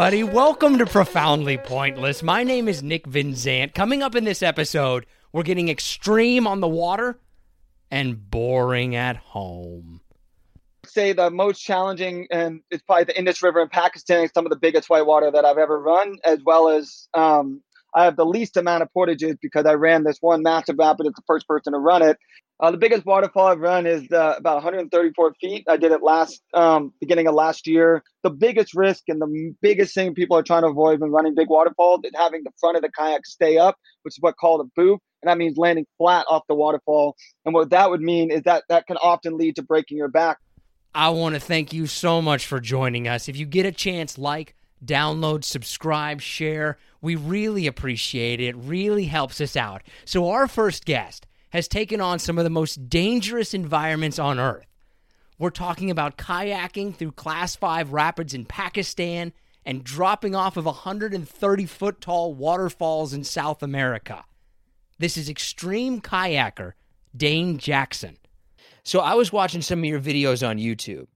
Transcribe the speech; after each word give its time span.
everybody. 0.00 0.34
Welcome 0.34 0.78
to 0.78 0.86
Profoundly 0.86 1.58
Pointless. 1.58 2.22
My 2.22 2.42
name 2.42 2.68
is 2.68 2.82
Nick 2.82 3.06
Vinzant. 3.06 3.74
Coming 3.74 4.02
up 4.02 4.14
in 4.14 4.24
this 4.24 4.42
episode, 4.42 5.04
we're 5.30 5.42
getting 5.42 5.68
extreme 5.68 6.46
on 6.46 6.60
the 6.60 6.68
water 6.68 7.20
and 7.90 8.30
boring 8.30 8.96
at 8.96 9.18
home. 9.18 10.00
Say 10.86 11.12
the 11.12 11.30
most 11.30 11.60
challenging, 11.60 12.26
and 12.30 12.62
it's 12.70 12.82
probably 12.82 13.04
the 13.04 13.18
Indus 13.18 13.42
River 13.42 13.60
in 13.60 13.68
Pakistan, 13.68 14.30
some 14.32 14.46
of 14.46 14.50
the 14.50 14.56
biggest 14.56 14.88
whitewater 14.88 15.30
that 15.32 15.44
I've 15.44 15.58
ever 15.58 15.78
run, 15.78 16.16
as 16.24 16.38
well 16.46 16.70
as 16.70 17.06
um, 17.12 17.60
I 17.94 18.04
have 18.04 18.16
the 18.16 18.26
least 18.26 18.56
amount 18.56 18.82
of 18.82 18.92
portages 18.92 19.36
because 19.40 19.66
I 19.66 19.74
ran 19.74 20.04
this 20.04 20.18
one 20.20 20.42
massive 20.42 20.76
rapid 20.78 21.06
as 21.06 21.12
the 21.14 21.22
first 21.26 21.46
person 21.46 21.72
to 21.72 21.78
run 21.78 22.02
it. 22.02 22.18
Uh, 22.60 22.70
the 22.70 22.76
biggest 22.76 23.06
waterfall 23.06 23.46
I've 23.46 23.58
run 23.58 23.86
is 23.86 24.10
uh, 24.12 24.34
about 24.36 24.56
134 24.56 25.34
feet. 25.40 25.64
I 25.66 25.78
did 25.78 25.92
it 25.92 26.02
last 26.02 26.42
um, 26.52 26.92
beginning 27.00 27.26
of 27.26 27.34
last 27.34 27.66
year. 27.66 28.02
The 28.22 28.28
biggest 28.30 28.74
risk 28.74 29.04
and 29.08 29.20
the 29.20 29.54
biggest 29.62 29.94
thing 29.94 30.14
people 30.14 30.36
are 30.36 30.42
trying 30.42 30.62
to 30.62 30.68
avoid 30.68 31.00
when 31.00 31.10
running 31.10 31.34
big 31.34 31.48
waterfalls 31.48 32.00
is 32.04 32.12
having 32.14 32.42
the 32.44 32.52
front 32.60 32.76
of 32.76 32.82
the 32.82 32.90
kayak 32.90 33.24
stay 33.24 33.56
up, 33.56 33.78
which 34.02 34.14
is 34.14 34.18
what 34.20 34.36
called 34.36 34.60
a 34.60 34.68
boof, 34.76 35.00
and 35.22 35.30
that 35.30 35.38
means 35.38 35.56
landing 35.56 35.86
flat 35.96 36.26
off 36.28 36.42
the 36.48 36.54
waterfall. 36.54 37.16
And 37.46 37.54
what 37.54 37.70
that 37.70 37.88
would 37.90 38.02
mean 38.02 38.30
is 38.30 38.42
that 38.42 38.64
that 38.68 38.86
can 38.86 38.98
often 38.98 39.38
lead 39.38 39.56
to 39.56 39.62
breaking 39.62 39.96
your 39.96 40.08
back. 40.08 40.36
I 40.94 41.08
want 41.10 41.36
to 41.36 41.40
thank 41.40 41.72
you 41.72 41.86
so 41.86 42.20
much 42.20 42.46
for 42.46 42.60
joining 42.60 43.08
us. 43.08 43.28
If 43.28 43.36
you 43.36 43.46
get 43.46 43.64
a 43.64 43.72
chance, 43.72 44.18
like, 44.18 44.54
download, 44.84 45.44
subscribe, 45.44 46.20
share. 46.20 46.78
We 47.00 47.16
really 47.16 47.66
appreciate 47.66 48.40
it. 48.40 48.48
It 48.48 48.56
really 48.56 49.06
helps 49.06 49.40
us 49.40 49.56
out. 49.56 49.82
So, 50.04 50.30
our 50.30 50.48
first 50.48 50.84
guest 50.84 51.26
has 51.50 51.68
taken 51.68 52.00
on 52.00 52.18
some 52.18 52.38
of 52.38 52.44
the 52.44 52.50
most 52.50 52.88
dangerous 52.88 53.54
environments 53.54 54.18
on 54.18 54.38
Earth. 54.38 54.66
We're 55.38 55.50
talking 55.50 55.90
about 55.90 56.18
kayaking 56.18 56.96
through 56.96 57.12
Class 57.12 57.56
5 57.56 57.92
rapids 57.92 58.34
in 58.34 58.44
Pakistan 58.44 59.32
and 59.64 59.84
dropping 59.84 60.34
off 60.34 60.56
of 60.56 60.66
130 60.66 61.66
foot 61.66 62.00
tall 62.00 62.34
waterfalls 62.34 63.12
in 63.12 63.24
South 63.24 63.62
America. 63.62 64.24
This 64.98 65.16
is 65.16 65.28
extreme 65.28 66.00
kayaker 66.00 66.72
Dane 67.16 67.58
Jackson. 67.58 68.18
So, 68.84 69.00
I 69.00 69.14
was 69.14 69.32
watching 69.32 69.62
some 69.62 69.80
of 69.80 69.84
your 69.84 70.00
videos 70.00 70.46
on 70.46 70.58
YouTube 70.58 71.06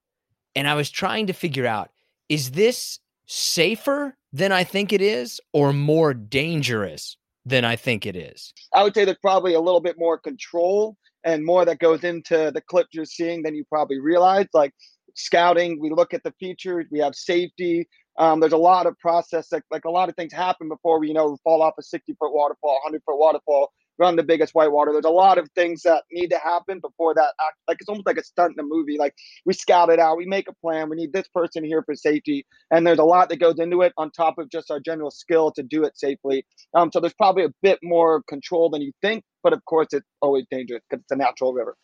and 0.54 0.68
I 0.68 0.74
was 0.74 0.90
trying 0.90 1.26
to 1.26 1.32
figure 1.32 1.66
out 1.66 1.90
is 2.28 2.52
this 2.52 2.98
safer 3.26 4.16
than 4.32 4.52
I 4.52 4.64
think 4.64 4.92
it 4.92 5.00
is 5.00 5.40
or 5.52 5.72
more 5.72 6.14
dangerous 6.14 7.16
than 7.44 7.64
I 7.64 7.76
think 7.76 8.06
it 8.06 8.16
is? 8.16 8.52
I 8.72 8.82
would 8.82 8.94
say 8.94 9.04
there's 9.04 9.18
probably 9.20 9.54
a 9.54 9.60
little 9.60 9.80
bit 9.80 9.96
more 9.98 10.18
control 10.18 10.96
and 11.24 11.44
more 11.44 11.64
that 11.64 11.78
goes 11.78 12.04
into 12.04 12.50
the 12.52 12.60
clips 12.60 12.90
you're 12.92 13.04
seeing 13.04 13.42
than 13.42 13.54
you 13.54 13.64
probably 13.64 14.00
realize. 14.00 14.46
Like 14.52 14.72
scouting, 15.14 15.80
we 15.80 15.90
look 15.90 16.14
at 16.14 16.22
the 16.22 16.32
features, 16.38 16.86
we 16.90 16.98
have 16.98 17.14
safety. 17.14 17.88
Um, 18.18 18.40
there's 18.40 18.52
a 18.52 18.58
lot 18.58 18.86
of 18.86 18.96
process, 18.98 19.50
like, 19.50 19.64
like 19.70 19.84
a 19.84 19.90
lot 19.90 20.08
of 20.08 20.14
things 20.14 20.32
happen 20.32 20.68
before 20.68 21.00
we, 21.00 21.08
you 21.08 21.14
know, 21.14 21.36
fall 21.42 21.62
off 21.62 21.74
a 21.78 21.82
60 21.82 22.14
foot 22.20 22.32
waterfall, 22.32 22.78
100 22.84 23.02
foot 23.04 23.18
waterfall 23.18 23.72
run 23.98 24.16
the 24.16 24.22
biggest 24.22 24.54
whitewater. 24.54 24.92
There's 24.92 25.04
a 25.04 25.10
lot 25.10 25.38
of 25.38 25.48
things 25.54 25.82
that 25.82 26.04
need 26.10 26.28
to 26.28 26.38
happen 26.38 26.80
before 26.80 27.14
that. 27.14 27.32
Act, 27.40 27.56
like 27.68 27.78
it's 27.80 27.88
almost 27.88 28.06
like 28.06 28.16
a 28.16 28.24
stunt 28.24 28.54
in 28.56 28.64
a 28.64 28.66
movie. 28.66 28.96
Like 28.98 29.14
we 29.44 29.52
scout 29.52 29.90
it 29.90 29.98
out, 29.98 30.16
we 30.16 30.26
make 30.26 30.48
a 30.48 30.54
plan. 30.54 30.88
We 30.88 30.96
need 30.96 31.12
this 31.12 31.28
person 31.28 31.64
here 31.64 31.82
for 31.82 31.94
safety, 31.94 32.46
and 32.70 32.86
there's 32.86 32.98
a 32.98 33.04
lot 33.04 33.28
that 33.28 33.36
goes 33.36 33.58
into 33.58 33.82
it 33.82 33.92
on 33.96 34.10
top 34.10 34.38
of 34.38 34.50
just 34.50 34.70
our 34.70 34.80
general 34.80 35.10
skill 35.10 35.52
to 35.52 35.62
do 35.62 35.84
it 35.84 35.98
safely. 35.98 36.44
Um, 36.74 36.90
so 36.92 37.00
there's 37.00 37.14
probably 37.14 37.44
a 37.44 37.52
bit 37.62 37.78
more 37.82 38.22
control 38.28 38.70
than 38.70 38.82
you 38.82 38.92
think, 39.02 39.24
but 39.42 39.52
of 39.52 39.64
course 39.64 39.88
it's 39.92 40.06
always 40.20 40.44
dangerous 40.50 40.82
because 40.88 41.02
it's 41.02 41.12
a 41.12 41.16
natural 41.16 41.52
river. 41.52 41.76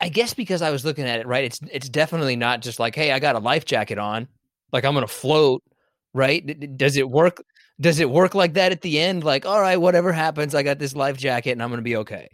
I 0.00 0.08
guess 0.08 0.34
because 0.34 0.62
I 0.62 0.70
was 0.70 0.84
looking 0.84 1.04
at 1.04 1.20
it, 1.20 1.26
right? 1.26 1.44
It's 1.44 1.60
it's 1.70 1.88
definitely 1.88 2.36
not 2.36 2.60
just 2.60 2.80
like, 2.80 2.94
hey, 2.96 3.12
I 3.12 3.20
got 3.20 3.36
a 3.36 3.38
life 3.38 3.64
jacket 3.64 3.98
on, 3.98 4.26
like 4.72 4.84
I'm 4.84 4.94
gonna 4.94 5.06
float, 5.06 5.62
right? 6.12 6.76
Does 6.76 6.96
it 6.96 7.08
work? 7.08 7.42
Does 7.80 8.00
it 8.00 8.10
work 8.10 8.34
like 8.34 8.54
that 8.54 8.72
at 8.72 8.82
the 8.82 8.98
end? 8.98 9.24
Like, 9.24 9.46
all 9.46 9.60
right, 9.60 9.76
whatever 9.76 10.12
happens, 10.12 10.54
I 10.54 10.62
got 10.62 10.78
this 10.78 10.94
life 10.94 11.16
jacket 11.16 11.52
and 11.52 11.62
I'm 11.62 11.68
going 11.68 11.78
to 11.78 11.82
be 11.82 11.96
okay. 11.96 12.28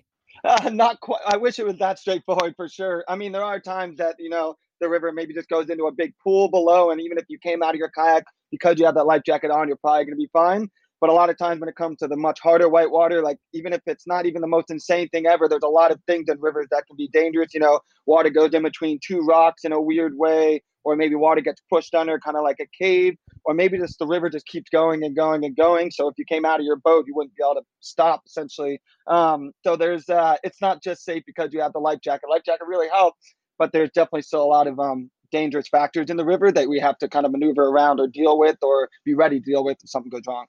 Uh, 0.45 0.71
not 0.73 1.01
quite. 1.01 1.21
I 1.27 1.37
wish 1.37 1.59
it 1.59 1.67
was 1.67 1.79
that 1.79 1.99
straightforward 1.99 2.55
for 2.57 2.69
sure. 2.69 3.05
I 3.09 3.17
mean, 3.17 3.33
there 3.33 3.45
are 3.45 3.61
times 3.61 3.99
that 3.99 4.17
you 4.19 4.31
know 4.31 4.55
the 4.81 4.89
river 4.89 5.13
maybe 5.13 5.35
just 5.35 5.49
goes 5.49 5.69
into 5.71 5.87
a 5.87 5.93
big 5.93 6.13
pool 6.23 6.51
below, 6.51 6.91
and 6.91 7.01
even 7.01 7.19
if 7.19 7.25
you 7.29 7.39
came 7.39 7.63
out 7.63 7.71
of 7.71 7.77
your 7.77 7.91
kayak 7.91 8.25
because 8.51 8.79
you 8.79 8.87
have 8.87 8.95
that 8.95 9.05
life 9.05 9.23
jacket 9.27 9.51
on, 9.51 9.69
you're 9.69 9.77
probably 9.77 10.05
going 10.05 10.15
to 10.15 10.17
be 10.17 10.31
fine. 10.33 10.69
But 11.01 11.11
a 11.11 11.13
lot 11.13 11.31
of 11.31 11.39
times 11.39 11.61
when 11.61 11.69
it 11.69 11.77
comes 11.77 11.99
to 11.99 12.09
the 12.09 12.17
much 12.17 12.41
harder 12.41 12.69
whitewater, 12.69 13.23
like 13.23 13.39
even 13.53 13.73
if 13.73 13.81
it's 13.87 14.07
not 14.07 14.27
even 14.27 14.41
the 14.41 14.49
most 14.49 14.71
insane 14.71 15.09
thing 15.11 15.27
ever, 15.27 15.49
there's 15.49 15.63
a 15.63 15.69
lot 15.69 15.93
of 15.93 16.01
things 16.09 16.29
in 16.29 16.41
rivers 16.41 16.67
that 16.73 16.87
can 16.89 16.97
be 16.97 17.09
dangerous. 17.13 17.55
You 17.55 17.61
know, 17.61 17.81
water 18.07 18.31
goes 18.31 18.53
in 18.53 18.65
between 18.65 18.99
two 19.05 19.21
rocks 19.21 19.65
in 19.65 19.73
a 19.73 19.81
weird 19.81 20.17
way, 20.17 20.63
or 20.85 20.97
maybe 20.97 21.15
water 21.15 21.41
gets 21.41 21.61
pushed 21.71 21.95
under 21.95 22.19
kind 22.19 22.37
of 22.37 22.43
like 22.43 22.59
a 22.61 22.67
cave, 22.79 23.17
or 23.45 23.55
maybe 23.55 23.79
just 23.79 23.99
the 23.99 24.07
river 24.07 24.29
just 24.29 24.47
keeps 24.47 24.71
going 24.71 25.03
and 25.05 25.17
going 25.17 25.45
and 25.45 25.57
going. 25.57 25.91
So 25.91 26.09
if 26.09 26.15
you 26.19 26.25
came 26.25 26.45
out 26.45 26.61
of 26.61 26.67
your 26.67 26.77
boat, 26.77 27.05
you 27.07 27.15
wouldn't 27.15 27.35
be 27.37 27.43
able 27.45 27.61
to 27.61 27.67
stop 27.81 28.23
essentially. 28.27 28.81
Um, 29.07 29.53
so 29.65 29.77
there's 29.77 30.09
uh, 30.09 30.37
it's 30.43 30.61
not 30.61 30.83
just 30.83 31.05
safe 31.05 31.23
because 31.27 31.53
you 31.53 31.61
have 31.61 31.73
the 31.73 31.79
life 31.79 32.01
jacket. 32.03 32.29
Life 32.31 32.43
jacket 32.45 32.67
really 32.67 32.89
helps, 32.89 33.35
but 33.59 33.73
there's 33.73 33.91
definitely 33.91 34.23
still 34.23 34.43
a 34.43 34.47
lot 34.47 34.67
of 34.67 34.79
um, 34.79 35.11
dangerous 35.31 35.69
factors 35.69 36.11
in 36.11 36.17
the 36.17 36.25
river 36.25 36.51
that 36.53 36.69
we 36.69 36.79
have 36.81 36.99
to 36.99 37.09
kind 37.09 37.27
of 37.27 37.33
maneuver 37.33 37.65
around 37.65 38.01
or 38.01 38.07
deal 38.07 38.39
with 38.39 38.57
or 38.63 38.89
be 39.05 39.15
ready 39.15 39.41
to 39.41 39.45
deal 39.45 39.65
with 39.65 39.79
if 39.83 39.91
something 39.91 40.11
goes 40.11 40.23
wrong. 40.27 40.47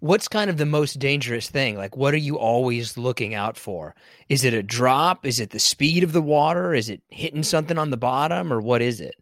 What's 0.00 0.28
kind 0.28 0.50
of 0.50 0.58
the 0.58 0.66
most 0.66 0.98
dangerous 0.98 1.48
thing? 1.48 1.76
Like, 1.76 1.96
what 1.96 2.14
are 2.14 2.18
you 2.18 2.38
always 2.38 2.96
looking 2.96 3.34
out 3.34 3.56
for? 3.56 3.94
Is 4.28 4.44
it 4.44 4.54
a 4.54 4.62
drop? 4.62 5.26
Is 5.26 5.40
it 5.40 5.50
the 5.50 5.58
speed 5.58 6.04
of 6.04 6.12
the 6.12 6.22
water? 6.22 6.74
Is 6.74 6.88
it 6.88 7.02
hitting 7.08 7.42
something 7.42 7.78
on 7.78 7.90
the 7.90 7.96
bottom, 7.96 8.52
or 8.52 8.60
what 8.60 8.82
is 8.82 9.00
it? 9.00 9.14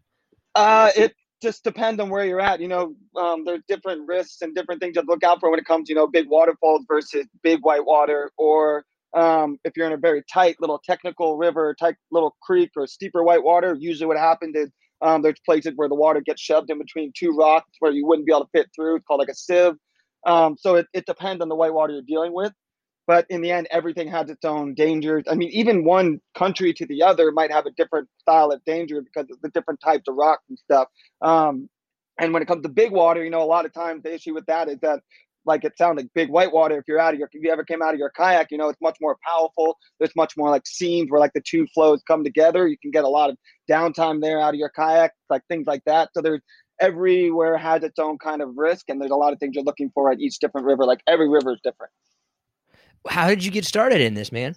Uh, 0.55 0.91
it 0.97 1.15
just 1.43 1.65
depends 1.65 2.01
on 2.01 2.11
where 2.11 2.25
you're 2.25 2.41
at. 2.41 2.61
You 2.61 2.69
know, 2.69 2.95
um, 3.17 3.45
there's 3.45 3.63
different 3.69 4.07
risks 4.07 4.43
and 4.43 4.55
different 4.55 4.81
things 4.81 4.95
to 4.95 5.03
look 5.07 5.23
out 5.23 5.41
for 5.41 5.51
when 5.51 5.59
it 5.59 5.65
comes 5.65 5.89
to, 5.89 5.93
you 5.93 5.97
know, 5.97 6.07
big 6.07 6.29
waterfalls 6.29 6.85
versus 6.89 7.27
big 7.43 7.61
white 7.63 7.85
water, 7.85 8.31
or 8.37 8.85
um, 9.15 9.59
if 9.65 9.77
you're 9.77 9.87
in 9.87 9.93
a 9.93 9.97
very 9.97 10.23
tight 10.33 10.57
little 10.61 10.81
technical 10.85 11.37
river, 11.37 11.75
tight 11.79 11.97
little 12.11 12.37
creek, 12.43 12.71
or 12.77 12.87
steeper 12.87 13.23
white 13.23 13.43
water. 13.43 13.77
Usually, 13.79 14.07
what 14.07 14.19
happened 14.19 14.57
is 14.57 14.71
um, 15.03 15.23
there's 15.23 15.41
places 15.45 15.73
where 15.77 15.89
the 15.89 15.95
water 15.95 16.21
gets 16.21 16.43
shoved 16.43 16.71
in 16.71 16.79
between 16.79 17.13
two 17.17 17.31
rocks 17.31 17.71
where 17.79 17.93
you 17.93 18.07
wouldn't 18.07 18.27
be 18.27 18.33
able 18.33 18.45
to 18.45 18.51
fit 18.53 18.69
through. 18.75 18.97
It's 18.97 19.05
called 19.07 19.21
like 19.21 19.29
a 19.29 19.35
sieve. 19.35 19.75
Um, 20.27 20.57
so 20.59 20.77
it, 20.77 20.87
it 20.93 21.07
depends 21.07 21.41
on 21.41 21.49
the 21.49 21.55
white 21.55 21.73
water 21.73 21.95
you're 21.95 22.03
dealing 22.03 22.35
with. 22.35 22.53
But 23.11 23.27
in 23.29 23.41
the 23.41 23.51
end, 23.51 23.67
everything 23.73 24.07
has 24.07 24.31
its 24.31 24.45
own 24.45 24.73
dangers. 24.75 25.25
I 25.29 25.35
mean, 25.35 25.51
even 25.51 25.83
one 25.83 26.21
country 26.39 26.73
to 26.75 26.87
the 26.87 27.03
other 27.03 27.33
might 27.33 27.51
have 27.51 27.67
a 27.67 27.73
different 27.73 28.09
style 28.21 28.53
of 28.53 28.65
danger 28.65 29.03
because 29.03 29.29
of 29.33 29.43
the 29.43 29.49
different 29.49 29.81
types 29.81 30.05
of 30.07 30.15
rocks 30.15 30.45
and 30.49 30.57
stuff. 30.57 30.87
Um, 31.21 31.69
and 32.21 32.33
when 32.33 32.41
it 32.41 32.47
comes 32.47 32.63
to 32.63 32.69
big 32.69 32.93
water, 32.93 33.25
you 33.25 33.31
know, 33.31 33.43
a 33.43 33.51
lot 33.51 33.67
of 33.67 33.73
times 33.73 34.05
the 34.05 34.15
issue 34.15 34.33
with 34.33 34.47
that 34.47 34.69
is 34.69 34.79
that 34.83 35.01
like 35.45 35.65
it 35.65 35.77
sounds 35.77 35.97
like 35.97 36.07
big 36.15 36.31
whitewater. 36.31 36.79
If 36.79 36.85
you're 36.87 37.01
out 37.01 37.13
of 37.13 37.19
your, 37.19 37.29
if 37.33 37.43
you 37.43 37.51
ever 37.51 37.65
came 37.65 37.83
out 37.83 37.95
of 37.95 37.99
your 37.99 38.11
kayak, 38.11 38.53
you 38.53 38.59
know, 38.59 38.69
it's 38.69 38.81
much 38.81 38.99
more 39.01 39.17
powerful. 39.27 39.77
There's 39.99 40.15
much 40.15 40.37
more 40.37 40.49
like 40.49 40.65
seams 40.65 41.11
where 41.11 41.19
like 41.19 41.33
the 41.33 41.43
two 41.45 41.67
flows 41.75 42.05
come 42.07 42.23
together. 42.23 42.69
You 42.69 42.79
can 42.79 42.93
get 42.93 43.03
a 43.03 43.09
lot 43.09 43.29
of 43.29 43.37
downtime 43.69 44.21
there 44.21 44.41
out 44.41 44.55
of 44.55 44.61
your 44.61 44.71
kayak, 44.71 45.15
like 45.29 45.43
things 45.49 45.67
like 45.67 45.83
that. 45.87 46.11
So 46.15 46.23
there's 46.23 46.43
everywhere 46.81 47.59
has 47.59 47.83
its 47.83 47.99
own 47.99 48.19
kind 48.19 48.41
of 48.41 48.57
risk, 48.57 48.85
and 48.89 49.01
there's 49.01 49.11
a 49.11 49.17
lot 49.17 49.33
of 49.33 49.41
things 49.41 49.57
you're 49.57 49.65
looking 49.65 49.91
for 49.95 50.13
at 50.13 50.21
each 50.21 50.39
different 50.39 50.69
river. 50.69 50.85
Like 50.85 51.01
every 51.09 51.29
river 51.29 51.55
is 51.55 51.61
different. 51.65 51.91
How 53.09 53.29
did 53.29 53.45
you 53.45 53.51
get 53.51 53.65
started 53.65 54.01
in 54.01 54.15
this, 54.15 54.31
man? 54.33 54.55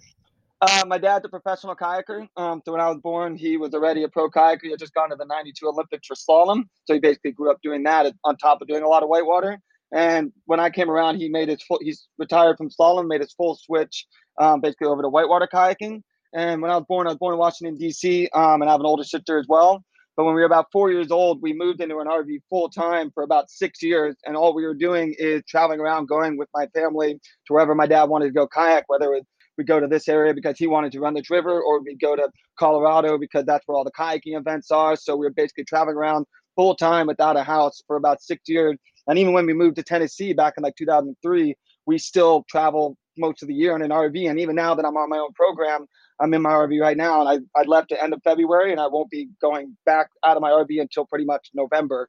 Uh, 0.60 0.84
my 0.86 0.98
dad's 0.98 1.24
a 1.24 1.28
professional 1.28 1.76
kayaker. 1.76 2.26
Um, 2.36 2.62
so 2.64 2.72
when 2.72 2.80
I 2.80 2.88
was 2.88 2.98
born, 2.98 3.36
he 3.36 3.56
was 3.56 3.74
already 3.74 4.02
a 4.02 4.08
pro 4.08 4.30
kayaker. 4.30 4.62
He 4.62 4.70
had 4.70 4.78
just 4.78 4.94
gone 4.94 5.10
to 5.10 5.16
the 5.16 5.26
92 5.26 5.66
Olympics 5.66 6.06
for 6.06 6.14
slalom. 6.14 6.64
So 6.86 6.94
he 6.94 7.00
basically 7.00 7.32
grew 7.32 7.50
up 7.50 7.58
doing 7.62 7.82
that 7.82 8.12
on 8.24 8.36
top 8.36 8.62
of 8.62 8.68
doing 8.68 8.82
a 8.82 8.88
lot 8.88 9.02
of 9.02 9.08
whitewater. 9.08 9.58
And 9.92 10.32
when 10.46 10.60
I 10.60 10.70
came 10.70 10.90
around, 10.90 11.16
he 11.16 11.28
made 11.28 11.48
his 11.48 11.62
full, 11.62 11.78
he's 11.82 12.08
retired 12.18 12.56
from 12.56 12.70
slalom, 12.70 13.08
made 13.08 13.20
his 13.20 13.32
full 13.34 13.56
switch 13.56 14.06
um, 14.40 14.60
basically 14.60 14.86
over 14.86 15.02
to 15.02 15.08
whitewater 15.08 15.48
kayaking. 15.52 16.02
And 16.34 16.62
when 16.62 16.70
I 16.70 16.76
was 16.76 16.84
born, 16.88 17.06
I 17.06 17.10
was 17.10 17.18
born 17.18 17.34
in 17.34 17.38
Washington, 17.38 17.76
D.C., 17.76 18.28
um, 18.34 18.60
and 18.60 18.68
I 18.68 18.72
have 18.72 18.80
an 18.80 18.86
older 18.86 19.04
sister 19.04 19.38
as 19.38 19.46
well. 19.48 19.84
But 20.16 20.24
when 20.24 20.34
we 20.34 20.40
were 20.40 20.46
about 20.46 20.66
four 20.72 20.90
years 20.92 21.10
old, 21.10 21.42
we 21.42 21.52
moved 21.52 21.80
into 21.80 21.98
an 21.98 22.06
RV 22.06 22.40
full 22.48 22.68
time 22.68 23.10
for 23.12 23.24
about 23.24 23.50
six 23.50 23.82
years. 23.82 24.14
And 24.24 24.36
all 24.36 24.54
we 24.54 24.64
were 24.64 24.74
doing 24.74 25.14
is 25.18 25.42
traveling 25.48 25.80
around, 25.80 26.06
going 26.06 26.36
with 26.36 26.48
my 26.54 26.66
family 26.68 27.14
to 27.46 27.52
wherever 27.52 27.74
my 27.74 27.86
dad 27.86 28.04
wanted 28.04 28.26
to 28.26 28.32
go 28.32 28.46
kayak, 28.46 28.84
whether 28.86 29.06
it 29.06 29.16
was 29.16 29.24
we 29.56 29.64
go 29.64 29.80
to 29.80 29.86
this 29.86 30.08
area 30.08 30.34
because 30.34 30.58
he 30.58 30.66
wanted 30.66 30.92
to 30.92 31.00
run 31.00 31.14
this 31.14 31.30
river, 31.30 31.62
or 31.62 31.80
we 31.80 31.96
go 31.96 32.16
to 32.16 32.28
Colorado 32.58 33.18
because 33.18 33.44
that's 33.44 33.66
where 33.66 33.76
all 33.76 33.84
the 33.84 33.92
kayaking 33.92 34.36
events 34.38 34.70
are. 34.70 34.96
So 34.96 35.16
we 35.16 35.26
were 35.26 35.32
basically 35.32 35.64
traveling 35.64 35.96
around 35.96 36.26
full 36.56 36.74
time 36.74 37.06
without 37.06 37.36
a 37.36 37.42
house 37.42 37.82
for 37.86 37.96
about 37.96 38.22
six 38.22 38.42
years. 38.48 38.76
And 39.06 39.18
even 39.18 39.32
when 39.32 39.46
we 39.46 39.52
moved 39.52 39.76
to 39.76 39.82
Tennessee 39.82 40.32
back 40.32 40.54
in 40.56 40.62
like 40.62 40.76
2003, 40.76 41.54
we 41.86 41.98
still 41.98 42.44
travel 42.48 42.96
most 43.18 43.42
of 43.42 43.48
the 43.48 43.54
year 43.54 43.76
in 43.76 43.82
an 43.82 43.90
RV. 43.90 44.28
And 44.28 44.40
even 44.40 44.56
now 44.56 44.74
that 44.74 44.84
I'm 44.84 44.96
on 44.96 45.08
my 45.08 45.18
own 45.18 45.32
program, 45.34 45.86
I'm 46.20 46.32
in 46.34 46.42
my 46.42 46.50
RV 46.50 46.80
right 46.80 46.96
now, 46.96 47.20
and 47.20 47.28
I, 47.28 47.60
I 47.60 47.64
left 47.64 47.92
at 47.92 48.02
end 48.02 48.12
of 48.12 48.22
February, 48.22 48.72
and 48.72 48.80
I 48.80 48.86
won't 48.86 49.10
be 49.10 49.28
going 49.40 49.76
back 49.84 50.08
out 50.24 50.36
of 50.36 50.42
my 50.42 50.50
RV 50.50 50.80
until 50.80 51.04
pretty 51.04 51.24
much 51.24 51.50
November. 51.54 52.08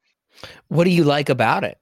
What 0.68 0.84
do 0.84 0.92
you 0.92 1.04
like 1.04 1.30
about 1.30 1.64
it? 1.64 1.78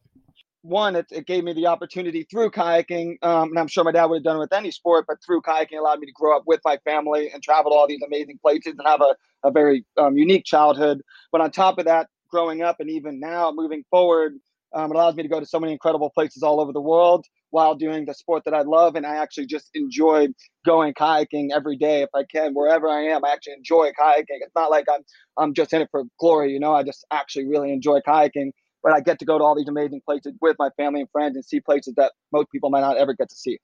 One, 0.62 0.96
it, 0.96 1.08
it 1.12 1.28
gave 1.28 1.44
me 1.44 1.54
the 1.54 1.68
opportunity 1.68 2.24
through 2.24 2.52
kayaking, 2.52 3.18
um, 3.22 3.50
and 3.50 3.60
I'm 3.60 3.68
sure 3.68 3.84
my 3.84 3.92
dad 3.92 4.06
would 4.06 4.18
have 4.18 4.24
done 4.24 4.38
it 4.38 4.40
with 4.40 4.54
any 4.54 4.72
sport, 4.72 5.06
but 5.08 5.18
through 5.26 5.42
kayaking 5.42 5.78
allowed 5.78 6.00
me 6.00 6.06
to 6.08 6.14
grow 6.14 6.36
up 6.38 6.44
with 6.46 6.62
my 6.64 6.78
family 6.86 7.30
and 7.34 7.44
travel 7.44 7.72
to 7.72 7.76
all 7.76 7.88
these 7.88 8.02
amazing 8.06 8.40
places 8.42 8.76
and 8.78 8.88
have 8.88 9.02
a, 9.02 9.16
a 9.48 9.52
very 9.52 9.86
um, 9.98 10.16
unique 10.18 10.46
childhood. 10.46 11.02
But 11.32 11.42
on 11.42 11.52
top 11.52 11.78
of 11.80 11.86
that, 11.86 12.08
growing 12.30 12.62
up 12.62 12.80
and 12.80 12.90
even 12.90 13.20
now 13.20 13.52
moving 13.52 13.84
forward, 13.90 14.34
Um, 14.76 14.90
it 14.92 14.96
allows 14.96 15.16
me 15.16 15.22
to 15.22 15.30
go 15.30 15.40
to 15.40 15.46
so 15.46 15.60
many 15.60 15.72
incredible 15.72 16.10
places 16.10 16.42
all 16.42 16.60
over 16.60 16.74
the 16.74 16.82
world 16.82 17.26
while 17.54 17.76
doing 17.76 18.04
the 18.04 18.16
sport 18.16 18.44
that 18.46 18.56
I 18.56 18.62
love. 18.62 18.96
And 18.96 19.06
I 19.06 19.18
actually 19.18 19.46
just 19.46 19.70
enjoy 19.76 20.28
going 20.66 20.96
kayaking 20.96 21.50
every 21.56 21.78
day 21.78 22.02
if 22.02 22.10
I 22.16 22.24
can, 22.24 22.54
wherever 22.54 22.90
I 22.90 23.04
am. 23.04 23.24
I 23.24 23.32
actually 23.32 23.54
enjoy 23.54 23.92
kayaking. 24.00 24.42
It's 24.42 24.56
not 24.56 24.72
like 24.72 24.86
I'm 24.92 25.02
I'm 25.38 25.54
just 25.54 25.72
in 25.72 25.84
it 25.84 25.90
for 25.92 26.04
glory, 26.20 26.52
you 26.52 26.60
know. 26.60 26.74
I 26.74 26.82
just 26.82 27.06
actually 27.12 27.46
really 27.46 27.72
enjoy 27.72 28.00
kayaking. 28.08 28.52
But 28.82 28.94
I 28.94 29.02
get 29.02 29.20
to 29.20 29.26
go 29.26 29.38
to 29.38 29.44
all 29.44 29.56
these 29.56 29.68
amazing 29.70 30.02
places 30.04 30.34
with 30.42 30.56
my 30.58 30.70
family 30.78 31.02
and 31.02 31.10
friends 31.12 31.36
and 31.36 31.46
see 31.46 31.60
places 31.60 31.94
that 31.96 32.12
most 32.34 32.52
people 32.52 32.72
might 32.72 32.82
not 32.82 32.98
ever 32.98 33.14
get 33.14 33.30
to 33.30 33.36
see. 33.36 33.60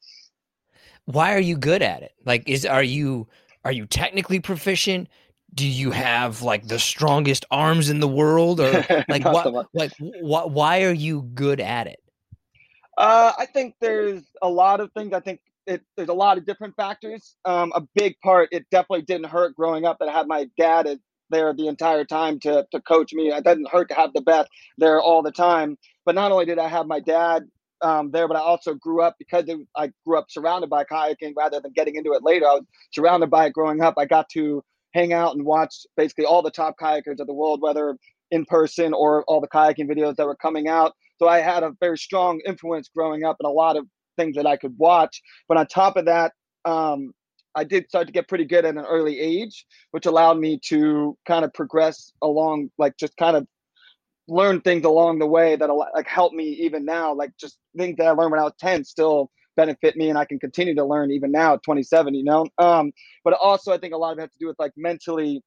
Why 1.05 1.33
are 1.33 1.39
you 1.39 1.57
good 1.57 1.81
at 1.81 2.03
it? 2.03 2.13
Like, 2.25 2.47
is 2.47 2.67
are 2.67 2.83
you 2.83 3.27
are 3.65 3.71
you 3.71 3.87
technically 3.87 4.39
proficient? 4.39 5.09
do 5.51 5.65
you 5.65 5.89
have 5.89 6.43
like 6.43 6.67
the 6.67 6.77
strongest 6.77 7.43
arms 7.49 7.89
in 7.89 7.99
the 7.99 8.07
world 8.07 8.59
or 8.59 8.85
like 9.09 9.25
what 9.25 9.65
like 9.73 9.91
what 10.21 10.51
why 10.51 10.83
are 10.83 10.93
you 10.93 11.23
good 11.33 11.59
at 11.59 11.87
it 11.87 11.99
uh, 12.99 13.33
i 13.39 13.47
think 13.47 13.75
there's 13.81 14.23
a 14.43 14.49
lot 14.49 14.81
of 14.81 14.91
things 14.93 15.13
i 15.13 15.21
think 15.21 15.41
it, 15.67 15.83
there's 15.97 16.09
a 16.09 16.13
lot 16.15 16.37
of 16.39 16.45
different 16.47 16.75
factors 16.77 17.35
um, 17.45 17.73
a 17.75 17.83
big 17.95 18.15
part 18.23 18.49
it 18.51 18.65
definitely 18.71 19.03
didn't 19.03 19.27
hurt 19.27 19.55
growing 19.55 19.85
up 19.85 19.99
that 19.99 20.09
i 20.09 20.13
had 20.13 20.27
my 20.27 20.47
dad 20.57 20.99
there 21.31 21.53
the 21.53 21.67
entire 21.67 22.05
time 22.05 22.39
to, 22.39 22.65
to 22.71 22.81
coach 22.81 23.13
me 23.13 23.29
it 23.29 23.45
doesn't 23.45 23.69
hurt 23.69 23.89
to 23.89 23.95
have 23.95 24.13
the 24.13 24.21
best 24.21 24.49
there 24.79 25.01
all 25.01 25.23
the 25.23 25.31
time 25.33 25.77
but 26.05 26.15
not 26.15 26.31
only 26.31 26.45
did 26.45 26.59
i 26.59 26.69
have 26.69 26.87
my 26.87 27.01
dad 27.01 27.43
um, 27.81 28.11
there, 28.11 28.27
but 28.27 28.37
I 28.37 28.41
also 28.41 28.73
grew 28.73 29.01
up 29.01 29.15
because 29.19 29.45
it, 29.47 29.59
I 29.75 29.91
grew 30.05 30.17
up 30.17 30.27
surrounded 30.29 30.69
by 30.69 30.83
kayaking 30.83 31.33
rather 31.37 31.61
than 31.61 31.71
getting 31.73 31.95
into 31.95 32.13
it 32.13 32.23
later. 32.23 32.47
I 32.47 32.55
was 32.55 32.65
surrounded 32.91 33.29
by 33.29 33.47
it 33.47 33.53
growing 33.53 33.81
up. 33.81 33.95
I 33.97 34.05
got 34.05 34.29
to 34.33 34.63
hang 34.93 35.13
out 35.13 35.35
and 35.35 35.45
watch 35.45 35.85
basically 35.95 36.25
all 36.25 36.41
the 36.41 36.51
top 36.51 36.75
kayakers 36.81 37.19
of 37.19 37.27
the 37.27 37.33
world, 37.33 37.61
whether 37.61 37.95
in 38.31 38.45
person 38.45 38.93
or 38.93 39.23
all 39.25 39.41
the 39.41 39.47
kayaking 39.47 39.89
videos 39.89 40.15
that 40.17 40.25
were 40.25 40.35
coming 40.35 40.67
out. 40.67 40.93
So 41.19 41.27
I 41.27 41.39
had 41.39 41.63
a 41.63 41.73
very 41.79 41.97
strong 41.97 42.41
influence 42.45 42.89
growing 42.95 43.23
up 43.23 43.37
and 43.39 43.47
a 43.47 43.53
lot 43.53 43.77
of 43.77 43.85
things 44.17 44.35
that 44.35 44.47
I 44.47 44.57
could 44.57 44.75
watch. 44.77 45.21
But 45.47 45.57
on 45.57 45.67
top 45.67 45.97
of 45.97 46.05
that, 46.05 46.33
um, 46.65 47.11
I 47.55 47.63
did 47.63 47.87
start 47.89 48.07
to 48.07 48.13
get 48.13 48.27
pretty 48.27 48.45
good 48.45 48.65
at 48.65 48.75
an 48.75 48.85
early 48.85 49.19
age, 49.19 49.65
which 49.91 50.05
allowed 50.05 50.39
me 50.39 50.59
to 50.67 51.17
kind 51.27 51.43
of 51.43 51.53
progress 51.53 52.13
along, 52.21 52.69
like 52.77 52.95
just 52.97 53.15
kind 53.17 53.35
of 53.35 53.47
learn 54.27 54.61
things 54.61 54.85
along 54.85 55.19
the 55.19 55.27
way 55.27 55.55
that 55.55 55.67
like 55.67 56.07
help 56.07 56.33
me 56.33 56.45
even 56.45 56.85
now. 56.85 57.13
Like 57.13 57.31
just 57.39 57.57
things 57.77 57.97
that 57.97 58.07
I 58.07 58.11
learned 58.11 58.31
when 58.31 58.39
I 58.39 58.43
was 58.43 58.53
10 58.59 58.85
still 58.85 59.31
benefit 59.57 59.97
me 59.97 60.09
and 60.09 60.17
I 60.17 60.25
can 60.25 60.39
continue 60.39 60.75
to 60.75 60.85
learn 60.85 61.11
even 61.11 61.31
now 61.31 61.55
at 61.55 61.63
27, 61.63 62.13
you 62.13 62.23
know? 62.23 62.45
Um, 62.59 62.91
but 63.23 63.33
also 63.33 63.73
I 63.73 63.77
think 63.77 63.93
a 63.93 63.97
lot 63.97 64.13
of 64.13 64.19
it 64.19 64.21
has 64.21 64.31
to 64.31 64.37
do 64.39 64.47
with 64.47 64.59
like 64.59 64.71
mentally, 64.77 65.41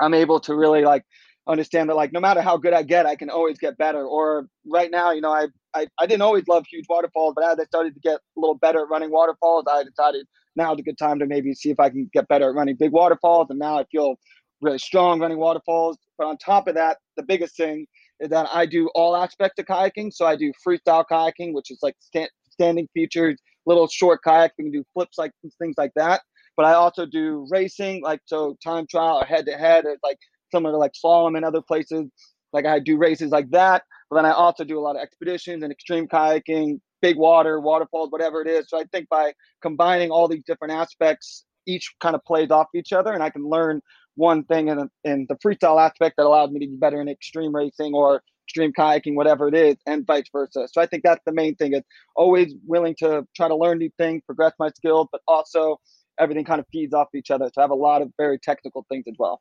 I'm 0.00 0.14
able 0.14 0.40
to 0.40 0.54
really 0.54 0.82
like 0.82 1.04
understand 1.48 1.88
that 1.88 1.94
like 1.94 2.12
no 2.12 2.20
matter 2.20 2.42
how 2.42 2.56
good 2.56 2.72
I 2.72 2.82
get, 2.82 3.06
I 3.06 3.16
can 3.16 3.30
always 3.30 3.58
get 3.58 3.78
better. 3.78 4.04
Or 4.04 4.48
right 4.66 4.90
now, 4.90 5.12
you 5.12 5.20
know, 5.20 5.32
I, 5.32 5.46
I, 5.74 5.86
I 5.98 6.06
didn't 6.06 6.22
always 6.22 6.46
love 6.48 6.64
huge 6.70 6.86
waterfalls, 6.88 7.34
but 7.36 7.44
as 7.44 7.58
I 7.60 7.64
started 7.64 7.94
to 7.94 8.00
get 8.00 8.16
a 8.16 8.40
little 8.40 8.56
better 8.56 8.80
at 8.80 8.88
running 8.88 9.10
waterfalls, 9.10 9.64
I 9.70 9.84
decided 9.84 10.26
now 10.56 10.72
is 10.74 10.80
a 10.80 10.82
good 10.82 10.98
time 10.98 11.18
to 11.18 11.26
maybe 11.26 11.54
see 11.54 11.70
if 11.70 11.78
I 11.78 11.90
can 11.90 12.10
get 12.12 12.28
better 12.28 12.48
at 12.48 12.54
running 12.54 12.76
big 12.76 12.92
waterfalls. 12.92 13.48
And 13.50 13.58
now 13.58 13.78
I 13.78 13.84
feel 13.84 14.16
really 14.60 14.78
strong 14.78 15.20
running 15.20 15.38
waterfalls. 15.38 15.98
But 16.18 16.26
on 16.26 16.38
top 16.38 16.66
of 16.66 16.74
that, 16.74 16.98
the 17.16 17.22
biggest 17.22 17.56
thing 17.56 17.86
is 18.20 18.30
that 18.30 18.48
I 18.52 18.66
do 18.66 18.88
all 18.94 19.16
aspects 19.16 19.58
of 19.58 19.66
kayaking. 19.66 20.12
So 20.12 20.26
I 20.26 20.36
do 20.36 20.52
freestyle 20.66 21.04
kayaking, 21.10 21.52
which 21.52 21.70
is 21.70 21.78
like 21.82 21.94
stand, 22.00 22.30
standing 22.50 22.88
features, 22.94 23.36
little 23.66 23.86
short 23.86 24.20
kayaks. 24.24 24.54
We 24.58 24.64
can 24.64 24.72
do 24.72 24.84
flips 24.94 25.18
like 25.18 25.32
things 25.60 25.74
like 25.76 25.92
that. 25.96 26.22
But 26.56 26.64
I 26.64 26.72
also 26.72 27.04
do 27.04 27.46
racing, 27.50 28.02
like 28.02 28.20
so 28.24 28.56
time 28.64 28.86
trial 28.90 29.18
or 29.20 29.26
head 29.26 29.44
to 29.44 29.52
head, 29.52 29.84
or 29.84 29.96
like 30.02 30.16
similar 30.56 30.72
to 30.72 30.78
like 30.78 30.92
slalom 30.92 31.36
and 31.36 31.44
other 31.44 31.62
places. 31.62 32.06
Like 32.52 32.66
I 32.66 32.78
do 32.78 32.96
races 32.96 33.30
like 33.30 33.50
that. 33.50 33.82
But 34.10 34.16
then 34.16 34.26
I 34.26 34.32
also 34.32 34.64
do 34.64 34.78
a 34.78 34.80
lot 34.80 34.96
of 34.96 35.02
expeditions 35.02 35.62
and 35.62 35.72
extreme 35.72 36.06
kayaking, 36.06 36.80
big 37.02 37.16
water, 37.16 37.60
waterfalls, 37.60 38.10
whatever 38.10 38.40
it 38.40 38.48
is. 38.48 38.68
So 38.68 38.78
I 38.78 38.84
think 38.92 39.08
by 39.08 39.32
combining 39.62 40.10
all 40.10 40.28
these 40.28 40.44
different 40.46 40.74
aspects, 40.74 41.44
each 41.66 41.92
kind 42.00 42.14
of 42.14 42.24
plays 42.24 42.50
off 42.50 42.68
each 42.74 42.92
other, 42.92 43.12
and 43.12 43.22
I 43.22 43.30
can 43.30 43.48
learn 43.48 43.80
one 44.14 44.44
thing 44.44 44.68
in, 44.68 44.88
in 45.02 45.26
the 45.28 45.34
freestyle 45.36 45.84
aspect 45.84 46.14
that 46.16 46.24
allows 46.24 46.50
me 46.50 46.60
to 46.60 46.70
be 46.70 46.76
better 46.76 47.00
in 47.00 47.08
extreme 47.08 47.54
racing 47.54 47.92
or 47.92 48.22
extreme 48.46 48.72
kayaking, 48.72 49.16
whatever 49.16 49.48
it 49.48 49.54
is, 49.54 49.76
and 49.86 50.06
vice 50.06 50.28
versa. 50.32 50.68
So 50.72 50.80
I 50.80 50.86
think 50.86 51.02
that's 51.02 51.22
the 51.26 51.32
main 51.32 51.56
thing 51.56 51.74
is 51.74 51.82
always 52.14 52.54
willing 52.64 52.94
to 53.00 53.26
try 53.34 53.48
to 53.48 53.56
learn 53.56 53.78
new 53.78 53.90
things, 53.98 54.22
progress 54.24 54.52
my 54.60 54.68
skills, 54.68 55.08
but 55.10 55.20
also 55.26 55.78
everything 56.18 56.44
kind 56.44 56.60
of 56.60 56.66
feeds 56.72 56.94
off 56.94 57.08
each 57.14 57.30
other. 57.30 57.50
So 57.52 57.60
I 57.60 57.64
have 57.64 57.70
a 57.70 57.74
lot 57.74 58.00
of 58.00 58.10
very 58.16 58.38
technical 58.38 58.86
things 58.88 59.04
as 59.08 59.14
well. 59.18 59.40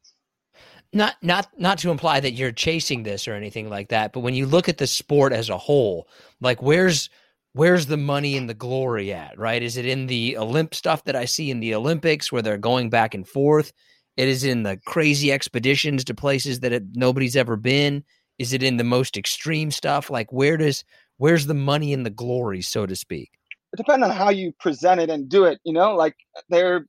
Not 0.93 1.15
not 1.21 1.47
not 1.57 1.77
to 1.79 1.91
imply 1.91 2.19
that 2.19 2.33
you're 2.33 2.51
chasing 2.51 3.03
this 3.03 3.27
or 3.27 3.33
anything 3.33 3.69
like 3.69 3.89
that, 3.89 4.13
but 4.13 4.21
when 4.21 4.33
you 4.33 4.45
look 4.45 4.69
at 4.69 4.77
the 4.77 4.87
sport 4.87 5.33
as 5.33 5.49
a 5.49 5.57
whole, 5.57 6.07
like 6.39 6.61
where's 6.61 7.09
where's 7.53 7.85
the 7.85 7.97
money 7.97 8.35
and 8.37 8.49
the 8.49 8.53
glory 8.53 9.13
at, 9.13 9.37
right? 9.37 9.61
Is 9.63 9.77
it 9.77 9.85
in 9.85 10.07
the 10.07 10.35
Olymp 10.39 10.73
stuff 10.73 11.05
that 11.05 11.15
I 11.15 11.25
see 11.25 11.51
in 11.51 11.59
the 11.59 11.73
Olympics 11.75 12.31
where 12.31 12.41
they're 12.41 12.57
going 12.57 12.89
back 12.89 13.13
and 13.13 13.27
forth? 13.27 13.71
It 14.17 14.27
is 14.27 14.43
in 14.43 14.63
the 14.63 14.77
crazy 14.85 15.31
expeditions 15.31 16.03
to 16.05 16.13
places 16.13 16.61
that 16.61 16.71
it, 16.71 16.83
nobody's 16.93 17.35
ever 17.35 17.57
been. 17.57 18.03
Is 18.39 18.53
it 18.53 18.63
in 18.63 18.77
the 18.77 18.83
most 18.83 19.17
extreme 19.17 19.71
stuff? 19.71 20.09
Like 20.09 20.31
where 20.31 20.57
does 20.57 20.83
where's 21.17 21.45
the 21.45 21.53
money 21.53 21.93
and 21.93 22.05
the 22.05 22.09
glory, 22.09 22.61
so 22.61 22.85
to 22.85 22.95
speak? 22.95 23.31
It 23.73 23.77
depends 23.77 24.05
on 24.05 24.11
how 24.11 24.29
you 24.29 24.53
present 24.59 25.01
it 25.01 25.09
and 25.09 25.27
do 25.27 25.45
it. 25.45 25.59
You 25.63 25.73
know, 25.73 25.95
like 25.95 26.15
there, 26.49 26.85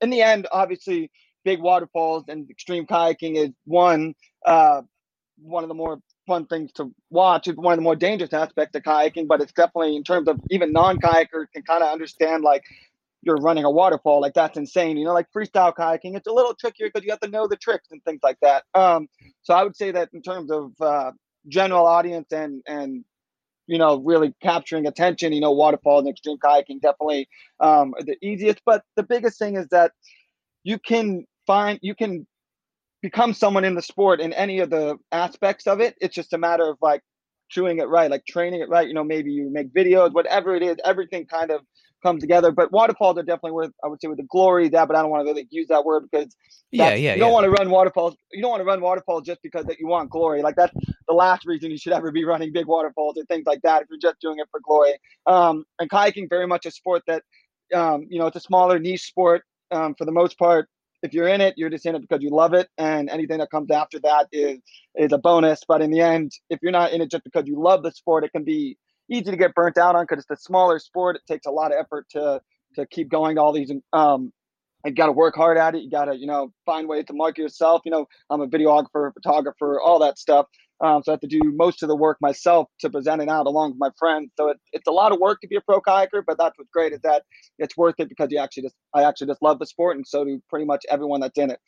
in 0.00 0.10
the 0.10 0.22
end, 0.22 0.46
obviously, 0.52 1.10
big 1.44 1.60
waterfalls 1.60 2.24
and 2.28 2.50
extreme 2.50 2.86
kayaking 2.86 3.36
is 3.36 3.50
one 3.64 4.14
uh, 4.46 4.82
one 5.42 5.64
of 5.64 5.68
the 5.68 5.74
more 5.74 6.00
fun 6.26 6.46
things 6.46 6.70
to 6.72 6.92
watch. 7.10 7.48
It's 7.48 7.58
one 7.58 7.72
of 7.72 7.78
the 7.78 7.82
more 7.82 7.96
dangerous 7.96 8.32
aspects 8.32 8.76
of 8.76 8.82
kayaking, 8.82 9.26
but 9.26 9.40
it's 9.40 9.52
definitely 9.52 9.96
in 9.96 10.04
terms 10.04 10.28
of 10.28 10.40
even 10.50 10.72
non 10.72 10.98
kayakers 10.98 11.46
can 11.52 11.62
kind 11.62 11.82
of 11.82 11.90
understand 11.90 12.42
like 12.44 12.62
you're 13.22 13.36
running 13.36 13.64
a 13.64 13.70
waterfall. 13.70 14.20
Like 14.20 14.34
that's 14.34 14.56
insane. 14.56 14.96
You 14.96 15.04
know, 15.04 15.12
like 15.12 15.26
freestyle 15.36 15.74
kayaking, 15.74 16.16
it's 16.16 16.26
a 16.26 16.32
little 16.32 16.54
trickier 16.54 16.88
because 16.88 17.04
you 17.04 17.10
have 17.10 17.20
to 17.20 17.28
know 17.28 17.46
the 17.46 17.56
tricks 17.56 17.88
and 17.90 18.02
things 18.04 18.20
like 18.22 18.38
that. 18.42 18.64
Um, 18.74 19.08
so 19.42 19.54
I 19.54 19.62
would 19.62 19.76
say 19.76 19.90
that 19.92 20.10
in 20.12 20.22
terms 20.22 20.50
of 20.50 20.72
uh, 20.80 21.12
general 21.48 21.86
audience 21.86 22.32
and 22.32 22.62
and 22.66 23.04
you 23.66 23.78
know 23.78 23.98
really 23.98 24.34
capturing 24.42 24.86
attention, 24.86 25.32
you 25.32 25.40
know, 25.40 25.52
waterfalls 25.52 26.00
and 26.00 26.10
extreme 26.10 26.38
kayaking 26.38 26.80
definitely 26.80 27.28
um, 27.60 27.94
the 27.98 28.16
easiest. 28.22 28.60
But 28.64 28.84
the 28.96 29.02
biggest 29.02 29.38
thing 29.38 29.56
is 29.56 29.66
that 29.68 29.92
you 30.64 30.78
can 30.78 31.24
find 31.46 31.78
you 31.82 31.94
can 31.94 32.26
become 33.02 33.32
someone 33.32 33.64
in 33.64 33.74
the 33.74 33.82
sport 33.82 34.20
in 34.20 34.32
any 34.32 34.60
of 34.60 34.70
the 34.70 34.98
aspects 35.12 35.66
of 35.66 35.80
it. 35.80 35.94
It's 36.00 36.14
just 36.14 36.32
a 36.32 36.38
matter 36.38 36.68
of 36.68 36.76
like 36.82 37.02
doing 37.54 37.78
it 37.78 37.88
right, 37.88 38.10
like 38.10 38.24
training 38.26 38.60
it 38.60 38.68
right. 38.68 38.86
You 38.86 38.94
know, 38.94 39.04
maybe 39.04 39.32
you 39.32 39.50
make 39.50 39.72
videos, 39.72 40.12
whatever 40.12 40.54
it 40.54 40.62
is, 40.62 40.76
everything 40.84 41.26
kind 41.26 41.50
of 41.50 41.62
comes 42.02 42.20
together. 42.20 42.52
But 42.52 42.72
waterfalls 42.72 43.18
are 43.18 43.22
definitely 43.22 43.52
worth, 43.52 43.72
I 43.84 43.88
would 43.88 44.00
say, 44.00 44.08
with 44.08 44.18
the 44.18 44.26
glory 44.30 44.68
that, 44.68 44.86
but 44.86 44.96
I 44.96 45.02
don't 45.02 45.10
want 45.10 45.26
to 45.26 45.30
really 45.30 45.48
use 45.50 45.68
that 45.68 45.84
word 45.84 46.04
because 46.10 46.34
yeah, 46.70 46.94
yeah, 46.94 47.14
you 47.14 47.20
don't 47.20 47.28
yeah. 47.28 47.34
want 47.34 47.44
to 47.44 47.50
run 47.50 47.70
waterfalls. 47.70 48.16
You 48.32 48.42
don't 48.42 48.50
want 48.50 48.60
to 48.60 48.66
run 48.66 48.80
waterfalls 48.80 49.24
just 49.24 49.42
because 49.42 49.64
that 49.66 49.78
you 49.80 49.88
want 49.88 50.10
glory. 50.10 50.42
Like 50.42 50.56
that's 50.56 50.74
the 51.08 51.14
last 51.14 51.46
reason 51.46 51.70
you 51.70 51.78
should 51.78 51.92
ever 51.92 52.12
be 52.12 52.24
running 52.24 52.52
big 52.52 52.66
waterfalls 52.66 53.16
or 53.18 53.24
things 53.24 53.44
like 53.46 53.62
that. 53.62 53.82
If 53.82 53.88
you're 53.90 53.98
just 53.98 54.20
doing 54.20 54.38
it 54.38 54.46
for 54.50 54.60
glory, 54.62 54.92
um, 55.26 55.64
and 55.78 55.90
kayaking 55.90 56.28
very 56.28 56.46
much 56.46 56.66
a 56.66 56.70
sport 56.70 57.02
that, 57.06 57.22
um, 57.74 58.06
you 58.08 58.18
know, 58.18 58.26
it's 58.26 58.36
a 58.36 58.40
smaller 58.40 58.78
niche 58.78 59.06
sport 59.06 59.42
um, 59.70 59.94
for 59.96 60.04
the 60.04 60.12
most 60.12 60.38
part. 60.38 60.68
If 61.02 61.14
you're 61.14 61.28
in 61.28 61.40
it, 61.40 61.54
you're 61.56 61.70
just 61.70 61.86
in 61.86 61.94
it 61.94 62.02
because 62.02 62.22
you 62.22 62.30
love 62.30 62.52
it, 62.52 62.68
and 62.76 63.08
anything 63.08 63.38
that 63.38 63.50
comes 63.50 63.70
after 63.70 63.98
that 64.00 64.28
is 64.32 64.58
is 64.96 65.12
a 65.12 65.18
bonus. 65.18 65.60
But 65.66 65.80
in 65.80 65.90
the 65.90 66.00
end, 66.00 66.32
if 66.50 66.58
you're 66.62 66.72
not 66.72 66.92
in 66.92 67.00
it 67.00 67.10
just 67.10 67.24
because 67.24 67.44
you 67.46 67.60
love 67.60 67.82
the 67.82 67.90
sport, 67.90 68.24
it 68.24 68.32
can 68.32 68.44
be 68.44 68.76
easy 69.10 69.30
to 69.30 69.36
get 69.36 69.54
burnt 69.54 69.78
out 69.78 69.96
on 69.96 70.04
because 70.04 70.22
it's 70.22 70.40
a 70.40 70.42
smaller 70.42 70.78
sport. 70.78 71.16
It 71.16 71.22
takes 71.26 71.46
a 71.46 71.50
lot 71.50 71.72
of 71.72 71.78
effort 71.80 72.06
to 72.10 72.40
to 72.76 72.86
keep 72.86 73.08
going 73.08 73.38
all 73.38 73.52
these. 73.52 73.72
Um, 73.92 74.32
you 74.84 74.92
got 74.92 75.06
to 75.06 75.12
work 75.12 75.34
hard 75.34 75.58
at 75.58 75.74
it. 75.74 75.82
You 75.82 75.90
got 75.90 76.06
to 76.06 76.16
you 76.16 76.26
know 76.26 76.52
find 76.66 76.86
ways 76.86 77.06
to 77.06 77.14
market 77.14 77.42
yourself. 77.42 77.82
You 77.84 77.92
know, 77.92 78.06
I'm 78.28 78.42
a 78.42 78.46
videographer, 78.46 79.12
photographer, 79.14 79.80
all 79.80 79.98
that 80.00 80.18
stuff. 80.18 80.46
Um, 80.82 81.02
so 81.02 81.12
I 81.12 81.14
have 81.14 81.20
to 81.20 81.26
do 81.26 81.40
most 81.44 81.82
of 81.82 81.88
the 81.88 81.96
work 81.96 82.16
myself 82.20 82.68
to 82.80 82.88
present 82.88 83.20
it 83.20 83.28
out 83.28 83.46
along 83.46 83.72
with 83.72 83.78
my 83.78 83.90
friends. 83.98 84.30
So 84.36 84.48
it, 84.48 84.58
it's 84.72 84.88
a 84.88 84.92
lot 84.92 85.12
of 85.12 85.18
work 85.18 85.40
to 85.42 85.48
be 85.48 85.56
a 85.56 85.60
pro 85.60 85.80
kayaker, 85.80 86.22
but 86.26 86.38
that's 86.38 86.58
what's 86.58 86.70
great 86.72 86.92
is 86.92 87.00
that 87.02 87.24
it's 87.58 87.76
worth 87.76 87.96
it 87.98 88.08
because 88.08 88.28
you 88.30 88.38
actually 88.38 88.64
just 88.64 88.76
I 88.94 89.04
actually 89.04 89.26
just 89.26 89.42
love 89.42 89.58
the 89.58 89.66
sport, 89.66 89.96
and 89.96 90.06
so 90.06 90.24
do 90.24 90.40
pretty 90.48 90.64
much 90.64 90.84
everyone 90.88 91.20
that's 91.20 91.38
in 91.38 91.50
it. 91.50 91.60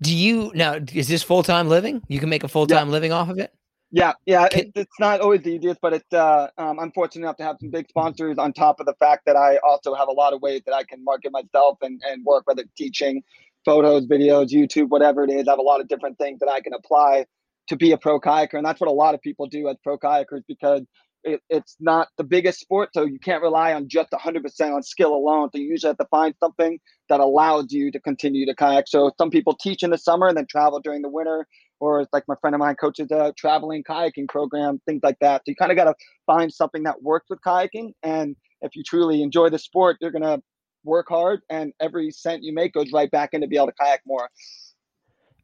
Do 0.00 0.14
you 0.14 0.50
now? 0.54 0.78
Is 0.94 1.08
this 1.08 1.22
full 1.22 1.42
time 1.42 1.68
living? 1.68 2.02
You 2.08 2.18
can 2.18 2.28
make 2.28 2.44
a 2.44 2.48
full 2.48 2.66
time 2.66 2.88
yeah. 2.88 2.92
living 2.92 3.12
off 3.12 3.28
of 3.28 3.38
it. 3.38 3.52
Yeah, 3.90 4.12
yeah, 4.26 4.48
it, 4.52 4.72
it's 4.74 5.00
not 5.00 5.20
always 5.20 5.42
the 5.42 5.54
easiest, 5.54 5.80
but 5.80 5.94
it's 5.94 6.12
uh, 6.12 6.48
um, 6.58 6.78
I'm 6.78 6.92
fortunate 6.92 7.24
enough 7.24 7.38
to 7.38 7.44
have 7.44 7.56
some 7.58 7.70
big 7.70 7.88
sponsors 7.88 8.36
on 8.36 8.52
top 8.52 8.80
of 8.80 8.86
the 8.86 8.94
fact 9.00 9.22
that 9.24 9.34
I 9.34 9.58
also 9.58 9.94
have 9.94 10.08
a 10.08 10.12
lot 10.12 10.34
of 10.34 10.42
ways 10.42 10.60
that 10.66 10.74
I 10.74 10.84
can 10.84 11.02
market 11.02 11.32
myself 11.32 11.78
and, 11.80 12.00
and 12.06 12.22
work, 12.22 12.42
whether 12.46 12.64
teaching, 12.76 13.22
photos, 13.64 14.06
videos, 14.06 14.48
YouTube, 14.50 14.88
whatever 14.88 15.24
it 15.24 15.30
is. 15.30 15.48
I 15.48 15.52
have 15.52 15.58
a 15.58 15.62
lot 15.62 15.80
of 15.80 15.88
different 15.88 16.18
things 16.18 16.38
that 16.40 16.50
I 16.50 16.60
can 16.60 16.74
apply 16.74 17.24
to 17.68 17.76
be 17.76 17.92
a 17.92 17.98
pro 17.98 18.20
kayaker, 18.20 18.54
and 18.54 18.64
that's 18.64 18.80
what 18.80 18.88
a 18.88 18.92
lot 18.92 19.14
of 19.14 19.20
people 19.22 19.46
do 19.46 19.68
as 19.68 19.76
pro 19.82 19.98
kayakers 19.98 20.42
because 20.46 20.82
it, 21.24 21.40
it's 21.50 21.76
not 21.80 22.08
the 22.16 22.24
biggest 22.24 22.60
sport, 22.60 22.90
so 22.94 23.04
you 23.04 23.18
can't 23.18 23.42
rely 23.42 23.74
on 23.74 23.88
just 23.88 24.10
100% 24.10 24.74
on 24.74 24.82
skill 24.82 25.14
alone. 25.14 25.50
So 25.52 25.58
you 25.58 25.66
usually 25.66 25.90
have 25.90 25.98
to 25.98 26.06
find 26.10 26.34
something 26.40 26.78
that 27.08 27.20
allows 27.20 27.66
you 27.70 27.90
to 27.90 28.00
continue 28.00 28.46
to 28.46 28.54
kayak. 28.54 28.84
So 28.86 29.10
some 29.18 29.30
people 29.30 29.56
teach 29.60 29.82
in 29.82 29.90
the 29.90 29.98
summer 29.98 30.28
and 30.28 30.36
then 30.36 30.46
travel 30.48 30.80
during 30.80 31.02
the 31.02 31.08
winter 31.08 31.46
or 31.80 32.06
like 32.12 32.24
my 32.28 32.34
friend 32.40 32.54
of 32.54 32.60
mine 32.60 32.76
coaches 32.76 33.10
a 33.10 33.32
traveling 33.36 33.84
kayaking 33.84 34.28
program, 34.28 34.80
things 34.86 35.00
like 35.02 35.18
that. 35.20 35.42
So 35.44 35.50
you 35.50 35.56
kind 35.56 35.70
of 35.70 35.76
got 35.76 35.84
to 35.84 35.94
find 36.26 36.52
something 36.52 36.82
that 36.84 37.02
works 37.02 37.26
with 37.30 37.40
kayaking. 37.46 37.92
And 38.02 38.36
if 38.62 38.74
you 38.74 38.82
truly 38.84 39.22
enjoy 39.22 39.50
the 39.50 39.58
sport, 39.58 39.98
you're 40.00 40.10
going 40.10 40.22
to 40.22 40.40
work 40.84 41.06
hard 41.08 41.40
and 41.50 41.72
every 41.80 42.10
cent 42.10 42.42
you 42.42 42.54
make 42.54 42.72
goes 42.72 42.92
right 42.92 43.10
back 43.10 43.30
into 43.32 43.46
be 43.46 43.56
able 43.56 43.66
to 43.66 43.72
kayak 43.72 44.00
more. 44.06 44.28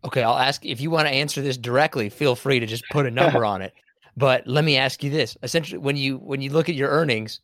Okay, 0.04 0.22
I'll 0.22 0.38
ask 0.38 0.64
if 0.64 0.80
you 0.80 0.90
want 0.90 1.08
to 1.08 1.14
answer 1.14 1.40
this 1.40 1.56
directly, 1.56 2.08
feel 2.10 2.36
free 2.36 2.60
to 2.60 2.66
just 2.66 2.84
put 2.90 3.06
a 3.06 3.10
number 3.10 3.44
on 3.44 3.62
it. 3.62 3.72
But 4.16 4.46
let 4.46 4.64
me 4.64 4.76
ask 4.76 5.02
you 5.02 5.10
this. 5.10 5.36
Essentially 5.42 5.78
when 5.78 5.96
you 5.96 6.18
when 6.18 6.40
you 6.40 6.50
look 6.50 6.68
at 6.68 6.74
your 6.74 6.90
earnings, 6.90 7.40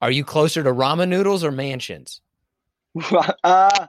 are 0.00 0.10
you 0.10 0.24
closer 0.24 0.62
to 0.62 0.72
ramen 0.72 1.08
noodles 1.08 1.44
or 1.44 1.50
mansions? 1.50 2.20
uh, 3.44 3.86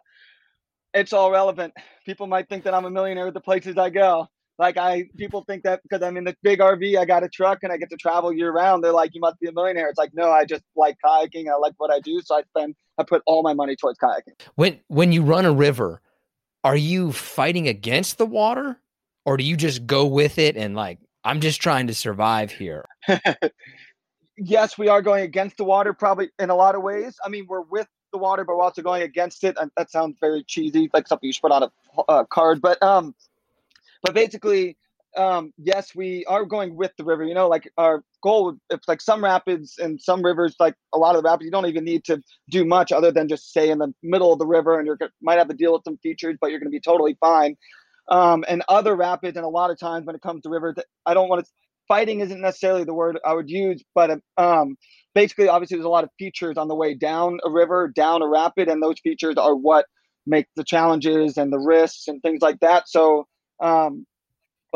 it's 0.93 1.13
all 1.13 1.31
relevant. 1.31 1.73
People 2.05 2.27
might 2.27 2.49
think 2.49 2.63
that 2.63 2.73
I'm 2.73 2.85
a 2.85 2.89
millionaire 2.89 3.25
with 3.25 3.33
the 3.33 3.41
places 3.41 3.77
I 3.77 3.89
go. 3.89 4.27
Like 4.59 4.77
I, 4.77 5.07
people 5.17 5.43
think 5.43 5.63
that 5.63 5.83
because 5.83 6.01
I'm 6.01 6.17
in 6.17 6.23
the 6.23 6.35
big 6.41 6.59
RV, 6.59 6.97
I 6.97 7.05
got 7.05 7.23
a 7.23 7.29
truck 7.29 7.59
and 7.61 7.71
I 7.71 7.77
get 7.77 7.91
to 7.91 7.97
travel 7.97 8.33
year 8.33 8.51
round. 8.51 8.83
They're 8.83 8.91
like, 8.91 9.13
you 9.13 9.21
must 9.21 9.39
be 9.39 9.47
a 9.47 9.51
millionaire. 9.51 9.87
It's 9.87 9.99
like, 9.99 10.15
no, 10.15 10.31
I 10.31 10.45
just 10.45 10.63
like 10.75 10.97
kayaking. 11.05 11.47
I 11.47 11.55
like 11.57 11.73
what 11.77 11.91
I 11.91 11.99
do, 11.99 12.19
so 12.21 12.35
I 12.35 12.41
spend, 12.43 12.75
I 12.97 13.03
put 13.03 13.21
all 13.27 13.43
my 13.43 13.53
money 13.53 13.75
towards 13.75 13.99
kayaking. 13.99 14.41
When 14.55 14.79
when 14.87 15.11
you 15.11 15.21
run 15.21 15.45
a 15.45 15.51
river, 15.51 16.01
are 16.67 16.75
you 16.75 17.13
fighting 17.13 17.69
against 17.69 18.17
the 18.17 18.25
water, 18.25 18.77
or 19.25 19.37
do 19.37 19.45
you 19.45 19.55
just 19.55 19.87
go 19.87 20.05
with 20.05 20.37
it 20.37 20.57
and 20.57 20.75
like, 20.75 20.99
I'm 21.23 21.39
just 21.39 21.61
trying 21.61 21.87
to 21.87 21.93
survive 21.93 22.51
here? 22.51 22.85
yes, 24.37 24.77
we 24.77 24.89
are 24.89 25.01
going 25.01 25.23
against 25.23 25.55
the 25.55 25.63
water, 25.63 25.93
probably 25.93 26.29
in 26.39 26.49
a 26.49 26.55
lot 26.55 26.75
of 26.75 26.81
ways. 26.81 27.15
I 27.23 27.29
mean, 27.29 27.45
we're 27.47 27.61
with 27.61 27.87
the 28.11 28.17
water, 28.17 28.43
but 28.43 28.57
we're 28.57 28.63
also 28.63 28.81
going 28.81 29.03
against 29.03 29.45
it. 29.45 29.55
And 29.57 29.71
that 29.77 29.89
sounds 29.91 30.17
very 30.19 30.43
cheesy, 30.43 30.89
like 30.93 31.07
something 31.07 31.25
you 31.25 31.31
should 31.31 31.43
put 31.43 31.53
on 31.53 31.63
a, 31.63 32.03
a 32.09 32.25
card. 32.25 32.59
But 32.59 32.83
um, 32.83 33.15
but 34.01 34.13
basically, 34.13 34.75
um, 35.17 35.51
yes, 35.57 35.95
we 35.95 36.25
are 36.25 36.45
going 36.45 36.75
with 36.75 36.91
the 36.97 37.03
river. 37.03 37.23
You 37.23 37.33
know, 37.33 37.47
like 37.47 37.69
our 37.77 38.03
goal, 38.23 38.55
if 38.69 38.79
like 38.87 39.01
some 39.01 39.23
rapids 39.23 39.75
and 39.77 40.01
some 40.01 40.23
rivers, 40.23 40.55
like 40.59 40.75
a 40.93 40.97
lot 40.97 41.15
of 41.15 41.23
the 41.23 41.29
rapids, 41.29 41.45
you 41.45 41.51
don't 41.51 41.65
even 41.65 41.83
need 41.83 42.03
to 42.05 42.21
do 42.49 42.63
much 42.63 42.91
other 42.91 43.11
than 43.11 43.27
just 43.27 43.49
stay 43.49 43.69
in 43.69 43.79
the 43.79 43.93
middle 44.03 44.31
of 44.31 44.39
the 44.39 44.45
river, 44.45 44.77
and 44.77 44.85
you're 44.85 44.97
might 45.21 45.37
have 45.37 45.47
to 45.49 45.55
deal 45.55 45.73
with 45.73 45.83
some 45.83 45.97
features, 45.97 46.37
but 46.39 46.51
you're 46.51 46.59
going 46.59 46.71
to 46.71 46.75
be 46.75 46.79
totally 46.79 47.17
fine. 47.19 47.57
Um, 48.09 48.45
and 48.47 48.63
other 48.69 48.95
rapids, 48.95 49.35
and 49.35 49.45
a 49.45 49.49
lot 49.49 49.71
of 49.71 49.79
times 49.79 50.05
when 50.05 50.15
it 50.15 50.21
comes 50.21 50.43
to 50.43 50.49
rivers, 50.49 50.75
I 51.05 51.13
don't 51.13 51.29
want 51.29 51.45
to. 51.45 51.51
Fighting 51.87 52.19
isn't 52.19 52.41
necessarily 52.41 52.83
the 52.83 52.93
word 52.93 53.17
I 53.25 53.33
would 53.33 53.49
use, 53.49 53.81
but 53.95 54.19
um, 54.37 54.75
basically, 55.15 55.47
obviously, 55.47 55.77
there's 55.77 55.85
a 55.85 55.89
lot 55.89 56.03
of 56.03 56.09
features 56.19 56.57
on 56.57 56.67
the 56.67 56.75
way 56.75 56.93
down 56.93 57.39
a 57.45 57.49
river, 57.49 57.87
down 57.87 58.21
a 58.21 58.27
rapid, 58.27 58.67
and 58.67 58.83
those 58.83 58.99
features 58.99 59.35
are 59.37 59.55
what 59.55 59.85
make 60.25 60.47
the 60.57 60.63
challenges 60.65 61.37
and 61.37 61.51
the 61.51 61.57
risks 61.57 62.09
and 62.09 62.21
things 62.21 62.41
like 62.41 62.59
that. 62.59 62.89
So 62.89 63.25
um, 63.63 64.05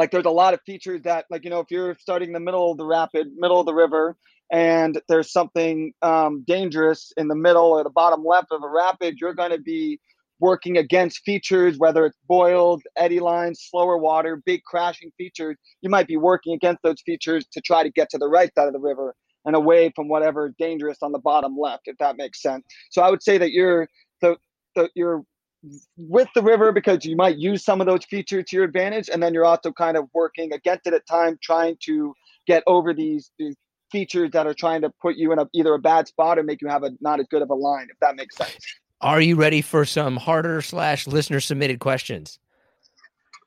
like 0.02 0.10
there's 0.10 0.26
a 0.26 0.32
lot 0.32 0.56
of 0.56 0.60
features 0.66 1.00
that 1.04 1.26
like 1.30 1.44
you 1.44 1.52
know 1.52 1.60
if 1.60 1.70
you're 1.70 1.96
starting 2.00 2.34
the 2.34 2.40
middle 2.40 2.72
of 2.72 2.78
the 2.80 2.86
rapid 2.86 3.28
middle 3.36 3.60
of 3.60 3.68
the 3.68 3.74
river 3.74 4.18
and 4.52 5.00
there's 5.08 5.32
something 5.32 5.94
um, 6.02 6.44
dangerous 6.48 7.14
in 7.18 7.28
the 7.28 7.36
middle 7.36 7.66
or 7.66 7.84
the 7.84 7.92
bottom 7.92 8.26
left 8.26 8.48
of 8.50 8.64
a 8.64 8.68
rapid 8.68 9.18
you're 9.22 9.36
going 9.36 9.52
to 9.52 9.60
be 9.60 10.00
working 10.40 10.80
against 10.80 11.20
features 11.24 11.78
whether 11.78 12.04
it's 12.04 12.18
boiled 12.28 12.82
eddy 12.98 13.20
lines 13.20 13.68
slower 13.70 13.96
water 13.96 14.42
big 14.44 14.64
crashing 14.64 15.12
features. 15.20 15.56
You 15.82 15.92
might 15.92 16.08
be 16.08 16.18
working 16.18 16.56
against 16.56 16.82
those 16.82 17.00
features 17.06 17.46
to 17.52 17.62
try 17.62 17.84
to 17.84 17.92
get 17.92 18.10
to 18.10 18.18
the 18.18 18.28
right 18.28 18.52
side 18.56 18.66
of 18.66 18.74
the 18.74 18.80
river 18.80 19.14
and 19.46 19.56
away 19.56 19.92
from 19.96 20.08
whatever 20.08 20.52
dangerous 20.58 20.98
on 21.04 21.12
the 21.12 21.20
bottom 21.20 21.56
left 21.56 21.84
if 21.86 21.96
that 22.00 22.18
makes 22.18 22.42
sense. 22.42 22.66
So 22.90 23.04
i 23.04 23.10
would 23.12 23.22
say 23.22 23.38
that 23.38 23.52
you're 23.52 23.88
the, 24.22 24.38
the 24.76 24.90
you're 24.96 25.22
with 25.98 26.28
the 26.34 26.42
river 26.42 26.72
because 26.72 27.06
you 27.06 27.16
might 27.16 27.38
use 27.38 27.64
some 27.64 27.82
of 27.82 27.88
those 27.88 28.04
features 28.06 28.46
to 28.48 28.56
your 28.56 28.66
advantage 28.66 29.10
and 29.10 29.22
then 29.22 29.34
you're 29.34 29.46
also 29.46 29.72
kind 29.72 29.96
of 29.96 30.06
working 30.14 30.54
against 30.54 30.88
it 30.88 30.94
at 30.94 31.06
time 31.06 31.38
trying 31.42 31.78
to 31.84 32.14
get 32.48 32.64
over 32.66 32.94
these, 32.94 33.32
these 33.38 33.56
features 33.92 34.32
that 34.32 34.48
are 34.48 34.54
trying 34.54 34.82
to 34.82 34.90
put 35.02 35.16
you 35.16 35.32
in 35.32 35.40
a, 35.40 35.48
either 35.54 35.74
a 35.74 35.80
bad 35.80 36.08
spot 36.08 36.40
or 36.40 36.44
make 36.44 36.62
you 36.62 36.68
have 36.68 36.84
a 36.84 36.92
not 37.00 37.20
as 37.20 37.28
good 37.30 37.42
of 37.42 37.50
a 37.50 37.56
line 37.56 37.88
if 37.92 37.98
that 38.00 38.16
makes 38.16 38.36
sense. 38.36 38.58
Are 39.02 39.22
you 39.22 39.36
ready 39.36 39.62
for 39.62 39.86
some 39.86 40.18
harder 40.18 40.62
slash 40.62 41.08
listener 41.08 41.40
submitted 41.40 41.80
questions? 41.80 42.40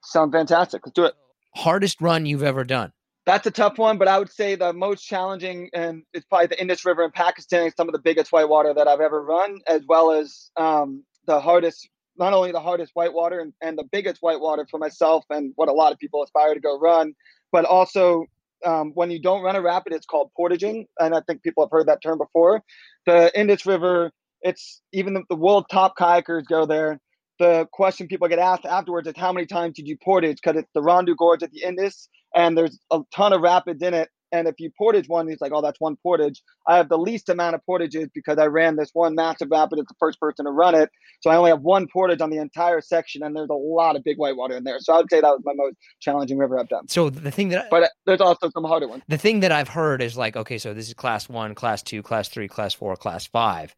Sound 0.02 0.32
fantastic. 0.32 0.84
Let's 0.84 0.94
do 0.94 1.04
it. 1.04 1.14
Hardest 1.54 2.00
run 2.00 2.26
you've 2.26 2.42
ever 2.42 2.64
done? 2.64 2.92
That's 3.26 3.46
a 3.46 3.50
tough 3.50 3.78
one, 3.78 3.96
but 3.96 4.06
I 4.06 4.18
would 4.18 4.30
say 4.30 4.54
the 4.54 4.72
most 4.72 5.02
challenging 5.04 5.70
and 5.72 6.02
it's 6.12 6.26
probably 6.26 6.48
the 6.48 6.60
Indus 6.60 6.84
River 6.84 7.04
in 7.04 7.10
Pakistan, 7.10 7.72
some 7.74 7.88
of 7.88 7.92
the 7.92 8.00
biggest 8.00 8.32
whitewater 8.32 8.74
that 8.74 8.86
I've 8.86 9.00
ever 9.00 9.24
run, 9.24 9.60
as 9.66 9.82
well 9.88 10.10
as 10.10 10.50
um, 10.56 11.04
the 11.26 11.40
hardest 11.40 11.88
not 12.16 12.32
only 12.32 12.52
the 12.52 12.60
hardest 12.60 12.92
whitewater 12.94 13.40
and, 13.40 13.52
and 13.62 13.78
the 13.78 13.84
biggest 13.84 14.18
whitewater 14.20 14.66
for 14.70 14.78
myself 14.78 15.24
and 15.30 15.52
what 15.56 15.68
a 15.68 15.72
lot 15.72 15.92
of 15.92 15.98
people 15.98 16.22
aspire 16.22 16.54
to 16.54 16.60
go 16.60 16.78
run, 16.78 17.14
but 17.52 17.64
also 17.64 18.24
um, 18.64 18.92
when 18.94 19.10
you 19.10 19.20
don't 19.20 19.42
run 19.42 19.56
a 19.56 19.62
rapid, 19.62 19.92
it's 19.92 20.06
called 20.06 20.30
portaging, 20.36 20.86
and 20.98 21.14
I 21.14 21.20
think 21.20 21.42
people 21.42 21.64
have 21.64 21.70
heard 21.70 21.88
that 21.88 22.02
term 22.02 22.18
before. 22.18 22.62
The 23.06 23.38
Indus 23.38 23.66
River, 23.66 24.10
it's 24.42 24.80
even 24.92 25.14
the, 25.14 25.22
the 25.28 25.36
world 25.36 25.66
top 25.70 25.96
kayakers 25.98 26.46
go 26.46 26.66
there. 26.66 27.00
The 27.38 27.66
question 27.72 28.06
people 28.06 28.28
get 28.28 28.38
asked 28.38 28.64
afterwards 28.64 29.08
is 29.08 29.14
how 29.16 29.32
many 29.32 29.46
times 29.46 29.74
did 29.74 29.88
you 29.88 29.96
portage? 30.02 30.38
Because 30.42 30.60
it's 30.60 30.70
the 30.74 30.80
Rondu 30.80 31.16
Gorge 31.16 31.42
at 31.42 31.50
the 31.50 31.62
Indus, 31.62 32.08
and 32.34 32.56
there's 32.56 32.78
a 32.90 33.00
ton 33.14 33.32
of 33.32 33.40
rapids 33.40 33.82
in 33.82 33.92
it, 33.92 34.08
and 34.34 34.48
if 34.48 34.56
you 34.58 34.68
portage 34.76 35.08
one, 35.08 35.28
he's 35.28 35.40
like, 35.40 35.52
oh, 35.54 35.62
that's 35.62 35.80
one 35.80 35.96
portage. 36.02 36.42
I 36.66 36.76
have 36.76 36.88
the 36.88 36.98
least 36.98 37.28
amount 37.28 37.54
of 37.54 37.64
portages 37.64 38.08
because 38.12 38.36
I 38.38 38.46
ran 38.46 38.74
this 38.74 38.90
one 38.92 39.14
massive 39.14 39.48
rapid 39.48 39.78
as 39.78 39.86
the 39.86 39.94
first 40.00 40.18
person 40.18 40.44
to 40.44 40.50
run 40.50 40.74
it. 40.74 40.90
So 41.20 41.30
I 41.30 41.36
only 41.36 41.50
have 41.50 41.60
one 41.60 41.86
portage 41.86 42.20
on 42.20 42.30
the 42.30 42.38
entire 42.38 42.80
section, 42.80 43.22
and 43.22 43.36
there's 43.36 43.48
a 43.48 43.54
lot 43.54 43.94
of 43.94 44.02
big 44.02 44.16
whitewater 44.18 44.56
in 44.56 44.64
there. 44.64 44.80
So 44.80 44.92
I 44.92 44.96
would 44.96 45.08
say 45.08 45.20
that 45.20 45.28
was 45.28 45.42
my 45.44 45.52
most 45.54 45.76
challenging 46.00 46.36
river 46.36 46.58
I've 46.58 46.68
done. 46.68 46.88
So 46.88 47.10
the 47.10 47.30
thing 47.30 47.50
that, 47.50 47.66
I, 47.66 47.68
but 47.70 47.84
uh, 47.84 47.88
there's 48.06 48.20
also 48.20 48.50
some 48.50 48.64
harder 48.64 48.88
ones. 48.88 49.04
The 49.06 49.18
thing 49.18 49.38
that 49.40 49.52
I've 49.52 49.68
heard 49.68 50.02
is 50.02 50.16
like, 50.16 50.36
okay, 50.36 50.58
so 50.58 50.74
this 50.74 50.88
is 50.88 50.94
class 50.94 51.28
one, 51.28 51.54
class 51.54 51.84
two, 51.84 52.02
class 52.02 52.28
three, 52.28 52.48
class 52.48 52.74
four, 52.74 52.96
class 52.96 53.26
five. 53.26 53.74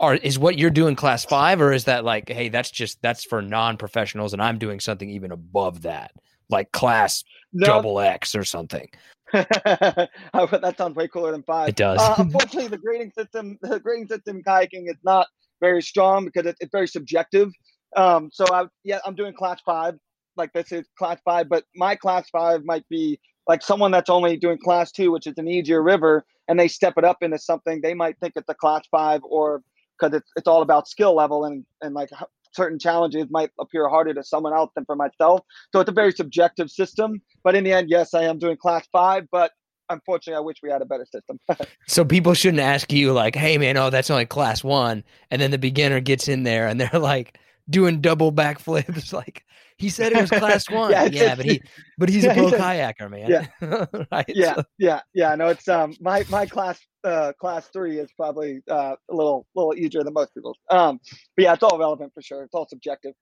Are 0.00 0.14
is 0.14 0.38
what 0.38 0.58
you're 0.58 0.70
doing 0.70 0.96
class 0.96 1.24
five, 1.24 1.62
or 1.62 1.72
is 1.72 1.84
that 1.84 2.04
like, 2.04 2.28
hey, 2.28 2.50
that's 2.50 2.70
just 2.70 3.00
that's 3.00 3.24
for 3.24 3.42
non-professionals, 3.42 4.32
and 4.32 4.40
I'm 4.40 4.58
doing 4.58 4.78
something 4.80 5.10
even 5.10 5.32
above 5.32 5.82
that, 5.82 6.12
like 6.50 6.70
class 6.70 7.24
no. 7.52 7.66
double 7.66 7.98
X 7.98 8.36
or 8.36 8.44
something? 8.44 8.88
that 9.32 10.74
sounds 10.78 10.96
way 10.96 11.08
cooler 11.08 11.32
than 11.32 11.42
five. 11.42 11.68
It 11.70 11.76
does. 11.76 12.00
uh, 12.00 12.14
unfortunately, 12.18 12.68
the 12.68 12.78
grading 12.78 13.12
system, 13.12 13.58
the 13.62 13.80
grading 13.80 14.08
system 14.08 14.36
in 14.36 14.42
kayaking 14.42 14.88
is 14.88 14.96
not 15.04 15.26
very 15.60 15.82
strong 15.82 16.24
because 16.24 16.46
it, 16.46 16.56
it's 16.60 16.72
very 16.72 16.88
subjective. 16.88 17.50
Um, 17.96 18.30
so 18.32 18.44
I, 18.52 18.66
yeah, 18.84 19.00
I'm 19.04 19.14
doing 19.14 19.34
class 19.34 19.60
five, 19.64 19.98
like 20.36 20.52
this 20.52 20.72
is 20.72 20.86
class 20.98 21.18
five, 21.24 21.48
but 21.48 21.64
my 21.74 21.96
class 21.96 22.28
five 22.30 22.64
might 22.64 22.88
be 22.88 23.18
like 23.46 23.62
someone 23.62 23.90
that's 23.90 24.10
only 24.10 24.36
doing 24.36 24.58
class 24.58 24.92
two, 24.92 25.10
which 25.10 25.26
is 25.26 25.34
an 25.38 25.48
easier 25.48 25.82
river, 25.82 26.24
and 26.48 26.58
they 26.60 26.68
step 26.68 26.94
it 26.96 27.04
up 27.04 27.18
into 27.22 27.38
something. 27.38 27.80
They 27.80 27.94
might 27.94 28.18
think 28.20 28.34
it's 28.36 28.48
a 28.48 28.54
class 28.54 28.82
five, 28.90 29.20
or 29.24 29.62
because 29.98 30.16
it's 30.16 30.30
it's 30.36 30.46
all 30.46 30.62
about 30.62 30.88
skill 30.88 31.14
level 31.14 31.44
and 31.44 31.64
and 31.82 31.94
like 31.94 32.10
certain 32.52 32.78
challenges 32.78 33.26
might 33.30 33.50
appear 33.60 33.88
harder 33.88 34.14
to 34.14 34.22
someone 34.22 34.52
else 34.52 34.70
than 34.74 34.84
for 34.84 34.96
myself. 34.96 35.40
So 35.72 35.80
it's 35.80 35.90
a 35.90 35.92
very 35.92 36.12
subjective 36.12 36.70
system. 36.70 37.22
But 37.44 37.54
in 37.54 37.64
the 37.64 37.72
end, 37.72 37.90
yes, 37.90 38.14
I 38.14 38.24
am 38.24 38.38
doing 38.38 38.56
class 38.56 38.86
five, 38.92 39.26
but 39.30 39.52
unfortunately, 39.90 40.38
I 40.38 40.40
wish 40.40 40.58
we 40.62 40.70
had 40.70 40.82
a 40.82 40.86
better 40.86 41.06
system. 41.06 41.38
so 41.86 42.04
people 42.04 42.34
shouldn't 42.34 42.62
ask 42.62 42.92
you 42.92 43.12
like, 43.12 43.34
"Hey, 43.34 43.58
man, 43.58 43.76
oh, 43.76 43.90
that's 43.90 44.10
only 44.10 44.26
class 44.26 44.62
one," 44.62 45.04
and 45.30 45.40
then 45.40 45.50
the 45.50 45.58
beginner 45.58 46.00
gets 46.00 46.28
in 46.28 46.42
there 46.42 46.66
and 46.66 46.80
they're 46.80 46.90
like 47.00 47.38
doing 47.68 48.00
double 48.00 48.32
backflips. 48.32 49.12
Like 49.18 49.44
he 49.78 49.88
said, 49.88 50.12
it 50.12 50.20
was 50.20 50.30
class 50.30 50.68
one. 50.70 50.90
yeah, 50.90 51.04
yeah 51.04 51.34
but 51.34 51.44
he, 51.44 51.62
but 51.96 52.08
he's 52.08 52.24
yeah, 52.24 52.32
a 52.32 52.34
pro 52.34 52.50
kayaker, 52.50 53.10
man. 53.10 53.30
Yeah, 53.30 53.86
right. 54.12 54.24
Yeah, 54.28 54.54
so. 54.56 54.64
yeah, 54.78 55.00
yeah. 55.14 55.34
No, 55.36 55.48
it's 55.48 55.68
um 55.68 55.94
my 56.00 56.24
my 56.28 56.46
class 56.46 56.80
uh 57.04 57.32
class 57.40 57.68
three 57.68 57.98
is 57.98 58.10
probably 58.16 58.60
uh 58.68 58.96
a 59.10 59.14
little 59.14 59.46
little 59.54 59.74
easier 59.74 60.02
than 60.02 60.12
most 60.12 60.34
people's. 60.34 60.58
Um, 60.70 61.00
but 61.36 61.44
yeah, 61.44 61.54
it's 61.54 61.62
all 61.62 61.78
relevant 61.78 62.12
for 62.12 62.22
sure. 62.22 62.42
It's 62.42 62.54
all 62.54 62.66
subjective. 62.68 63.14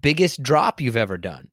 Biggest 0.00 0.42
drop 0.42 0.80
you've 0.80 0.96
ever 0.96 1.18
done? 1.18 1.48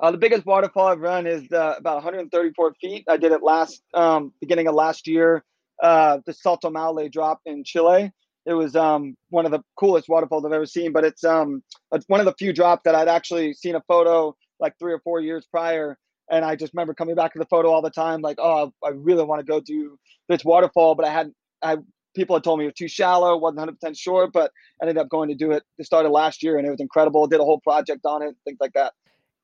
Uh, 0.00 0.10
the 0.10 0.18
biggest 0.18 0.44
waterfall 0.44 0.88
I've 0.88 1.00
run 1.00 1.26
is 1.26 1.50
uh, 1.52 1.74
about 1.78 1.96
134 1.96 2.74
feet. 2.80 3.04
I 3.08 3.16
did 3.16 3.32
it 3.32 3.42
last 3.42 3.82
um, 3.94 4.32
beginning 4.40 4.66
of 4.66 4.74
last 4.74 5.06
year. 5.06 5.44
Uh, 5.82 6.18
the 6.26 6.32
Salto 6.32 6.70
Maule 6.70 7.08
drop 7.08 7.40
in 7.46 7.64
Chile. 7.64 8.12
It 8.46 8.54
was 8.54 8.76
um, 8.76 9.16
one 9.30 9.46
of 9.46 9.52
the 9.52 9.62
coolest 9.76 10.08
waterfalls 10.08 10.44
I've 10.44 10.52
ever 10.52 10.66
seen. 10.66 10.92
But 10.92 11.04
it's 11.04 11.24
um, 11.24 11.62
it's 11.92 12.06
one 12.08 12.20
of 12.20 12.26
the 12.26 12.34
few 12.38 12.52
drops 12.52 12.82
that 12.84 12.94
I'd 12.94 13.08
actually 13.08 13.54
seen 13.54 13.74
a 13.74 13.82
photo 13.88 14.36
like 14.60 14.74
three 14.78 14.92
or 14.92 15.00
four 15.00 15.20
years 15.20 15.46
prior, 15.50 15.98
and 16.30 16.44
I 16.44 16.56
just 16.56 16.72
remember 16.74 16.94
coming 16.94 17.14
back 17.14 17.32
to 17.32 17.38
the 17.38 17.46
photo 17.46 17.70
all 17.70 17.82
the 17.82 17.90
time, 17.90 18.20
like, 18.20 18.38
oh, 18.38 18.72
I 18.84 18.90
really 18.90 19.24
want 19.24 19.40
to 19.40 19.46
go 19.46 19.60
do 19.60 19.98
this 20.28 20.44
waterfall, 20.44 20.94
but 20.94 21.04
I 21.04 21.10
hadn't, 21.10 21.34
I 21.62 21.78
people 22.14 22.36
had 22.36 22.44
told 22.44 22.58
me 22.58 22.64
it 22.64 22.68
was 22.68 22.74
too 22.74 22.88
shallow, 22.88 23.36
wasn't 23.36 23.58
100 23.58 23.80
percent 23.80 23.96
sure, 23.96 24.28
but 24.28 24.50
ended 24.80 24.98
up 24.98 25.08
going 25.08 25.28
to 25.28 25.34
do 25.34 25.50
it. 25.50 25.62
It 25.78 25.86
started 25.86 26.10
last 26.10 26.42
year, 26.42 26.58
and 26.58 26.66
it 26.66 26.70
was 26.70 26.80
incredible. 26.80 27.26
Did 27.26 27.40
a 27.40 27.44
whole 27.44 27.60
project 27.60 28.04
on 28.04 28.22
it, 28.22 28.34
things 28.44 28.58
like 28.60 28.72
that. 28.74 28.92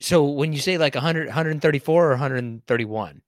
So 0.00 0.24
when 0.24 0.52
you 0.52 0.60
say 0.60 0.78
like 0.78 0.94
100, 0.94 1.26
134 1.26 2.06
or 2.06 2.08
131, 2.10 3.14
you 3.14 3.20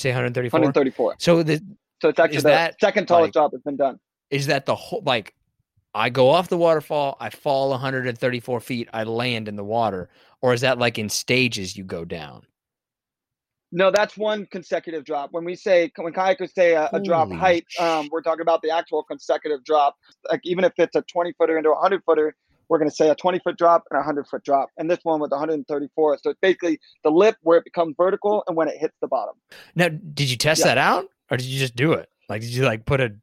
say 0.00 0.10
134. 0.10 0.58
134. 0.58 1.16
So 1.18 1.42
the 1.42 1.60
so 2.00 2.08
it's 2.08 2.18
actually 2.18 2.36
the 2.38 2.48
that, 2.48 2.80
second 2.80 3.06
tallest 3.06 3.26
like, 3.26 3.34
job 3.34 3.50
that's 3.52 3.64
been 3.64 3.76
done. 3.76 3.98
Is 4.30 4.46
that 4.46 4.66
the 4.66 4.74
whole 4.74 5.02
like? 5.04 5.34
I 5.94 6.10
go 6.10 6.28
off 6.30 6.48
the 6.48 6.58
waterfall, 6.58 7.16
I 7.18 7.30
fall 7.30 7.70
134 7.70 8.60
feet, 8.60 8.88
I 8.92 9.04
land 9.04 9.48
in 9.48 9.56
the 9.56 9.64
water, 9.64 10.10
or 10.42 10.52
is 10.52 10.60
that 10.60 10.78
like 10.78 10.98
in 10.98 11.08
stages 11.08 11.76
you 11.76 11.82
go 11.82 12.04
down? 12.04 12.46
No, 13.70 13.90
that's 13.90 14.16
one 14.16 14.46
consecutive 14.46 15.04
drop. 15.04 15.32
When 15.32 15.44
we 15.44 15.54
say 15.54 15.90
when 15.96 16.12
kayakers 16.12 16.54
say 16.54 16.74
a, 16.74 16.88
a 16.92 17.00
drop 17.00 17.30
height, 17.32 17.66
um, 17.78 18.08
we're 18.10 18.22
talking 18.22 18.40
about 18.40 18.62
the 18.62 18.70
actual 18.70 19.02
consecutive 19.02 19.64
drop. 19.64 19.96
Like 20.30 20.40
even 20.44 20.64
if 20.64 20.72
it's 20.78 20.96
a 20.96 21.02
20 21.02 21.34
footer 21.38 21.56
into 21.56 21.70
a 21.70 21.72
100 21.72 22.02
footer, 22.04 22.34
we're 22.68 22.78
going 22.78 22.88
to 22.88 22.94
say 22.94 23.10
a 23.10 23.14
20 23.14 23.40
foot 23.40 23.58
drop 23.58 23.84
and 23.90 23.96
a 23.96 24.00
100 24.00 24.26
foot 24.26 24.42
drop. 24.42 24.70
And 24.78 24.90
this 24.90 25.00
one 25.02 25.20
was 25.20 25.30
134. 25.30 26.18
So 26.22 26.30
it's 26.30 26.38
basically 26.40 26.80
the 27.04 27.10
lip 27.10 27.36
where 27.42 27.58
it 27.58 27.64
becomes 27.64 27.94
vertical 27.96 28.42
and 28.46 28.56
when 28.56 28.68
it 28.68 28.76
hits 28.78 28.94
the 29.00 29.08
bottom. 29.08 29.34
Now, 29.74 29.88
did 29.88 30.30
you 30.30 30.36
test 30.36 30.60
yeah. 30.60 30.68
that 30.68 30.78
out 30.78 31.06
or 31.30 31.36
did 31.36 31.46
you 31.46 31.58
just 31.58 31.76
do 31.76 31.92
it? 31.92 32.08
Like, 32.28 32.42
did 32.42 32.50
you 32.50 32.64
like 32.64 32.86
put 32.86 33.00
a 33.00 33.14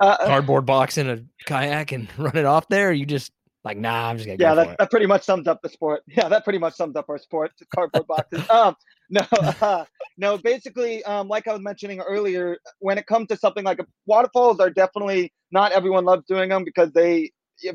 uh, 0.00 0.16
uh 0.20 0.26
cardboard 0.26 0.66
box 0.66 0.98
in 0.98 1.08
a 1.08 1.20
kayak 1.46 1.92
and 1.92 2.08
run 2.18 2.36
it 2.36 2.44
off 2.44 2.68
there? 2.68 2.92
You 2.92 3.06
just 3.06 3.32
like, 3.64 3.76
nah, 3.76 4.08
I'm 4.08 4.16
just 4.16 4.26
gonna. 4.26 4.38
Yeah, 4.40 4.54
that, 4.54 4.78
that 4.78 4.90
pretty 4.90 5.06
much 5.06 5.24
sums 5.24 5.46
up 5.46 5.60
the 5.62 5.68
sport. 5.68 6.02
Yeah, 6.16 6.28
that 6.28 6.44
pretty 6.44 6.58
much 6.58 6.74
sums 6.74 6.96
up 6.96 7.08
our 7.08 7.18
sport. 7.18 7.52
Cardboard 7.74 8.06
boxes. 8.06 8.48
um, 8.50 8.74
no, 9.10 9.22
uh, 9.32 9.84
no. 10.16 10.38
Basically, 10.38 11.02
um, 11.04 11.28
like 11.28 11.48
I 11.48 11.52
was 11.52 11.62
mentioning 11.62 12.00
earlier, 12.00 12.58
when 12.78 12.98
it 12.98 13.06
comes 13.06 13.28
to 13.28 13.36
something 13.36 13.64
like 13.64 13.78
a, 13.78 13.86
waterfalls, 14.06 14.60
are 14.60 14.70
definitely 14.70 15.32
not 15.50 15.72
everyone 15.72 16.04
loves 16.04 16.24
doing 16.26 16.50
them 16.50 16.64
because 16.64 16.92
they 16.92 17.30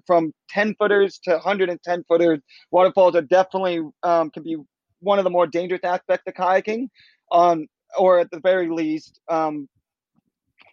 from 0.07 0.31
10 0.49 0.75
footers 0.79 1.19
to 1.25 1.31
110 1.31 2.05
footers, 2.07 2.39
waterfalls 2.71 3.15
are 3.15 3.21
definitely 3.21 3.81
um, 4.03 4.29
can 4.29 4.43
be 4.43 4.55
one 5.01 5.19
of 5.19 5.25
the 5.25 5.29
more 5.29 5.45
dangerous 5.45 5.81
aspects 5.83 6.23
of 6.27 6.33
kayaking. 6.33 6.87
Um, 7.31 7.67
or 7.97 8.19
at 8.19 8.31
the 8.31 8.39
very 8.39 8.69
least, 8.69 9.19
um, 9.29 9.67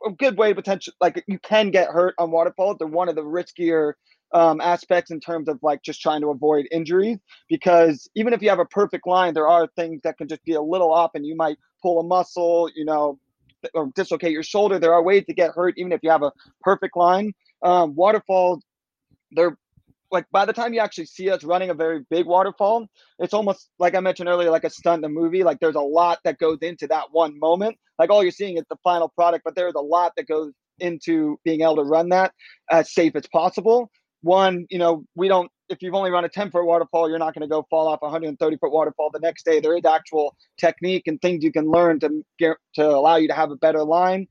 a 0.06 0.10
good 0.10 0.36
way 0.36 0.54
potential 0.54 0.92
like 1.00 1.22
you 1.26 1.38
can 1.38 1.70
get 1.70 1.88
hurt 1.88 2.14
on 2.18 2.30
waterfalls. 2.30 2.76
They're 2.78 2.88
one 2.88 3.08
of 3.08 3.14
the 3.14 3.22
riskier 3.22 3.94
um, 4.32 4.60
aspects 4.60 5.10
in 5.10 5.20
terms 5.20 5.48
of 5.48 5.58
like 5.62 5.82
just 5.82 6.00
trying 6.00 6.20
to 6.20 6.30
avoid 6.30 6.66
injuries 6.70 7.18
because 7.48 8.08
even 8.14 8.32
if 8.32 8.42
you 8.42 8.48
have 8.48 8.60
a 8.60 8.64
perfect 8.64 9.06
line, 9.06 9.34
there 9.34 9.48
are 9.48 9.68
things 9.76 10.00
that 10.04 10.16
can 10.18 10.28
just 10.28 10.44
be 10.44 10.54
a 10.54 10.62
little 10.62 10.92
off 10.92 11.12
and 11.14 11.26
you 11.26 11.36
might 11.36 11.58
pull 11.82 12.00
a 12.00 12.04
muscle, 12.04 12.70
you 12.74 12.84
know, 12.84 13.18
or 13.74 13.90
dislocate 13.94 14.32
your 14.32 14.42
shoulder. 14.42 14.78
There 14.78 14.94
are 14.94 15.02
ways 15.02 15.24
to 15.26 15.34
get 15.34 15.50
hurt 15.54 15.74
even 15.76 15.92
if 15.92 16.00
you 16.02 16.10
have 16.10 16.22
a 16.22 16.32
perfect 16.62 16.96
line. 16.96 17.32
Um, 17.62 17.94
waterfalls 17.94 18.62
they're 19.32 19.56
like 20.10 20.26
by 20.32 20.44
the 20.44 20.52
time 20.52 20.74
you 20.74 20.80
actually 20.80 21.06
see 21.06 21.30
us 21.30 21.44
running 21.44 21.70
a 21.70 21.74
very 21.74 22.04
big 22.10 22.26
waterfall, 22.26 22.86
it's 23.18 23.34
almost 23.34 23.70
like 23.78 23.94
I 23.94 24.00
mentioned 24.00 24.28
earlier, 24.28 24.50
like 24.50 24.64
a 24.64 24.70
stunt 24.70 25.04
in 25.04 25.10
a 25.10 25.12
movie. 25.12 25.42
Like 25.44 25.60
there's 25.60 25.76
a 25.76 25.80
lot 25.80 26.18
that 26.24 26.38
goes 26.38 26.58
into 26.62 26.86
that 26.88 27.06
one 27.12 27.38
moment. 27.38 27.76
Like 27.98 28.10
all 28.10 28.22
you're 28.22 28.32
seeing 28.32 28.56
is 28.56 28.64
the 28.70 28.76
final 28.82 29.08
product, 29.08 29.44
but 29.44 29.54
there's 29.54 29.74
a 29.74 29.80
lot 29.80 30.12
that 30.16 30.26
goes 30.26 30.52
into 30.78 31.38
being 31.44 31.60
able 31.60 31.76
to 31.76 31.84
run 31.84 32.08
that 32.08 32.32
as 32.70 32.92
safe 32.92 33.14
as 33.14 33.26
possible. 33.28 33.90
One, 34.22 34.66
you 34.70 34.78
know, 34.78 35.04
we 35.14 35.28
don't. 35.28 35.50
If 35.68 35.82
you've 35.82 35.94
only 35.94 36.10
run 36.10 36.24
a 36.24 36.28
10 36.28 36.50
foot 36.50 36.64
waterfall, 36.64 37.08
you're 37.08 37.20
not 37.20 37.32
going 37.32 37.48
to 37.48 37.48
go 37.48 37.64
fall 37.70 37.86
off 37.86 38.00
a 38.02 38.06
130 38.06 38.56
foot 38.56 38.72
waterfall 38.72 39.10
the 39.12 39.20
next 39.20 39.44
day. 39.44 39.60
There 39.60 39.76
is 39.76 39.84
actual 39.84 40.36
technique 40.58 41.04
and 41.06 41.20
things 41.22 41.44
you 41.44 41.52
can 41.52 41.70
learn 41.70 42.00
to 42.00 42.24
get 42.38 42.56
to 42.74 42.88
allow 42.88 43.16
you 43.16 43.28
to 43.28 43.34
have 43.34 43.52
a 43.52 43.56
better 43.56 43.84
line 43.84 44.26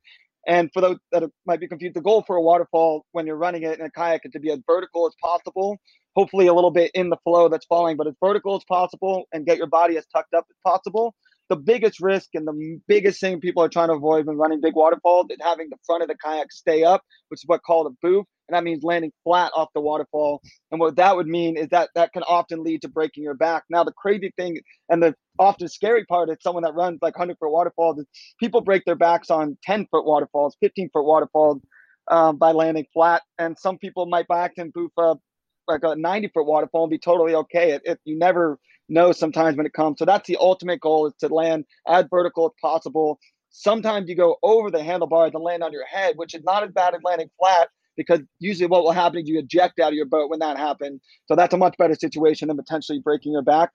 and 0.50 0.72
for 0.74 0.82
those 0.82 0.98
that 1.12 1.24
might 1.46 1.60
be 1.60 1.68
confused, 1.68 1.96
the 1.96 2.02
goal 2.02 2.24
for 2.26 2.36
a 2.36 2.42
waterfall 2.42 3.06
when 3.12 3.28
you're 3.28 3.36
running 3.36 3.64
it 3.64 3.80
in 3.80 3.86
a 3.86 3.92
kayak 3.92 4.22
is 4.26 4.32
to 4.32 4.40
be 4.40 4.52
as 4.52 4.60
vertical 4.66 5.06
as 5.06 5.14
possible, 5.24 5.78
hopefully 6.16 6.48
a 6.48 6.54
little 6.54 6.72
bit 6.72 6.90
in 6.96 7.10
the 7.10 7.18
flow 7.24 7.48
that's 7.48 7.68
falling, 7.68 7.96
but 7.96 8.08
as 8.08 8.16
vertical 8.20 8.56
as 8.56 8.64
possible 8.68 9.26
and 9.32 9.46
get 9.46 9.60
your 9.60 9.68
body 9.68 9.96
as 9.96 10.08
tucked 10.08 10.34
up 10.34 10.46
as 10.50 10.58
possible. 10.66 11.14
The 11.50 11.56
biggest 11.56 12.00
risk 12.00 12.30
and 12.34 12.48
the 12.48 12.80
biggest 12.88 13.20
thing 13.20 13.40
people 13.40 13.64
are 13.64 13.70
trying 13.70 13.90
to 13.90 13.96
avoid 13.96 14.26
when 14.28 14.38
running 14.38 14.62
big 14.62 14.76
waterfalls 14.76 15.28
is 15.30 15.38
having 15.42 15.70
the 15.70 15.78
front 15.86 16.04
of 16.04 16.08
the 16.08 16.16
kayak 16.16 16.52
stay 16.52 16.84
up, 16.84 17.02
which 17.30 17.42
is 17.42 17.48
what 17.48 17.64
called 17.64 17.88
a 17.88 17.96
boof 18.08 18.26
and 18.50 18.56
that 18.56 18.64
means 18.64 18.84
landing 18.84 19.12
flat 19.24 19.52
off 19.56 19.70
the 19.76 19.82
waterfall. 19.82 20.42
And 20.72 20.80
what 20.80 20.96
that 20.96 21.16
would 21.16 21.28
mean 21.28 21.56
is 21.56 21.68
that 21.70 21.90
that 21.96 22.12
can 22.14 22.24
often 22.24 22.64
lead 22.64 22.82
to 22.82 22.90
breaking 22.90 23.24
your 23.24 23.36
back. 23.36 23.64
Now, 23.70 23.84
the 23.84 23.94
crazy 23.94 24.34
thing 24.38 24.58
and 24.90 25.02
the 25.02 25.16
often 25.38 25.68
scary 25.68 26.04
part 26.06 26.30
is 26.30 26.38
someone 26.42 26.64
that 26.64 26.74
runs 26.74 27.00
like 27.02 27.18
100 27.18 27.38
foot 27.40 27.52
waterfalls 27.52 28.04
people 28.40 28.62
break 28.62 28.84
their 28.86 28.96
backs 28.96 29.30
on 29.30 29.58
10 29.64 29.88
foot 29.92 30.06
waterfalls, 30.06 30.58
15 30.62 30.90
foot 30.92 31.06
waterfalls 31.06 31.62
um, 32.10 32.38
by 32.38 32.52
landing 32.52 32.86
flat. 32.92 33.22
And 33.38 33.58
some 33.58 33.78
people 33.78 34.08
might 34.08 34.28
by 34.28 34.46
accident 34.46 34.74
boof 34.74 34.92
up 34.98 35.20
like 35.68 35.82
a 35.84 35.96
90 35.96 36.30
foot 36.34 36.46
waterfall 36.46 36.84
and 36.84 36.92
be 36.92 36.98
totally 36.98 37.36
okay. 37.36 37.80
It, 37.84 38.00
you 38.04 38.18
never 38.18 38.58
know 38.90 39.12
sometimes 39.12 39.58
when 39.58 39.66
it 39.66 39.74
comes. 39.74 40.00
So 40.00 40.06
that's 40.06 40.28
the 40.28 40.38
ultimate 40.40 40.82
goal 40.82 41.08
is 41.08 41.14
to 41.20 41.28
land 41.28 41.66
as 41.88 42.06
vertical 42.10 42.48
as 42.48 42.52
possible. 42.62 43.20
Sometimes 43.52 44.10
you 44.10 44.16
go 44.16 44.38
over 44.44 44.70
the 44.70 44.84
handlebars 44.84 45.32
and 45.34 45.44
land 45.44 45.64
on 45.64 45.72
your 45.72 45.86
head, 45.86 46.14
which 46.18 46.36
is 46.36 46.44
not 46.44 46.64
as 46.64 46.72
bad 46.72 46.94
as 46.94 47.02
landing 47.04 47.30
flat, 47.40 47.70
because 47.98 48.20
usually 48.40 48.68
what 48.68 48.84
will 48.84 48.92
happen 48.92 49.20
is 49.20 49.28
you 49.28 49.40
eject 49.40 49.80
out 49.80 49.90
of 49.90 49.96
your 49.96 50.06
boat 50.06 50.30
when 50.30 50.40
that 50.40 50.58
happens. 50.58 51.02
So 51.28 51.36
that's 51.36 51.54
a 51.54 51.58
much 51.58 51.76
better 51.78 51.96
situation 51.96 52.48
than 52.48 52.58
potentially 52.58 53.00
breaking 53.00 53.32
your 53.32 53.42
back. 53.42 53.72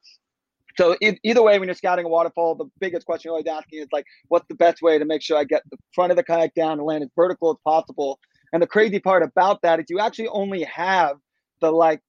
So 0.77 0.96
either 1.00 1.42
way, 1.42 1.59
when 1.59 1.68
you're 1.68 1.74
scouting 1.74 2.05
a 2.05 2.09
waterfall, 2.09 2.57
the 2.57 2.64
biggest 2.81 3.07
question 3.07 3.29
you're 3.29 3.35
always 3.35 3.46
asking 3.46 3.81
is 3.81 3.88
like, 3.92 4.05
what's 4.29 4.46
the 4.48 4.57
best 4.57 4.83
way 4.83 4.98
to 4.98 5.05
make 5.05 5.22
sure 5.22 5.38
I 5.38 5.44
get 5.44 5.62
the 5.70 5.79
front 5.94 6.11
of 6.11 6.16
the 6.16 6.24
kayak 6.24 6.55
down 6.55 6.79
and 6.79 6.83
land 6.83 7.05
as 7.05 7.11
vertical 7.14 7.50
as 7.50 7.57
possible? 7.64 8.18
And 8.53 8.61
the 8.62 8.66
crazy 8.66 8.98
part 8.98 9.22
about 9.22 9.62
that 9.62 9.79
is 9.79 9.87
you 9.88 10.00
actually 10.00 10.29
only 10.29 10.64
have 10.64 11.16
the 11.61 11.70
like 11.70 12.00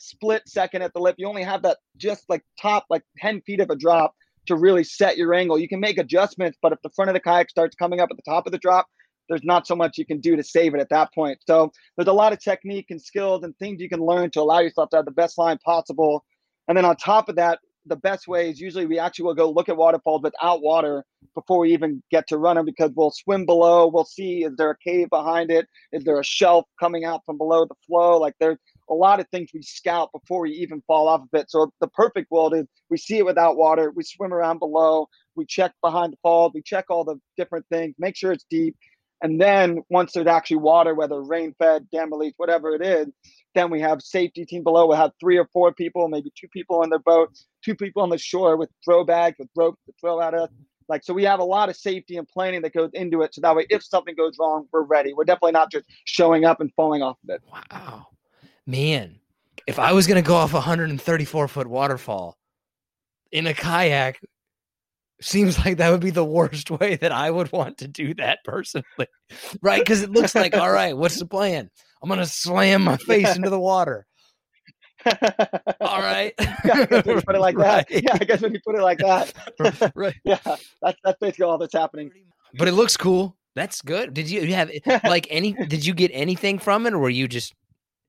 split 0.00 0.42
second 0.46 0.82
at 0.82 0.92
the 0.94 1.00
lip. 1.00 1.16
You 1.18 1.28
only 1.28 1.42
have 1.42 1.62
that 1.62 1.78
just 1.96 2.28
like 2.28 2.42
top 2.60 2.86
like 2.90 3.02
10 3.18 3.42
feet 3.42 3.60
of 3.60 3.70
a 3.70 3.76
drop 3.76 4.14
to 4.46 4.56
really 4.56 4.84
set 4.84 5.16
your 5.16 5.34
angle. 5.34 5.58
You 5.58 5.68
can 5.68 5.80
make 5.80 5.98
adjustments, 5.98 6.58
but 6.60 6.72
if 6.72 6.78
the 6.82 6.90
front 6.90 7.08
of 7.08 7.14
the 7.14 7.20
kayak 7.20 7.50
starts 7.50 7.74
coming 7.76 8.00
up 8.00 8.10
at 8.10 8.16
the 8.16 8.30
top 8.30 8.46
of 8.46 8.52
the 8.52 8.58
drop, 8.58 8.86
there's 9.28 9.44
not 9.44 9.66
so 9.66 9.74
much 9.74 9.96
you 9.96 10.04
can 10.04 10.20
do 10.20 10.36
to 10.36 10.42
save 10.42 10.74
it 10.74 10.80
at 10.80 10.90
that 10.90 11.12
point. 11.14 11.38
So 11.46 11.72
there's 11.96 12.08
a 12.08 12.12
lot 12.12 12.32
of 12.32 12.40
technique 12.40 12.86
and 12.90 13.00
skills 13.00 13.42
and 13.42 13.56
things 13.56 13.80
you 13.80 13.88
can 13.88 14.00
learn 14.00 14.30
to 14.32 14.40
allow 14.40 14.60
yourself 14.60 14.90
to 14.90 14.96
have 14.96 15.06
the 15.06 15.10
best 15.10 15.38
line 15.38 15.58
possible. 15.64 16.24
And 16.68 16.76
then 16.76 16.84
on 16.84 16.96
top 16.96 17.28
of 17.28 17.36
that, 17.36 17.58
the 17.86 17.96
best 17.96 18.26
way 18.26 18.50
is 18.50 18.60
usually 18.60 18.86
we 18.86 18.98
actually 18.98 19.26
will 19.26 19.34
go 19.34 19.50
look 19.50 19.68
at 19.68 19.76
waterfalls 19.76 20.22
without 20.22 20.62
water 20.62 21.04
before 21.34 21.58
we 21.58 21.72
even 21.72 22.02
get 22.10 22.26
to 22.28 22.38
run 22.38 22.56
them 22.56 22.64
because 22.64 22.90
we'll 22.96 23.10
swim 23.10 23.44
below. 23.44 23.86
We'll 23.88 24.06
see 24.06 24.44
is 24.44 24.56
there 24.56 24.70
a 24.70 24.78
cave 24.78 25.08
behind 25.10 25.50
it? 25.50 25.66
Is 25.92 26.04
there 26.04 26.18
a 26.18 26.24
shelf 26.24 26.64
coming 26.80 27.04
out 27.04 27.22
from 27.26 27.36
below 27.36 27.66
the 27.66 27.74
flow? 27.86 28.18
Like 28.18 28.34
there's 28.40 28.58
a 28.90 28.94
lot 28.94 29.20
of 29.20 29.28
things 29.28 29.50
we 29.54 29.62
scout 29.62 30.10
before 30.12 30.42
we 30.42 30.50
even 30.52 30.82
fall 30.86 31.08
off 31.08 31.22
of 31.22 31.28
it. 31.32 31.50
So 31.50 31.72
the 31.80 31.88
perfect 31.88 32.30
world 32.30 32.54
is 32.54 32.66
we 32.90 32.98
see 32.98 33.18
it 33.18 33.24
without 33.24 33.56
water. 33.56 33.92
We 33.94 34.04
swim 34.04 34.32
around 34.32 34.58
below. 34.58 35.08
We 35.36 35.46
check 35.46 35.72
behind 35.82 36.12
the 36.12 36.18
falls. 36.22 36.52
We 36.54 36.62
check 36.62 36.86
all 36.90 37.04
the 37.04 37.16
different 37.36 37.66
things. 37.70 37.94
Make 37.98 38.16
sure 38.16 38.32
it's 38.32 38.46
deep. 38.50 38.76
And 39.22 39.40
then 39.40 39.82
once 39.88 40.12
there's 40.12 40.26
actually 40.26 40.58
water, 40.58 40.94
whether 40.94 41.22
rain 41.22 41.54
fed, 41.58 41.88
dam 41.90 42.12
release, 42.12 42.34
whatever 42.36 42.74
it 42.74 42.82
is, 42.82 43.08
then 43.54 43.70
we 43.70 43.80
have 43.80 44.02
safety 44.02 44.44
team 44.44 44.62
below. 44.62 44.86
We'll 44.86 44.98
have 44.98 45.12
three 45.18 45.38
or 45.38 45.48
four 45.52 45.72
people, 45.72 46.08
maybe 46.08 46.30
two 46.38 46.48
people 46.48 46.82
on 46.82 46.90
their 46.90 46.98
boat, 46.98 47.30
two 47.64 47.74
people 47.74 48.02
on 48.02 48.10
the 48.10 48.18
shore 48.18 48.56
with 48.56 48.68
throw 48.84 49.02
bags, 49.04 49.36
with 49.38 49.48
rope 49.56 49.78
to 49.86 49.94
throw 50.00 50.20
at 50.20 50.34
us. 50.34 50.50
Like, 50.88 51.04
so 51.04 51.14
we 51.14 51.24
have 51.24 51.40
a 51.40 51.44
lot 51.44 51.70
of 51.70 51.76
safety 51.76 52.18
and 52.18 52.28
planning 52.28 52.60
that 52.62 52.74
goes 52.74 52.90
into 52.92 53.22
it. 53.22 53.34
So 53.34 53.40
that 53.40 53.56
way, 53.56 53.66
if 53.70 53.82
something 53.82 54.14
goes 54.14 54.36
wrong, 54.38 54.66
we're 54.72 54.82
ready. 54.82 55.14
We're 55.14 55.24
definitely 55.24 55.52
not 55.52 55.70
just 55.70 55.86
showing 56.04 56.44
up 56.44 56.60
and 56.60 56.70
falling 56.74 57.02
off 57.02 57.16
of 57.24 57.34
it. 57.34 57.42
Wow. 57.50 58.08
Man, 58.66 59.20
if 59.66 59.78
I 59.78 59.92
was 59.92 60.06
going 60.06 60.22
to 60.22 60.26
go 60.26 60.34
off 60.34 60.52
a 60.52 60.56
134 60.56 61.48
foot 61.48 61.66
waterfall 61.66 62.38
in 63.32 63.46
a 63.46 63.54
kayak 63.54 64.20
seems 65.20 65.58
like 65.64 65.78
that 65.78 65.90
would 65.90 66.00
be 66.00 66.10
the 66.10 66.24
worst 66.24 66.70
way 66.80 66.96
that 66.96 67.12
I 67.12 67.30
would 67.30 67.50
want 67.52 67.78
to 67.78 67.88
do 67.88 68.14
that 68.14 68.38
personally. 68.44 68.86
Right? 69.62 69.80
Because 69.80 70.02
it 70.02 70.10
looks 70.10 70.34
like, 70.34 70.54
all 70.56 70.70
right, 70.70 70.96
what's 70.96 71.18
the 71.18 71.26
plan? 71.26 71.70
I'm 72.02 72.08
going 72.08 72.20
to 72.20 72.26
slam 72.26 72.82
my 72.82 72.96
face 73.06 73.34
into 73.34 73.50
the 73.50 73.60
water. 73.60 74.06
all 75.80 76.00
right. 76.00 76.32
yeah, 76.64 76.86
put 76.86 77.06
it 77.06 77.40
like 77.40 77.56
right. 77.58 77.86
that. 77.88 78.02
Yeah, 78.02 78.16
I 78.18 78.24
guess 78.24 78.40
when 78.40 78.54
you 78.54 78.60
put 78.64 78.74
it 78.74 78.82
like 78.82 78.98
that. 78.98 79.32
right. 79.94 80.14
Yeah, 80.24 80.38
that's, 80.44 80.98
that's 81.02 81.18
basically 81.20 81.44
all 81.44 81.58
that's 81.58 81.74
happening. 81.74 82.10
But 82.54 82.68
it 82.68 82.72
looks 82.72 82.96
cool. 82.96 83.36
That's 83.54 83.82
good. 83.82 84.14
Did 84.14 84.30
you, 84.30 84.42
you 84.42 84.54
have 84.54 84.70
like 85.04 85.26
any, 85.30 85.52
did 85.52 85.84
you 85.86 85.94
get 85.94 86.10
anything 86.14 86.58
from 86.58 86.86
it 86.86 86.94
or 86.94 86.98
were 86.98 87.10
you 87.10 87.28
just 87.28 87.54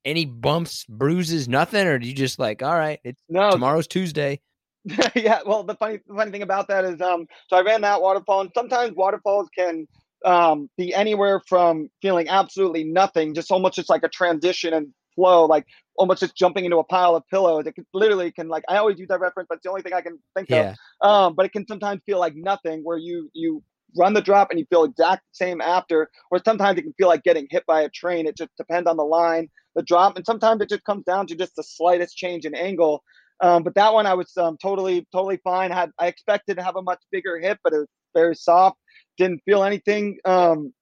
any 0.06 0.26
bumps, 0.26 0.86
bruises, 0.88 1.48
nothing? 1.48 1.86
Or 1.88 2.00
did 2.00 2.08
you 2.08 2.13
just 2.13 2.39
like, 2.39 2.62
all 2.63 2.76
right, 2.76 3.00
it's 3.04 3.22
no, 3.28 3.52
tomorrow's 3.52 3.88
Tuesday? 3.88 4.39
yeah, 5.15 5.39
well, 5.46 5.63
the 5.63 5.76
funny 5.76 6.00
the 6.08 6.13
funny 6.13 6.32
thing 6.32 6.44
about 6.44 6.68
that 6.68 6.86
is, 6.86 7.02
um, 7.02 7.28
so 7.50 7.58
I 7.58 7.62
ran 7.62 7.82
that 7.82 8.02
waterfall, 8.02 8.41
and 8.41 8.52
sometimes 8.54 8.96
waterfalls 8.96 9.50
can 9.58 9.88
um, 10.24 10.70
be 10.78 10.94
anywhere 10.94 11.41
from 11.48 11.89
feeling 12.02 12.28
absolutely 12.30 12.84
nothing, 12.84 13.34
just 13.34 13.52
almost 13.52 13.76
just 13.76 13.89
like 13.89 14.04
a 14.04 14.10
transition 14.10 14.74
and 14.74 14.88
flow, 15.15 15.46
like 15.46 15.65
almost 15.98 16.20
just 16.20 16.36
jumping 16.36 16.65
into 16.65 16.78
a 16.78 16.84
pile 16.84 17.15
of 17.15 17.24
pillows. 17.30 17.65
It 17.65 17.74
can, 17.74 17.86
literally 17.94 18.32
can 18.32 18.48
like 18.48 18.63
I 18.70 18.78
always 18.78 19.00
use 19.00 19.08
that 19.08 19.20
reference, 19.20 19.48
but 19.50 19.56
it's 19.56 19.63
the 19.63 19.70
only 19.70 19.82
thing 19.82 19.94
I 19.94 20.02
can 20.02 20.20
think 20.36 20.50
yeah. 20.50 20.76
of. 21.02 21.10
Um, 21.10 21.36
but 21.36 21.48
it 21.48 21.52
can 21.52 21.65
sometimes 21.68 22.02
feel 22.06 22.20
like 22.20 22.36
nothing, 22.36 22.82
where 22.84 22.98
you 22.98 23.30
you 23.34 23.63
run 23.95 24.13
the 24.13 24.21
drop 24.21 24.49
and 24.49 24.60
you 24.60 24.65
feel 24.69 24.84
exact 24.84 25.23
same 25.31 25.62
after, 25.62 26.10
or 26.31 26.39
sometimes 26.45 26.77
it 26.77 26.84
can 26.84 26.93
feel 26.93 27.08
like 27.08 27.23
getting 27.23 27.47
hit 27.49 27.65
by 27.65 27.81
a 27.81 27.89
train. 27.89 28.27
It 28.27 28.38
just 28.38 28.51
depends 28.58 28.89
on 28.89 28.97
the 28.97 29.03
line, 29.03 29.49
the 29.75 29.84
drop, 29.84 30.15
and 30.15 30.25
sometimes 30.25 30.62
it 30.62 30.69
just 30.69 30.84
comes 30.84 31.03
down 31.05 31.27
to 31.27 31.36
just 31.36 31.55
the 31.55 31.63
slightest 31.63 32.15
change 32.17 32.45
in 32.45 32.55
angle 32.55 33.03
um, 33.41 33.63
but 33.63 33.75
that 33.75 33.93
one 33.93 34.05
I 34.05 34.13
was 34.13 34.36
um, 34.38 34.58
totally 34.62 35.08
totally 35.12 35.39
fine. 35.43 35.71
Had 35.71 35.91
I 35.99 36.08
expected 36.08 36.58
to 36.58 36.63
have 36.63 36.75
a 36.75 36.81
much 36.81 37.01
bigger 37.12 37.38
hit, 37.39 37.60
but 37.63 37.73
it 37.73 37.79
was 37.79 37.88
very 38.13 38.36
soft. 38.36 38.77
Didn't 39.17 39.41
feel 39.45 39.63
anything. 39.63 40.17
Um, 40.25 40.73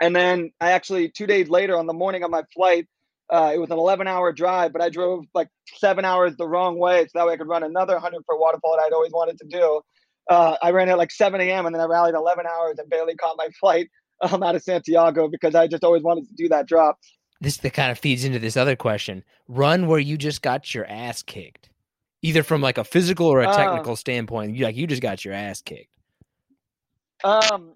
and 0.00 0.14
then 0.14 0.50
I 0.60 0.72
actually 0.72 1.10
two 1.10 1.26
days 1.26 1.48
later 1.48 1.78
on 1.78 1.86
the 1.86 1.92
morning 1.92 2.24
of 2.24 2.30
my 2.30 2.42
flight, 2.54 2.88
uh, 3.30 3.52
it 3.54 3.58
was 3.58 3.70
an 3.70 3.78
11 3.78 4.08
hour 4.08 4.32
drive, 4.32 4.72
but 4.72 4.82
I 4.82 4.88
drove 4.88 5.24
like 5.32 5.48
seven 5.76 6.04
hours 6.04 6.36
the 6.36 6.46
wrong 6.46 6.78
way 6.78 7.04
so 7.04 7.10
that 7.14 7.26
way 7.26 7.34
I 7.34 7.36
could 7.36 7.48
run 7.48 7.62
another 7.62 7.94
100 7.94 8.24
foot 8.26 8.40
waterfall 8.40 8.76
that 8.76 8.84
I'd 8.84 8.92
always 8.92 9.12
wanted 9.12 9.38
to 9.38 9.46
do. 9.46 9.80
Uh, 10.30 10.56
I 10.62 10.70
ran 10.70 10.88
at 10.88 10.98
like 10.98 11.10
7 11.10 11.40
a.m. 11.40 11.66
and 11.66 11.74
then 11.74 11.80
I 11.80 11.84
rallied 11.86 12.14
11 12.14 12.44
hours 12.46 12.78
and 12.78 12.88
barely 12.88 13.14
caught 13.14 13.36
my 13.36 13.48
flight 13.60 13.88
um, 14.20 14.42
out 14.42 14.54
of 14.54 14.62
Santiago 14.62 15.28
because 15.28 15.54
I 15.54 15.66
just 15.66 15.84
always 15.84 16.02
wanted 16.02 16.28
to 16.28 16.34
do 16.34 16.48
that 16.48 16.66
drop. 16.66 16.98
This 17.40 17.56
that 17.58 17.72
kind 17.72 17.90
of 17.90 17.98
feeds 17.98 18.24
into 18.24 18.38
this 18.38 18.56
other 18.56 18.76
question: 18.76 19.24
run 19.48 19.88
where 19.88 19.98
you 19.98 20.16
just 20.16 20.42
got 20.42 20.72
your 20.74 20.86
ass 20.86 21.24
kicked, 21.24 21.70
either 22.22 22.44
from 22.44 22.60
like 22.60 22.78
a 22.78 22.84
physical 22.84 23.26
or 23.26 23.40
a 23.40 23.48
Uh, 23.48 23.56
technical 23.56 23.96
standpoint. 23.96 24.54
You 24.54 24.64
like 24.64 24.76
you 24.76 24.86
just 24.86 25.02
got 25.02 25.24
your 25.24 25.34
ass 25.34 25.60
kicked. 25.60 25.88
Um, 27.24 27.74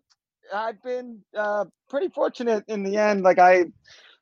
I've 0.54 0.80
been 0.82 1.20
uh, 1.36 1.64
pretty 1.88 2.08
fortunate 2.10 2.64
in 2.68 2.84
the 2.84 2.96
end. 2.96 3.22
Like 3.22 3.40
I, 3.40 3.54
it's 3.54 3.72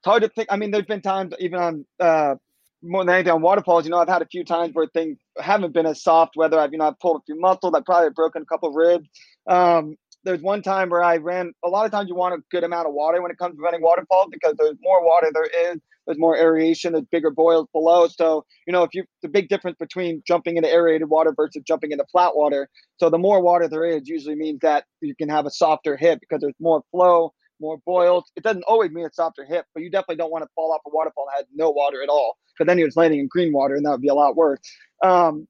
hard 0.07 0.23
to 0.23 0.31
think. 0.31 0.49
I 0.51 0.57
mean, 0.57 0.71
there's 0.71 0.87
been 0.87 1.03
times 1.03 1.35
even 1.39 1.59
on 1.61 1.87
uh, 2.01 2.37
more 2.85 3.05
than 3.05 3.15
anything 3.15 3.33
on 3.33 3.43
waterfalls. 3.43 3.85
You 3.85 3.91
know, 3.91 3.99
I've 3.99 4.09
had 4.09 4.23
a 4.23 4.27
few 4.27 4.45
times 4.45 4.75
where 4.75 4.87
things 4.87 5.19
haven't 5.39 5.73
been 5.73 5.87
as 5.87 6.03
soft. 6.03 6.37
Whether 6.37 6.59
I've 6.59 6.73
you 6.73 6.79
know 6.79 6.87
I've 6.87 6.99
pulled 6.99 7.17
a 7.17 7.25
few 7.25 7.39
muscles, 7.39 7.75
I've 7.75 7.85
probably 7.85 8.11
broken 8.11 8.43
a 8.43 8.45
couple 8.45 8.71
ribs. 8.73 9.09
Um, 9.49 9.97
there's 10.25 10.41
one 10.41 10.63
time 10.63 10.91
where 10.91 11.03
I 11.03 11.17
ran. 11.17 11.53
A 11.65 11.69
lot 11.69 11.85
of 11.85 11.93
times 11.93 12.09
you 12.09 12.15
want 12.15 12.35
a 12.35 12.39
good 12.51 12.65
amount 12.65 12.89
of 12.89 12.95
water 12.95 13.21
when 13.21 13.31
it 13.31 13.39
comes 13.39 13.57
to 13.57 13.63
running 13.63 13.83
waterfalls 13.83 14.29
because 14.31 14.55
there's 14.59 14.77
more 14.83 15.05
water 15.05 15.31
there 15.33 15.73
is. 15.73 15.81
There's 16.07 16.19
more 16.19 16.37
aeration. 16.37 16.93
There's 16.93 17.07
bigger 17.11 17.31
boils 17.31 17.67
below. 17.73 18.09
So 18.09 18.45
you 18.67 18.73
know 18.73 18.83
if 18.83 18.91
you 18.95 19.05
the 19.23 19.29
big 19.29 19.49
difference 19.49 19.77
between 19.79 20.23
jumping 20.27 20.57
into 20.57 20.71
aerated 20.71 21.09
water 21.09 21.33
versus 21.35 21.63
jumping 21.67 21.93
into 21.93 22.05
flat 22.13 22.37
water. 22.37 22.69
So 22.99 23.11
the 23.11 23.19
more 23.19 23.41
water 23.41 23.69
there 23.69 23.85
is 23.85 24.09
usually 24.09 24.37
means 24.37 24.61
that 24.63 24.85
you 25.01 25.15
can 25.15 25.29
have 25.29 25.47
a 25.47 25.51
softer 25.51 25.97
hip 25.97 26.21
because 26.21 26.41
there's 26.41 26.55
more 26.61 26.83
flow, 26.91 27.33
more 27.61 27.79
boils. 27.87 28.25
It 28.37 28.43
doesn't 28.43 28.65
always 28.65 28.91
mean 28.91 29.07
a 29.07 29.13
softer 29.13 29.45
hip, 29.45 29.67
but 29.75 29.83
you 29.83 29.91
definitely 29.91 30.17
don't 30.17 30.31
want 30.31 30.45
to 30.45 30.51
fall 30.55 30.73
off 30.73 30.81
a 30.87 30.91
waterfall 30.91 31.27
that 31.31 31.39
has 31.39 31.47
no 31.55 31.71
water 31.71 32.03
at 32.03 32.09
all 32.09 32.37
because 32.53 32.69
then 32.69 32.79
you're 32.79 32.89
just 32.89 32.97
landing 32.97 33.21
in 33.21 33.29
green 33.29 33.53
water 33.53 33.75
and 33.75 33.85
that 33.87 33.91
would 33.91 34.03
be 34.03 34.09
a 34.09 34.15
lot 34.15 34.37
worse. 34.37 34.61
Um, 35.03 35.47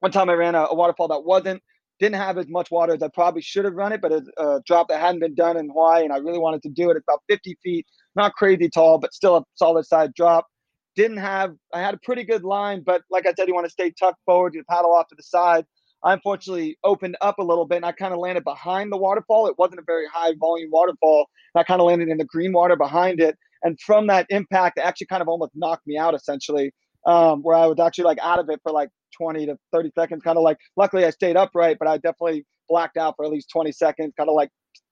one 0.00 0.12
time 0.12 0.30
I 0.30 0.34
ran 0.34 0.54
a, 0.54 0.66
a 0.70 0.74
waterfall 0.74 1.08
that 1.08 1.24
wasn't 1.24 1.62
didn't 1.98 2.16
have 2.16 2.38
as 2.38 2.48
much 2.48 2.70
water 2.70 2.94
as 2.94 3.02
I 3.02 3.08
probably 3.08 3.42
should 3.42 3.64
have 3.64 3.74
run 3.74 3.92
it, 3.92 4.00
but 4.00 4.12
it's 4.12 4.28
a 4.36 4.60
drop 4.64 4.88
that 4.88 5.00
hadn't 5.00 5.20
been 5.20 5.34
done 5.34 5.56
in 5.56 5.68
Hawaii, 5.68 6.04
and 6.04 6.12
I 6.12 6.18
really 6.18 6.38
wanted 6.38 6.62
to 6.62 6.68
do 6.68 6.90
it. 6.90 6.96
It's 6.96 7.04
about 7.08 7.22
50 7.28 7.58
feet, 7.62 7.86
not 8.14 8.34
crazy 8.34 8.68
tall, 8.68 8.98
but 8.98 9.12
still 9.12 9.36
a 9.36 9.44
solid 9.56 9.84
side 9.84 10.14
drop. 10.14 10.46
Didn't 10.94 11.16
have, 11.18 11.54
I 11.72 11.80
had 11.80 11.94
a 11.94 11.98
pretty 11.98 12.24
good 12.24 12.44
line, 12.44 12.82
but 12.84 13.02
like 13.10 13.26
I 13.26 13.32
said, 13.34 13.48
you 13.48 13.54
want 13.54 13.66
to 13.66 13.70
stay 13.70 13.92
tucked 13.98 14.20
forward, 14.24 14.54
you 14.54 14.62
paddle 14.68 14.94
off 14.94 15.08
to 15.08 15.14
the 15.16 15.22
side. 15.22 15.64
I 16.04 16.12
unfortunately 16.12 16.78
opened 16.84 17.16
up 17.20 17.38
a 17.38 17.42
little 17.42 17.66
bit 17.66 17.76
and 17.76 17.84
I 17.84 17.92
kind 17.92 18.12
of 18.12 18.20
landed 18.20 18.44
behind 18.44 18.92
the 18.92 18.96
waterfall. 18.96 19.46
It 19.48 19.58
wasn't 19.58 19.80
a 19.80 19.84
very 19.86 20.06
high 20.12 20.32
volume 20.38 20.70
waterfall. 20.70 21.26
I 21.54 21.64
kind 21.64 21.80
of 21.80 21.86
landed 21.86 22.08
in 22.08 22.18
the 22.18 22.24
green 22.24 22.52
water 22.52 22.76
behind 22.76 23.20
it. 23.20 23.36
And 23.62 23.78
from 23.80 24.06
that 24.06 24.26
impact, 24.30 24.78
it 24.78 24.82
actually 24.82 25.08
kind 25.08 25.22
of 25.22 25.28
almost 25.28 25.52
knocked 25.54 25.86
me 25.86 25.98
out 25.98 26.14
essentially, 26.14 26.72
um, 27.06 27.42
where 27.42 27.56
I 27.56 27.66
was 27.66 27.80
actually 27.80 28.04
like 28.04 28.18
out 28.22 28.38
of 28.38 28.48
it 28.48 28.60
for 28.62 28.70
like 28.70 28.90
20 29.20 29.46
to 29.46 29.56
30 29.72 29.90
seconds. 29.98 30.22
Kind 30.22 30.38
of 30.38 30.44
like, 30.44 30.58
luckily 30.76 31.04
I 31.04 31.10
stayed 31.10 31.36
upright, 31.36 31.78
but 31.80 31.88
I 31.88 31.96
definitely 31.96 32.44
blacked 32.68 32.96
out 32.96 33.14
for 33.16 33.24
at 33.24 33.32
least 33.32 33.50
20 33.50 33.72
seconds, 33.72 34.12
kind 34.16 34.28
of 34.30 34.36
like 34.36 34.50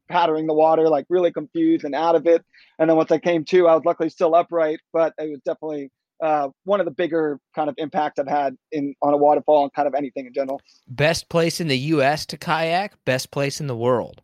pattering 0.08 0.46
the 0.46 0.54
water, 0.54 0.88
like 0.88 1.04
really 1.08 1.32
confused 1.32 1.84
and 1.84 1.94
out 1.94 2.16
of 2.16 2.26
it. 2.26 2.44
And 2.78 2.90
then 2.90 2.96
once 2.96 3.12
I 3.12 3.18
came 3.18 3.44
to, 3.46 3.68
I 3.68 3.74
was 3.74 3.84
luckily 3.84 4.08
still 4.08 4.34
upright, 4.34 4.80
but 4.92 5.12
it 5.18 5.30
was 5.30 5.40
definitely 5.44 5.90
uh, 6.22 6.48
one 6.64 6.80
of 6.80 6.86
the 6.86 6.92
bigger 6.92 7.38
kind 7.54 7.68
of 7.68 7.74
impacts 7.78 8.18
I've 8.18 8.28
had 8.28 8.56
in 8.72 8.94
on 9.02 9.12
a 9.12 9.16
waterfall 9.16 9.64
and 9.64 9.72
kind 9.72 9.88
of 9.88 9.94
anything 9.94 10.26
in 10.26 10.32
general. 10.32 10.60
Best 10.88 11.28
place 11.28 11.60
in 11.60 11.68
the 11.68 11.78
U.S. 11.78 12.26
to 12.26 12.36
kayak. 12.36 12.92
Best 13.04 13.30
place 13.30 13.60
in 13.60 13.66
the 13.66 13.76
world. 13.76 14.22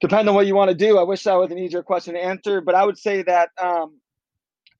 Depending 0.00 0.28
on 0.28 0.34
what 0.34 0.46
you 0.46 0.54
want 0.54 0.70
to 0.70 0.74
do, 0.74 0.98
I 0.98 1.02
wish 1.02 1.24
that 1.24 1.34
was 1.34 1.50
an 1.50 1.58
easier 1.58 1.82
question 1.82 2.14
to 2.14 2.20
answer, 2.20 2.60
but 2.60 2.74
I 2.74 2.84
would 2.84 2.96
say 2.96 3.22
that 3.22 3.50
um, 3.60 4.00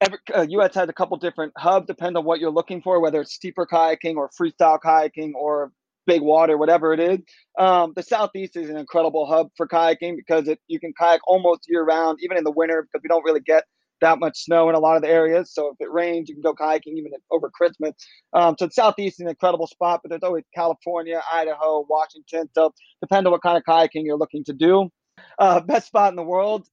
every, 0.01 0.18
uh, 0.35 0.46
U.S. 0.49 0.75
has 0.75 0.88
a 0.88 0.94
couple 0.94 1.16
different 1.18 1.53
hubs, 1.57 1.87
depending 1.87 2.16
on 2.16 2.25
what 2.25 2.40
you're 2.40 2.51
looking 2.51 2.81
for, 2.81 3.01
whether 3.01 3.20
it's 3.20 3.35
steeper 3.35 3.66
kayaking 3.66 4.16
or 4.16 4.31
freestyle 4.31 4.79
kayaking 4.81 5.33
or 5.35 5.73
big 6.07 6.23
water, 6.23 6.57
whatever 6.57 6.92
it 6.94 7.01
is. 7.01 7.18
Um, 7.59 7.92
the 7.94 8.03
Southeast 8.03 8.57
is 8.57 8.70
an 8.70 8.77
incredible 8.77 9.27
hub 9.27 9.51
for 9.57 9.68
kayaking 9.68 10.16
because 10.16 10.49
it, 10.49 10.59
you 10.68 10.81
can 10.81 10.92
kayak 10.99 11.20
almost 11.27 11.68
year 11.68 11.85
round, 11.85 12.18
even 12.23 12.38
in 12.38 12.44
the 12.44 12.51
winter, 12.51 12.83
because 12.83 13.03
we 13.03 13.09
don't 13.09 13.25
really 13.25 13.40
get 13.40 13.64
that 14.01 14.19
much 14.19 14.45
snow 14.45 14.69
in 14.69 14.75
a 14.75 14.79
lot 14.79 14.97
of 14.97 15.03
the 15.03 15.09
areas. 15.09 15.53
So 15.53 15.69
if 15.69 15.77
it 15.81 15.91
rains, 15.91 16.29
you 16.29 16.35
can 16.35 16.43
go 16.43 16.55
kayaking 16.55 16.97
even 16.97 17.13
over 17.31 17.51
Christmas. 17.51 17.95
Um, 18.33 18.57
so 18.59 18.67
the 18.67 18.73
Southeast 18.73 19.17
is 19.17 19.25
an 19.25 19.29
incredible 19.29 19.67
spot, 19.67 20.01
but 20.03 20.11
there's 20.11 20.23
always 20.23 20.45
California, 20.55 21.21
Idaho, 21.33 21.87
Washington. 21.89 22.49
So 22.55 22.73
depend 23.01 23.27
on 23.27 23.33
what 23.33 23.43
kind 23.43 23.57
of 23.57 23.65
kayaking 23.65 24.05
you're 24.05 24.17
looking 24.17 24.45
to 24.45 24.53
do. 24.53 24.91
Uh, 25.39 25.61
best 25.61 25.89
spot 25.89 26.13
in 26.13 26.17
the 26.17 26.23
world. 26.23 26.67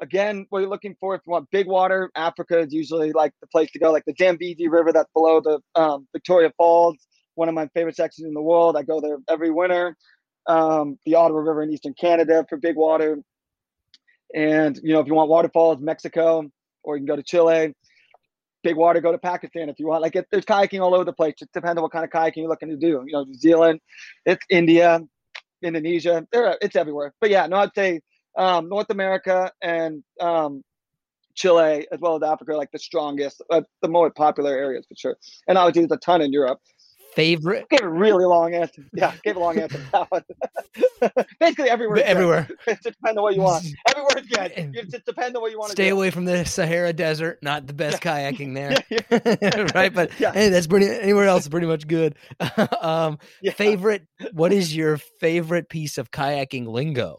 Again, 0.00 0.46
what 0.50 0.60
you're 0.60 0.68
looking 0.68 0.96
for 0.98 1.14
if 1.14 1.20
you 1.26 1.32
want 1.32 1.50
big 1.50 1.66
water, 1.66 2.10
Africa 2.16 2.58
is 2.58 2.72
usually 2.72 3.12
like 3.12 3.32
the 3.40 3.46
place 3.46 3.70
to 3.72 3.78
go. 3.78 3.92
Like 3.92 4.04
the 4.06 4.14
Zambezi 4.18 4.66
River 4.68 4.92
that's 4.92 5.10
below 5.12 5.40
the 5.40 5.60
um, 5.80 6.08
Victoria 6.12 6.50
Falls, 6.56 6.96
one 7.34 7.48
of 7.48 7.54
my 7.54 7.68
favorite 7.74 7.96
sections 7.96 8.26
in 8.26 8.34
the 8.34 8.42
world. 8.42 8.76
I 8.76 8.82
go 8.82 9.00
there 9.00 9.18
every 9.28 9.50
winter. 9.50 9.96
Um, 10.48 10.98
the 11.06 11.14
Ottawa 11.14 11.38
River 11.38 11.62
in 11.62 11.70
eastern 11.70 11.94
Canada 11.94 12.44
for 12.48 12.56
big 12.56 12.74
water. 12.74 13.18
And 14.34 14.78
you 14.82 14.92
know, 14.92 15.00
if 15.00 15.06
you 15.06 15.14
want 15.14 15.28
waterfalls, 15.30 15.80
Mexico, 15.80 16.50
or 16.82 16.96
you 16.96 17.00
can 17.00 17.06
go 17.06 17.16
to 17.16 17.22
Chile. 17.22 17.74
Big 18.62 18.76
water, 18.76 19.00
go 19.00 19.10
to 19.10 19.18
Pakistan 19.18 19.68
if 19.68 19.80
you 19.80 19.88
want. 19.88 20.02
Like 20.02 20.14
it, 20.14 20.26
there's 20.30 20.44
kayaking 20.44 20.80
all 20.80 20.94
over 20.94 21.04
the 21.04 21.12
place. 21.12 21.34
It 21.40 21.50
depends 21.52 21.78
on 21.78 21.82
what 21.82 21.90
kind 21.90 22.04
of 22.04 22.10
kayaking 22.10 22.36
you're 22.36 22.48
looking 22.48 22.68
to 22.68 22.76
do. 22.76 23.02
You 23.06 23.12
know, 23.12 23.24
New 23.24 23.34
Zealand, 23.34 23.80
it's 24.24 24.44
India, 24.48 25.00
Indonesia. 25.62 26.26
There, 26.32 26.56
it's 26.62 26.76
everywhere. 26.76 27.12
But 27.20 27.30
yeah, 27.30 27.46
no, 27.48 27.56
I'd 27.56 27.74
say 27.74 28.00
um, 28.36 28.68
North 28.68 28.90
America 28.90 29.50
and 29.60 30.04
um, 30.20 30.62
Chile 31.34 31.86
as 31.90 32.00
well 32.00 32.16
as 32.16 32.22
Africa 32.22 32.54
like 32.56 32.70
the 32.72 32.78
strongest, 32.78 33.42
uh, 33.50 33.62
the 33.80 33.88
more 33.88 34.10
popular 34.10 34.52
areas 34.52 34.86
for 34.88 34.94
sure. 34.96 35.16
And 35.48 35.58
obviously, 35.58 35.86
there's 35.86 35.96
a 35.96 36.00
ton 36.00 36.22
in 36.22 36.32
Europe. 36.32 36.60
Favorite 37.14 37.68
Gave 37.68 37.82
a 37.82 37.88
really 37.88 38.24
long 38.24 38.54
answer. 38.54 38.84
Yeah, 38.94 39.14
gave 39.22 39.36
a 39.36 39.38
long 39.38 39.58
answer. 39.58 39.78
that 39.92 40.10
one. 40.10 40.24
Basically, 41.40 41.68
everywhere. 41.68 42.02
everywhere. 42.04 42.48
It 42.66 42.78
just 42.82 42.96
depends 42.96 43.18
on 43.18 43.22
what 43.22 43.34
you 43.34 43.42
want. 43.42 43.66
Everywhere 43.88 44.18
is 44.18 44.26
good. 44.26 44.52
It 44.56 44.90
just 44.90 45.04
depends 45.04 45.36
on 45.36 45.42
what 45.42 45.50
you 45.50 45.58
want 45.58 45.72
Stay 45.72 45.90
away 45.90 46.10
from 46.10 46.24
the 46.24 46.44
Sahara 46.44 46.92
Desert. 46.92 47.38
Not 47.42 47.66
the 47.66 47.74
best 47.74 48.02
kayaking 48.02 48.54
there. 48.54 48.76
Right? 49.74 49.92
But 49.92 50.18
Yeah. 50.18 50.32
hey, 50.32 50.48
that's 50.48 50.66
pretty. 50.66 50.86
Anywhere 50.88 51.26
else 51.26 51.42
is 51.42 51.48
pretty 51.50 51.66
much 51.66 51.86
good. 51.86 52.16
um, 52.80 53.18
Yeah. 53.42 53.52
favorite. 53.52 54.06
What 54.32 54.52
is 54.52 54.74
your 54.74 54.96
favorite 54.96 55.68
piece 55.68 55.98
of 55.98 56.10
kayaking 56.10 56.66
lingo? 56.66 57.18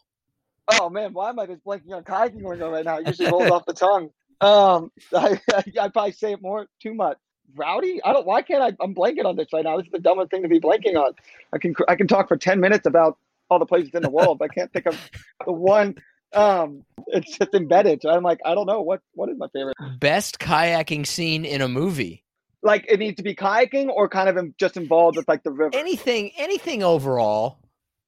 Oh 0.79 0.89
man, 0.89 1.13
why 1.13 1.29
am 1.29 1.39
I 1.39 1.45
just 1.45 1.63
blanking 1.65 1.91
on 1.93 2.03
kayaking 2.03 2.43
lingo 2.43 2.71
right 2.71 2.85
now? 2.85 2.97
It 2.97 3.07
usually 3.07 3.29
rolls 3.29 3.51
off 3.51 3.65
the 3.65 3.73
tongue. 3.73 4.09
Um, 4.41 4.91
I, 5.15 5.39
I 5.79 5.89
probably 5.89 6.13
say 6.13 6.31
it 6.33 6.41
more 6.41 6.67
too 6.81 6.93
much. 6.93 7.17
Rowdy? 7.55 8.01
I 8.03 8.13
don't. 8.13 8.25
Why 8.25 8.41
can't 8.41 8.61
I? 8.61 8.83
I'm 8.83 8.95
blanking 8.95 9.25
on 9.25 9.35
this 9.35 9.47
right 9.53 9.63
now. 9.63 9.77
This 9.77 9.85
is 9.85 9.91
the 9.91 9.99
dumbest 9.99 10.31
thing 10.31 10.43
to 10.43 10.49
be 10.49 10.59
blanking 10.59 10.95
on. 10.95 11.13
I 11.53 11.57
can 11.57 11.75
I 11.87 11.95
can 11.95 12.07
talk 12.07 12.27
for 12.27 12.37
ten 12.37 12.59
minutes 12.59 12.85
about 12.85 13.17
all 13.49 13.59
the 13.59 13.65
places 13.65 13.91
in 13.93 14.01
the 14.01 14.09
world, 14.09 14.39
but 14.39 14.49
I 14.51 14.53
can't 14.53 14.71
think 14.73 14.85
of 14.85 14.99
the 15.45 15.51
one. 15.51 15.95
Um, 16.33 16.83
it's 17.07 17.37
just 17.37 17.53
embedded. 17.53 18.01
So 18.01 18.09
I'm 18.09 18.23
like, 18.23 18.39
I 18.45 18.55
don't 18.55 18.65
know 18.65 18.81
what 18.81 19.01
what 19.13 19.29
is 19.29 19.37
my 19.37 19.47
favorite. 19.53 19.75
Best 19.99 20.39
kayaking 20.39 21.05
scene 21.05 21.45
in 21.45 21.61
a 21.61 21.67
movie. 21.67 22.23
Like, 22.63 22.85
it 22.87 22.97
needs 22.97 23.17
to 23.17 23.23
be 23.23 23.35
kayaking 23.35 23.89
or 23.89 24.07
kind 24.07 24.29
of 24.29 24.57
just 24.57 24.77
involved 24.77 25.17
with 25.17 25.27
like 25.27 25.43
the 25.43 25.51
river. 25.51 25.75
Anything. 25.77 26.31
Anything 26.37 26.81
overall. 26.81 27.59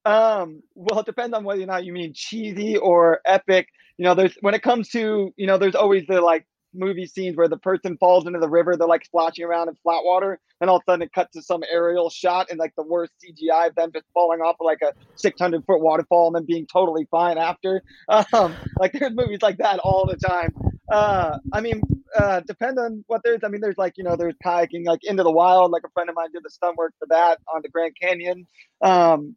Um, 0.06 0.64
well, 0.76 1.00
it 1.00 1.06
depends 1.06 1.36
on 1.36 1.44
whether 1.44 1.62
or 1.62 1.66
not 1.66 1.84
you 1.84 1.92
mean 1.92 2.14
cheesy 2.14 2.78
or 2.78 3.20
epic. 3.26 3.68
You 3.98 4.06
know, 4.06 4.16
there's 4.16 4.36
when 4.42 4.54
it 4.54 4.62
comes 4.62 4.90
to 4.90 5.34
you 5.36 5.48
know, 5.48 5.58
there's 5.58 5.76
always 5.76 6.06
the 6.08 6.22
like 6.22 6.46
movie 6.76 7.06
scenes 7.06 7.36
where 7.38 7.48
the 7.48 7.58
person 7.58 7.98
falls 7.98 8.28
into 8.28 8.40
the 8.40 8.50
river, 8.50 8.76
they're 8.76 8.88
like 8.88 9.06
splashing 9.06 9.46
around 9.46 9.70
in 9.70 9.76
flat 9.76 10.04
water, 10.04 10.40
and 10.62 10.70
all 10.70 10.78
of 10.78 10.84
a 10.88 10.92
sudden 10.92 11.04
it 11.04 11.14
cuts 11.14 11.34
to 11.34 11.42
some 11.42 11.64
aerial 11.70 12.10
shot 12.10 12.48
and 12.50 12.60
like 12.60 12.74
the 12.76 12.84
worst 12.84 13.14
CGI 13.24 13.70
of 13.70 13.76
them 13.76 13.92
just 13.94 14.06
falling 14.14 14.42
off 14.42 14.56
of 14.60 14.66
like 14.66 14.82
a 14.82 14.94
600 15.16 15.66
foot 15.66 15.82
waterfall 15.82 16.28
and 16.28 16.36
then 16.36 16.46
being 16.46 16.68
totally 16.68 17.08
fine 17.10 17.38
after. 17.38 17.82
Um, 18.34 18.56
like 18.80 18.92
there's 18.94 19.14
movies 19.14 19.42
like 19.42 19.58
that 19.58 19.80
all 19.80 20.06
the 20.06 20.18
time. 20.18 20.54
Uh, 20.92 21.38
I 21.54 21.62
mean, 21.62 21.82
uh, 22.16 22.42
depend 22.42 22.80
on 22.80 23.04
what 23.08 23.22
there's. 23.24 23.44
I 23.44 23.50
mean, 23.50 23.62
there's 23.62 23.78
like 23.78 23.94
you 23.98 24.04
know, 24.04 24.16
there's 24.16 24.36
kayaking 24.44 24.86
like 24.86 25.04
into 25.04 25.24
the 25.24 25.32
wild. 25.32 25.72
Like 25.72 25.84
a 25.86 25.90
friend 25.90 26.10
of 26.10 26.16
mine 26.16 26.32
did 26.32 26.44
the 26.44 26.50
stunt 26.50 26.78
work 26.78 26.94
for 27.00 27.08
that 27.10 27.40
on 27.54 27.62
the 27.62 27.70
Grand 27.70 27.96
Canyon. 28.00 28.48
Um, 28.82 29.36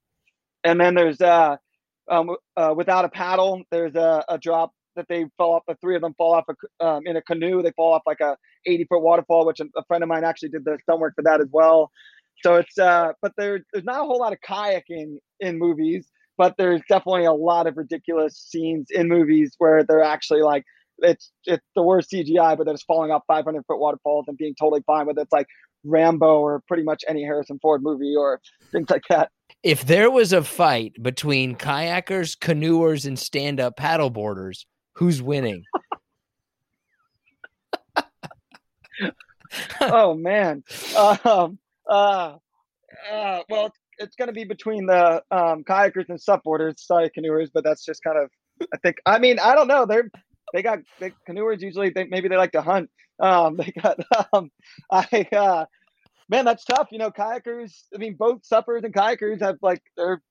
and 0.64 0.80
then 0.80 0.94
there's 0.94 1.20
uh, 1.20 1.56
um, 2.08 2.36
uh, 2.56 2.74
without 2.76 3.04
a 3.04 3.08
paddle. 3.08 3.62
There's 3.70 3.94
a, 3.94 4.24
a 4.28 4.38
drop 4.38 4.72
that 4.98 5.08
they 5.08 5.24
fall 5.38 5.54
off. 5.54 5.62
The 5.66 5.76
three 5.80 5.96
of 5.96 6.02
them 6.02 6.14
fall 6.14 6.34
off 6.34 6.44
a, 6.48 6.84
um, 6.84 7.06
in 7.06 7.16
a 7.16 7.22
canoe. 7.22 7.62
They 7.62 7.72
fall 7.72 7.94
off 7.94 8.02
like 8.06 8.20
a 8.20 8.36
80 8.66 8.84
foot 8.84 9.00
waterfall, 9.00 9.46
which 9.46 9.60
a, 9.60 9.84
friend 9.86 10.02
of 10.02 10.08
mine 10.08 10.24
actually 10.24 10.50
did 10.50 10.64
the 10.64 10.78
stunt 10.82 11.00
work 11.00 11.14
for 11.16 11.22
that 11.22 11.40
as 11.40 11.48
well. 11.50 11.90
So 12.44 12.56
it's 12.56 12.78
uh, 12.78 13.12
but 13.22 13.32
there, 13.36 13.60
there's 13.72 13.84
not 13.84 14.00
a 14.00 14.04
whole 14.04 14.18
lot 14.18 14.32
of 14.32 14.38
kayaking 14.46 15.16
in 15.40 15.58
movies, 15.58 16.06
but 16.36 16.54
there's 16.58 16.82
definitely 16.88 17.24
a 17.24 17.32
lot 17.32 17.66
of 17.66 17.76
ridiculous 17.76 18.36
scenes 18.36 18.88
in 18.90 19.08
movies 19.08 19.54
where 19.58 19.82
they're 19.82 20.04
actually 20.04 20.42
like 20.42 20.64
it's 20.98 21.32
it's 21.46 21.64
the 21.74 21.82
worst 21.82 22.10
CGI, 22.12 22.56
but 22.56 22.64
they're 22.64 22.74
just 22.74 22.86
falling 22.86 23.10
off 23.10 23.22
500 23.26 23.64
foot 23.66 23.78
waterfalls 23.78 24.26
and 24.28 24.36
being 24.36 24.54
totally 24.58 24.82
fine 24.86 25.06
with 25.06 25.18
it. 25.18 25.22
It's 25.22 25.32
like 25.32 25.46
Rambo 25.84 26.40
or 26.40 26.62
pretty 26.66 26.82
much 26.82 27.04
any 27.08 27.22
Harrison 27.24 27.58
Ford 27.60 27.82
movie 27.82 28.14
or 28.16 28.40
things 28.72 28.90
like 28.90 29.02
that. 29.08 29.30
If 29.62 29.86
there 29.86 30.10
was 30.10 30.32
a 30.32 30.44
fight 30.44 31.02
between 31.02 31.56
kayakers, 31.56 32.38
canoers, 32.38 33.06
and 33.06 33.18
stand-up 33.18 33.76
paddleboarders, 33.76 34.64
who's 34.98 35.22
winning? 35.22 35.64
oh 39.80 40.14
man. 40.14 40.64
Um, 40.96 41.58
uh, 41.88 42.34
uh, 43.10 43.40
well, 43.48 43.72
it's 43.98 44.16
going 44.16 44.26
to 44.26 44.32
be 44.32 44.44
between 44.44 44.86
the 44.86 45.22
um, 45.30 45.62
kayakers 45.64 46.08
and 46.08 46.18
supboarders. 46.18 46.80
Sorry, 46.80 47.10
canoers, 47.16 47.48
but 47.52 47.62
that's 47.64 47.84
just 47.84 48.02
kind 48.02 48.18
of. 48.18 48.30
I 48.74 48.76
think. 48.78 48.96
I 49.06 49.20
mean, 49.20 49.38
I 49.38 49.54
don't 49.54 49.68
know. 49.68 49.86
They're 49.86 50.10
they 50.52 50.62
got 50.62 50.80
they, 50.98 51.12
canoers 51.28 51.60
usually. 51.60 51.90
They, 51.90 52.04
maybe 52.04 52.28
they 52.28 52.36
like 52.36 52.52
to 52.52 52.62
hunt. 52.62 52.90
Um, 53.20 53.56
they 53.58 53.72
got. 53.80 54.00
Um, 54.32 54.50
I 54.90 55.28
uh, 55.32 55.64
man, 56.28 56.44
that's 56.44 56.64
tough. 56.64 56.88
You 56.90 56.98
know, 56.98 57.10
kayakers. 57.10 57.72
I 57.94 57.98
mean, 57.98 58.16
both 58.18 58.44
suppers 58.44 58.82
and 58.82 58.92
kayakers 58.92 59.40
have 59.42 59.58
like 59.62 59.82
they're 59.96 60.22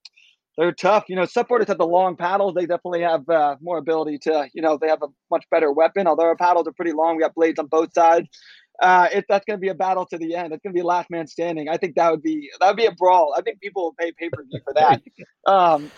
they're 0.57 0.71
tough. 0.71 1.05
You 1.07 1.15
know, 1.15 1.23
supboarders 1.23 1.67
have 1.67 1.77
the 1.77 1.85
long 1.85 2.15
paddles. 2.15 2.55
They 2.55 2.65
definitely 2.65 3.01
have 3.01 3.27
uh, 3.29 3.57
more 3.61 3.77
ability 3.77 4.17
to. 4.23 4.49
You 4.53 4.61
know, 4.61 4.77
they 4.79 4.87
have 4.87 5.03
a 5.03 5.07
much 5.29 5.45
better 5.51 5.71
weapon. 5.71 6.07
Although 6.07 6.23
our 6.23 6.35
paddles 6.35 6.67
are 6.67 6.73
pretty 6.73 6.93
long, 6.93 7.15
we 7.15 7.21
got 7.21 7.35
blades 7.35 7.59
on 7.59 7.67
both 7.67 7.93
sides 7.93 8.27
uh, 8.81 9.07
it, 9.11 9.25
that's 9.27 9.45
going 9.45 9.57
to 9.57 9.61
be 9.61 9.69
a 9.69 9.75
battle 9.75 10.05
to 10.05 10.17
the 10.17 10.35
end. 10.35 10.53
It's 10.53 10.61
going 10.61 10.73
to 10.73 10.77
be 10.77 10.83
last 10.83 11.09
man 11.09 11.27
standing. 11.27 11.69
I 11.69 11.77
think 11.77 11.95
that 11.95 12.11
would 12.11 12.21
be 12.21 12.49
that 12.59 12.67
would 12.67 12.77
be 12.77 12.85
a 12.85 12.91
brawl. 12.91 13.33
I 13.37 13.41
think 13.41 13.59
people 13.59 13.83
will 13.83 13.93
pay 13.93 14.11
pay 14.11 14.29
per 14.29 14.43
view 14.43 14.59
for 14.63 14.73
that. 14.73 15.01
um, 15.51 15.91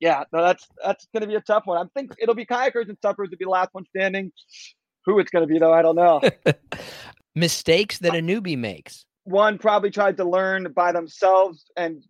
yeah, 0.00 0.24
no, 0.32 0.42
that's 0.42 0.66
that's 0.82 1.06
going 1.12 1.22
to 1.22 1.26
be 1.26 1.34
a 1.34 1.40
tough 1.40 1.62
one. 1.66 1.78
I 1.78 1.88
think 1.94 2.12
it'll 2.18 2.34
be 2.34 2.46
kayakers 2.46 2.88
and 2.88 2.96
suppers 3.02 3.30
to 3.30 3.36
be 3.36 3.44
the 3.44 3.50
last 3.50 3.70
one 3.72 3.84
standing. 3.94 4.32
Who 5.04 5.18
it's 5.18 5.30
going 5.30 5.46
to 5.46 5.52
be 5.52 5.58
though, 5.58 5.72
I 5.72 5.82
don't 5.82 5.96
know. 5.96 6.20
Mistakes 7.34 7.98
that 7.98 8.14
a 8.14 8.20
newbie 8.20 8.58
makes. 8.58 9.04
One 9.24 9.58
probably 9.58 9.90
tried 9.90 10.16
to 10.16 10.24
learn 10.24 10.72
by 10.72 10.92
themselves, 10.92 11.64
and 11.76 12.02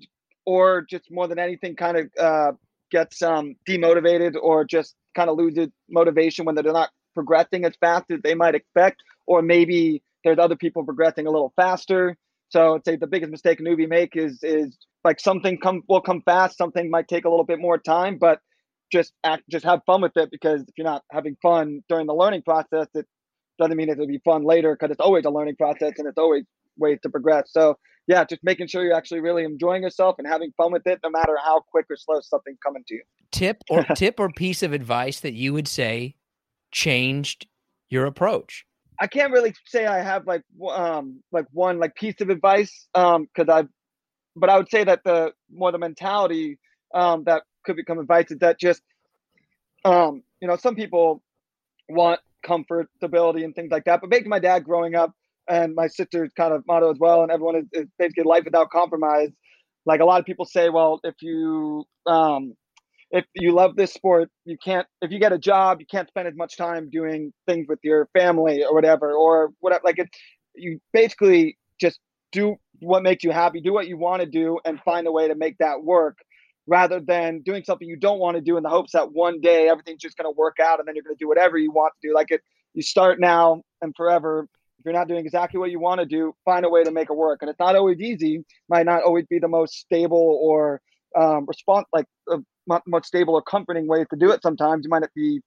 or 0.46 0.82
just 0.88 1.10
more 1.10 1.28
than 1.28 1.38
anything, 1.38 1.76
kind 1.76 1.96
of 1.98 2.10
uh, 2.18 2.52
gets 2.90 3.20
um, 3.22 3.56
demotivated 3.68 4.34
or 4.40 4.64
just 4.64 4.94
kind 5.14 5.28
of 5.28 5.36
loses 5.36 5.68
motivation 5.90 6.44
when 6.44 6.54
they're 6.54 6.64
not 6.72 6.90
progressing 7.14 7.64
as 7.64 7.74
fast 7.80 8.04
as 8.10 8.20
they 8.22 8.34
might 8.34 8.54
expect, 8.54 9.02
or 9.26 9.42
maybe 9.42 10.02
there's 10.24 10.38
other 10.38 10.56
people 10.56 10.84
progressing 10.84 11.26
a 11.26 11.30
little 11.30 11.52
faster. 11.56 12.16
So 12.48 12.76
I'd 12.76 12.84
say 12.84 12.96
the 12.96 13.06
biggest 13.06 13.32
mistake 13.32 13.58
a 13.60 13.62
newbie 13.62 13.88
make 13.88 14.16
is 14.16 14.38
is 14.42 14.76
like 15.02 15.20
something 15.20 15.58
come 15.58 15.82
will 15.88 16.00
come 16.00 16.22
fast, 16.22 16.56
something 16.56 16.90
might 16.90 17.08
take 17.08 17.24
a 17.24 17.28
little 17.28 17.44
bit 17.44 17.58
more 17.58 17.78
time, 17.78 18.18
but 18.18 18.40
just 18.92 19.12
act 19.24 19.42
just 19.50 19.64
have 19.64 19.80
fun 19.84 20.00
with 20.00 20.16
it 20.16 20.30
because 20.30 20.62
if 20.62 20.68
you're 20.76 20.84
not 20.84 21.02
having 21.10 21.36
fun 21.42 21.82
during 21.88 22.06
the 22.06 22.14
learning 22.14 22.42
process, 22.42 22.86
it 22.94 23.06
doesn't 23.58 23.76
mean 23.76 23.88
it'll 23.88 24.06
be 24.06 24.20
fun 24.24 24.44
later 24.44 24.74
because 24.74 24.92
it's 24.92 25.00
always 25.00 25.24
a 25.24 25.30
learning 25.30 25.56
process 25.56 25.92
and 25.98 26.06
it's 26.06 26.18
always 26.18 26.44
ways 26.76 26.98
to 27.02 27.08
progress. 27.08 27.50
So 27.50 27.76
yeah, 28.06 28.24
just 28.24 28.42
making 28.44 28.68
sure 28.68 28.84
you're 28.84 28.94
actually 28.94 29.20
really 29.20 29.44
enjoying 29.44 29.82
yourself 29.82 30.16
and 30.18 30.26
having 30.26 30.52
fun 30.56 30.72
with 30.72 30.86
it, 30.86 31.00
no 31.02 31.10
matter 31.10 31.36
how 31.42 31.60
quick 31.60 31.86
or 31.90 31.96
slow 31.96 32.20
something's 32.20 32.58
coming 32.64 32.84
to 32.88 32.94
you. 32.94 33.02
Tip 33.32 33.62
or 33.70 33.82
tip 33.94 34.20
or 34.20 34.30
piece 34.30 34.62
of 34.62 34.72
advice 34.72 35.20
that 35.20 35.34
you 35.34 35.52
would 35.52 35.68
say 35.68 36.14
changed 36.70 37.46
your 37.88 38.06
approach? 38.06 38.64
I 39.00 39.06
can't 39.06 39.32
really 39.32 39.54
say 39.66 39.86
I 39.86 40.00
have 40.00 40.26
like 40.26 40.42
um 40.70 41.22
like 41.32 41.46
one 41.52 41.78
like 41.78 41.94
piece 41.94 42.20
of 42.20 42.30
advice 42.30 42.88
um 42.94 43.28
because 43.34 43.52
I, 43.52 43.68
but 44.34 44.50
I 44.50 44.56
would 44.56 44.70
say 44.70 44.84
that 44.84 45.02
the 45.04 45.32
more 45.52 45.72
the 45.72 45.78
mentality 45.78 46.58
um 46.94 47.24
that 47.24 47.42
could 47.64 47.76
become 47.76 47.98
advice 47.98 48.30
is 48.30 48.38
that 48.38 48.58
just 48.58 48.82
um 49.84 50.22
you 50.40 50.48
know 50.48 50.56
some 50.56 50.74
people 50.74 51.22
want 51.88 52.20
comfort 52.42 52.88
stability 52.96 53.44
and 53.44 53.54
things 53.54 53.70
like 53.70 53.84
that 53.84 54.00
but 54.00 54.08
basically 54.08 54.30
my 54.30 54.38
dad 54.38 54.64
growing 54.64 54.94
up 54.94 55.12
and 55.48 55.74
my 55.74 55.86
sister's 55.86 56.30
kind 56.36 56.52
of 56.52 56.64
motto 56.66 56.90
as 56.90 56.98
well 56.98 57.22
and 57.22 57.30
everyone 57.30 57.56
is, 57.56 57.66
is 57.72 57.86
basically 57.98 58.24
life 58.24 58.44
without 58.44 58.70
compromise 58.70 59.30
like 59.84 60.00
a 60.00 60.04
lot 60.04 60.20
of 60.20 60.26
people 60.26 60.44
say 60.44 60.68
well 60.68 61.00
if 61.04 61.14
you 61.20 61.84
um 62.06 62.54
if 63.10 63.24
you 63.34 63.52
love 63.52 63.76
this 63.76 63.92
sport, 63.92 64.30
you 64.44 64.56
can't, 64.62 64.86
if 65.00 65.10
you 65.10 65.18
get 65.18 65.32
a 65.32 65.38
job, 65.38 65.80
you 65.80 65.86
can't 65.86 66.08
spend 66.08 66.26
as 66.26 66.34
much 66.34 66.56
time 66.56 66.90
doing 66.90 67.32
things 67.46 67.66
with 67.68 67.78
your 67.82 68.08
family 68.12 68.64
or 68.64 68.74
whatever, 68.74 69.12
or 69.12 69.52
whatever. 69.60 69.82
Like 69.84 69.98
it, 69.98 70.08
you 70.54 70.80
basically 70.92 71.56
just 71.80 72.00
do 72.32 72.56
what 72.80 73.02
makes 73.02 73.22
you 73.22 73.30
happy, 73.30 73.60
do 73.60 73.72
what 73.72 73.86
you 73.86 73.96
want 73.96 74.22
to 74.22 74.28
do, 74.28 74.58
and 74.64 74.80
find 74.80 75.06
a 75.06 75.12
way 75.12 75.28
to 75.28 75.34
make 75.34 75.56
that 75.58 75.82
work 75.82 76.18
rather 76.66 76.98
than 76.98 77.42
doing 77.42 77.62
something 77.62 77.86
you 77.86 77.96
don't 77.96 78.18
want 78.18 78.36
to 78.36 78.40
do 78.40 78.56
in 78.56 78.62
the 78.64 78.68
hopes 78.68 78.92
that 78.92 79.12
one 79.12 79.40
day 79.40 79.68
everything's 79.68 80.02
just 80.02 80.16
going 80.16 80.26
to 80.26 80.36
work 80.36 80.56
out 80.60 80.80
and 80.80 80.88
then 80.88 80.96
you're 80.96 81.04
going 81.04 81.14
to 81.14 81.24
do 81.24 81.28
whatever 81.28 81.56
you 81.56 81.70
want 81.70 81.92
to 82.00 82.08
do. 82.08 82.12
Like 82.14 82.32
it, 82.32 82.40
you 82.74 82.82
start 82.82 83.20
now 83.20 83.62
and 83.82 83.94
forever. 83.96 84.48
You're 84.86 84.94
not 84.94 85.08
doing 85.08 85.24
exactly 85.26 85.58
what 85.58 85.72
you 85.72 85.80
want 85.80 85.98
to 85.98 86.06
do, 86.06 86.32
find 86.44 86.64
a 86.64 86.68
way 86.68 86.84
to 86.84 86.92
make 86.92 87.10
it 87.10 87.16
work. 87.16 87.40
And 87.42 87.50
it's 87.50 87.58
not 87.58 87.74
always 87.74 87.98
easy, 88.00 88.44
might 88.68 88.86
not 88.86 89.02
always 89.02 89.26
be 89.28 89.40
the 89.40 89.48
most 89.48 89.74
stable 89.74 90.38
or 90.40 90.80
um, 91.18 91.44
response 91.46 91.88
like 91.92 92.06
uh, 92.30 92.38
much, 92.68 93.04
stable 93.04 93.34
or 93.34 93.42
comforting 93.42 93.88
ways 93.88 94.06
to 94.10 94.16
do 94.16 94.30
it. 94.30 94.42
Sometimes 94.42 94.84
you 94.84 94.90
might 94.90 95.00
not 95.00 95.10
be 95.14 95.40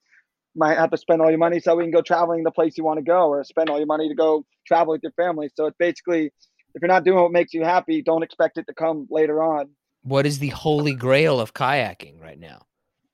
might 0.56 0.78
have 0.78 0.92
to 0.92 0.98
spend 0.98 1.22
all 1.22 1.30
your 1.30 1.38
money 1.38 1.62
so 1.62 1.74
we 1.74 1.84
can 1.84 1.92
go 1.92 2.02
traveling 2.02 2.44
the 2.44 2.52
place 2.52 2.78
you 2.78 2.84
want 2.84 2.98
to 2.98 3.04
go, 3.04 3.30
or 3.30 3.42
spend 3.46 3.70
all 3.70 3.78
your 3.78 3.88
money 3.88 4.10
to 4.10 4.16
go 4.16 4.46
travel 4.68 4.92
with 4.92 5.04
your 5.04 5.14
family. 5.14 5.50
So 5.56 5.68
it's 5.68 5.78
basically 5.80 6.34
if 6.76 6.82
you're 6.82 6.90
not 6.90 7.06
doing 7.06 7.22
what 7.22 7.32
makes 7.32 7.54
you 7.54 7.64
happy, 7.64 8.02
don't 8.02 8.24
expect 8.24 8.58
it 8.58 8.68
to 8.68 8.74
come 8.74 9.08
later 9.10 9.42
on. 9.42 9.70
What 10.02 10.26
is 10.26 10.40
the 10.40 10.50
holy 10.50 10.96
grail 10.96 11.40
of 11.40 11.54
kayaking 11.54 12.22
right 12.22 12.40
now? 12.40 12.64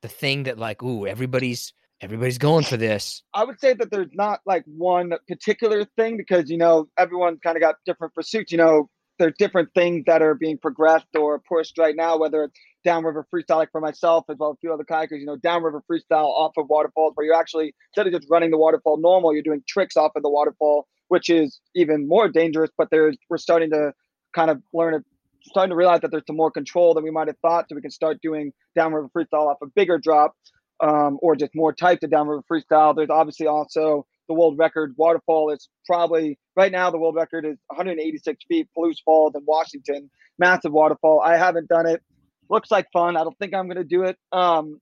The 0.02 0.08
thing 0.08 0.44
that 0.44 0.58
like, 0.58 0.82
ooh, 0.82 1.06
everybody's 1.06 1.74
everybody's 2.02 2.38
going 2.38 2.64
for 2.64 2.78
this. 2.78 3.24
I 3.34 3.44
would 3.44 3.60
say 3.60 3.74
that 3.74 3.92
there's 3.92 4.12
not 4.14 4.40
like 4.46 4.64
one 4.66 5.14
particular 5.28 5.86
thing 5.98 6.18
because 6.18 6.50
you 6.50 6.58
know 6.58 6.88
everyone's 6.98 7.40
kind 7.44 7.58
of 7.58 7.62
got 7.62 7.76
different 7.86 8.14
pursuits. 8.14 8.52
You 8.52 8.58
know, 8.58 8.90
there's 9.20 9.34
different 9.38 9.70
things 9.74 10.04
that 10.08 10.22
are 10.22 10.36
being 10.36 10.58
progressed 10.58 11.08
or 11.18 11.40
pushed 11.40 11.78
right 11.78 11.96
now, 11.96 12.18
whether 12.18 12.44
it's 12.44 12.60
downriver 12.84 13.26
freestyle, 13.34 13.58
like 13.58 13.72
for 13.72 13.82
myself, 13.82 14.26
as 14.30 14.38
well 14.38 14.52
as 14.52 14.56
a 14.56 14.60
few 14.60 14.74
other 14.74 14.84
kayakers, 14.84 15.20
you 15.20 15.26
know, 15.26 15.38
downriver 15.38 15.84
freestyle 15.92 16.28
off 16.28 16.52
of 16.58 16.68
waterfalls, 16.70 17.14
where 17.16 17.26
you're 17.26 17.36
actually, 17.36 17.74
instead 17.92 18.08
of 18.08 18.14
just 18.14 18.30
running 18.30 18.52
the 18.52 18.58
waterfall 18.58 18.98
normal, 18.98 19.34
you're 19.34 19.42
doing 19.42 19.64
tricks 19.68 19.98
off 19.98 20.12
of 20.16 20.24
the 20.24 20.30
waterfall, 20.30 20.88
which 21.08 21.30
is 21.30 21.60
even 21.76 22.08
more 22.08 22.30
dangerous. 22.30 22.70
But 22.78 22.90
there's, 22.92 23.18
we're 23.30 23.38
starting 23.38 23.72
to 23.72 23.92
kind 24.34 24.52
of 24.52 24.62
learn, 24.74 25.04
starting 25.44 25.72
to 25.72 25.76
realize 25.76 26.02
that 26.02 26.12
there's 26.12 26.26
some 26.28 26.38
more 26.38 26.52
control 26.52 26.94
than 26.94 27.04
we 27.04 27.12
might 27.12 27.28
have 27.28 27.38
thought. 27.42 27.66
So 27.70 27.76
we 27.76 27.82
can 27.82 27.92
start 27.92 28.20
doing 28.22 28.52
downriver 28.76 29.10
freestyle 29.16 29.48
off 29.48 29.58
a 29.64 29.68
bigger 29.68 29.98
drop 29.98 30.36
um, 30.82 31.18
or 31.22 31.36
just 31.36 31.52
more 31.56 31.74
types 31.74 32.04
of 32.04 32.12
downriver 32.12 32.44
freestyle. 32.52 32.96
There's 32.96 33.10
obviously 33.10 33.48
also 33.48 34.06
the 34.28 34.34
world 34.34 34.58
record 34.58 34.96
waterfall 34.98 35.52
is 35.52 35.70
probably 35.86 36.40
right 36.56 36.72
now 36.72 36.90
the 36.90 36.98
world 36.98 37.16
record 37.16 37.46
is 37.46 37.58
186 37.68 38.44
feet 38.48 38.68
Palouse 38.76 38.98
Falls 39.04 39.34
in 39.36 39.42
Washington, 39.46 40.10
massive 40.40 40.72
waterfall. 40.72 41.22
I 41.22 41.38
haven't 41.38 41.68
done 41.68 41.86
it. 41.86 42.02
Looks 42.50 42.72
like 42.72 42.88
fun. 42.92 43.18
I 43.18 43.24
don't 43.24 43.38
think 43.38 43.54
I'm 43.54 43.68
going 43.68 43.78
to 43.78 43.84
do 43.84 44.04
it. 44.04 44.18
Um, 44.32 44.80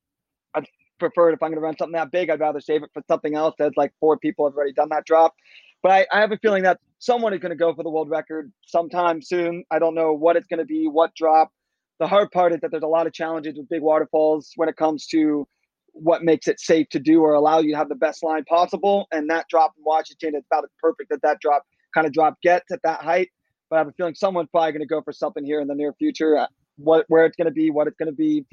I'd 0.54 0.68
prefer 1.00 1.32
if 1.32 1.42
I'm 1.42 1.50
going 1.50 1.60
to 1.60 1.62
run 1.62 1.78
something 1.78 1.94
that 1.94 2.12
big, 2.12 2.30
I'd 2.30 2.40
rather 2.40 2.60
save 2.60 2.84
it 2.84 2.90
for 2.94 3.04
something 3.08 3.36
else 3.36 3.56
that's 3.58 3.78
like 3.78 3.94
four 4.00 4.18
people 4.18 4.48
have 4.48 4.56
already 4.56 4.74
done 4.74 4.90
that 4.90 5.06
drop. 5.06 5.34
But 5.82 5.92
I, 5.92 6.08
I 6.12 6.22
have 6.22 6.32
a 6.32 6.38
feeling 6.38 6.64
that 6.64 6.80
someone 7.00 7.34
is 7.34 7.40
going 7.40 7.52
to 7.52 7.58
go 7.58 7.74
for 7.74 7.84
the 7.84 7.90
world 7.90 8.10
record 8.10 8.52
sometime 8.66 9.22
soon. 9.22 9.66
I 9.70 9.80
don't 9.80 9.96
know 9.96 10.14
what 10.14 10.38
it's 10.38 10.48
going 10.48 10.60
to 10.60 10.66
be, 10.66 10.88
what 10.88 11.14
drop. 11.16 11.52
The 12.00 12.08
hard 12.08 12.32
part 12.32 12.54
is 12.54 12.62
that 12.62 12.72
there's 12.72 12.84
a 12.84 12.88
lot 12.88 13.08
of 13.08 13.14
challenges 13.14 13.58
with 13.58 13.70
big 13.70 13.82
waterfalls 13.82 14.52
when 14.56 14.70
it 14.70 14.78
comes 14.78 15.08
to 15.08 15.48
what 15.94 16.24
makes 16.24 16.48
it 16.48 16.60
safe 16.60 16.90
to 16.90 17.00
do 17.00 17.22
or 17.22 17.34
allow 17.34 17.60
you 17.60 17.72
to 17.72 17.78
have 17.78 17.90
the 17.90 17.96
best 17.96 18.24
line 18.24 18.44
possible. 18.46 19.08
And 19.12 19.30
that 19.30 19.48
drop 19.50 19.74
in 19.78 19.84
Washington 19.86 20.36
is 20.36 20.44
about 20.52 20.64
as 20.64 20.72
perfect 20.82 21.10
that 21.12 21.22
that 21.22 21.40
drop 21.40 21.64
kind 21.94 22.06
of 22.06 22.14
drop 22.14 22.42
gets 22.42 22.72
at 22.72 22.82
that 22.84 23.02
height. 23.02 23.30
But 23.70 23.78
I 23.78 23.80
have 23.80 23.88
a 23.88 23.92
feeling 23.94 24.16
someone's 24.16 24.50
probably 24.52 24.72
going 24.72 24.82
to 24.82 24.88
go 24.88 25.02
for 25.02 25.14
something 25.14 25.46
here 25.46 25.62
in 25.62 25.68
the 25.68 25.76
near 25.76 25.94
future. 25.94 26.38
Uh, 26.38 26.48
what 26.78 27.06
where 27.08 27.26
it's 27.26 27.36
going 27.36 27.46
to 27.46 27.52
be, 27.52 27.70
what 27.70 27.88
it's 27.88 27.98
going 27.98 28.10
to 28.10 28.16
be. 28.16 28.46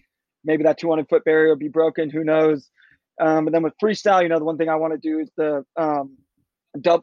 Maybe 0.44 0.62
that 0.64 0.79
200 0.79 1.09
foot 1.09 1.24
barrier 1.24 1.48
will 1.48 1.57
be 1.57 1.68
broken. 1.68 2.11
Who 2.11 2.24
knows? 2.24 2.70
Um, 3.20 3.46
and 3.46 3.55
then 3.55 3.62
with 3.62 3.74
freestyle, 3.83 4.22
you 4.22 4.29
know, 4.29 4.38
the 4.38 4.44
one 4.44 4.57
thing 4.57 4.68
I 4.68 4.76
want 4.76 4.94
to 4.94 4.98
do 4.98 5.18
is 5.18 5.31
the 5.37 5.64
um, 5.76 6.16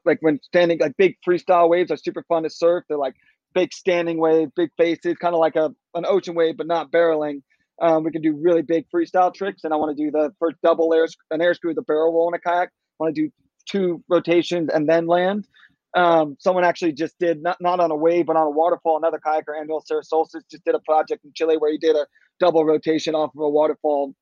like 0.06 0.19
when 0.21 0.39
standing, 0.43 0.80
like 0.80 0.97
big 0.97 1.17
freestyle 1.28 1.69
waves 1.69 1.91
are 1.91 1.97
super 1.97 2.23
fun 2.28 2.43
to 2.43 2.50
surf. 2.50 2.86
They're 2.88 2.97
like 2.97 3.15
big 3.54 3.73
standing 3.73 4.17
wave, 4.17 4.50
big 4.56 4.69
faces, 4.78 5.17
kind 5.17 5.36
of 5.36 5.39
like 5.39 5.56
a 5.56 5.73
an 5.93 6.06
ocean 6.08 6.36
wave, 6.36 6.58
but 6.58 6.67
not 6.67 6.91
barreling. 6.91 7.41
Um, 7.82 8.04
we 8.04 8.12
can 8.12 8.22
do 8.22 8.34
really 8.34 8.62
big 8.62 8.86
freestyle 8.94 9.34
tricks, 9.34 9.63
and 9.63 9.74
I 9.74 9.78
want 9.78 9.96
to 9.96 10.04
do 10.04 10.12
the 10.12 10.34
first 10.40 10.58
double 10.63 10.94
air 10.94 11.08
an 11.32 11.42
air 11.42 11.54
screw 11.54 11.72
with 11.72 11.78
a 11.78 11.84
barrel 11.84 12.13
roll 12.13 12.28
in 12.30 12.34
a 12.34 12.40
kayak. 12.40 12.70
I 13.00 13.04
want 13.04 13.16
to 13.16 13.22
do 13.24 13.32
two 13.70 14.04
rotations 14.10 14.70
and 14.74 14.88
then 14.90 15.08
land. 15.08 15.48
Um, 15.96 16.38
someone 16.40 16.63
actually 16.63 16.94
just 16.94 17.18
did 17.20 17.42
not 17.42 17.58
not 17.62 17.80
on 17.80 17.92
a 17.92 17.96
wave 17.96 18.28
but 18.28 18.36
on 18.36 18.48
a 18.48 18.50
waterfall. 18.50 18.98
Another 18.98 19.20
kayaker, 19.26 19.56
Aniol 19.60 19.82
Serrasolses, 19.90 20.42
just 20.50 20.63
did 20.66 20.76
a 20.76 20.80
project 20.80 21.24
in 21.26 21.32
Chile 21.34 21.58
where 21.58 21.72
he 21.72 21.78
did 21.78 21.96
a 21.96 22.06
double 22.40 22.66
rotation 22.66 23.16
off 23.16 23.32
of 23.36 23.42
a 23.42 23.50
waterfall, 23.50 24.13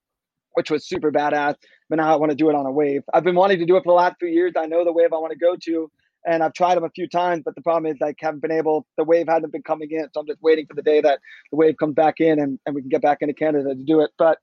which 0.53 0.69
was 0.69 0.87
super 0.87 1.11
badass. 1.11 1.55
But 1.89 1.97
now 1.97 2.13
I 2.13 2.17
want 2.17 2.31
to 2.31 2.35
do 2.35 2.49
it 2.49 2.55
on 2.55 2.65
a 2.65 2.71
wave. 2.71 3.03
I've 3.13 3.23
been 3.23 3.35
wanting 3.35 3.59
to 3.59 3.65
do 3.65 3.77
it 3.77 3.83
for 3.83 3.91
the 3.91 3.97
last 3.97 4.15
few 4.19 4.29
years. 4.29 4.53
I 4.57 4.65
know 4.65 4.83
the 4.83 4.93
wave 4.93 5.13
I 5.13 5.17
want 5.17 5.31
to 5.31 5.39
go 5.39 5.55
to, 5.65 5.91
and 6.25 6.43
I've 6.43 6.53
tried 6.53 6.75
them 6.75 6.83
a 6.83 6.89
few 6.89 7.07
times, 7.07 7.43
but 7.45 7.55
the 7.55 7.61
problem 7.61 7.91
is 7.91 7.99
like 8.01 8.17
haven't 8.19 8.41
been 8.41 8.51
able. 8.51 8.85
The 8.97 9.03
wave 9.03 9.27
hasn't 9.27 9.51
been 9.51 9.63
coming 9.63 9.89
in, 9.91 10.07
so 10.13 10.21
I'm 10.21 10.27
just 10.27 10.41
waiting 10.41 10.65
for 10.67 10.73
the 10.73 10.81
day 10.81 11.01
that 11.01 11.19
the 11.51 11.57
wave 11.57 11.75
comes 11.77 11.93
back 11.93 12.15
in 12.19 12.39
and, 12.39 12.59
and 12.65 12.75
we 12.75 12.81
can 12.81 12.89
get 12.89 13.01
back 13.01 13.19
into 13.21 13.33
Canada 13.33 13.75
to 13.75 13.83
do 13.83 14.01
it. 14.01 14.11
But 14.17 14.39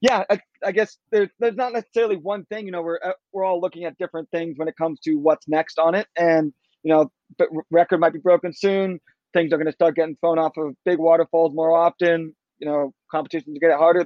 yeah, 0.00 0.24
I, 0.28 0.40
I 0.64 0.72
guess 0.72 0.98
there's 1.12 1.28
there's 1.38 1.54
not 1.54 1.72
necessarily 1.72 2.16
one 2.16 2.44
thing. 2.46 2.66
You 2.66 2.72
know, 2.72 2.82
we're 2.82 2.98
uh, 3.04 3.12
we're 3.32 3.44
all 3.44 3.60
looking 3.60 3.84
at 3.84 3.96
different 3.98 4.28
things 4.30 4.54
when 4.58 4.68
it 4.68 4.76
comes 4.76 5.00
to 5.00 5.14
what's 5.14 5.46
next 5.48 5.78
on 5.78 5.94
it, 5.94 6.08
and 6.18 6.52
you 6.82 6.92
know, 6.92 7.10
but 7.38 7.48
record 7.70 8.00
might 8.00 8.12
be 8.12 8.18
broken 8.18 8.52
soon. 8.52 9.00
Things 9.32 9.52
are 9.52 9.56
going 9.56 9.66
to 9.66 9.72
start 9.72 9.94
getting 9.94 10.16
thrown 10.16 10.38
off 10.38 10.56
of 10.56 10.74
big 10.84 10.98
waterfalls 10.98 11.54
more 11.54 11.76
often. 11.76 12.34
You 12.58 12.66
know, 12.66 12.92
competitions 13.10 13.56
get 13.60 13.76
harder. 13.78 14.04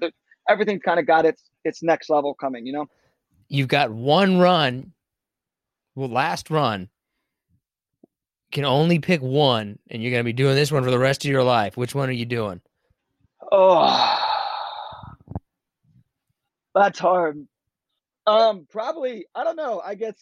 Everything's 0.49 0.83
kind 0.83 1.01
of 1.01 1.07
got 1.07 1.25
its 1.25 1.43
its 1.65 1.83
next 1.83 2.11
level 2.11 2.35
coming. 2.35 2.67
You 2.67 2.75
know, 2.75 2.87
you've 3.49 3.69
got 3.69 3.91
one 3.91 4.39
run, 4.39 4.93
well, 5.95 6.09
last 6.09 6.51
run 6.51 6.91
can 8.53 8.65
only 8.65 8.99
pick 8.99 9.21
one, 9.21 9.79
and 9.91 10.03
you're 10.03 10.11
going 10.11 10.21
to 10.21 10.25
be 10.25 10.33
doing 10.33 10.55
this 10.55 10.73
one 10.73 10.85
for 10.85 10.91
the 10.91 10.99
rest 10.99 11.25
of 11.25 11.31
your 11.31 11.43
life. 11.43 11.77
Which 11.77 11.95
one 11.95 12.09
are 12.09 12.13
you 12.13 12.27
doing? 12.27 12.61
Oh, 13.51 14.19
that's 16.75 16.99
hard. 16.99 17.47
Um, 18.27 18.67
probably 18.71 19.27
I 19.35 19.45
don't 19.45 19.57
know. 19.57 19.81
I 19.85 19.95
guess 19.95 20.15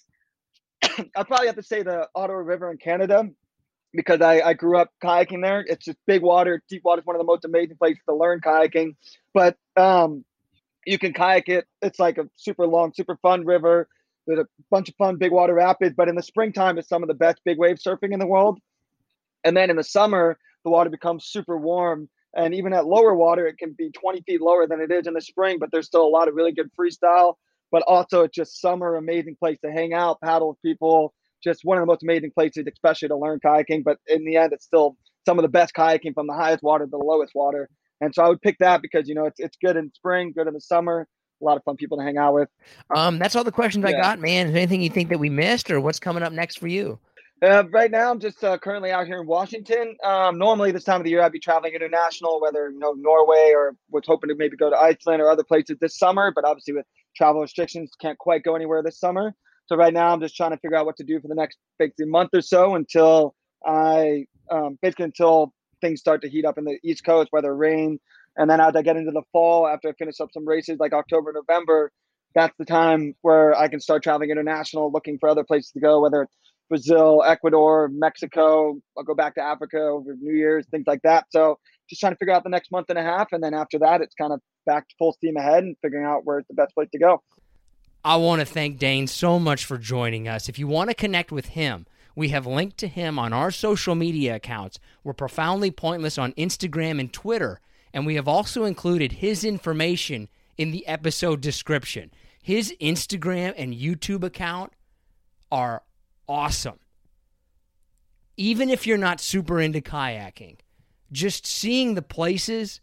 I 0.82 1.22
probably 1.22 1.46
have 1.46 1.56
to 1.56 1.62
say 1.62 1.82
the 1.82 2.08
Ottawa 2.14 2.38
River 2.38 2.70
in 2.70 2.76
Canada 2.76 3.28
because 3.92 4.20
I, 4.20 4.40
I 4.40 4.52
grew 4.54 4.78
up 4.78 4.90
kayaking 5.02 5.42
there. 5.42 5.64
It's 5.66 5.84
just 5.84 5.98
big 6.06 6.22
water. 6.22 6.62
Deep 6.68 6.82
water 6.84 7.00
is 7.00 7.06
one 7.06 7.16
of 7.16 7.20
the 7.20 7.26
most 7.26 7.44
amazing 7.44 7.76
places 7.76 8.02
to 8.08 8.14
learn 8.14 8.40
kayaking. 8.40 8.96
But 9.32 9.56
um, 9.76 10.24
you 10.86 10.98
can 10.98 11.12
kayak 11.12 11.48
it. 11.48 11.66
It's 11.80 11.98
like 11.98 12.18
a 12.18 12.28
super 12.36 12.66
long, 12.66 12.92
super 12.94 13.16
fun 13.22 13.44
river. 13.44 13.88
There's 14.26 14.40
a 14.40 14.46
bunch 14.70 14.88
of 14.88 14.94
fun 14.96 15.16
big 15.16 15.32
water 15.32 15.54
rapids. 15.54 15.94
But 15.96 16.08
in 16.08 16.14
the 16.14 16.22
springtime, 16.22 16.78
it's 16.78 16.88
some 16.88 17.02
of 17.02 17.08
the 17.08 17.14
best 17.14 17.40
big 17.44 17.58
wave 17.58 17.76
surfing 17.76 18.12
in 18.12 18.18
the 18.18 18.26
world. 18.26 18.58
And 19.44 19.56
then 19.56 19.70
in 19.70 19.76
the 19.76 19.84
summer, 19.84 20.38
the 20.64 20.70
water 20.70 20.90
becomes 20.90 21.26
super 21.26 21.58
warm. 21.58 22.08
And 22.36 22.54
even 22.54 22.72
at 22.72 22.86
lower 22.86 23.14
water, 23.14 23.46
it 23.46 23.58
can 23.58 23.74
be 23.76 23.90
20 23.90 24.22
feet 24.22 24.40
lower 24.40 24.66
than 24.66 24.80
it 24.80 24.90
is 24.90 25.06
in 25.06 25.14
the 25.14 25.20
spring, 25.20 25.58
but 25.60 25.70
there's 25.70 25.86
still 25.86 26.04
a 26.04 26.08
lot 26.08 26.26
of 26.26 26.34
really 26.34 26.52
good 26.52 26.70
freestyle. 26.78 27.34
But 27.70 27.84
also, 27.86 28.22
it's 28.22 28.34
just 28.34 28.60
summer, 28.60 28.96
amazing 28.96 29.36
place 29.36 29.58
to 29.64 29.70
hang 29.70 29.92
out, 29.92 30.20
paddle 30.20 30.48
with 30.48 30.62
people. 30.62 31.14
Just 31.42 31.60
one 31.64 31.76
of 31.76 31.82
the 31.82 31.86
most 31.86 32.02
amazing 32.02 32.32
places, 32.32 32.64
especially 32.72 33.08
to 33.08 33.16
learn 33.16 33.38
kayaking. 33.44 33.84
But 33.84 33.98
in 34.06 34.24
the 34.24 34.36
end, 34.36 34.52
it's 34.52 34.64
still 34.64 34.96
some 35.26 35.38
of 35.38 35.42
the 35.42 35.48
best 35.48 35.74
kayaking 35.74 36.14
from 36.14 36.26
the 36.26 36.34
highest 36.34 36.62
water 36.62 36.84
to 36.84 36.90
the 36.90 36.96
lowest 36.96 37.34
water. 37.34 37.68
And 38.00 38.14
so 38.14 38.22
I 38.22 38.28
would 38.28 38.42
pick 38.42 38.58
that 38.58 38.82
because 38.82 39.08
you 39.08 39.14
know 39.14 39.26
it's 39.26 39.40
it's 39.40 39.56
good 39.62 39.76
in 39.76 39.92
spring, 39.94 40.32
good 40.36 40.46
in 40.46 40.54
the 40.54 40.60
summer, 40.60 41.06
a 41.40 41.44
lot 41.44 41.56
of 41.56 41.64
fun 41.64 41.76
people 41.76 41.98
to 41.98 42.04
hang 42.04 42.16
out 42.16 42.34
with. 42.34 42.48
Um, 42.94 43.18
that's 43.18 43.36
all 43.36 43.44
the 43.44 43.52
questions 43.52 43.84
I 43.84 43.92
got, 43.92 44.20
man. 44.20 44.46
Is 44.46 44.52
there 44.52 44.62
anything 44.62 44.82
you 44.82 44.90
think 44.90 45.08
that 45.10 45.18
we 45.18 45.30
missed, 45.30 45.70
or 45.70 45.80
what's 45.80 45.98
coming 45.98 46.22
up 46.22 46.32
next 46.32 46.58
for 46.58 46.68
you? 46.68 46.98
Uh, 47.42 47.64
right 47.72 47.90
now, 47.90 48.10
I'm 48.10 48.20
just 48.20 48.42
uh, 48.42 48.56
currently 48.56 48.90
out 48.90 49.06
here 49.06 49.20
in 49.20 49.26
Washington. 49.26 49.96
Um, 50.02 50.38
normally, 50.38 50.70
this 50.70 50.84
time 50.84 51.00
of 51.00 51.04
the 51.04 51.10
year, 51.10 51.22
I'd 51.22 51.32
be 51.32 51.40
traveling 51.40 51.74
international, 51.74 52.40
whether 52.40 52.70
you 52.70 52.78
know 52.78 52.92
Norway 52.92 53.52
or 53.54 53.76
was 53.90 54.04
hoping 54.06 54.28
to 54.28 54.34
maybe 54.34 54.56
go 54.56 54.70
to 54.70 54.76
Iceland 54.76 55.20
or 55.20 55.30
other 55.30 55.44
places 55.44 55.76
this 55.80 55.98
summer. 55.98 56.32
But 56.34 56.44
obviously, 56.44 56.74
with 56.74 56.86
travel 57.16 57.42
restrictions, 57.42 57.90
can't 58.00 58.18
quite 58.18 58.44
go 58.44 58.54
anywhere 58.54 58.82
this 58.82 58.98
summer. 58.98 59.34
So 59.66 59.76
right 59.76 59.92
now, 59.92 60.12
I'm 60.12 60.20
just 60.20 60.36
trying 60.36 60.52
to 60.52 60.58
figure 60.58 60.76
out 60.76 60.86
what 60.86 60.96
to 60.98 61.04
do 61.04 61.20
for 61.20 61.28
the 61.28 61.34
next 61.34 61.58
basically 61.78 62.06
month 62.06 62.30
or 62.34 62.40
so 62.40 62.76
until 62.76 63.34
I 63.66 64.26
um, 64.50 64.78
basically 64.80 65.06
until 65.06 65.52
things 65.80 66.00
start 66.00 66.22
to 66.22 66.28
heat 66.28 66.44
up 66.44 66.56
in 66.56 66.64
the 66.64 66.78
East 66.82 67.04
Coast, 67.04 67.28
whether 67.30 67.54
rain, 67.54 67.98
and 68.36 68.48
then 68.50 68.60
as 68.60 68.74
I 68.74 68.82
get 68.82 68.96
into 68.96 69.10
the 69.10 69.22
fall, 69.32 69.66
after 69.66 69.88
I 69.88 69.92
finish 69.92 70.20
up 70.20 70.30
some 70.32 70.46
races 70.46 70.78
like 70.78 70.92
October, 70.92 71.32
November, 71.32 71.92
that's 72.34 72.56
the 72.58 72.64
time 72.64 73.14
where 73.22 73.56
I 73.56 73.68
can 73.68 73.80
start 73.80 74.02
traveling 74.02 74.30
international, 74.30 74.90
looking 74.90 75.18
for 75.18 75.28
other 75.28 75.44
places 75.44 75.70
to 75.72 75.80
go, 75.80 76.00
whether 76.00 76.22
it's 76.22 76.34
Brazil, 76.68 77.22
Ecuador, 77.24 77.88
Mexico. 77.92 78.76
I'll 78.96 79.04
go 79.04 79.14
back 79.14 79.34
to 79.36 79.42
Africa 79.42 79.78
over 79.78 80.16
New 80.20 80.34
Year's, 80.34 80.66
things 80.70 80.84
like 80.86 81.02
that. 81.02 81.26
So 81.30 81.58
just 81.88 82.00
trying 82.00 82.12
to 82.12 82.16
figure 82.16 82.34
out 82.34 82.42
the 82.42 82.50
next 82.50 82.72
month 82.72 82.86
and 82.88 82.98
a 82.98 83.02
half, 83.02 83.28
and 83.32 83.42
then 83.42 83.54
after 83.54 83.78
that, 83.80 84.00
it's 84.00 84.14
kind 84.14 84.32
of 84.32 84.40
back 84.66 84.88
to 84.88 84.94
full 84.98 85.12
steam 85.12 85.36
ahead 85.36 85.62
and 85.62 85.76
figuring 85.82 86.04
out 86.04 86.22
where's 86.24 86.44
the 86.48 86.54
best 86.54 86.74
place 86.74 86.88
to 86.92 86.98
go. 86.98 87.22
I 88.04 88.16
want 88.16 88.40
to 88.40 88.46
thank 88.46 88.78
Dane 88.78 89.06
so 89.06 89.38
much 89.38 89.64
for 89.64 89.78
joining 89.78 90.28
us. 90.28 90.48
If 90.48 90.58
you 90.58 90.66
want 90.66 90.90
to 90.90 90.94
connect 90.94 91.32
with 91.32 91.48
him, 91.48 91.86
we 92.16 92.28
have 92.28 92.46
linked 92.46 92.78
to 92.78 92.88
him 92.88 93.18
on 93.18 93.32
our 93.32 93.50
social 93.50 93.94
media 93.94 94.36
accounts. 94.36 94.78
We're 95.02 95.14
profoundly 95.14 95.70
pointless 95.70 96.18
on 96.18 96.32
Instagram 96.32 97.00
and 97.00 97.12
Twitter, 97.12 97.60
and 97.94 98.04
we 98.04 98.16
have 98.16 98.28
also 98.28 98.64
included 98.64 99.12
his 99.12 99.42
information 99.42 100.28
in 100.58 100.70
the 100.70 100.86
episode 100.86 101.40
description. 101.40 102.10
His 102.42 102.74
Instagram 102.78 103.54
and 103.56 103.72
YouTube 103.72 104.22
account 104.22 104.74
are 105.50 105.82
awesome. 106.28 106.78
Even 108.36 108.68
if 108.68 108.86
you're 108.86 108.98
not 108.98 109.18
super 109.18 109.58
into 109.58 109.80
kayaking, 109.80 110.58
just 111.10 111.46
seeing 111.46 111.94
the 111.94 112.02
places 112.02 112.82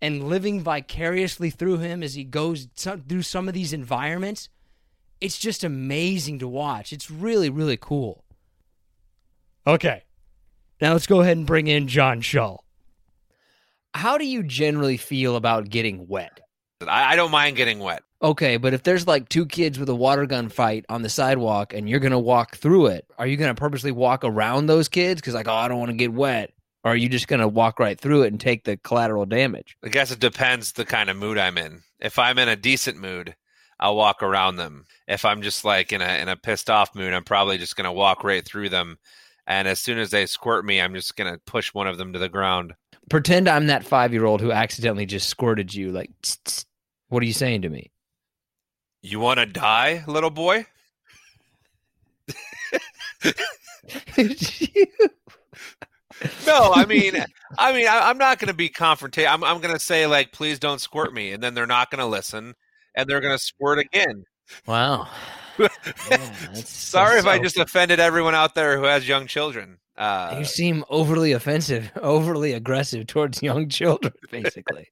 and 0.00 0.28
living 0.28 0.62
vicariously 0.62 1.50
through 1.50 1.78
him 1.78 2.02
as 2.02 2.14
he 2.14 2.24
goes 2.24 2.68
through 2.74 3.22
some 3.22 3.48
of 3.48 3.54
these 3.54 3.74
environments 3.74 4.48
it's 5.22 5.38
just 5.38 5.62
amazing 5.62 6.40
to 6.40 6.48
watch. 6.48 6.92
It's 6.92 7.08
really, 7.08 7.48
really 7.48 7.76
cool. 7.76 8.24
Okay. 9.64 10.02
Now 10.80 10.94
let's 10.94 11.06
go 11.06 11.20
ahead 11.20 11.36
and 11.36 11.46
bring 11.46 11.68
in 11.68 11.86
John 11.86 12.20
Shull. 12.20 12.61
How 13.94 14.18
do 14.18 14.26
you 14.26 14.42
generally 14.42 14.96
feel 14.96 15.36
about 15.36 15.68
getting 15.68 16.06
wet? 16.08 16.40
I, 16.80 17.12
I 17.12 17.16
don't 17.16 17.30
mind 17.30 17.56
getting 17.56 17.78
wet. 17.78 18.02
Okay, 18.22 18.56
but 18.56 18.72
if 18.72 18.84
there's 18.84 19.06
like 19.06 19.28
two 19.28 19.46
kids 19.46 19.78
with 19.78 19.88
a 19.88 19.94
water 19.94 20.26
gun 20.26 20.48
fight 20.48 20.84
on 20.88 21.02
the 21.02 21.08
sidewalk 21.08 21.74
and 21.74 21.88
you're 21.88 22.00
going 22.00 22.12
to 22.12 22.18
walk 22.18 22.56
through 22.56 22.86
it, 22.86 23.04
are 23.18 23.26
you 23.26 23.36
going 23.36 23.54
to 23.54 23.60
purposely 23.60 23.90
walk 23.90 24.24
around 24.24 24.66
those 24.66 24.88
kids? 24.88 25.20
Because, 25.20 25.34
like, 25.34 25.48
oh, 25.48 25.54
I 25.54 25.68
don't 25.68 25.78
want 25.78 25.90
to 25.90 25.96
get 25.96 26.12
wet. 26.12 26.52
Or 26.84 26.92
are 26.92 26.96
you 26.96 27.08
just 27.08 27.28
going 27.28 27.40
to 27.40 27.48
walk 27.48 27.78
right 27.78 27.98
through 27.98 28.22
it 28.22 28.28
and 28.28 28.40
take 28.40 28.64
the 28.64 28.76
collateral 28.76 29.26
damage? 29.26 29.76
I 29.84 29.88
guess 29.88 30.10
it 30.10 30.20
depends 30.20 30.72
the 30.72 30.84
kind 30.84 31.10
of 31.10 31.16
mood 31.16 31.38
I'm 31.38 31.58
in. 31.58 31.82
If 32.00 32.18
I'm 32.18 32.38
in 32.38 32.48
a 32.48 32.56
decent 32.56 32.98
mood, 32.98 33.36
I'll 33.78 33.96
walk 33.96 34.22
around 34.22 34.56
them. 34.56 34.86
If 35.08 35.24
I'm 35.24 35.42
just 35.42 35.64
like 35.64 35.92
in 35.92 36.00
a 36.00 36.22
in 36.22 36.28
a 36.28 36.36
pissed 36.36 36.70
off 36.70 36.94
mood, 36.94 37.12
I'm 37.12 37.24
probably 37.24 37.58
just 37.58 37.76
gonna 37.76 37.92
walk 37.92 38.22
right 38.22 38.44
through 38.44 38.68
them. 38.68 38.98
And 39.46 39.66
as 39.66 39.80
soon 39.80 39.98
as 39.98 40.10
they 40.10 40.26
squirt 40.26 40.64
me, 40.64 40.80
I'm 40.80 40.94
just 40.94 41.16
gonna 41.16 41.38
push 41.46 41.74
one 41.74 41.88
of 41.88 41.98
them 41.98 42.12
to 42.12 42.18
the 42.20 42.28
ground. 42.28 42.74
Pretend 43.10 43.48
I'm 43.48 43.66
that 43.66 43.84
five 43.84 44.12
year 44.12 44.24
old 44.24 44.40
who 44.40 44.52
accidentally 44.52 45.06
just 45.06 45.28
squirted 45.28 45.74
you. 45.74 45.90
Like, 45.90 46.10
tss, 46.22 46.38
tss. 46.44 46.66
what 47.08 47.22
are 47.22 47.26
you 47.26 47.32
saying 47.32 47.62
to 47.62 47.68
me? 47.68 47.90
You 49.02 49.18
want 49.18 49.40
to 49.40 49.46
die, 49.46 50.04
little 50.06 50.30
boy? 50.30 50.66
no, 56.46 56.72
I 56.72 56.84
mean, 56.86 57.14
I 57.58 57.72
mean, 57.72 57.88
I, 57.88 58.10
am 58.10 58.18
not 58.18 58.38
going 58.38 58.48
to 58.48 58.54
be 58.54 58.68
confrontational. 58.68 59.32
I'm, 59.32 59.44
I'm 59.44 59.60
going 59.60 59.74
to 59.74 59.80
say 59.80 60.06
like, 60.06 60.32
please 60.32 60.58
don't 60.58 60.80
squirt 60.80 61.12
me, 61.12 61.32
and 61.32 61.42
then 61.42 61.54
they're 61.54 61.66
not 61.66 61.90
going 61.90 61.98
to 61.98 62.06
listen, 62.06 62.54
and 62.94 63.08
they're 63.08 63.20
going 63.20 63.36
to 63.36 63.42
squirt 63.42 63.78
again. 63.78 64.24
Wow. 64.66 65.08
Yeah, 65.58 65.68
Sorry 66.64 67.18
if. 67.18 67.26
I 67.26 67.38
just 67.38 67.58
offended 67.58 68.00
everyone 68.00 68.34
out 68.34 68.54
there 68.54 68.78
who 68.78 68.84
has 68.84 69.06
young 69.06 69.26
children. 69.26 69.78
Uh, 69.96 70.36
you 70.38 70.44
seem 70.44 70.84
overly 70.88 71.32
offensive, 71.32 71.90
overly 72.02 72.52
aggressive 72.52 73.06
towards 73.06 73.42
young 73.42 73.68
children, 73.68 74.12
basically. 74.30 74.88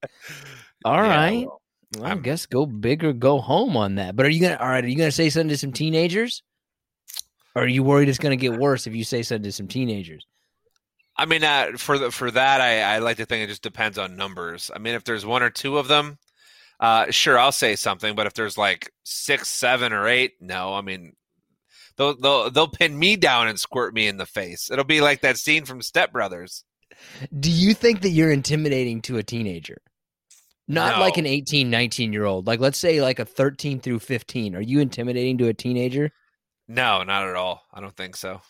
All 0.85 0.95
yeah, 0.95 1.09
right. 1.09 1.47
Well, 1.47 1.61
well, 1.99 2.13
I 2.13 2.15
guess 2.17 2.47
go 2.47 2.67
big 2.67 3.03
or 3.03 3.13
go 3.13 3.41
home 3.41 3.77
on 3.77 3.97
that. 3.97 4.15
But 4.15 4.27
are 4.27 4.31
you 4.31 4.41
gonna 4.41 4.59
all 4.61 4.69
right, 4.69 4.85
are 4.85 4.89
you 4.89 4.97
gonna 4.97 5.11
say 5.11 5.31
something 5.31 5.49
to 5.49 5.57
some 5.57 5.73
teenagers? 5.73 6.43
Or 7.57 7.65
are 7.65 7.69
you 7.69 7.83
worried 7.83 8.09
it's 8.09 8.19
gonna 8.19 8.37
get 8.37 8.59
worse 8.59 8.87
if 8.87 8.95
you 8.95 9.03
say 9.03 9.23
something 9.23 9.45
to 9.45 9.53
some 9.53 9.69
teenagers? 9.69 10.27
I 11.17 11.27
mean, 11.27 11.45
uh, 11.45 11.73
for 11.77 11.99
the, 11.99 12.11
for 12.11 12.31
that, 12.31 12.61
I, 12.61 12.95
I 12.95 12.99
like 12.99 13.19
to 13.19 13.27
think 13.27 13.45
it 13.45 13.49
just 13.49 13.63
depends 13.63 13.99
on 13.99 14.17
numbers. 14.17 14.71
I 14.75 14.79
mean, 14.79 14.95
if 14.95 15.05
there's 15.05 15.27
one 15.27 15.43
or 15.43 15.51
two 15.51 15.77
of 15.77 15.89
them, 15.89 16.19
uh, 16.81 17.11
sure, 17.11 17.39
I'll 17.39 17.53
say 17.53 17.77
something. 17.77 18.15
But 18.15 18.27
if 18.27 18.35
there's 18.35 18.59
like 18.59 18.91
six, 19.05 19.49
seven, 19.49 19.93
or 19.93 20.09
eight, 20.09 20.33
no. 20.41 20.75
I 20.75 20.81
mean, 20.81 21.15
they'll 21.97 22.17
they'll 22.17 22.51
they'll 22.51 22.69
pin 22.69 22.99
me 22.99 23.17
down 23.17 23.49
and 23.49 23.61
squirt 23.61 23.95
me 23.95 24.09
in 24.09 24.17
the 24.17 24.27
face. 24.27 24.71
It'll 24.71 24.85
be 24.85 25.01
like 25.01 25.21
that 25.21 25.39
scene 25.39 25.65
from 25.65 25.83
Step 25.83 26.13
Brothers. 26.13 26.65
Do 27.39 27.51
you 27.51 27.75
think 27.75 28.01
that 28.01 28.11
you're 28.11 28.33
intimidating 28.33 29.03
to 29.03 29.19
a 29.19 29.23
teenager? 29.23 29.79
Not 30.69 30.97
no. 30.97 31.01
like 31.01 31.17
an 31.17 31.27
18, 31.27 31.69
19 31.69 32.13
year 32.13 32.25
old. 32.25 32.47
Like 32.47 32.61
let's 32.61 32.79
say 32.79 33.03
like 33.03 33.19
a 33.19 33.25
13 33.25 33.81
through 33.81 33.99
15. 33.99 34.55
Are 34.55 34.61
you 34.61 34.81
intimidating 34.81 35.37
to 35.39 35.49
a 35.49 35.55
teenager? 35.55 36.13
No, 36.69 37.03
not 37.03 37.29
at 37.29 37.35
all. 37.35 37.63
I 37.75 37.81
don't 37.81 37.97
think 37.97 38.17
so. 38.17 38.41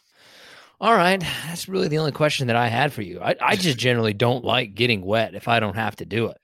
All 0.80 0.94
right. 0.94 1.22
That's 1.46 1.68
really 1.68 1.88
the 1.88 1.98
only 1.98 2.12
question 2.12 2.46
that 2.48 2.56
I 2.56 2.68
had 2.68 2.92
for 2.92 3.02
you. 3.02 3.20
I, 3.20 3.36
I 3.40 3.56
just 3.56 3.78
generally 3.78 4.12
don't 4.12 4.44
like 4.44 4.74
getting 4.74 5.02
wet 5.02 5.34
if 5.34 5.48
I 5.48 5.60
don't 5.60 5.76
have 5.76 5.96
to 5.96 6.04
do 6.04 6.26
it. 6.26 6.39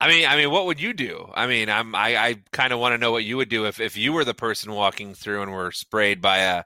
I 0.00 0.08
mean, 0.08 0.26
I 0.26 0.36
mean, 0.36 0.50
what 0.50 0.66
would 0.66 0.80
you 0.80 0.92
do? 0.92 1.28
I 1.34 1.46
mean, 1.46 1.68
I'm, 1.68 1.94
I, 1.94 2.16
I 2.16 2.36
kind 2.52 2.72
of 2.72 2.78
want 2.78 2.92
to 2.92 2.98
know 2.98 3.10
what 3.10 3.24
you 3.24 3.36
would 3.36 3.48
do 3.48 3.66
if, 3.66 3.80
if 3.80 3.96
you 3.96 4.12
were 4.12 4.24
the 4.24 4.34
person 4.34 4.72
walking 4.72 5.12
through 5.14 5.42
and 5.42 5.52
were 5.52 5.72
sprayed 5.72 6.22
by 6.22 6.38
a, 6.38 6.64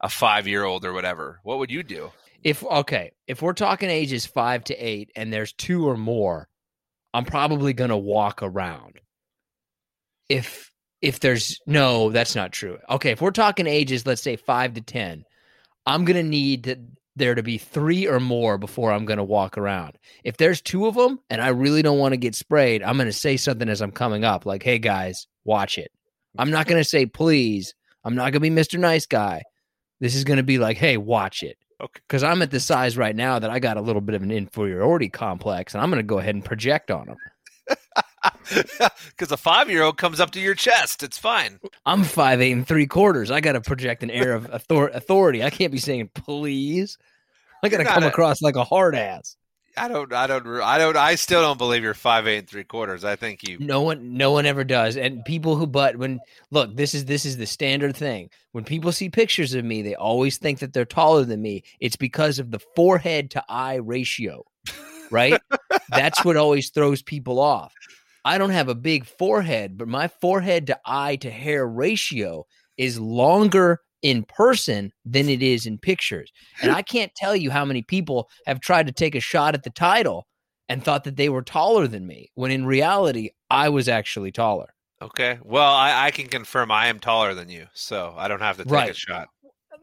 a 0.00 0.08
five 0.08 0.48
year 0.48 0.64
old 0.64 0.84
or 0.84 0.92
whatever. 0.92 1.38
What 1.44 1.58
would 1.58 1.70
you 1.70 1.82
do? 1.82 2.10
If 2.42 2.64
okay, 2.64 3.12
if 3.28 3.40
we're 3.40 3.52
talking 3.52 3.88
ages 3.88 4.26
five 4.26 4.64
to 4.64 4.74
eight, 4.74 5.12
and 5.14 5.32
there's 5.32 5.52
two 5.52 5.88
or 5.88 5.96
more, 5.96 6.48
I'm 7.14 7.24
probably 7.24 7.72
gonna 7.72 7.96
walk 7.96 8.42
around. 8.42 9.00
If 10.28 10.72
if 11.00 11.20
there's 11.20 11.60
no, 11.66 12.10
that's 12.10 12.34
not 12.34 12.50
true. 12.50 12.78
Okay, 12.90 13.10
if 13.10 13.20
we're 13.20 13.30
talking 13.30 13.68
ages, 13.68 14.06
let's 14.06 14.22
say 14.22 14.34
five 14.34 14.74
to 14.74 14.80
ten, 14.80 15.24
I'm 15.86 16.04
gonna 16.04 16.24
need 16.24 16.91
there 17.16 17.34
to 17.34 17.42
be 17.42 17.58
three 17.58 18.06
or 18.06 18.20
more 18.20 18.58
before 18.58 18.92
I'm 18.92 19.04
going 19.04 19.18
to 19.18 19.24
walk 19.24 19.58
around. 19.58 19.98
If 20.24 20.36
there's 20.36 20.60
two 20.60 20.86
of 20.86 20.94
them 20.94 21.20
and 21.30 21.40
I 21.40 21.48
really 21.48 21.82
don't 21.82 21.98
want 21.98 22.12
to 22.12 22.18
get 22.18 22.34
sprayed, 22.34 22.82
I'm 22.82 22.96
going 22.96 23.06
to 23.08 23.12
say 23.12 23.36
something 23.36 23.68
as 23.68 23.82
I'm 23.82 23.92
coming 23.92 24.24
up, 24.24 24.46
like, 24.46 24.62
hey 24.62 24.78
guys, 24.78 25.26
watch 25.44 25.78
it. 25.78 25.92
I'm 26.38 26.50
not 26.50 26.66
going 26.66 26.80
to 26.80 26.88
say, 26.88 27.06
please. 27.06 27.74
I'm 28.04 28.14
not 28.14 28.32
going 28.32 28.34
to 28.34 28.40
be 28.40 28.50
Mr. 28.50 28.78
Nice 28.78 29.06
Guy. 29.06 29.42
This 30.00 30.14
is 30.14 30.24
going 30.24 30.38
to 30.38 30.42
be 30.42 30.58
like, 30.58 30.76
hey, 30.76 30.96
watch 30.96 31.42
it. 31.42 31.58
Okay. 31.80 32.00
Because 32.08 32.22
I'm 32.22 32.42
at 32.42 32.50
the 32.50 32.60
size 32.60 32.96
right 32.96 33.14
now 33.14 33.38
that 33.38 33.50
I 33.50 33.58
got 33.58 33.76
a 33.76 33.82
little 33.82 34.00
bit 34.00 34.14
of 34.14 34.22
an 34.22 34.30
inferiority 34.30 35.08
complex 35.08 35.74
and 35.74 35.82
I'm 35.82 35.90
going 35.90 35.98
to 35.98 36.06
go 36.06 36.18
ahead 36.18 36.34
and 36.34 36.44
project 36.44 36.90
on 36.90 37.06
them. 37.06 37.16
Because 39.08 39.30
a 39.30 39.36
five 39.36 39.70
year 39.70 39.82
old 39.82 39.98
comes 39.98 40.20
up 40.20 40.30
to 40.32 40.40
your 40.40 40.54
chest. 40.54 41.02
It's 41.02 41.18
fine. 41.18 41.60
I'm 41.86 42.04
five 42.04 42.40
eight 42.40 42.52
and 42.52 42.66
three 42.66 42.86
quarters. 42.86 43.30
I 43.30 43.40
got 43.40 43.52
to 43.52 43.60
project 43.60 44.02
an 44.02 44.10
air 44.10 44.34
of 44.34 44.50
author- 44.50 44.88
authority. 44.88 45.42
I 45.42 45.50
can't 45.50 45.72
be 45.72 45.78
saying 45.78 46.10
please. 46.14 46.98
I'm 47.62 47.70
gonna 47.70 47.84
come 47.84 48.04
a- 48.04 48.08
across 48.08 48.42
like 48.42 48.56
a 48.56 48.64
hard 48.64 48.94
ass. 48.94 49.36
I 49.76 49.88
don't, 49.88 50.12
I 50.12 50.26
don't, 50.26 50.46
I 50.60 50.76
don't, 50.76 50.96
I 50.96 51.14
still 51.14 51.40
don't 51.40 51.56
believe 51.56 51.82
you're 51.82 51.94
five 51.94 52.26
eight 52.26 52.38
and 52.38 52.48
three 52.48 52.64
quarters. 52.64 53.04
I 53.04 53.16
think 53.16 53.48
you. 53.48 53.58
No 53.58 53.80
one, 53.80 54.16
no 54.18 54.30
one 54.30 54.44
ever 54.44 54.64
does. 54.64 54.96
And 54.98 55.24
people 55.24 55.56
who, 55.56 55.66
but 55.66 55.96
when 55.96 56.20
look, 56.50 56.76
this 56.76 56.94
is 56.94 57.06
this 57.06 57.24
is 57.24 57.38
the 57.38 57.46
standard 57.46 57.96
thing. 57.96 58.28
When 58.52 58.64
people 58.64 58.92
see 58.92 59.08
pictures 59.08 59.54
of 59.54 59.64
me, 59.64 59.80
they 59.80 59.94
always 59.94 60.36
think 60.36 60.58
that 60.58 60.72
they're 60.74 60.84
taller 60.84 61.24
than 61.24 61.40
me. 61.40 61.62
It's 61.80 61.96
because 61.96 62.38
of 62.38 62.50
the 62.50 62.60
forehead 62.76 63.30
to 63.30 63.44
eye 63.48 63.76
ratio, 63.76 64.44
right? 65.10 65.40
That's 65.88 66.22
what 66.24 66.36
always 66.36 66.68
throws 66.70 67.00
people 67.00 67.40
off. 67.40 67.72
I 68.24 68.38
don't 68.38 68.50
have 68.50 68.68
a 68.68 68.74
big 68.74 69.04
forehead, 69.04 69.76
but 69.76 69.88
my 69.88 70.08
forehead 70.08 70.66
to 70.68 70.78
eye 70.86 71.16
to 71.16 71.30
hair 71.30 71.66
ratio 71.66 72.46
is 72.76 72.98
longer 72.98 73.80
in 74.02 74.24
person 74.24 74.92
than 75.04 75.28
it 75.28 75.42
is 75.42 75.66
in 75.66 75.78
pictures. 75.78 76.32
And 76.60 76.70
I 76.70 76.82
can't 76.82 77.14
tell 77.14 77.36
you 77.36 77.50
how 77.50 77.64
many 77.64 77.82
people 77.82 78.28
have 78.46 78.60
tried 78.60 78.86
to 78.86 78.92
take 78.92 79.14
a 79.14 79.20
shot 79.20 79.54
at 79.54 79.62
the 79.62 79.70
title 79.70 80.26
and 80.68 80.84
thought 80.84 81.04
that 81.04 81.16
they 81.16 81.28
were 81.28 81.42
taller 81.42 81.86
than 81.86 82.06
me, 82.06 82.30
when 82.34 82.50
in 82.50 82.64
reality, 82.66 83.30
I 83.50 83.68
was 83.68 83.88
actually 83.88 84.32
taller. 84.32 84.74
Okay. 85.00 85.38
Well, 85.42 85.72
I, 85.72 86.06
I 86.06 86.10
can 86.12 86.28
confirm 86.28 86.70
I 86.70 86.86
am 86.86 87.00
taller 87.00 87.34
than 87.34 87.48
you, 87.48 87.66
so 87.74 88.14
I 88.16 88.28
don't 88.28 88.40
have 88.40 88.56
to 88.58 88.64
take 88.64 88.90
a 88.90 88.94
shot. 88.94 89.28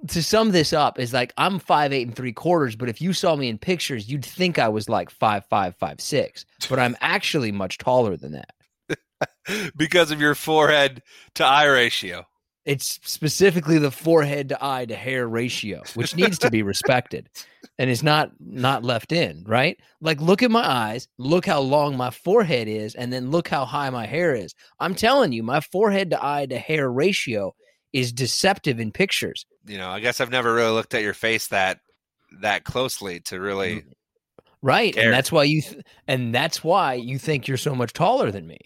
To 0.08 0.24
sum 0.24 0.52
this 0.52 0.72
up, 0.72 0.97
is 0.97 1.14
like 1.14 1.34
I'm 1.38 1.60
five 1.60 1.91
eight 1.91 2.08
and 2.08 2.16
three 2.16 2.32
quarters, 2.32 2.76
but 2.76 2.88
if 2.89 3.02
you 3.02 3.12
saw 3.12 3.36
me 3.36 3.50
in 3.50 3.58
pictures, 3.58 4.10
you'd 4.10 4.26
think 4.26 4.58
I 4.58 4.70
was 4.70 4.88
like 4.88 5.10
five 5.10 5.45
five 5.45 5.76
five 5.76 6.00
six. 6.00 6.45
But 6.70 6.80
I'm 6.80 6.95
actually 7.02 7.52
much 7.52 7.78
taller 7.78 8.16
than 8.16 8.32
that. 8.32 8.54
because 9.76 10.12
of 10.12 10.22
your 10.22 10.36
forehead 10.36 11.04
to 11.36 11.45
eye 11.45 11.66
ratio. 11.66 12.26
It's 12.66 13.00
specifically 13.04 13.78
the 13.78 13.91
forehead 13.91 14.50
to 14.50 14.64
eye 14.64 14.86
to 14.86 14.95
hair 14.95 15.28
ratio, 15.28 15.82
which 15.95 16.16
needs 16.16 16.38
to 16.39 16.52
be 16.52 16.62
respected 16.64 17.30
and 17.78 17.89
is 17.89 18.04
not 18.04 18.32
not 18.39 18.84
left 18.84 19.12
in, 19.12 19.43
right? 19.47 19.78
Like 20.02 20.22
look 20.22 20.43
at 20.43 20.52
my 20.52 20.66
eyes, 20.66 21.08
look 21.18 21.45
how 21.45 21.62
long 21.62 21.97
my 21.97 22.12
forehead 22.12 22.68
is, 22.68 22.95
and 22.95 23.12
then 23.12 23.32
look 23.32 23.47
how 23.47 23.66
high 23.66 23.89
my 23.89 24.06
hair 24.06 24.36
is. 24.36 24.54
I'm 24.80 24.93
telling 24.93 25.32
you, 25.32 25.41
my 25.41 25.62
forehead 25.62 26.12
to 26.12 26.24
eye 26.24 26.45
to 26.47 26.60
hair 26.60 26.91
ratio 26.91 27.56
is 27.94 28.12
deceptive 28.12 28.80
in 28.80 28.92
pictures. 28.92 29.46
You 29.66 29.78
know, 29.78 29.90
I 29.90 30.00
guess 30.00 30.22
I've 30.22 30.32
never 30.32 30.54
really 30.54 30.72
looked 30.72 30.94
at 30.94 31.02
your 31.02 31.14
face 31.14 31.48
that 31.48 31.80
that 32.42 32.64
closely 32.64 33.20
to 33.22 33.40
really. 33.40 33.78
Mm, 33.78 33.84
right. 34.62 34.94
Care. 34.94 35.06
And 35.06 35.14
that's 35.14 35.32
why 35.32 35.44
you 35.44 35.62
th- 35.62 35.84
and 36.08 36.34
that's 36.34 36.64
why 36.64 36.94
you 36.94 37.18
think 37.18 37.48
you're 37.48 37.58
so 37.58 37.76
much 37.76 37.94
taller 37.94 38.32
than 38.32 38.48
me. 38.48 38.60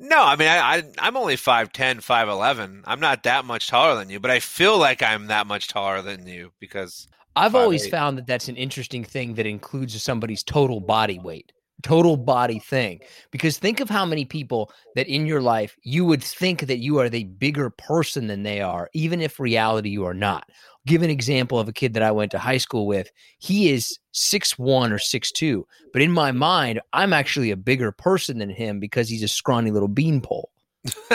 No, 0.00 0.22
I 0.22 0.36
mean, 0.36 0.46
I, 0.46 0.58
I 0.58 0.82
I'm 1.00 1.16
only 1.16 1.34
5'10", 1.34 1.72
5'11". 1.72 2.82
I'm 2.84 3.00
not 3.00 3.24
that 3.24 3.44
much 3.44 3.66
taller 3.66 3.96
than 3.96 4.10
you, 4.10 4.20
but 4.20 4.30
I 4.30 4.38
feel 4.38 4.78
like 4.78 5.02
I'm 5.02 5.26
that 5.26 5.48
much 5.48 5.66
taller 5.66 6.02
than 6.02 6.26
you 6.26 6.52
because 6.60 7.08
I've 7.34 7.54
always 7.54 7.86
found 7.88 8.18
that 8.18 8.26
that's 8.26 8.48
an 8.48 8.56
interesting 8.56 9.04
thing 9.04 9.34
that 9.34 9.46
includes 9.46 10.00
somebody's 10.02 10.42
total 10.42 10.80
body 10.80 11.18
weight, 11.18 11.52
total 11.82 12.16
body 12.16 12.58
thing. 12.58 13.00
Because 13.30 13.58
think 13.58 13.80
of 13.80 13.88
how 13.88 14.04
many 14.04 14.24
people 14.24 14.72
that 14.94 15.06
in 15.08 15.26
your 15.26 15.40
life 15.40 15.76
you 15.82 16.04
would 16.04 16.22
think 16.22 16.66
that 16.66 16.78
you 16.78 16.98
are 16.98 17.08
the 17.08 17.24
bigger 17.24 17.70
person 17.70 18.26
than 18.26 18.42
they 18.42 18.60
are, 18.60 18.90
even 18.92 19.20
if 19.20 19.40
reality 19.40 19.90
you 19.90 20.04
are 20.04 20.14
not. 20.14 20.48
Give 20.86 21.02
an 21.02 21.10
example 21.10 21.58
of 21.58 21.68
a 21.68 21.72
kid 21.72 21.94
that 21.94 22.02
I 22.02 22.10
went 22.10 22.30
to 22.32 22.38
high 22.38 22.56
school 22.56 22.86
with. 22.86 23.10
He 23.38 23.70
is 23.70 23.98
six 24.12 24.58
one 24.58 24.92
or 24.92 24.98
six 24.98 25.30
two, 25.30 25.66
but 25.92 26.02
in 26.02 26.12
my 26.12 26.32
mind, 26.32 26.80
I'm 26.92 27.12
actually 27.12 27.50
a 27.50 27.56
bigger 27.56 27.92
person 27.92 28.38
than 28.38 28.50
him 28.50 28.80
because 28.80 29.08
he's 29.08 29.22
a 29.22 29.28
scrawny 29.28 29.70
little 29.70 29.88
beanpole. 29.88 30.50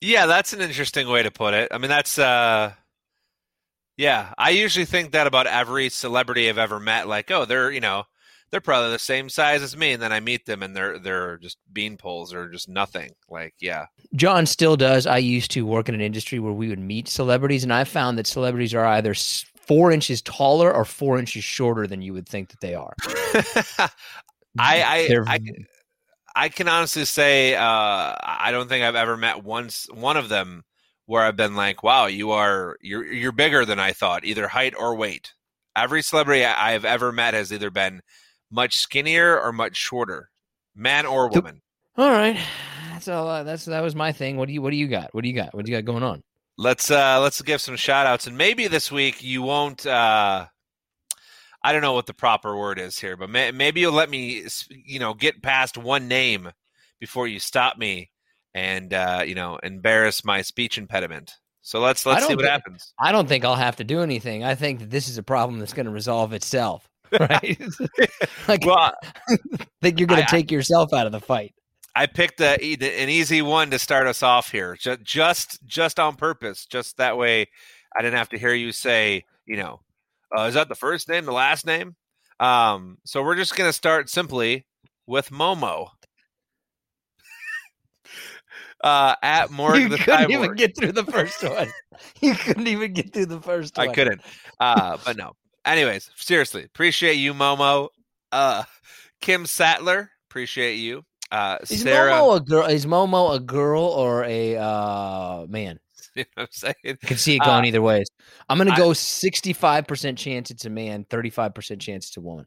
yeah, 0.00 0.26
that's 0.26 0.52
an 0.52 0.60
interesting 0.60 1.08
way 1.08 1.22
to 1.22 1.30
put 1.30 1.54
it. 1.54 1.68
I 1.70 1.78
mean, 1.78 1.90
that's 1.90 2.18
uh 2.18 2.72
yeah, 3.98 4.32
I 4.38 4.50
usually 4.50 4.84
think 4.84 5.10
that 5.12 5.26
about 5.26 5.48
every 5.48 5.88
celebrity 5.88 6.48
I've 6.48 6.56
ever 6.56 6.78
met 6.78 7.08
like, 7.08 7.32
oh, 7.32 7.44
they're, 7.44 7.72
you 7.72 7.80
know, 7.80 8.04
they're 8.50 8.60
probably 8.60 8.90
the 8.90 8.98
same 8.98 9.28
size 9.28 9.62
as 9.62 9.76
me 9.76 9.92
and 9.92 10.02
then 10.02 10.12
I 10.12 10.20
meet 10.20 10.46
them 10.46 10.62
and 10.62 10.74
they're 10.74 10.98
they're 10.98 11.38
just 11.38 11.58
beanpoles 11.72 12.32
or 12.32 12.48
just 12.48 12.68
nothing. 12.68 13.12
Like, 13.28 13.54
yeah. 13.60 13.86
John 14.14 14.46
still 14.46 14.76
does. 14.76 15.06
I 15.06 15.18
used 15.18 15.50
to 15.52 15.66
work 15.66 15.88
in 15.88 15.94
an 15.94 16.00
industry 16.00 16.38
where 16.38 16.52
we 16.52 16.68
would 16.68 16.78
meet 16.78 17.08
celebrities, 17.08 17.62
and 17.62 17.72
I 17.72 17.84
found 17.84 18.18
that 18.18 18.26
celebrities 18.26 18.74
are 18.74 18.86
either 18.86 19.14
four 19.14 19.92
inches 19.92 20.22
taller 20.22 20.72
or 20.72 20.84
four 20.84 21.18
inches 21.18 21.44
shorter 21.44 21.86
than 21.86 22.00
you 22.02 22.14
would 22.14 22.28
think 22.28 22.48
that 22.48 22.60
they 22.60 22.74
are. 22.74 22.94
I 24.58 24.82
I, 24.82 25.08
I 25.26 25.40
I 26.34 26.48
can 26.48 26.68
honestly 26.68 27.04
say 27.04 27.54
uh, 27.54 28.14
I 28.22 28.50
don't 28.50 28.68
think 28.68 28.84
I've 28.84 28.94
ever 28.94 29.16
met 29.16 29.44
once 29.44 29.86
one 29.92 30.16
of 30.16 30.28
them 30.28 30.64
where 31.06 31.22
I've 31.22 31.36
been 31.36 31.54
like, 31.54 31.82
"Wow, 31.82 32.06
you 32.06 32.30
are 32.30 32.76
you're 32.80 33.04
you're 33.04 33.32
bigger 33.32 33.64
than 33.64 33.78
I 33.78 33.92
thought, 33.92 34.24
either 34.24 34.48
height 34.48 34.74
or 34.78 34.94
weight." 34.94 35.34
Every 35.76 36.02
celebrity 36.02 36.44
I've 36.44 36.84
ever 36.84 37.12
met 37.12 37.34
has 37.34 37.52
either 37.52 37.70
been 37.70 38.02
much 38.50 38.76
skinnier 38.76 39.40
or 39.40 39.52
much 39.52 39.76
shorter, 39.76 40.30
man 40.74 41.06
or 41.06 41.28
woman. 41.28 41.60
all 41.96 42.10
right, 42.10 42.38
that's 42.92 43.08
all. 43.08 43.28
Uh, 43.28 43.42
that's 43.42 43.64
that 43.66 43.82
was 43.82 43.94
my 43.94 44.12
thing. 44.12 44.36
What 44.36 44.48
do 44.48 44.54
you 44.54 44.62
What 44.62 44.70
do 44.70 44.76
you 44.76 44.88
got? 44.88 45.14
What 45.14 45.22
do 45.22 45.28
you 45.28 45.34
got? 45.34 45.54
What 45.54 45.64
do 45.64 45.72
you 45.72 45.78
got 45.78 45.84
going 45.84 46.02
on? 46.02 46.22
Let's 46.56 46.90
uh 46.90 47.20
let's 47.20 47.40
give 47.42 47.60
some 47.60 47.76
shout 47.76 48.06
outs 48.06 48.26
and 48.26 48.36
maybe 48.36 48.66
this 48.66 48.90
week 48.90 49.22
you 49.22 49.42
won't 49.42 49.86
uh 49.86 50.46
I 51.62 51.72
don't 51.72 51.82
know 51.82 51.92
what 51.92 52.06
the 52.06 52.14
proper 52.14 52.56
word 52.56 52.78
is 52.80 52.98
here, 52.98 53.16
but 53.16 53.30
may, 53.30 53.50
maybe 53.52 53.80
you'll 53.80 53.92
let 53.92 54.10
me 54.10 54.44
you 54.70 54.98
know 54.98 55.14
get 55.14 55.40
past 55.42 55.78
one 55.78 56.08
name 56.08 56.50
before 56.98 57.28
you 57.28 57.38
stop 57.38 57.78
me 57.78 58.10
and 58.54 58.92
uh 58.92 59.22
you 59.24 59.36
know 59.36 59.58
embarrass 59.62 60.24
my 60.24 60.42
speech 60.42 60.78
impediment. 60.78 61.36
So 61.62 61.78
let's 61.80 62.04
let's 62.06 62.26
see 62.26 62.34
what 62.34 62.42
think- 62.42 62.50
happens. 62.50 62.92
I 62.98 63.12
don't 63.12 63.28
think 63.28 63.44
I'll 63.44 63.54
have 63.54 63.76
to 63.76 63.84
do 63.84 64.00
anything. 64.00 64.42
I 64.42 64.56
think 64.56 64.80
that 64.80 64.90
this 64.90 65.08
is 65.08 65.16
a 65.18 65.22
problem 65.22 65.60
that's 65.60 65.74
going 65.74 65.86
to 65.86 65.92
resolve 65.92 66.32
itself. 66.32 66.88
Right? 67.20 67.58
like, 68.48 68.64
Well, 68.64 68.92
I 69.28 69.36
think 69.82 69.98
you're 69.98 70.08
going 70.08 70.22
to 70.22 70.30
take 70.30 70.50
yourself 70.50 70.92
out 70.92 71.06
of 71.06 71.12
the 71.12 71.20
fight. 71.20 71.54
I 71.94 72.06
picked 72.06 72.40
a, 72.40 72.54
an 72.54 73.08
easy 73.08 73.42
one 73.42 73.70
to 73.70 73.78
start 73.78 74.06
us 74.06 74.22
off 74.22 74.52
here, 74.52 74.76
just 74.78 75.02
just 75.02 75.64
just 75.66 75.98
on 75.98 76.14
purpose, 76.14 76.64
just 76.64 76.96
that 76.98 77.16
way 77.16 77.46
I 77.96 78.02
didn't 78.02 78.18
have 78.18 78.28
to 78.28 78.38
hear 78.38 78.54
you 78.54 78.70
say, 78.70 79.24
you 79.46 79.56
know, 79.56 79.80
uh, 80.36 80.42
is 80.42 80.54
that 80.54 80.68
the 80.68 80.76
first 80.76 81.08
name, 81.08 81.24
the 81.24 81.32
last 81.32 81.66
name? 81.66 81.96
Um, 82.38 82.98
so 83.04 83.22
we're 83.22 83.34
just 83.34 83.56
gonna 83.56 83.72
start 83.72 84.08
simply 84.08 84.64
with 85.06 85.30
Momo. 85.30 85.88
uh, 88.84 89.16
at 89.20 89.50
Morgan 89.50 89.82
you 89.82 89.88
the 89.88 89.98
couldn't 89.98 90.30
even 90.30 90.54
get 90.54 90.76
through 90.76 90.92
the 90.92 91.04
first 91.04 91.42
one. 91.42 91.72
you 92.20 92.34
couldn't 92.34 92.68
even 92.68 92.92
get 92.92 93.12
through 93.12 93.26
the 93.26 93.40
first 93.40 93.76
one. 93.76 93.88
I 93.88 93.92
couldn't. 93.92 94.20
Uh, 94.60 94.98
but 95.04 95.16
no. 95.16 95.32
Anyways, 95.64 96.10
seriously, 96.16 96.64
appreciate 96.64 97.14
you, 97.14 97.34
Momo. 97.34 97.88
Uh, 98.32 98.64
Kim 99.20 99.46
Sattler, 99.46 100.10
appreciate 100.30 100.74
you. 100.76 101.04
Uh, 101.30 101.58
Is 101.68 101.82
Sarah, 101.82 102.12
Momo 102.12 102.36
a 102.36 102.40
girl? 102.40 102.66
Is 102.66 102.86
Momo 102.86 103.34
a 103.34 103.40
girl 103.40 103.82
or 103.82 104.24
a 104.24 104.56
uh, 104.56 105.46
man? 105.48 105.78
you 106.14 106.22
know 106.36 106.42
what 106.42 106.42
I'm 106.44 106.48
saying? 106.52 106.98
I 107.02 107.06
can 107.06 107.16
see 107.18 107.36
it 107.36 107.40
going 107.40 107.64
Uh, 107.64 107.68
either 107.68 107.82
ways. 107.82 108.06
I'm 108.48 108.56
going 108.56 108.68
to 108.68 108.74
I- 108.74 108.76
go 108.76 108.90
65% 108.90 110.16
chance 110.16 110.50
it's 110.50 110.64
a 110.64 110.70
man, 110.70 111.04
35% 111.10 111.80
chance 111.80 112.08
it's 112.08 112.16
a 112.16 112.20
woman. 112.20 112.46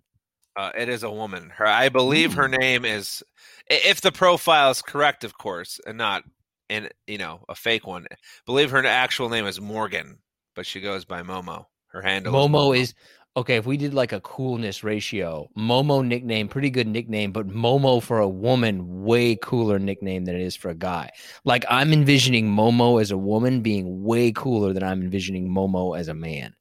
Uh, 0.58 0.72
it 0.78 0.90
is 0.90 1.04
a 1.04 1.12
woman. 1.12 1.50
Her, 1.56 1.66
I 1.68 1.90
believe 1.90 2.34
her 2.34 2.48
Hmm. 2.48 2.56
name 2.60 2.86
is, 2.86 3.24
if 3.70 4.02
the 4.02 4.12
profile 4.12 4.72
is 4.72 4.82
correct, 4.82 5.24
of 5.24 5.38
course, 5.38 5.80
and 5.86 5.98
not 5.98 6.24
in 6.70 6.90
you 7.06 7.18
know 7.18 7.44
a 7.50 7.56
fake 7.56 7.86
one. 7.86 8.08
believe 8.46 8.72
her 8.72 8.86
actual 8.86 9.30
name 9.30 9.46
is 9.46 9.62
Morgan, 9.62 10.18
but 10.56 10.66
she 10.66 10.82
goes 10.82 11.06
by 11.06 11.22
Momo. 11.22 11.66
Her 11.92 12.02
handle. 12.02 12.34
Momo 12.34 12.78
is 12.78 12.94
okay. 13.36 13.58
If 13.58 13.66
we 13.66 13.78
did 13.78 13.94
like 13.94 14.14
a 14.14 14.22
coolness 14.22 14.84
ratio, 14.84 15.50
Momo 15.58 16.06
nickname, 16.06 16.48
pretty 16.48 16.70
good 16.70 16.88
nickname, 16.88 17.32
but 17.32 17.48
Momo 17.48 18.02
for 18.02 18.20
a 18.20 18.30
woman, 18.30 19.04
way 19.04 19.36
cooler 19.36 19.78
nickname 19.78 20.26
than 20.26 20.36
it 20.36 20.42
is 20.42 20.56
for 20.56 20.70
a 20.70 20.76
guy. 20.76 21.10
Like 21.44 21.66
I'm 21.70 21.92
envisioning 21.92 22.50
Momo 22.50 23.02
as 23.02 23.12
a 23.12 23.18
woman 23.18 23.62
being 23.62 24.04
way 24.04 24.32
cooler 24.32 24.72
than 24.74 24.84
I'm 24.84 25.02
envisioning 25.02 25.50
Momo 25.50 26.00
as 26.00 26.08
a 26.08 26.14
man. 26.14 26.56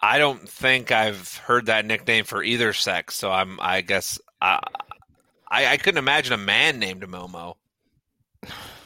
I 0.00 0.18
don't 0.18 0.48
think 0.48 0.90
I've 0.92 1.36
heard 1.38 1.66
that 1.66 1.84
nickname 1.84 2.24
for 2.24 2.42
either 2.42 2.72
sex, 2.72 3.16
so 3.16 3.30
I'm. 3.30 3.58
I 3.60 3.80
guess 3.82 4.18
I, 4.40 4.60
I, 5.50 5.66
I 5.66 5.76
couldn't 5.76 5.98
imagine 5.98 6.32
a 6.32 6.38
man 6.38 6.78
named 6.78 7.02
Momo. 7.02 7.56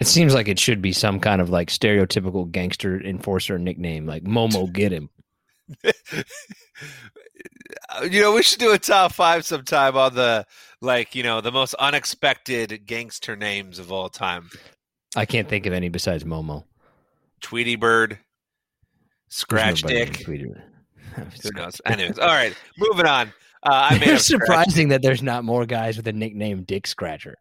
It 0.00 0.06
seems 0.06 0.34
like 0.34 0.48
it 0.48 0.58
should 0.58 0.80
be 0.80 0.92
some 0.92 1.18
kind 1.18 1.40
of 1.40 1.50
like 1.50 1.70
stereotypical 1.70 2.50
gangster 2.50 3.00
enforcer 3.00 3.58
nickname, 3.58 4.06
like 4.06 4.24
Momo 4.24 4.72
get 4.72 4.92
him. 4.92 5.10
Uh, 5.84 5.92
you 8.04 8.20
know, 8.20 8.32
we 8.32 8.42
should 8.42 8.60
do 8.60 8.72
a 8.72 8.78
top 8.78 9.12
five 9.12 9.44
sometime 9.44 9.96
on 9.96 10.14
the 10.14 10.46
like 10.80 11.14
you 11.14 11.22
know 11.22 11.40
the 11.40 11.52
most 11.52 11.74
unexpected 11.74 12.86
gangster 12.86 13.36
names 13.36 13.78
of 13.78 13.92
all 13.92 14.08
time. 14.08 14.50
I 15.16 15.26
can't 15.26 15.48
think 15.48 15.66
of 15.66 15.72
any 15.72 15.88
besides 15.88 16.24
Momo. 16.24 16.64
Tweety 17.40 17.76
Bird, 17.76 18.18
Scratch 19.28 19.82
Dick. 19.82 20.20
Tweety. 20.20 20.52
Who 21.42 21.50
knows? 21.52 21.80
Anyways, 21.86 22.18
all 22.18 22.28
right, 22.28 22.54
moving 22.78 23.06
on. 23.06 23.28
Uh, 23.62 23.88
I 23.90 23.98
It's 24.02 24.26
surprising 24.26 24.88
that 24.88 25.02
there's 25.02 25.22
not 25.22 25.44
more 25.44 25.66
guys 25.66 25.96
with 25.96 26.06
a 26.06 26.12
nickname 26.12 26.62
Dick 26.62 26.86
Scratcher. 26.86 27.36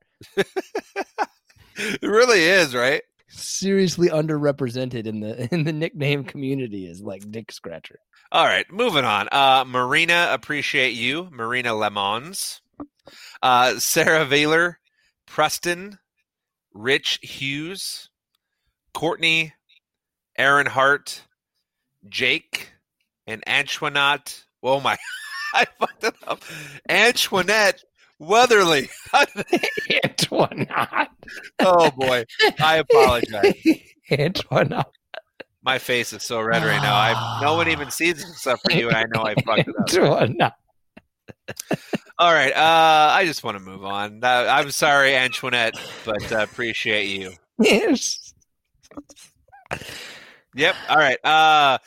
It 2.02 2.08
really 2.08 2.42
is, 2.42 2.74
right? 2.74 3.04
seriously 3.30 4.10
underrepresented 4.10 5.06
in 5.06 5.20
the 5.20 5.48
in 5.54 5.64
the 5.64 5.74
nickname 5.74 6.24
community 6.24 6.88
is 6.88 7.02
like 7.02 7.30
Dick 7.32 7.52
Scratcher. 7.52 8.00
All 8.32 8.46
right, 8.46 8.70
moving 8.72 9.06
on. 9.06 9.30
Uh, 9.32 9.64
Marina, 9.66 10.30
appreciate 10.32 10.94
you. 10.94 11.30
Marina 11.32 11.74
Lemons. 11.74 12.62
Uh, 13.42 13.80
Sarah 13.80 14.26
Vayler, 14.26 14.76
Preston, 15.26 15.98
Rich 16.74 17.20
Hughes, 17.22 18.10
Courtney, 18.94 19.54
Aaron 20.38 20.66
Hart, 20.66 21.24
Jake, 22.10 22.74
and 23.26 23.42
Antoinette. 23.48 24.44
Oh 24.62 24.82
my, 24.82 24.98
I 25.54 25.66
fucked 25.80 26.04
it 26.04 26.16
up. 26.28 26.44
Antoinette 26.90 27.82
Weatherly. 28.20 28.90
Antoinette. 30.04 31.10
oh 31.60 31.92
boy, 31.92 32.24
I 32.60 32.78
apologize. 32.78 33.54
Antoinette. 34.12 34.92
My 35.64 35.80
face 35.80 36.14
is 36.14 36.24
so 36.24 36.40
red 36.42 36.64
right 36.64 36.82
now. 36.82 36.96
I 36.96 37.40
no 37.42 37.56
one 37.56 37.68
even 37.68 37.92
sees 37.92 38.24
it 38.24 38.30
except 38.30 38.62
for 38.64 38.78
you, 38.78 38.88
and 38.88 38.98
I 38.98 39.06
know 39.14 39.24
I 39.24 39.36
fucked 39.36 39.68
it 39.68 39.76
up. 39.78 39.90
Antoinette. 39.90 40.54
All 42.20 42.34
right, 42.34 42.52
uh, 42.54 43.14
I 43.14 43.26
just 43.26 43.44
want 43.44 43.58
to 43.58 43.64
move 43.64 43.84
on. 43.84 44.24
Uh, 44.24 44.48
I'm 44.50 44.72
sorry, 44.72 45.16
Antoinette, 45.16 45.76
but 46.06 46.32
uh, 46.32 46.40
appreciate 46.40 47.08
you. 47.08 47.34
Yes. 47.60 48.34
Yep. 50.56 50.76
All 50.90 50.98
right. 50.98 51.24
Uh, 51.24 51.78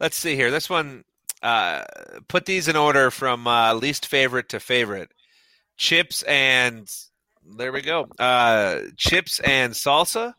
let's 0.00 0.16
see 0.16 0.34
here. 0.36 0.50
This 0.50 0.70
one. 0.70 1.04
Uh, 1.42 1.84
put 2.26 2.46
these 2.46 2.68
in 2.68 2.76
order 2.76 3.10
from 3.10 3.46
uh, 3.46 3.74
least 3.74 4.06
favorite 4.06 4.48
to 4.48 4.58
favorite. 4.58 5.10
Chips 5.76 6.22
and 6.22 6.88
there 7.56 7.72
we 7.72 7.82
go. 7.82 8.06
Uh, 8.18 8.80
chips 8.96 9.40
and 9.40 9.72
salsa, 9.72 10.32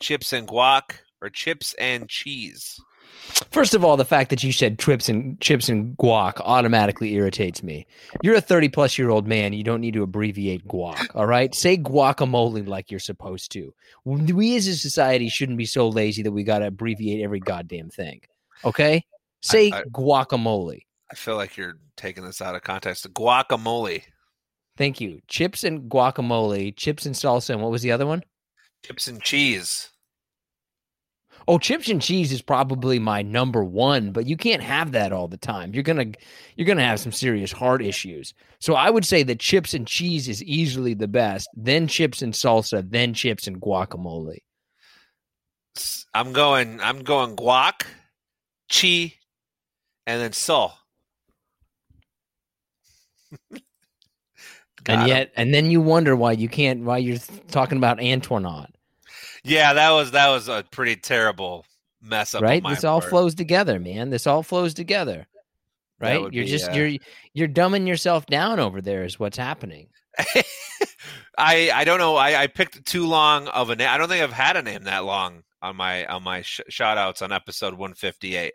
chips 0.00 0.32
and 0.32 0.46
guac, 0.48 0.98
or 1.20 1.28
chips 1.28 1.74
and 1.74 2.08
cheese. 2.08 2.78
First 3.50 3.74
of 3.74 3.84
all, 3.84 3.96
the 3.96 4.04
fact 4.04 4.30
that 4.30 4.42
you 4.42 4.52
said 4.52 4.78
chips 4.78 5.08
and 5.08 5.38
chips 5.40 5.68
and 5.68 5.96
guac 5.98 6.40
automatically 6.40 7.14
irritates 7.14 7.62
me. 7.62 7.86
You're 8.22 8.36
a 8.36 8.40
30 8.40 8.68
plus 8.70 8.96
year 8.96 9.10
old 9.10 9.26
man. 9.26 9.52
You 9.52 9.62
don't 9.64 9.80
need 9.80 9.94
to 9.94 10.02
abbreviate 10.02 10.66
guac. 10.66 11.06
All 11.14 11.26
right. 11.26 11.54
Say 11.54 11.76
guacamole 11.76 12.66
like 12.66 12.90
you're 12.90 13.00
supposed 13.00 13.52
to. 13.52 13.74
We 14.04 14.56
as 14.56 14.66
a 14.66 14.76
society 14.76 15.28
shouldn't 15.28 15.58
be 15.58 15.66
so 15.66 15.88
lazy 15.88 16.22
that 16.22 16.32
we 16.32 16.42
got 16.44 16.60
to 16.60 16.68
abbreviate 16.68 17.22
every 17.22 17.40
goddamn 17.40 17.90
thing. 17.90 18.22
Okay. 18.64 19.04
Say 19.42 19.70
I- 19.72 19.80
I- 19.80 19.82
guacamole. 19.84 20.82
I 21.12 21.16
feel 21.16 21.36
like 21.36 21.56
you're 21.56 21.76
taking 21.96 22.24
this 22.24 22.40
out 22.40 22.54
of 22.54 22.62
context. 22.62 23.12
Guacamole, 23.12 24.04
Thank 24.76 25.00
you. 25.00 25.20
Chips 25.28 25.64
and 25.64 25.90
guacamole, 25.90 26.74
chips 26.76 27.06
and 27.06 27.14
salsa. 27.14 27.50
And 27.50 27.62
what 27.62 27.70
was 27.70 27.82
the 27.82 27.92
other 27.92 28.06
one? 28.06 28.22
chips 28.84 29.08
and 29.08 29.22
cheese. 29.22 29.90
Oh, 31.48 31.58
chips 31.58 31.88
and 31.88 32.00
cheese 32.02 32.32
is 32.32 32.42
probably 32.42 32.98
my 32.98 33.22
number 33.22 33.64
one, 33.64 34.12
but 34.12 34.26
you 34.26 34.36
can't 34.36 34.62
have 34.62 34.92
that 34.92 35.12
all 35.12 35.26
the 35.26 35.36
time. 35.36 35.72
You're 35.74 35.82
gonna 35.82 36.06
you're 36.54 36.66
gonna 36.66 36.84
have 36.84 37.00
some 37.00 37.12
serious 37.12 37.50
heart 37.50 37.82
issues. 37.82 38.34
So 38.60 38.74
I 38.74 38.90
would 38.90 39.04
say 39.04 39.22
that 39.24 39.40
chips 39.40 39.74
and 39.74 39.86
cheese 39.86 40.28
is 40.28 40.42
easily 40.44 40.94
the 40.94 41.08
best, 41.08 41.48
then 41.54 41.88
chips 41.88 42.22
and 42.22 42.34
salsa, 42.34 42.88
then 42.88 43.14
chips 43.14 43.46
and 43.46 43.60
guacamole. 43.60 44.38
I'm 46.14 46.32
going. 46.32 46.80
I'm 46.80 47.02
going 47.02 47.36
guac, 47.36 47.86
chi, 48.70 49.14
and 50.06 50.20
then 50.20 50.32
sol. 50.32 50.79
Got 54.84 55.00
and 55.00 55.08
yet, 55.08 55.32
and 55.36 55.52
then 55.52 55.70
you 55.70 55.80
wonder 55.80 56.16
why 56.16 56.32
you 56.32 56.48
can't 56.48 56.84
why 56.84 56.98
you're 56.98 57.18
talking 57.48 57.78
about 57.78 58.00
Antoinette, 58.00 58.70
yeah, 59.44 59.72
that 59.74 59.90
was 59.90 60.10
that 60.12 60.28
was 60.28 60.48
a 60.48 60.64
pretty 60.70 60.96
terrible 60.96 61.64
mess 62.02 62.34
up. 62.34 62.42
right? 62.42 62.62
This 62.66 62.84
all 62.84 63.00
flows 63.00 63.34
together, 63.34 63.78
man. 63.78 64.10
This 64.10 64.26
all 64.26 64.42
flows 64.42 64.74
together. 64.74 65.26
Right? 65.98 66.20
You're 66.20 66.44
be, 66.44 66.46
just 66.46 66.70
uh, 66.70 66.72
you're 66.72 66.92
you're 67.34 67.48
dumbing 67.48 67.86
yourself 67.86 68.26
down 68.26 68.58
over 68.58 68.80
there 68.80 69.04
is 69.04 69.18
what's 69.18 69.36
happening. 69.36 69.88
I 71.38 71.70
I 71.72 71.84
don't 71.84 71.98
know. 71.98 72.16
I, 72.16 72.42
I 72.42 72.46
picked 72.46 72.84
too 72.86 73.06
long 73.06 73.48
of 73.48 73.70
a 73.70 73.76
name. 73.76 73.88
I 73.88 73.98
don't 73.98 74.08
think 74.08 74.22
I've 74.22 74.32
had 74.32 74.56
a 74.56 74.62
name 74.62 74.84
that 74.84 75.04
long 75.04 75.42
on 75.62 75.76
my 75.76 76.06
on 76.06 76.22
my 76.22 76.42
sh- 76.42 76.60
shout 76.68 76.98
outs 76.98 77.22
on 77.22 77.32
episode 77.32 77.74
158. 77.74 78.52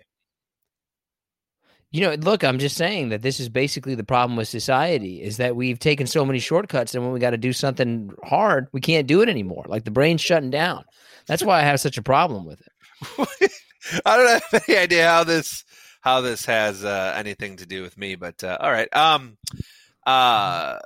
You 1.95 2.01
know, 2.01 2.13
look, 2.15 2.43
I'm 2.43 2.59
just 2.59 2.75
saying 2.75 3.07
that 3.09 3.21
this 3.21 3.39
is 3.39 3.47
basically 3.47 3.95
the 3.95 4.03
problem 4.03 4.35
with 4.35 4.49
society 4.49 5.21
is 5.21 5.37
that 5.37 5.55
we've 5.55 5.79
taken 5.79 6.07
so 6.07 6.25
many 6.25 6.39
shortcuts 6.39 6.93
and 6.93 7.05
when 7.05 7.13
we 7.13 7.21
got 7.21 7.29
to 7.29 7.37
do 7.37 7.53
something 7.53 8.11
hard, 8.21 8.67
we 8.73 8.81
can't 8.81 9.07
do 9.07 9.21
it 9.21 9.29
anymore. 9.29 9.63
Like 9.65 9.85
the 9.85 9.91
brain's 9.91 10.19
shutting 10.19 10.49
down. 10.49 10.83
That's 11.25 11.41
why 11.41 11.59
I 11.59 11.63
have 11.63 11.79
such 11.79 11.97
a 11.97 12.01
problem 12.01 12.45
with 12.45 12.59
it. 12.59 13.51
I 14.05 14.17
don't 14.17 14.41
have 14.41 14.63
any 14.67 14.77
idea 14.77 15.07
how 15.07 15.23
this 15.23 15.63
how 16.01 16.19
this 16.19 16.43
has 16.47 16.83
uh, 16.83 17.13
anything 17.15 17.55
to 17.57 17.65
do 17.65 17.81
with 17.81 17.97
me, 17.97 18.15
but 18.15 18.43
uh, 18.43 18.57
all 18.59 18.71
right. 18.71 18.93
Um, 18.93 19.37
uh, 20.05 20.79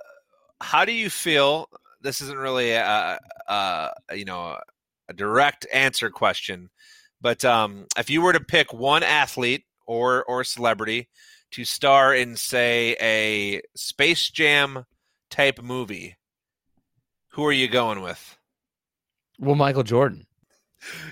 how 0.62 0.86
do 0.86 0.92
you 0.92 1.10
feel? 1.10 1.70
This 2.02 2.22
isn't 2.22 2.38
really 2.38 2.74
a, 2.74 3.20
a 3.48 3.92
you 4.14 4.26
know 4.26 4.60
a 5.08 5.14
direct 5.16 5.66
answer 5.74 6.12
question, 6.12 6.70
but 7.20 7.44
um, 7.44 7.88
if 7.98 8.12
you 8.12 8.22
were 8.22 8.34
to 8.34 8.40
pick 8.40 8.72
one 8.72 9.02
athlete 9.02 9.64
or 9.90 10.24
or 10.24 10.44
celebrity 10.44 11.10
to 11.52 11.66
star 11.66 12.14
in, 12.14 12.36
say, 12.36 12.96
a 13.02 13.62
Space 13.76 14.30
Jam 14.30 14.86
type 15.32 15.62
movie, 15.62 16.16
who 17.30 17.44
are 17.46 17.52
you 17.52 17.68
going 17.68 18.02
with? 18.02 18.38
Well, 19.40 19.56
Michael 19.56 19.84
Jordan. 19.84 20.28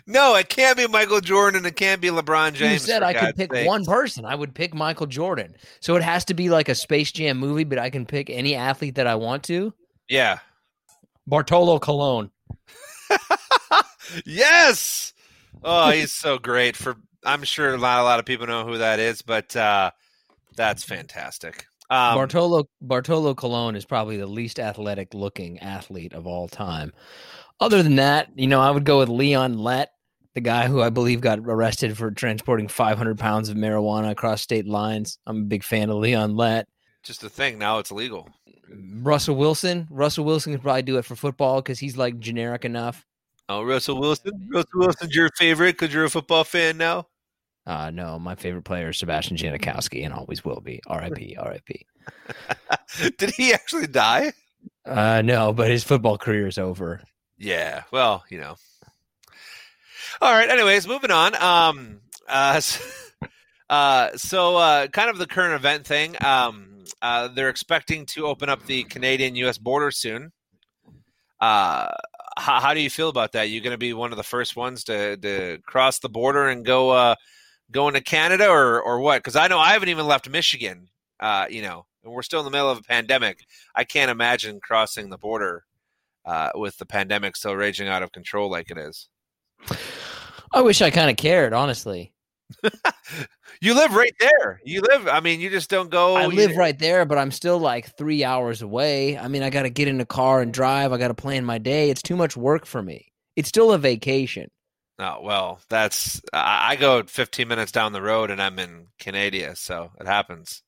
No, 0.05 0.35
it 0.35 0.47
can't 0.47 0.77
be 0.77 0.87
Michael 0.87 1.19
Jordan. 1.19 1.65
It 1.65 1.75
can't 1.75 1.99
be 1.99 2.07
LeBron 2.09 2.53
James. 2.53 2.73
you 2.73 2.79
said 2.79 3.03
I 3.03 3.13
could 3.13 3.35
pick 3.35 3.51
sake. 3.51 3.67
one 3.67 3.83
person. 3.83 4.23
I 4.23 4.35
would 4.35 4.53
pick 4.53 4.73
Michael 4.73 5.07
Jordan. 5.07 5.55
So 5.81 5.95
it 5.95 6.03
has 6.03 6.23
to 6.25 6.33
be 6.33 6.49
like 6.49 6.69
a 6.69 6.75
Space 6.75 7.11
Jam 7.11 7.37
movie, 7.37 7.65
but 7.65 7.79
I 7.79 7.89
can 7.89 8.05
pick 8.05 8.29
any 8.29 8.55
athlete 8.55 8.95
that 8.95 9.07
I 9.07 9.15
want 9.15 9.43
to. 9.45 9.73
Yeah. 10.07 10.39
Bartolo 11.25 11.79
Colon. 11.79 12.31
yes. 14.25 15.13
Oh, 15.63 15.89
he's 15.89 16.13
so 16.13 16.37
great. 16.37 16.77
For 16.77 16.95
I'm 17.23 17.43
sure 17.43 17.77
not 17.77 17.99
a 17.99 18.03
lot 18.03 18.19
of 18.19 18.25
people 18.25 18.47
know 18.47 18.65
who 18.65 18.77
that 18.77 18.99
is, 18.99 19.21
but 19.21 19.55
uh, 19.55 19.91
that's 20.55 20.83
fantastic. 20.83 21.65
Um, 21.89 22.15
Bartolo 22.15 22.67
Bartolo 22.81 23.33
Colon 23.33 23.75
is 23.75 23.85
probably 23.85 24.17
the 24.17 24.27
least 24.27 24.59
athletic 24.59 25.13
looking 25.13 25.59
athlete 25.59 26.13
of 26.13 26.27
all 26.27 26.47
time. 26.47 26.91
Other 27.59 27.81
than 27.81 27.95
that, 27.95 28.29
you 28.35 28.47
know, 28.47 28.59
I 28.61 28.71
would 28.71 28.83
go 28.83 28.99
with 28.99 29.09
Leon 29.09 29.57
Lett, 29.57 29.89
the 30.35 30.41
guy 30.41 30.67
who 30.67 30.81
I 30.81 30.89
believe 30.89 31.21
got 31.21 31.39
arrested 31.39 31.97
for 31.97 32.11
transporting 32.11 32.67
500 32.67 33.17
pounds 33.17 33.49
of 33.49 33.57
marijuana 33.57 34.11
across 34.11 34.41
state 34.41 34.67
lines. 34.67 35.17
I'm 35.25 35.37
a 35.37 35.45
big 35.45 35.63
fan 35.63 35.89
of 35.89 35.97
Leon 35.97 36.35
Lett. 36.35 36.67
just 37.03 37.23
a 37.23 37.29
thing. 37.29 37.57
Now 37.57 37.79
it's 37.79 37.91
legal. 37.91 38.29
Russell 39.01 39.35
Wilson. 39.35 39.87
Russell 39.89 40.25
Wilson 40.25 40.53
could 40.53 40.61
probably 40.61 40.81
do 40.81 40.97
it 40.97 41.05
for 41.05 41.15
football 41.15 41.61
because 41.61 41.79
he's 41.79 41.97
like 41.97 42.19
generic 42.19 42.65
enough. 42.65 43.05
Oh, 43.49 43.63
Russell 43.63 43.99
Wilson. 43.99 44.49
Russell 44.51 44.79
Wilson's 44.79 45.15
your 45.15 45.29
favorite 45.37 45.77
because 45.77 45.93
you're 45.93 46.03
a 46.05 46.09
football 46.09 46.43
fan 46.43 46.77
now. 46.77 47.07
Uh, 47.65 47.89
no, 47.91 48.17
my 48.17 48.35
favorite 48.35 48.63
player 48.63 48.89
is 48.89 48.97
Sebastian 48.97 49.35
Janikowski 49.37 50.03
and 50.05 50.13
always 50.13 50.43
will 50.45 50.61
be. 50.61 50.81
R.I.P. 50.87 51.35
R.I.P. 51.39 51.85
Did 53.17 53.31
he 53.31 53.53
actually 53.53 53.87
die? 53.87 54.31
Uh, 54.85 55.21
no, 55.21 55.51
but 55.53 55.69
his 55.69 55.83
football 55.83 56.17
career 56.17 56.47
is 56.47 56.57
over. 56.57 57.01
Yeah. 57.37 57.83
Well, 57.91 58.23
you 58.29 58.39
know. 58.39 58.55
All 60.21 60.31
right. 60.31 60.49
Anyways, 60.49 60.87
moving 60.87 61.11
on. 61.11 61.35
Um. 61.35 61.99
Uh. 62.27 62.53
s- 62.57 63.11
Uh. 63.69 64.15
So, 64.15 64.55
uh, 64.55 64.87
kind 64.87 65.09
of 65.09 65.17
the 65.17 65.27
current 65.27 65.53
event 65.55 65.85
thing. 65.85 66.15
Um. 66.23 66.83
Uh. 67.01 67.27
They're 67.27 67.49
expecting 67.49 68.05
to 68.07 68.25
open 68.27 68.47
up 68.49 68.65
the 68.65 68.83
Canadian-U.S. 68.85 69.57
border 69.57 69.91
soon. 69.91 70.31
Uh. 71.41 71.89
How, 72.37 72.59
how 72.59 72.73
do 72.73 72.79
you 72.79 72.89
feel 72.89 73.09
about 73.09 73.33
that? 73.33 73.49
You 73.49 73.61
going 73.61 73.73
to 73.73 73.77
be 73.77 73.93
one 73.93 74.11
of 74.11 74.17
the 74.17 74.23
first 74.23 74.55
ones 74.55 74.83
to 74.85 75.17
to 75.17 75.59
cross 75.65 75.99
the 75.99 76.09
border 76.09 76.47
and 76.47 76.65
go 76.65 76.91
uh 76.91 77.15
go 77.71 77.87
into 77.87 78.01
Canada 78.01 78.47
or 78.47 78.81
or 78.81 78.99
what? 78.99 79.19
Because 79.19 79.35
I 79.35 79.47
know 79.47 79.59
I 79.59 79.73
haven't 79.73 79.89
even 79.89 80.07
left 80.07 80.29
Michigan. 80.29 80.89
Uh. 81.19 81.47
You 81.49 81.61
know, 81.61 81.85
and 82.03 82.13
we're 82.13 82.21
still 82.21 82.39
in 82.39 82.45
the 82.45 82.51
middle 82.51 82.69
of 82.69 82.77
a 82.77 82.83
pandemic. 82.83 83.45
I 83.75 83.83
can't 83.83 84.11
imagine 84.11 84.59
crossing 84.59 85.09
the 85.09 85.17
border 85.17 85.65
uh, 86.25 86.51
with 86.55 86.77
the 86.77 86.85
pandemic 86.85 87.35
still 87.35 87.55
raging 87.55 87.87
out 87.87 88.03
of 88.03 88.11
control 88.11 88.49
like 88.49 88.69
it 88.69 88.77
is. 88.77 89.09
I 90.53 90.61
wish 90.61 90.81
I 90.81 90.91
kind 90.91 91.09
of 91.09 91.17
cared, 91.17 91.53
honestly. 91.53 92.13
You 93.59 93.73
live 93.73 93.93
right 93.95 94.13
there. 94.19 94.61
You 94.63 94.81
live. 94.81 95.07
I 95.07 95.19
mean, 95.19 95.39
you 95.39 95.49
just 95.49 95.69
don't 95.69 95.89
go. 95.89 96.15
I 96.15 96.27
live 96.27 96.55
right 96.55 96.77
there, 96.77 97.05
but 97.05 97.17
I'm 97.17 97.31
still 97.31 97.57
like 97.57 97.95
three 97.97 98.23
hours 98.23 98.61
away. 98.61 99.17
I 99.17 99.27
mean, 99.27 99.41
I 99.41 99.49
got 99.49 99.63
to 99.63 99.69
get 99.69 99.87
in 99.87 99.99
a 99.99 100.05
car 100.05 100.41
and 100.41 100.53
drive. 100.53 100.93
I 100.93 100.97
got 100.97 101.07
to 101.07 101.13
plan 101.15 101.43
my 101.43 101.57
day. 101.57 101.89
It's 101.89 102.01
too 102.01 102.15
much 102.15 102.37
work 102.37 102.65
for 102.65 102.83
me. 102.83 103.11
It's 103.35 103.49
still 103.49 103.71
a 103.71 103.77
vacation. 103.77 104.51
Oh 104.99 105.19
well, 105.23 105.59
that's. 105.69 106.21
I 106.33 106.71
I 106.71 106.75
go 106.75 107.03
15 107.03 107.47
minutes 107.47 107.71
down 107.71 107.93
the 107.93 108.01
road 108.01 108.31
and 108.31 108.41
I'm 108.41 108.59
in 108.59 108.87
Canada, 108.99 109.55
so 109.55 109.91
it 109.99 110.07
happens. 110.07 110.63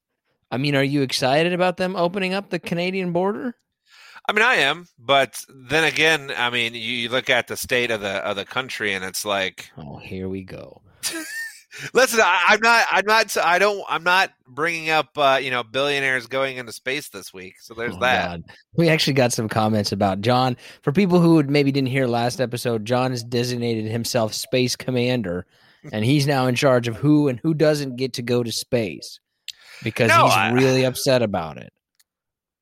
I 0.52 0.58
mean, 0.58 0.76
are 0.76 0.84
you 0.84 1.04
excited 1.04 1.54
about 1.54 1.78
them 1.78 1.96
opening 1.96 2.34
up 2.34 2.50
the 2.50 2.60
Canadian 2.60 3.12
border? 3.12 3.56
I 4.28 4.34
mean, 4.34 4.44
I 4.44 4.56
am, 4.56 4.88
but 4.98 5.44
then 5.48 5.84
again, 5.84 6.32
I 6.36 6.50
mean, 6.50 6.74
you, 6.74 6.80
you 6.80 7.10
look 7.10 7.30
at 7.30 7.48
the 7.48 7.58
state 7.58 7.90
of 7.92 8.02
the 8.02 8.18
of 8.26 8.36
the 8.36 8.46
country, 8.46 8.94
and 8.94 9.06
it's 9.06 9.26
like, 9.26 9.72
Oh, 9.78 9.98
here 9.98 10.28
we 10.28 10.44
go. 10.44 10.82
listen, 11.94 12.20
I, 12.22 12.46
I'm 12.50 12.62
not, 12.62 12.86
I'm 12.92 13.06
not, 13.06 13.38
I 13.38 13.60
don't, 13.60 13.84
I'm 13.90 14.04
not 14.04 14.32
bringing 14.48 14.90
up, 14.90 15.10
uh, 15.18 15.40
you 15.42 15.52
know, 15.52 15.64
billionaires 15.64 16.28
going 16.28 16.58
into 16.58 16.72
space 16.72 17.10
this 17.10 17.34
week. 17.34 17.56
So 17.62 17.74
there's 17.74 17.96
Oh, 17.96 18.00
that. 18.00 18.28
God. 18.30 18.44
We 18.76 18.90
actually 18.90 19.14
got 19.14 19.34
some 19.34 19.50
comments 19.50 19.92
about 19.92 20.22
John. 20.22 20.58
For 20.82 20.92
people 20.92 21.20
who 21.20 21.42
maybe 21.44 21.72
didn't 21.72 21.90
hear 21.90 22.08
last 22.08 22.40
episode, 22.42 22.86
John 22.86 23.12
has 23.12 23.24
designated 23.24 23.86
himself 23.92 24.34
Space 24.34 24.76
Commander, 24.76 25.46
and 25.92 26.04
he's 26.04 26.28
now 26.28 26.48
in 26.48 26.56
charge 26.56 26.88
of 26.88 26.96
who 26.98 27.28
and 27.28 27.40
who 27.42 27.54
doesn't 27.54 27.96
get 27.96 28.14
to 28.14 28.22
go 28.22 28.44
to 28.44 28.52
space 28.52 29.20
because 29.84 30.10
No, 30.10 30.26
he's 30.26 30.34
I- 30.34 30.52
really 30.52 30.84
upset 30.86 31.22
about 31.22 31.58
it. 31.58 31.72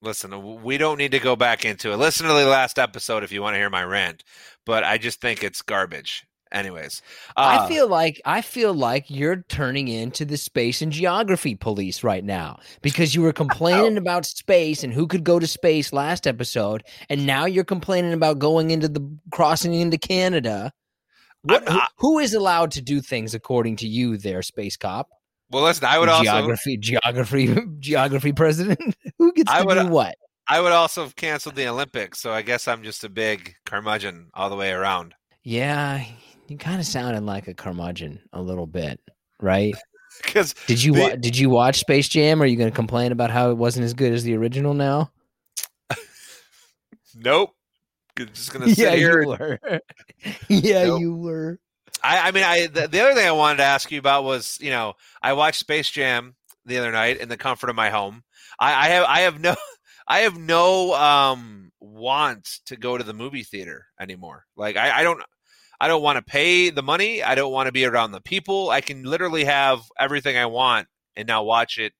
Listen, 0.03 0.61
we 0.61 0.77
don't 0.77 0.99
need 0.99 1.11
to 1.13 1.19
go 1.19 1.35
back 1.35 1.65
into 1.65 1.91
it. 1.91 1.95
Listen 1.97 2.27
to 2.27 2.33
the 2.33 2.45
last 2.45 2.77
episode 2.77 3.23
if 3.23 3.31
you 3.31 3.41
want 3.41 3.55
to 3.55 3.57
hear 3.59 3.69
my 3.71 3.83
rant, 3.83 4.23
but 4.63 4.83
I 4.83 4.99
just 4.99 5.19
think 5.19 5.43
it's 5.43 5.63
garbage. 5.63 6.23
Anyways, 6.51 7.01
uh, 7.35 7.59
I 7.61 7.67
feel 7.67 7.87
like 7.87 8.21
I 8.25 8.41
feel 8.41 8.73
like 8.73 9.09
you're 9.09 9.43
turning 9.49 9.87
into 9.87 10.25
the 10.25 10.37
space 10.37 10.81
and 10.81 10.91
geography 10.91 11.55
police 11.55 12.03
right 12.03 12.23
now 12.23 12.59
because 12.81 13.13
you 13.13 13.21
were 13.21 13.33
complaining 13.33 13.97
about 13.97 14.25
space 14.25 14.83
and 14.83 14.93
who 14.93 15.07
could 15.07 15.23
go 15.23 15.39
to 15.39 15.47
space 15.47 15.91
last 15.91 16.25
episode, 16.25 16.83
and 17.09 17.25
now 17.25 17.45
you're 17.45 17.63
complaining 17.63 18.13
about 18.13 18.39
going 18.39 18.71
into 18.71 18.87
the 18.87 19.17
crossing 19.31 19.73
into 19.73 19.97
Canada. 19.97 20.71
What, 21.43 21.69
I'm 21.69 21.79
who, 21.97 22.13
who 22.13 22.19
is 22.19 22.33
allowed 22.33 22.71
to 22.71 22.81
do 22.81 23.01
things 23.01 23.33
according 23.33 23.75
to 23.77 23.87
you, 23.87 24.17
there, 24.17 24.41
space 24.41 24.77
cop? 24.77 25.09
well, 25.51 25.63
listen, 25.63 25.85
I 25.85 25.97
would 25.99 26.09
also, 26.09 26.23
geography, 26.23 26.77
geography, 26.77 27.55
geography 27.79 28.33
president. 28.33 28.95
who 29.17 29.31
gets 29.33 29.51
I 29.51 29.61
to 29.61 29.65
would- 29.65 29.75
do 29.75 29.87
what? 29.87 30.15
I 30.49 30.61
would 30.61 30.71
also 30.71 31.03
have 31.03 31.15
canceled 31.17 31.55
the 31.55 31.67
Olympics. 31.67 32.21
So 32.21 32.31
I 32.31 32.41
guess 32.41 32.69
I'm 32.69 32.81
just 32.81 33.03
a 33.03 33.09
big 33.09 33.55
curmudgeon 33.65 34.29
all 34.33 34.49
the 34.49 34.55
way 34.55 34.71
around. 34.71 35.13
Yeah, 35.43 36.03
you 36.51 36.57
kind 36.57 36.79
of 36.79 36.85
sounded 36.85 37.23
like 37.23 37.47
a 37.47 37.53
curmudgeon 37.53 38.19
a 38.33 38.41
little 38.41 38.67
bit, 38.67 38.99
right? 39.41 39.73
Because 40.23 40.55
Did 40.65 40.81
you 40.83 40.93
The- 40.93 40.99
wa- 41.01 41.15
did 41.15 41.37
you 41.37 41.47
watch 41.49 41.77
Space 41.79 42.07
Jam? 42.09 42.41
Are 42.41 42.45
you 42.47 42.55
going 42.57 42.69
to 42.71 42.75
complain 42.75 43.11
about 43.11 43.29
how 43.29 43.51
it 43.51 43.53
wasn't 43.57 43.85
as 43.85 43.93
good 43.93 44.13
as 44.13 44.23
the 44.23 44.35
original 44.35 44.73
now? 44.73 45.11
nope, 47.15 47.51
just 48.17 48.51
gonna 48.53 48.69
sit 48.73 48.97
here. 48.97 49.21
you 49.21 49.27
were. 49.27 49.59
yeah, 50.47 50.85
Nope. 50.85 51.01
you 51.01 51.15
were. 51.15 51.59
I, 52.03 52.29
I 52.29 52.31
mean, 52.31 52.43
I 52.43 52.67
the, 52.67 52.87
the 52.87 52.99
other 53.01 53.13
thing 53.13 53.27
I 53.27 53.31
wanted 53.31 53.57
to 53.57 53.63
ask 53.63 53.91
you 53.91 53.99
about 53.99 54.23
was, 54.23 54.57
you 54.61 54.69
know, 54.71 54.93
I 55.21 55.33
watched 55.33 55.59
Space 55.59 55.89
Jam 55.89 56.35
the 56.65 56.77
other 56.79 56.91
night 56.91 57.17
in 57.17 57.29
the 57.29 57.37
comfort 57.37 57.69
of 57.69 57.75
my 57.75 57.89
home. 57.89 58.23
I, 58.59 58.85
I 58.87 58.89
have 58.89 59.05
I 59.07 59.19
have 59.21 59.39
no 59.39 59.55
I 60.07 60.19
have 60.19 60.37
no 60.37 60.93
um 60.93 61.71
want 61.79 62.59
to 62.65 62.75
go 62.75 62.97
to 62.97 63.03
the 63.03 63.13
movie 63.13 63.43
theater 63.43 63.85
anymore. 63.99 64.45
Like 64.55 64.77
I, 64.77 64.99
I 64.99 65.03
don't 65.03 65.21
I 65.79 65.87
don't 65.87 66.01
want 66.01 66.17
to 66.17 66.23
pay 66.23 66.69
the 66.69 66.83
money. 66.83 67.21
I 67.21 67.35
don't 67.35 67.51
want 67.51 67.67
to 67.67 67.71
be 67.71 67.85
around 67.85 68.11
the 68.11 68.21
people. 68.21 68.69
I 68.69 68.81
can 68.81 69.03
literally 69.03 69.43
have 69.43 69.81
everything 69.99 70.37
I 70.37 70.47
want 70.47 70.87
and 71.15 71.27
now 71.27 71.43
watch 71.43 71.77
it 71.77 71.93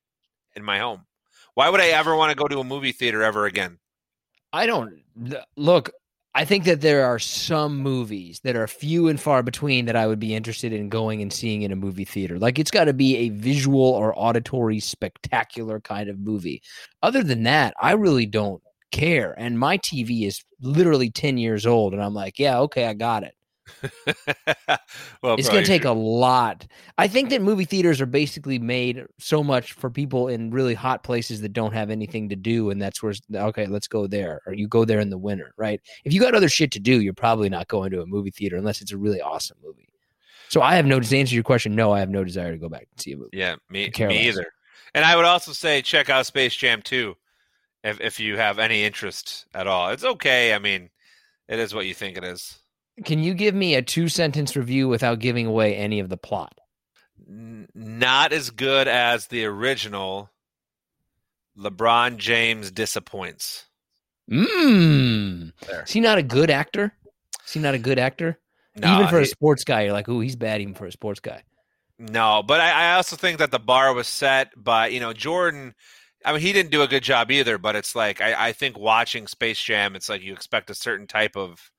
in 0.56 0.64
my 0.64 0.80
home. 0.80 1.06
Why 1.54 1.70
would 1.70 1.82
I 1.82 1.88
ever 1.88 2.16
want 2.16 2.32
to 2.32 2.36
go 2.36 2.48
to 2.48 2.60
a 2.60 2.64
movie 2.64 2.92
theater 2.92 3.24
ever 3.24 3.46
again? 3.46 3.80
I 4.54 4.66
don't 4.66 5.02
look. 5.56 5.92
I 6.34 6.46
think 6.46 6.66
that 6.66 6.82
there 6.82 7.06
are 7.06 7.18
some 7.18 7.78
movies 7.78 8.42
that 8.44 8.56
are 8.56 8.68
few 8.68 9.08
and 9.08 9.20
far 9.20 9.42
between 9.42 9.86
that 9.86 9.96
I 9.96 10.06
would 10.06 10.20
be 10.20 10.36
interested 10.36 10.72
in 10.72 10.88
going 10.88 11.22
and 11.22 11.34
seeing 11.34 11.64
in 11.64 11.72
a 11.72 11.76
movie 11.76 12.06
theater. 12.06 12.38
Like 12.38 12.60
it's 12.60 12.70
got 12.70 12.86
to 12.86 12.94
be 12.94 13.18
a 13.18 13.30
visual 13.30 13.82
or 13.82 14.18
auditory 14.18 14.80
spectacular 14.80 15.80
kind 15.80 16.10
of 16.10 16.20
movie. 16.20 16.62
Other 17.02 17.24
than 17.24 17.44
that, 17.44 17.74
I 17.82 17.94
really 17.94 18.28
don't 18.28 18.62
care. 18.92 19.34
And 19.38 19.58
my 19.58 19.80
TV 19.80 20.28
is 20.28 20.44
literally 20.62 21.10
10 21.10 21.38
years 21.38 21.66
old 21.66 21.94
and 21.94 22.04
I'm 22.04 22.14
like, 22.14 22.38
yeah, 22.38 22.60
okay, 22.60 22.86
I 22.86 22.94
got 22.94 23.24
it. 23.24 23.34
well, 25.22 25.36
It's 25.38 25.50
going 25.50 25.64
to 25.64 25.68
take 25.68 25.86
a 25.86 25.92
lot. 25.92 26.66
I 26.98 27.08
think 27.08 27.30
that 27.30 27.42
movie 27.42 27.66
theaters 27.66 28.02
are 28.02 28.06
basically 28.06 28.60
made 28.60 29.06
so 29.20 29.44
much 29.44 29.74
for 29.74 29.90
people 29.90 30.28
in 30.28 30.52
really 30.52 30.74
hot 30.74 31.04
places 31.04 31.42
that 31.42 31.54
don't 31.54 31.74
have 31.74 31.90
anything 31.90 32.30
to 32.30 32.36
do, 32.36 32.70
and 32.70 32.82
that's 32.82 33.02
where 33.04 33.14
okay, 33.34 33.68
let's 33.68 33.88
go 33.88 34.08
there, 34.08 34.42
or 34.46 34.54
you 34.54 34.68
go 34.68 34.86
there 34.86 35.00
in 35.00 35.10
the 35.10 35.18
winter, 35.18 35.54
right? 35.58 35.82
If 36.04 36.14
you 36.14 36.20
got 36.20 36.36
other 36.36 36.50
shit 36.50 36.72
to 36.72 36.80
do, 36.80 37.02
you're 37.02 37.14
probably 37.14 37.50
not 37.50 37.68
going 37.68 37.92
to 37.92 38.02
a 38.02 38.06
movie 38.06 38.32
theater 38.32 38.58
unless 38.58 38.82
it's 38.82 38.92
a 38.92 38.98
really 38.98 39.22
awesome 39.22 39.58
movie. 39.64 39.90
So 40.50 40.62
I 40.62 40.76
have 40.76 40.86
no 40.86 41.00
to 41.00 41.18
answer 41.18 41.36
your 41.36 41.44
question. 41.44 41.76
No, 41.76 41.92
I 41.92 42.00
have 42.00 42.10
no 42.10 42.24
desire 42.24 42.52
to 42.52 42.58
go 42.58 42.70
back 42.70 42.88
and 42.92 43.02
see 43.02 43.12
a 43.12 43.18
movie. 43.18 43.32
Yeah, 43.34 43.56
me, 43.70 43.92
me 44.00 44.28
either. 44.28 44.46
And 44.94 45.04
I 45.04 45.16
would 45.16 45.26
also 45.26 45.52
say 45.52 45.82
check 45.82 46.10
out 46.10 46.26
Space 46.26 46.56
Jam 46.56 46.82
2 46.82 47.16
if 47.84 48.02
if 48.02 48.20
you 48.20 48.38
have 48.38 48.60
any 48.60 48.84
interest 48.84 49.46
at 49.54 49.68
all. 49.68 49.90
It's 49.90 50.04
okay. 50.04 50.54
I 50.54 50.60
mean, 50.60 50.90
it 51.48 51.60
is 51.60 51.74
what 51.74 51.86
you 51.86 51.94
think 51.94 52.18
it 52.18 52.24
is. 52.24 52.60
Can 53.06 53.24
you 53.24 53.34
give 53.34 53.54
me 53.54 53.76
a 53.76 53.82
two 53.82 54.10
sentence 54.10 54.56
review 54.56 54.88
without 54.88 55.20
giving 55.20 55.46
away 55.46 55.76
any 55.76 56.00
of 56.00 56.10
the 56.10 56.18
plot? 56.18 56.58
Not 57.28 58.34
as 58.34 58.50
good 58.50 58.88
as 58.88 59.28
the 59.28 59.46
original. 59.46 60.32
LeBron 61.58 62.18
James 62.18 62.72
disappoints. 62.72 63.66
Mmm. 64.30 65.52
Is 65.84 65.92
he 65.92 66.00
not 66.00 66.18
a 66.18 66.24
good 66.24 66.50
actor? 66.50 66.94
Is 67.46 67.54
he 67.54 67.60
not 67.60 67.74
a 67.74 67.80
good 67.80 68.00
actor? 68.00 68.40
No, 68.76 68.96
even 68.96 69.08
for 69.08 69.20
a 69.20 69.26
sports 69.26 69.64
guy, 69.64 69.84
you're 69.84 69.94
like, 69.94 70.08
oh, 70.08 70.20
he's 70.20 70.36
bad 70.36 70.62
even 70.62 70.76
for 70.76 70.86
a 70.86 70.92
sports 70.92 71.20
guy. 71.20 71.44
no, 71.98 72.44
but 72.46 72.62
I, 72.62 72.92
I 72.92 72.96
also 72.96 73.16
think 73.16 73.40
that 73.40 73.50
the 73.50 73.60
bar 73.60 73.94
was 73.94 74.08
set 74.08 74.52
by 74.56 74.88
you 74.88 75.00
know 75.00 75.14
Jordan. 75.14 75.74
I 76.26 76.32
mean, 76.32 76.42
he 76.42 76.54
didn't 76.54 76.72
do 76.72 76.82
a 76.82 76.88
good 76.88 77.04
job 77.04 77.32
either. 77.32 77.58
But 77.58 77.76
it's 77.76 77.96
like 77.96 78.22
I, 78.22 78.50
I 78.50 78.52
think 78.52 78.78
watching 78.78 79.28
Space 79.28 79.62
Jam, 79.62 79.96
it's 79.96 80.10
like 80.10 80.22
you 80.22 80.34
expect 80.34 80.70
a 80.70 80.76
certain 80.76 81.08
type 81.08 81.36
of 81.36 81.72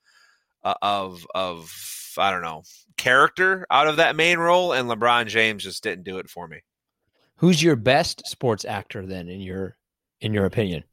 Uh, 0.68 0.74
of 0.82 1.26
of 1.34 1.72
I 2.18 2.30
don't 2.30 2.42
know 2.42 2.62
character 2.98 3.66
out 3.70 3.88
of 3.88 3.96
that 3.96 4.16
main 4.16 4.38
role, 4.38 4.74
and 4.74 4.90
LeBron 4.90 5.26
James 5.28 5.64
just 5.64 5.82
didn't 5.82 6.04
do 6.04 6.18
it 6.18 6.28
for 6.28 6.46
me. 6.46 6.60
Who's 7.36 7.62
your 7.62 7.76
best 7.76 8.26
sports 8.26 8.66
actor 8.66 9.06
then 9.06 9.28
in 9.28 9.40
your 9.40 9.78
in 10.20 10.34
your 10.34 10.44
opinion? 10.44 10.84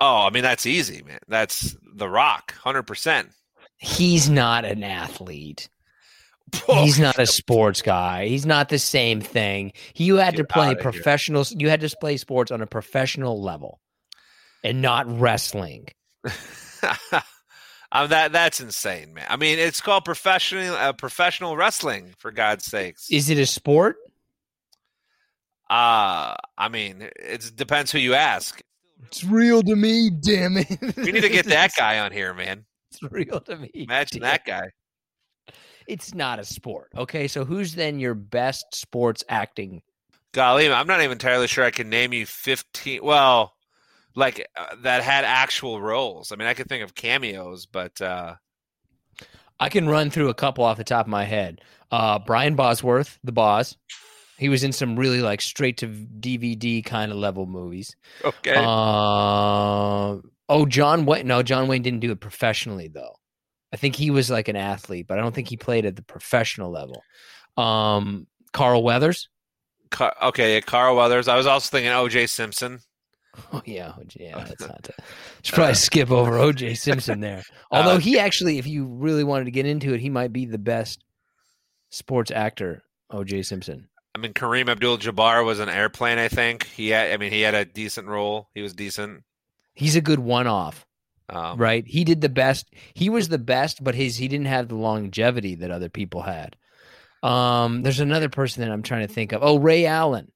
Oh, 0.00 0.26
I 0.26 0.30
mean 0.30 0.44
that's 0.44 0.64
easy, 0.64 1.02
man. 1.02 1.18
That's 1.26 1.76
The 1.94 2.08
Rock, 2.08 2.54
hundred 2.54 2.84
percent. 2.84 3.30
He's 3.78 4.30
not 4.30 4.64
an 4.64 4.84
athlete. 4.84 5.68
Oh, 6.66 6.82
He's 6.82 6.98
not 6.98 7.18
a 7.18 7.26
sports 7.26 7.82
guy. 7.82 8.26
He's 8.28 8.46
not 8.46 8.70
the 8.70 8.78
same 8.78 9.20
thing. 9.20 9.72
You 9.96 10.16
had 10.16 10.36
to 10.36 10.44
play 10.44 10.68
outta 10.68 10.76
here. 10.76 10.92
professionals. 10.92 11.52
You 11.54 11.68
had 11.68 11.82
to 11.82 11.94
play 12.00 12.16
sports 12.16 12.50
on 12.50 12.62
a 12.62 12.66
professional 12.66 13.42
level, 13.42 13.80
and 14.64 14.80
not 14.80 15.06
wrestling. 15.20 15.88
um, 17.92 18.08
that 18.10 18.32
that's 18.32 18.60
insane, 18.60 19.14
man. 19.14 19.26
I 19.28 19.36
mean, 19.36 19.58
it's 19.58 19.80
called 19.80 20.04
professional 20.04 20.74
uh, 20.74 20.92
professional 20.92 21.56
wrestling 21.56 22.14
for 22.18 22.30
God's 22.30 22.64
sakes. 22.64 23.10
Is 23.10 23.30
it 23.30 23.38
a 23.38 23.46
sport? 23.46 23.96
Uh 25.70 26.34
I 26.56 26.68
mean, 26.70 27.08
it 27.16 27.52
depends 27.54 27.92
who 27.92 27.98
you 27.98 28.14
ask. 28.14 28.60
It's 29.04 29.22
real 29.22 29.62
to 29.62 29.76
me. 29.76 30.10
Damn 30.10 30.56
it! 30.56 30.96
We 30.96 31.12
need 31.12 31.20
to 31.20 31.28
get 31.28 31.46
that 31.46 31.72
guy 31.76 31.98
on 32.00 32.12
here, 32.12 32.34
man. 32.34 32.64
It's 32.90 33.02
real 33.12 33.38
to 33.40 33.56
me. 33.56 33.70
Imagine 33.74 34.22
that 34.22 34.46
guy. 34.46 34.70
It's 35.86 36.14
not 36.14 36.38
a 36.38 36.44
sport. 36.44 36.88
Okay, 36.96 37.28
so 37.28 37.44
who's 37.44 37.74
then 37.74 38.00
your 38.00 38.14
best 38.14 38.64
sports 38.74 39.22
acting? 39.28 39.82
Golly, 40.32 40.72
I'm 40.72 40.86
not 40.86 41.00
even 41.00 41.12
entirely 41.12 41.48
sure 41.48 41.64
I 41.64 41.70
can 41.70 41.90
name 41.90 42.14
you 42.14 42.24
15. 42.24 43.02
Well, 43.02 43.52
like 44.14 44.46
uh, 44.56 44.76
that 44.82 45.02
had 45.02 45.24
actual 45.24 45.80
roles. 45.80 46.32
I 46.32 46.36
mean, 46.36 46.48
I 46.48 46.54
could 46.54 46.68
think 46.68 46.82
of 46.82 46.94
cameos, 46.94 47.66
but 47.66 48.00
uh 48.00 48.34
I 49.60 49.68
can 49.68 49.88
run 49.88 50.10
through 50.10 50.28
a 50.28 50.34
couple 50.34 50.64
off 50.64 50.76
the 50.76 50.84
top 50.84 51.06
of 51.06 51.10
my 51.10 51.24
head. 51.24 51.60
Uh, 51.90 52.18
Brian 52.18 52.54
Bosworth, 52.54 53.18
the 53.24 53.32
Boss. 53.32 53.76
He 54.38 54.48
was 54.48 54.62
in 54.62 54.70
some 54.72 54.96
really 54.96 55.20
like 55.20 55.40
straight 55.40 55.78
to 55.78 55.88
DVD 55.88 56.84
kind 56.84 57.10
of 57.10 57.18
level 57.18 57.44
movies. 57.46 57.96
okay. 58.24 58.54
Uh, 58.56 60.18
oh, 60.48 60.66
John 60.68 61.06
Wayne. 61.06 61.26
No, 61.26 61.42
John 61.42 61.66
Wayne 61.66 61.82
didn't 61.82 62.00
do 62.00 62.12
it 62.12 62.20
professionally 62.20 62.88
though. 62.88 63.16
I 63.72 63.76
think 63.76 63.96
he 63.96 64.10
was 64.10 64.30
like 64.30 64.48
an 64.48 64.56
athlete, 64.56 65.06
but 65.08 65.18
I 65.18 65.22
don't 65.22 65.34
think 65.34 65.48
he 65.48 65.56
played 65.56 65.84
at 65.84 65.96
the 65.96 66.02
professional 66.02 66.70
level. 66.70 67.02
Um, 67.56 68.26
Carl 68.52 68.82
Weathers. 68.82 69.28
Car- 69.90 70.16
okay, 70.22 70.54
yeah, 70.54 70.60
Carl 70.60 70.96
Weathers. 70.96 71.28
I 71.28 71.36
was 71.36 71.46
also 71.46 71.70
thinking 71.70 71.90
O.J. 71.90 72.28
Simpson. 72.28 72.80
Oh 73.52 73.62
yeah, 73.66 73.92
yeah. 74.16 74.44
That's 74.44 74.60
not. 74.60 74.82
The, 74.82 74.92
should 75.42 75.54
probably 75.54 75.74
skip 75.74 76.10
over 76.10 76.38
O.J. 76.38 76.74
Simpson 76.74 77.20
there. 77.20 77.42
Although 77.70 77.96
Uh, 77.96 77.98
he 77.98 78.18
actually, 78.18 78.58
if 78.58 78.66
you 78.66 78.84
really 78.86 79.24
wanted 79.24 79.46
to 79.46 79.50
get 79.50 79.66
into 79.66 79.94
it, 79.94 80.00
he 80.00 80.10
might 80.10 80.32
be 80.32 80.46
the 80.46 80.58
best 80.58 81.02
sports 81.90 82.30
actor. 82.30 82.82
O.J. 83.10 83.42
Simpson. 83.42 83.88
I 84.14 84.18
mean, 84.18 84.32
Kareem 84.32 84.68
Abdul-Jabbar 84.68 85.44
was 85.44 85.60
an 85.60 85.68
airplane. 85.68 86.18
I 86.18 86.28
think 86.28 86.66
he 86.66 86.88
had. 86.88 87.12
I 87.12 87.16
mean, 87.16 87.30
he 87.32 87.42
had 87.42 87.54
a 87.54 87.64
decent 87.64 88.08
role. 88.08 88.48
He 88.54 88.62
was 88.62 88.74
decent. 88.74 89.22
He's 89.74 89.96
a 89.96 90.00
good 90.00 90.18
one-off. 90.18 90.84
Um, 91.30 91.58
right? 91.58 91.86
He 91.86 92.04
did 92.04 92.20
the 92.20 92.28
best. 92.28 92.66
He 92.94 93.10
was 93.10 93.28
the 93.28 93.38
best, 93.38 93.84
but 93.84 93.94
his 93.94 94.16
he 94.16 94.28
didn't 94.28 94.46
have 94.46 94.68
the 94.68 94.76
longevity 94.76 95.56
that 95.56 95.70
other 95.70 95.88
people 95.88 96.22
had. 96.22 96.56
Um, 97.22 97.82
there's 97.82 98.00
another 98.00 98.28
person 98.28 98.62
that 98.62 98.72
I'm 98.72 98.82
trying 98.82 99.06
to 99.06 99.12
think 99.12 99.32
of. 99.32 99.42
Oh, 99.42 99.58
Ray 99.58 99.86
Allen. 99.86 100.32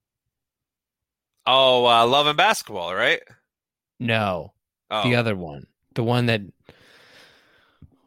Oh, 1.47 1.87
uh, 1.87 2.07
Love 2.07 2.27
and 2.27 2.37
Basketball, 2.37 2.95
right? 2.95 3.21
No, 3.99 4.53
Oh, 4.91 5.05
The 5.09 5.17
other 5.17 5.35
one, 5.37 5.67
the 5.95 6.03
one 6.05 6.27
that 6.27 6.43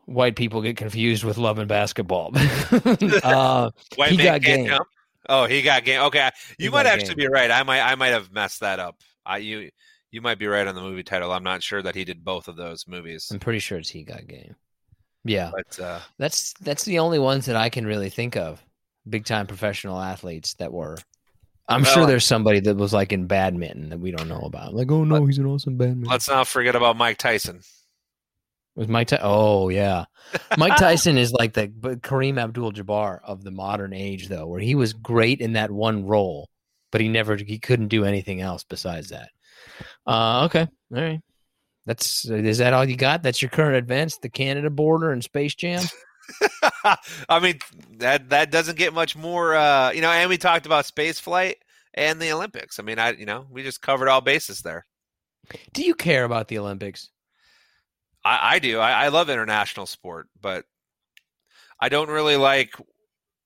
white 0.06 0.36
people 0.36 0.62
get 0.62 0.78
confused 0.78 1.24
with 1.24 1.38
love 1.38 1.58
and 1.58 1.68
basketball. 1.68 2.32
uh, 3.24 3.72
white 3.96 4.12
he 4.12 4.18
man 4.18 4.26
got 4.26 4.42
game. 4.42 4.68
jump. 4.68 4.88
Oh, 5.28 5.46
he 5.46 5.62
got 5.64 5.84
game. 5.84 6.02
Okay, 6.02 6.30
He 6.60 6.66
you 6.66 6.72
might 6.72 6.86
actually 6.86 7.16
game. 7.16 7.28
be 7.28 7.28
right. 7.28 7.50
I 7.50 7.64
might 7.64 7.82
I 7.82 7.96
might 7.96 8.10
have 8.10 8.32
messed 8.32 8.60
that 8.60 8.80
up. 8.80 8.98
I 9.26 9.38
you 9.38 9.70
you 10.12 10.22
might 10.22 10.38
be 10.38 10.46
right 10.48 10.68
on 10.68 10.76
the 10.76 10.82
movie 10.82 11.02
title. 11.04 11.32
I'm 11.32 11.44
not 11.44 11.64
sure 11.64 11.82
that 11.82 11.96
he 11.96 12.06
did 12.06 12.24
both 12.24 12.48
of 12.48 12.56
those 12.56 12.86
movies. 12.88 13.30
I'm 13.32 13.40
pretty 13.40 13.60
sure 13.60 13.80
it's 13.80 13.90
he 13.90 14.04
got 14.04 14.28
game. 14.28 14.56
Yeah, 15.24 15.50
But 15.56 15.80
uh, 15.80 16.00
that's 16.20 16.54
that's 16.62 16.86
the 16.86 17.00
only 17.00 17.18
ones 17.18 17.48
that 17.48 17.56
I 17.56 17.70
can 17.70 17.88
really 17.88 18.12
think 18.12 18.38
of. 18.38 18.64
Big 19.10 19.26
time 19.26 19.48
professional 19.48 20.00
athletes 20.00 20.54
that 20.56 20.72
were. 20.72 20.98
I'm 21.68 21.82
Well, 21.82 21.93
sure 21.93 22.05
there's 22.05 22.26
somebody 22.26 22.59
that 22.61 22.78
was 22.78 22.93
like 22.93 23.11
in 23.11 23.26
badminton 23.28 23.89
that 23.89 23.99
we 23.99 24.11
don't 24.11 24.28
know 24.28 24.41
about. 24.41 24.74
Like, 24.76 24.91
oh 24.91 25.03
no, 25.03 25.26
he's 25.26 25.39
an 25.39 25.45
awesome 25.47 25.78
badminton. 25.78 26.09
let's 26.09 26.30
not 26.30 26.47
forget 26.47 26.76
about 26.76 26.97
Mike 26.97 27.18
Tyson. 27.18 27.61
Was 28.76 28.88
Mike? 28.88 29.07
Ty- 29.07 29.20
oh 29.24 29.70
yeah, 29.70 30.05
Mike 30.57 30.76
Tyson 30.78 31.18
is 31.18 31.32
like 31.32 31.53
the 31.53 31.70
Kareem 31.70 32.38
Abdul-Jabbar 32.39 33.20
of 33.24 33.43
the 33.43 33.51
modern 33.51 33.93
age, 33.93 34.28
though, 34.28 34.45
where 34.47 34.59
he 34.59 34.76
was 34.76 34.93
great 34.93 35.39
in 35.39 35.53
that 35.53 35.72
one 35.72 36.05
role, 36.05 36.49
but 36.91 36.99
he 37.01 37.07
never 37.07 37.38
he 37.38 37.57
couldn't 37.57 37.88
do 37.88 38.03
anything 38.05 38.41
else 38.41 38.63
besides 38.63 39.09
that. 39.09 39.30
Uh, 40.05 40.45
okay, 40.45 40.68
all 40.93 41.01
right. 41.01 41.22
That's 41.86 42.26
is 42.26 42.57
that 42.57 42.74
all 42.74 42.84
you 42.84 42.97
got? 42.97 43.24
That's 43.24 43.41
your 43.41 43.49
current 43.49 43.78
events, 43.78 44.18
the 44.18 44.30
Canada 44.30 44.70
border 44.70 45.11
and 45.11 45.24
Space 45.24 45.55
Jam. 45.55 45.84
I 47.30 47.40
mean 47.42 47.60
that 47.98 48.30
that 48.30 48.52
doesn't 48.52 48.78
get 48.78 48.94
much 48.94 49.16
more. 49.16 49.56
Uh, 49.56 49.92
you 49.92 50.02
know, 50.02 50.12
and 50.12 50.30
we 50.30 50.38
talked 50.38 50.66
about 50.66 50.86
space 50.86 51.20
flight 51.20 51.58
and 51.94 52.22
the 52.22 52.32
Olympics. 52.32 52.80
I 52.80 52.84
mean, 52.84 53.00
I 53.00 53.12
you 53.12 53.26
know 53.26 53.46
we 53.50 53.64
just 53.64 53.82
covered 53.82 54.10
all 54.10 54.22
bases 54.22 54.62
there. 54.62 54.86
Do 55.74 55.84
you 55.84 55.96
care 55.96 56.24
about 56.24 56.48
the 56.48 56.58
Olympics? 56.58 57.10
I, 58.24 58.56
I 58.56 58.60
do. 58.60 58.80
I, 58.80 59.06
I 59.06 59.08
love 59.10 59.30
international 59.30 59.86
sport, 59.86 60.28
but 60.42 60.66
I 61.80 61.90
don't 61.90 62.10
really 62.10 62.38
like 62.38 62.76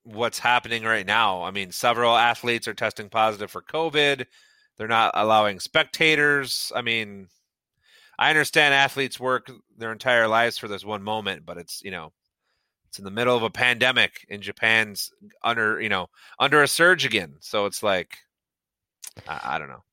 what's 0.04 0.40
happening 0.40 0.84
right 0.84 1.06
now. 1.06 1.44
I 1.44 1.52
mean, 1.52 1.72
several 1.72 2.16
athletes 2.16 2.68
are 2.68 2.74
testing 2.74 3.10
positive 3.10 3.52
for 3.52 3.62
COVID. 3.62 4.26
They're 4.78 4.88
not 4.88 5.12
allowing 5.14 5.60
spectators. 5.60 6.72
I 6.74 6.82
mean, 6.82 7.28
I 8.18 8.30
understand 8.30 8.74
athletes 8.74 9.20
work 9.20 9.52
their 9.78 9.92
entire 9.92 10.28
lives 10.28 10.58
for 10.58 10.68
this 10.68 10.86
one 10.86 11.04
moment, 11.04 11.46
but 11.46 11.58
it's 11.58 11.82
you 11.84 11.92
know, 11.92 12.14
it's 12.90 12.98
in 13.00 13.06
the 13.06 13.12
middle 13.12 13.38
of 13.38 13.44
a 13.44 13.50
pandemic 13.50 14.26
in 14.30 14.42
Japan's 14.42 15.12
under 15.44 15.80
you 15.80 15.90
know 15.90 16.08
under 16.40 16.62
a 16.64 16.68
surge 16.68 17.06
again. 17.06 17.36
So 17.40 17.66
it's 17.68 17.82
like, 17.84 18.18
I, 19.28 19.40
I 19.56 19.60
don't 19.60 19.70
know. 19.70 19.84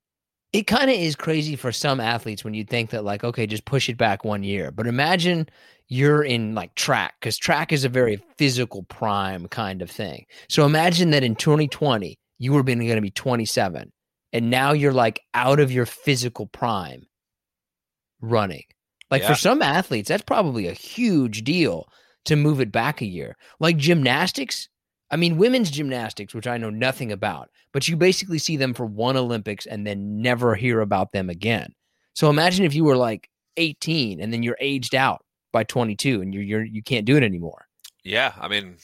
it 0.52 0.66
kind 0.66 0.90
of 0.90 0.96
is 0.96 1.14
crazy 1.16 1.56
for 1.56 1.72
some 1.72 2.00
athletes 2.00 2.42
when 2.44 2.54
you 2.54 2.64
think 2.64 2.90
that 2.90 3.04
like 3.04 3.22
okay 3.24 3.46
just 3.46 3.64
push 3.66 3.88
it 3.88 3.96
back 3.98 4.24
one 4.24 4.42
year 4.42 4.70
but 4.70 4.86
imagine 4.86 5.46
you're 5.88 6.22
in 6.24 6.54
like 6.54 6.74
track 6.74 7.14
because 7.20 7.36
track 7.36 7.72
is 7.72 7.84
a 7.84 7.88
very 7.88 8.20
physical 8.38 8.82
prime 8.84 9.46
kind 9.48 9.82
of 9.82 9.90
thing 9.90 10.24
so 10.48 10.64
imagine 10.64 11.10
that 11.10 11.22
in 11.22 11.36
2020 11.36 12.18
you 12.38 12.52
were 12.52 12.62
going 12.62 12.78
to 12.78 13.00
be 13.00 13.10
27 13.10 13.92
and 14.32 14.50
now 14.50 14.72
you're 14.72 14.92
like 14.92 15.20
out 15.34 15.60
of 15.60 15.70
your 15.70 15.86
physical 15.86 16.46
prime 16.46 17.06
running 18.20 18.64
like 19.10 19.22
Yeah. 19.22 19.28
for 19.28 19.34
some 19.34 19.62
athletes 19.62 20.08
that's 20.08 20.22
probably 20.24 20.66
a 20.68 20.72
huge 20.72 21.44
deal 21.44 21.88
to 22.26 22.36
move 22.36 22.60
it 22.60 22.70
back 22.70 23.00
a 23.00 23.06
year 23.06 23.36
like 23.60 23.76
gymnastics 23.76 24.68
I 25.10 25.16
mean, 25.16 25.36
women's 25.36 25.70
gymnastics, 25.70 26.34
which 26.34 26.48
I 26.48 26.58
know 26.58 26.70
nothing 26.70 27.12
about, 27.12 27.50
but 27.72 27.86
you 27.86 27.96
basically 27.96 28.38
see 28.38 28.56
them 28.56 28.74
for 28.74 28.84
one 28.84 29.16
Olympics 29.16 29.66
and 29.66 29.86
then 29.86 30.20
never 30.20 30.56
hear 30.56 30.80
about 30.80 31.12
them 31.12 31.30
again. 31.30 31.72
So 32.14 32.28
imagine 32.28 32.64
if 32.64 32.74
you 32.74 32.82
were 32.82 32.96
like 32.96 33.30
18 33.56 34.20
and 34.20 34.32
then 34.32 34.42
you're 34.42 34.56
aged 34.60 34.94
out 34.94 35.24
by 35.52 35.62
22 35.62 36.22
and 36.22 36.34
you're, 36.34 36.42
you're 36.42 36.64
you 36.64 36.82
can't 36.82 37.06
do 37.06 37.16
it 37.16 37.22
anymore. 37.22 37.68
Yeah, 38.02 38.32
I 38.40 38.48
mean, 38.48 38.78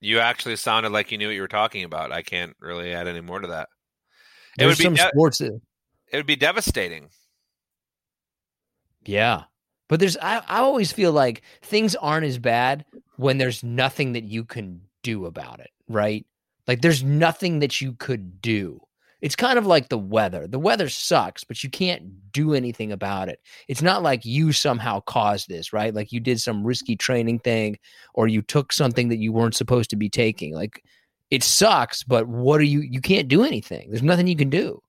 you 0.00 0.18
actually 0.18 0.56
sounded 0.56 0.90
like 0.90 1.12
you 1.12 1.18
knew 1.18 1.28
what 1.28 1.34
you 1.36 1.42
were 1.42 1.48
talking 1.48 1.84
about. 1.84 2.10
I 2.10 2.22
can't 2.22 2.56
really 2.58 2.92
add 2.92 3.06
any 3.06 3.20
more 3.20 3.38
to 3.38 3.46
that. 3.48 3.68
It 4.58 4.64
There's 4.64 4.70
would 4.70 4.78
be 4.78 4.84
some 4.84 4.94
de- 4.94 5.08
sports 5.14 5.38
that, 5.38 5.60
It 6.12 6.16
would 6.16 6.26
be 6.26 6.34
devastating. 6.36 7.08
yeah. 9.04 9.44
But 9.92 10.00
there's 10.00 10.16
I, 10.16 10.38
I 10.48 10.60
always 10.60 10.90
feel 10.90 11.12
like 11.12 11.42
things 11.60 11.94
aren't 11.96 12.24
as 12.24 12.38
bad 12.38 12.86
when 13.16 13.36
there's 13.36 13.62
nothing 13.62 14.12
that 14.12 14.24
you 14.24 14.42
can 14.42 14.80
do 15.02 15.26
about 15.26 15.60
it, 15.60 15.68
right? 15.86 16.24
Like 16.66 16.80
there's 16.80 17.04
nothing 17.04 17.58
that 17.58 17.78
you 17.82 17.92
could 17.92 18.40
do. 18.40 18.80
It's 19.20 19.36
kind 19.36 19.58
of 19.58 19.66
like 19.66 19.90
the 19.90 19.98
weather. 19.98 20.46
The 20.46 20.58
weather 20.58 20.88
sucks, 20.88 21.44
but 21.44 21.62
you 21.62 21.68
can't 21.68 22.32
do 22.32 22.54
anything 22.54 22.90
about 22.90 23.28
it. 23.28 23.40
It's 23.68 23.82
not 23.82 24.02
like 24.02 24.24
you 24.24 24.50
somehow 24.50 25.00
caused 25.00 25.50
this, 25.50 25.74
right? 25.74 25.92
Like 25.92 26.10
you 26.10 26.20
did 26.20 26.40
some 26.40 26.64
risky 26.64 26.96
training 26.96 27.40
thing 27.40 27.76
or 28.14 28.28
you 28.28 28.40
took 28.40 28.72
something 28.72 29.10
that 29.10 29.18
you 29.18 29.30
weren't 29.30 29.56
supposed 29.56 29.90
to 29.90 29.96
be 29.96 30.08
taking. 30.08 30.54
Like 30.54 30.82
it 31.30 31.42
sucks, 31.42 32.02
but 32.02 32.26
what 32.26 32.62
are 32.62 32.64
you 32.64 32.80
you 32.80 33.02
can't 33.02 33.28
do 33.28 33.44
anything. 33.44 33.90
There's 33.90 34.02
nothing 34.02 34.26
you 34.26 34.36
can 34.36 34.48
do. 34.48 34.80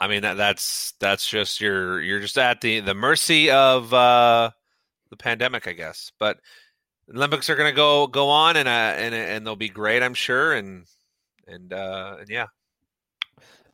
I 0.00 0.08
mean, 0.08 0.22
that, 0.22 0.36
that's 0.38 0.92
that's 1.00 1.28
just 1.28 1.60
you're 1.60 2.00
you're 2.00 2.20
just 2.20 2.38
at 2.38 2.60
the 2.62 2.80
the 2.80 2.94
mercy 2.94 3.50
of 3.50 3.92
uh, 3.94 4.50
the 5.10 5.16
pandemic, 5.16 5.68
I 5.68 5.72
guess. 5.74 6.12
But 6.18 6.40
the 7.08 7.16
Olympics 7.16 7.50
are 7.50 7.56
going 7.56 7.70
to 7.70 7.76
go 7.76 8.06
go 8.06 8.30
on, 8.30 8.56
and 8.56 8.68
uh, 8.68 8.70
and 8.70 9.14
and 9.14 9.46
they'll 9.46 9.56
be 9.56 9.68
great, 9.70 10.02
I'm 10.02 10.14
sure. 10.14 10.54
And 10.54 10.86
and 11.46 11.72
uh, 11.72 12.16
and 12.20 12.30
yeah, 12.30 12.46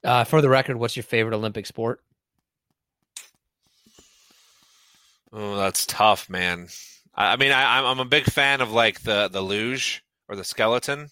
Uh, 0.05 0.25
for 0.25 0.41
the 0.41 0.49
record, 0.49 0.77
what's 0.77 0.97
your 0.97 1.03
favorite 1.03 1.35
Olympic 1.37 1.67
sport? 1.67 2.03
oh, 5.33 5.57
that's 5.57 5.87
tough, 5.87 6.29
man. 6.29 6.69
I, 7.15 7.33
I 7.35 7.37
mean, 7.37 7.53
I, 7.53 7.79
I'm 7.79 7.87
I'm 7.87 8.01
a 8.01 8.05
big 8.05 8.25
fan 8.25 8.61
of 8.61 8.73
like 8.73 9.03
the 9.03 9.29
the 9.29 9.41
luge 9.41 10.03
or 10.29 10.37
the 10.37 10.45
skeleton. 10.45 11.11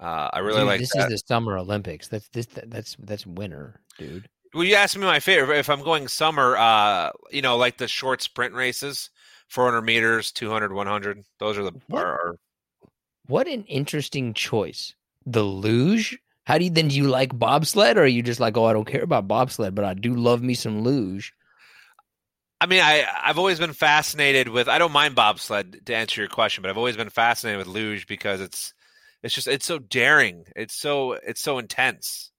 Uh, 0.00 0.30
I 0.32 0.38
really 0.40 0.64
Dude, 0.64 0.66
like 0.66 0.80
this 0.80 0.92
that. 0.92 0.98
is 0.98 1.06
the 1.06 1.18
Summer 1.18 1.56
Olympics. 1.58 2.08
That's 2.08 2.28
this 2.30 2.46
that's 2.46 2.96
that's 2.98 3.26
winter, 3.26 3.80
dude. 3.98 4.28
Well, 4.54 4.64
you 4.64 4.74
asked 4.74 4.96
me 4.96 5.04
my 5.04 5.20
favorite. 5.20 5.58
If 5.58 5.68
I'm 5.70 5.82
going 5.82 6.08
summer, 6.08 6.56
uh, 6.56 7.10
you 7.30 7.42
know, 7.42 7.56
like 7.56 7.76
the 7.78 7.88
short 7.88 8.22
sprint 8.22 8.54
races, 8.54 9.10
400 9.48 9.82
meters, 9.82 10.32
200, 10.32 10.72
100. 10.72 11.24
Those 11.38 11.58
are 11.58 11.64
the 11.64 11.74
What? 11.88 12.04
are, 12.04 12.36
What 13.26 13.46
an 13.46 13.62
interesting 13.66 14.34
choice. 14.34 14.96
The 15.24 15.44
luge. 15.44 16.18
How 16.46 16.58
do 16.58 16.64
you 16.64 16.70
then? 16.70 16.88
Do 16.88 16.96
you 16.96 17.06
like 17.08 17.38
bobsled, 17.38 17.96
or 17.96 18.02
are 18.02 18.06
you 18.06 18.22
just 18.22 18.40
like, 18.40 18.56
oh, 18.56 18.64
I 18.64 18.72
don't 18.72 18.86
care 18.86 19.02
about 19.04 19.28
bobsled, 19.28 19.74
but 19.74 19.84
I 19.84 19.94
do 19.94 20.14
love 20.14 20.42
me 20.42 20.54
some 20.54 20.82
luge? 20.82 21.32
I 22.60 22.66
mean, 22.66 22.80
I 22.80 23.06
I've 23.22 23.38
always 23.38 23.58
been 23.58 23.72
fascinated 23.72 24.48
with. 24.48 24.68
I 24.68 24.78
don't 24.78 24.92
mind 24.92 25.14
bobsled 25.14 25.86
to 25.86 25.94
answer 25.94 26.20
your 26.20 26.28
question, 26.28 26.62
but 26.62 26.70
I've 26.70 26.78
always 26.78 26.96
been 26.96 27.10
fascinated 27.10 27.58
with 27.58 27.68
luge 27.68 28.06
because 28.06 28.40
it's 28.40 28.74
it's 29.22 29.34
just 29.34 29.48
it's 29.48 29.66
so 29.66 29.78
daring. 29.78 30.44
It's 30.54 30.74
so 30.74 31.12
it's 31.12 31.40
so 31.40 31.58
intense. 31.58 32.30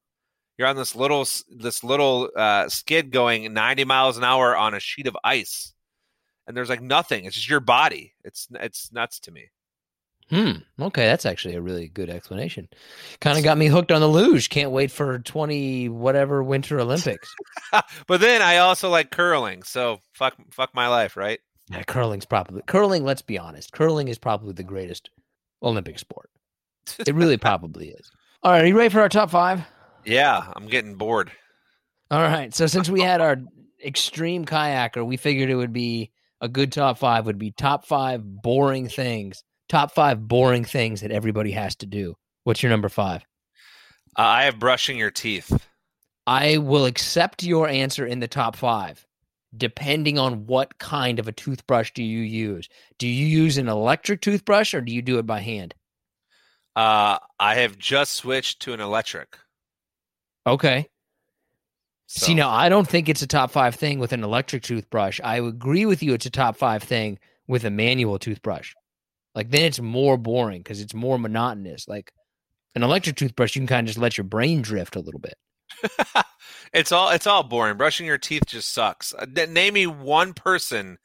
You're 0.57 0.67
on 0.67 0.75
this 0.75 0.95
little 0.95 1.25
this 1.49 1.83
little 1.83 2.29
uh, 2.35 2.69
skid 2.69 3.11
going 3.11 3.53
90 3.53 3.85
miles 3.85 4.17
an 4.17 4.23
hour 4.23 4.55
on 4.55 4.73
a 4.73 4.79
sheet 4.79 5.07
of 5.07 5.17
ice, 5.23 5.73
and 6.47 6.55
there's 6.55 6.69
like 6.69 6.81
nothing. 6.81 7.25
It's 7.25 7.35
just 7.35 7.49
your 7.49 7.59
body. 7.59 8.13
It's 8.23 8.47
it's 8.51 8.91
nuts 8.91 9.19
to 9.21 9.31
me. 9.31 9.49
Hmm. 10.29 10.51
Okay, 10.79 11.05
that's 11.05 11.25
actually 11.25 11.55
a 11.55 11.61
really 11.61 11.87
good 11.87 12.09
explanation. 12.09 12.67
Kind 13.19 13.37
of 13.37 13.43
got 13.43 13.57
me 13.57 13.65
hooked 13.65 13.91
on 13.91 13.99
the 13.99 14.07
luge. 14.07 14.49
Can't 14.49 14.71
wait 14.71 14.91
for 14.91 15.19
twenty 15.19 15.89
whatever 15.89 16.43
Winter 16.43 16.79
Olympics. 16.79 17.33
but 18.07 18.21
then 18.21 18.41
I 18.41 18.57
also 18.57 18.89
like 18.89 19.11
curling. 19.11 19.63
So 19.63 19.99
fuck 20.13 20.35
fuck 20.51 20.73
my 20.73 20.87
life, 20.87 21.17
right? 21.17 21.39
Yeah, 21.71 21.83
curling's 21.83 22.25
probably 22.25 22.61
curling. 22.67 23.03
Let's 23.03 23.21
be 23.21 23.39
honest, 23.39 23.71
curling 23.71 24.07
is 24.07 24.17
probably 24.17 24.53
the 24.53 24.63
greatest 24.63 25.09
Olympic 25.61 25.99
sport. 25.99 26.29
It 27.07 27.15
really 27.15 27.37
probably 27.37 27.89
is. 27.89 28.11
All 28.43 28.51
right, 28.51 28.63
are 28.63 28.67
you 28.67 28.77
ready 28.77 28.89
for 28.89 29.01
our 29.01 29.09
top 29.09 29.29
five? 29.29 29.61
Yeah, 30.05 30.51
I'm 30.55 30.67
getting 30.67 30.95
bored. 30.95 31.31
All 32.11 32.21
right. 32.21 32.53
So 32.55 32.65
since 32.65 32.89
we 32.89 33.01
had 33.01 33.21
our 33.21 33.37
extreme 33.85 34.45
kayaker, 34.45 35.05
we 35.05 35.17
figured 35.17 35.49
it 35.49 35.55
would 35.55 35.73
be 35.73 36.11
a 36.41 36.47
good 36.47 36.71
top 36.71 36.97
five 36.97 37.25
would 37.25 37.37
be 37.37 37.51
top 37.51 37.85
five 37.85 38.23
boring 38.23 38.87
things. 38.87 39.43
Top 39.67 39.93
five 39.93 40.27
boring 40.27 40.63
things 40.63 41.01
that 41.01 41.11
everybody 41.11 41.51
has 41.51 41.75
to 41.77 41.85
do. 41.85 42.15
What's 42.43 42.63
your 42.63 42.71
number 42.71 42.89
five? 42.89 43.23
Uh, 44.17 44.21
I 44.23 44.43
have 44.45 44.57
brushing 44.57 44.97
your 44.97 45.11
teeth. 45.11 45.67
I 46.25 46.57
will 46.57 46.85
accept 46.85 47.43
your 47.43 47.67
answer 47.67 48.05
in 48.05 48.19
the 48.19 48.27
top 48.27 48.55
five, 48.55 49.05
depending 49.55 50.17
on 50.17 50.47
what 50.47 50.77
kind 50.79 51.19
of 51.19 51.27
a 51.27 51.31
toothbrush 51.31 51.91
do 51.93 52.03
you 52.03 52.21
use. 52.21 52.67
Do 52.97 53.07
you 53.07 53.25
use 53.25 53.57
an 53.57 53.67
electric 53.67 54.21
toothbrush 54.21 54.73
or 54.73 54.81
do 54.81 54.91
you 54.91 55.01
do 55.01 55.19
it 55.19 55.27
by 55.27 55.39
hand? 55.39 55.75
Uh, 56.79 57.19
I 57.41 57.55
have 57.55 57.77
just 57.77 58.13
switched 58.13 58.61
to 58.61 58.71
an 58.71 58.79
electric. 58.79 59.37
Okay. 60.47 60.87
So, 62.07 62.27
See, 62.27 62.33
now 62.35 62.49
I 62.49 62.69
don't 62.69 62.87
think 62.87 63.09
it's 63.09 63.21
a 63.21 63.27
top 63.27 63.51
five 63.51 63.75
thing 63.75 63.99
with 63.99 64.13
an 64.13 64.23
electric 64.23 64.63
toothbrush. 64.63 65.19
I 65.21 65.39
agree 65.39 65.85
with 65.85 66.01
you. 66.01 66.13
It's 66.13 66.25
a 66.25 66.29
top 66.29 66.55
five 66.55 66.81
thing 66.81 67.19
with 67.49 67.65
a 67.65 67.69
manual 67.69 68.17
toothbrush. 68.17 68.73
Like 69.35 69.49
then 69.49 69.63
it's 69.63 69.81
more 69.81 70.15
boring 70.15 70.61
because 70.61 70.79
it's 70.79 70.93
more 70.93 71.19
monotonous. 71.19 71.85
Like 71.85 72.13
an 72.75 72.83
electric 72.83 73.17
toothbrush, 73.17 73.57
you 73.57 73.59
can 73.59 73.67
kind 73.67 73.85
of 73.85 73.87
just 73.89 73.99
let 73.99 74.17
your 74.17 74.23
brain 74.23 74.61
drift 74.61 74.95
a 74.95 75.01
little 75.01 75.19
bit. 75.19 75.35
it's 76.73 76.93
all 76.93 77.09
it's 77.09 77.27
all 77.27 77.43
boring. 77.43 77.75
Brushing 77.75 78.05
your 78.05 78.17
teeth 78.17 78.45
just 78.47 78.73
sucks. 78.73 79.13
Uh, 79.13 79.25
name 79.49 79.73
me 79.73 79.85
one 79.85 80.33
person 80.33 80.97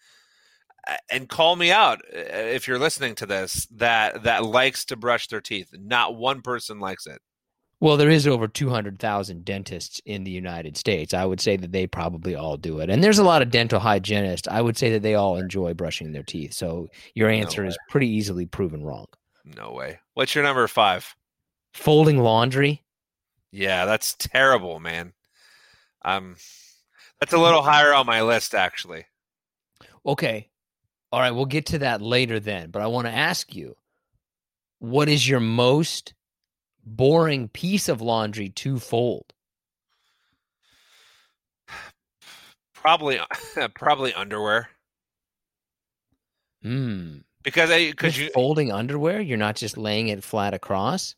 and 1.10 1.28
call 1.28 1.56
me 1.56 1.70
out 1.70 2.00
uh, 2.14 2.18
if 2.18 2.68
you're 2.68 2.78
listening 2.78 3.14
to 3.16 3.26
this 3.26 3.66
that 3.72 4.22
that 4.24 4.44
likes 4.44 4.84
to 4.86 4.96
brush 4.96 5.28
their 5.28 5.40
teeth. 5.40 5.68
Not 5.72 6.16
one 6.16 6.42
person 6.42 6.80
likes 6.80 7.06
it. 7.06 7.20
Well, 7.80 7.96
there 7.96 8.10
is 8.10 8.26
over 8.26 8.48
200,000 8.48 9.44
dentists 9.44 10.00
in 10.06 10.24
the 10.24 10.30
United 10.30 10.76
States. 10.76 11.12
I 11.12 11.26
would 11.26 11.40
say 11.40 11.56
that 11.56 11.72
they 11.72 11.86
probably 11.86 12.34
all 12.34 12.56
do 12.56 12.78
it. 12.78 12.88
And 12.88 13.04
there's 13.04 13.18
a 13.18 13.24
lot 13.24 13.42
of 13.42 13.50
dental 13.50 13.78
hygienists. 13.78 14.48
I 14.48 14.62
would 14.62 14.78
say 14.78 14.90
that 14.92 15.02
they 15.02 15.14
all 15.14 15.36
enjoy 15.36 15.74
brushing 15.74 16.12
their 16.12 16.22
teeth. 16.22 16.54
So 16.54 16.88
your 17.14 17.28
answer 17.28 17.62
way. 17.62 17.68
is 17.68 17.78
pretty 17.90 18.08
easily 18.08 18.46
proven 18.46 18.82
wrong. 18.84 19.06
No 19.44 19.72
way. 19.72 19.98
What's 20.14 20.34
your 20.34 20.44
number 20.44 20.66
five? 20.66 21.14
Folding 21.74 22.18
laundry. 22.18 22.84
Yeah, 23.52 23.84
that's 23.84 24.14
terrible, 24.14 24.80
man. 24.80 25.12
Um, 26.04 26.36
that's 27.20 27.32
a 27.32 27.38
little 27.38 27.62
higher 27.62 27.92
on 27.92 28.06
my 28.06 28.22
list, 28.22 28.54
actually. 28.54 29.04
Okay. 30.06 30.48
All 31.14 31.20
right. 31.20 31.30
We'll 31.30 31.46
get 31.46 31.66
to 31.66 31.78
that 31.78 32.02
later 32.02 32.40
then. 32.40 32.72
But 32.72 32.82
I 32.82 32.88
want 32.88 33.06
to 33.06 33.12
ask 33.12 33.54
you 33.54 33.76
what 34.80 35.08
is 35.08 35.28
your 35.28 35.38
most 35.38 36.12
boring 36.84 37.46
piece 37.46 37.88
of 37.88 38.00
laundry 38.00 38.48
to 38.48 38.80
fold? 38.80 39.32
Probably, 42.74 43.20
probably 43.76 44.12
underwear. 44.12 44.70
Hmm. 46.64 47.18
Because 47.44 47.70
I, 47.70 47.92
because 47.92 48.18
You're 48.18 48.30
folding 48.30 48.72
underwear? 48.72 49.20
You're 49.20 49.38
not 49.38 49.54
just 49.54 49.78
laying 49.78 50.08
it 50.08 50.24
flat 50.24 50.52
across? 50.52 51.14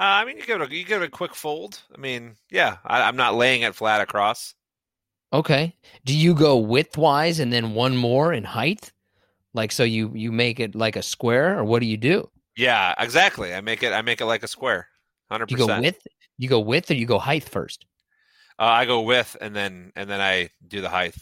uh, 0.00 0.02
I 0.02 0.24
mean, 0.24 0.36
you 0.36 0.44
give 0.44 0.60
it, 0.60 0.68
a, 0.68 0.74
you 0.74 0.84
give 0.84 1.00
it 1.00 1.06
a 1.06 1.10
quick 1.10 1.36
fold. 1.36 1.80
I 1.94 2.00
mean, 2.00 2.34
yeah, 2.50 2.78
I, 2.84 3.02
I'm 3.02 3.14
not 3.14 3.36
laying 3.36 3.62
it 3.62 3.76
flat 3.76 4.00
across. 4.00 4.56
Okay. 5.32 5.76
Do 6.04 6.12
you 6.12 6.34
go 6.34 6.60
widthwise 6.60 7.38
and 7.38 7.52
then 7.52 7.74
one 7.74 7.96
more 7.96 8.32
in 8.32 8.42
height? 8.42 8.90
Like 9.54 9.72
so 9.72 9.84
you 9.84 10.10
you 10.14 10.32
make 10.32 10.60
it 10.60 10.74
like 10.74 10.96
a 10.96 11.02
square 11.02 11.58
or 11.58 11.64
what 11.64 11.80
do 11.80 11.86
you 11.86 11.96
do? 11.96 12.28
Yeah, 12.56 12.94
exactly. 12.98 13.54
I 13.54 13.60
make 13.60 13.82
it, 13.82 13.92
I 13.92 14.02
make 14.02 14.20
it 14.20 14.26
like 14.26 14.42
a 14.42 14.48
square, 14.48 14.88
hundred 15.30 15.48
Do 15.48 15.56
you 15.56 15.66
go 15.66 15.80
width? 15.80 16.06
You 16.38 16.48
go 16.48 16.60
width 16.60 16.90
or 16.90 16.94
you 16.94 17.06
go 17.06 17.18
height 17.18 17.44
first? 17.44 17.86
Uh, 18.58 18.64
I 18.64 18.84
go 18.84 19.02
width 19.02 19.36
and 19.40 19.54
then 19.54 19.92
and 19.96 20.08
then 20.08 20.20
I 20.20 20.50
do 20.66 20.80
the 20.80 20.88
height. 20.88 21.16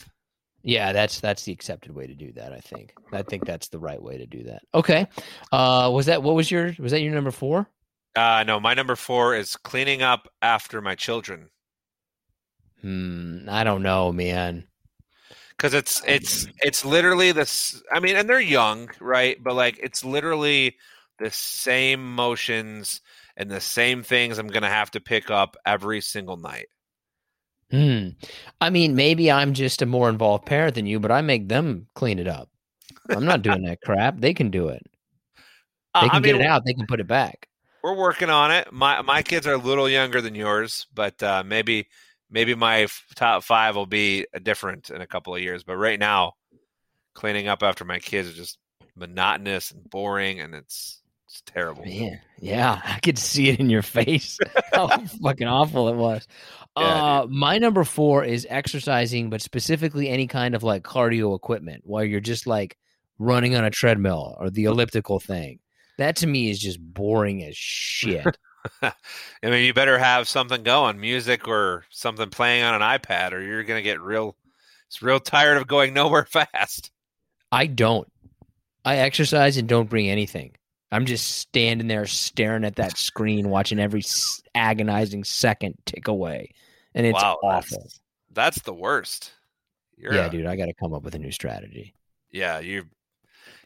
Yeah, 0.62 0.92
that's 0.92 1.20
that's 1.20 1.44
the 1.44 1.52
accepted 1.52 1.94
way 1.94 2.06
to 2.06 2.14
do 2.14 2.32
that, 2.32 2.52
I 2.52 2.58
think. 2.58 2.94
I 3.12 3.22
think 3.22 3.46
that's 3.46 3.68
the 3.68 3.78
right 3.78 4.02
way 4.02 4.18
to 4.18 4.26
do 4.26 4.44
that. 4.44 4.62
Okay. 4.74 5.06
Uh 5.52 5.90
was 5.92 6.06
that 6.06 6.22
what 6.22 6.34
was 6.34 6.50
your 6.50 6.74
was 6.78 6.92
that 6.92 7.00
your 7.00 7.14
number 7.14 7.30
4? 7.30 7.66
Uh, 8.16 8.42
no, 8.44 8.58
my 8.58 8.74
number 8.74 8.96
four 8.96 9.36
is 9.36 9.56
cleaning 9.56 10.02
up 10.02 10.28
after 10.42 10.80
my 10.80 10.96
children 10.96 11.48
Hmm, 12.82 13.46
I 13.48 13.64
don't 13.64 13.82
know, 13.82 14.12
man. 14.12 14.66
Because 15.60 15.74
it's 15.74 16.00
it's 16.06 16.48
it's 16.62 16.86
literally 16.86 17.32
this. 17.32 17.82
I 17.92 18.00
mean, 18.00 18.16
and 18.16 18.26
they're 18.28 18.40
young, 18.40 18.88
right? 18.98 19.36
But 19.42 19.54
like, 19.54 19.78
it's 19.82 20.02
literally 20.02 20.76
the 21.18 21.30
same 21.30 22.14
motions 22.14 23.02
and 23.36 23.50
the 23.50 23.60
same 23.60 24.02
things 24.02 24.38
I'm 24.38 24.46
gonna 24.46 24.70
have 24.70 24.90
to 24.92 25.00
pick 25.00 25.30
up 25.30 25.58
every 25.66 26.00
single 26.00 26.38
night. 26.38 26.68
Hmm. 27.70 28.08
I 28.62 28.70
mean, 28.70 28.94
maybe 28.94 29.30
I'm 29.30 29.52
just 29.52 29.82
a 29.82 29.86
more 29.86 30.08
involved 30.08 30.46
parent 30.46 30.76
than 30.76 30.86
you, 30.86 30.98
but 30.98 31.12
I 31.12 31.20
make 31.20 31.48
them 31.48 31.88
clean 31.94 32.18
it 32.18 32.26
up. 32.26 32.48
I'm 33.10 33.26
not 33.26 33.42
doing 33.42 33.62
that 33.64 33.82
crap. 33.84 34.18
They 34.18 34.32
can 34.32 34.50
do 34.50 34.68
it. 34.68 34.82
Uh, 35.92 36.02
They 36.02 36.08
can 36.10 36.18
I 36.18 36.20
get 36.20 36.36
it 36.36 36.46
out. 36.46 36.64
They 36.64 36.72
can 36.72 36.86
put 36.86 37.00
it 37.00 37.08
back. 37.08 37.48
We're 37.82 37.96
working 37.96 38.30
on 38.30 38.52
it. 38.52 38.72
My 38.72 39.02
my 39.02 39.22
kids 39.22 39.44
are 39.44 39.54
a 39.54 39.58
little 39.58 39.88
younger 39.88 40.20
than 40.20 40.36
yours, 40.36 40.86
but 40.94 41.20
uh, 41.20 41.42
maybe 41.44 41.88
maybe 42.30 42.54
my 42.54 42.82
f- 42.82 43.04
top 43.14 43.42
five 43.42 43.76
will 43.76 43.86
be 43.86 44.26
different 44.42 44.90
in 44.90 45.00
a 45.00 45.06
couple 45.06 45.34
of 45.34 45.42
years. 45.42 45.64
But 45.64 45.76
right 45.76 45.98
now, 45.98 46.32
cleaning 47.14 47.48
up 47.48 47.62
after 47.62 47.84
my 47.84 47.98
kids 47.98 48.28
is 48.28 48.34
just 48.34 48.58
monotonous 48.96 49.70
and 49.70 49.88
boring, 49.88 50.40
and 50.40 50.54
it's 50.54 51.00
it's 51.26 51.42
terrible. 51.46 51.84
Man, 51.84 52.20
yeah, 52.38 52.80
I 52.84 52.98
could 53.00 53.18
see 53.18 53.48
it 53.48 53.60
in 53.60 53.70
your 53.70 53.82
face 53.82 54.38
how 54.72 54.88
fucking 55.22 55.46
awful 55.46 55.88
it 55.88 55.96
was. 55.96 56.26
Yeah, 56.78 56.84
uh, 56.84 57.26
my 57.28 57.58
number 57.58 57.84
four 57.84 58.24
is 58.24 58.46
exercising, 58.48 59.30
but 59.30 59.42
specifically 59.42 60.08
any 60.08 60.26
kind 60.26 60.54
of 60.54 60.62
like 60.62 60.82
cardio 60.84 61.34
equipment 61.34 61.82
where 61.84 62.04
you're 62.04 62.20
just 62.20 62.46
like 62.46 62.76
running 63.18 63.54
on 63.54 63.64
a 63.64 63.70
treadmill 63.70 64.36
or 64.40 64.50
the 64.50 64.64
elliptical 64.64 65.20
thing. 65.20 65.58
That 65.98 66.16
to 66.16 66.26
me 66.26 66.50
is 66.50 66.58
just 66.58 66.80
boring 66.80 67.44
as 67.44 67.56
shit. 67.56 68.38
I 68.82 68.92
mean, 69.42 69.64
you 69.64 69.74
better 69.74 69.98
have 69.98 70.28
something 70.28 70.62
going, 70.62 71.00
music 71.00 71.48
or 71.48 71.84
something 71.90 72.30
playing 72.30 72.62
on 72.64 72.74
an 72.74 72.80
iPad, 72.98 73.32
or 73.32 73.40
you're 73.40 73.64
gonna 73.64 73.82
get 73.82 74.00
real. 74.00 74.36
It's 74.88 75.02
real 75.02 75.20
tired 75.20 75.56
of 75.58 75.66
going 75.68 75.94
nowhere 75.94 76.24
fast. 76.26 76.90
I 77.52 77.66
don't. 77.66 78.08
I 78.84 78.96
exercise 78.98 79.56
and 79.56 79.68
don't 79.68 79.90
bring 79.90 80.08
anything. 80.08 80.56
I'm 80.92 81.06
just 81.06 81.38
standing 81.38 81.88
there 81.88 82.06
staring 82.06 82.64
at 82.64 82.76
that 82.76 82.96
screen, 82.98 83.50
watching 83.50 83.78
every 83.78 84.02
agonizing 84.54 85.24
second 85.24 85.76
tick 85.86 86.08
away, 86.08 86.52
and 86.94 87.06
it's 87.06 87.22
wow, 87.22 87.38
awful. 87.42 87.78
That's, 87.82 88.00
that's 88.32 88.62
the 88.62 88.74
worst. 88.74 89.32
You're 89.96 90.14
Yeah, 90.14 90.26
a- 90.26 90.30
dude, 90.30 90.46
I 90.46 90.56
got 90.56 90.66
to 90.66 90.74
come 90.74 90.92
up 90.94 91.02
with 91.02 91.14
a 91.14 91.18
new 91.18 91.32
strategy. 91.32 91.94
Yeah, 92.32 92.60
you, 92.60 92.86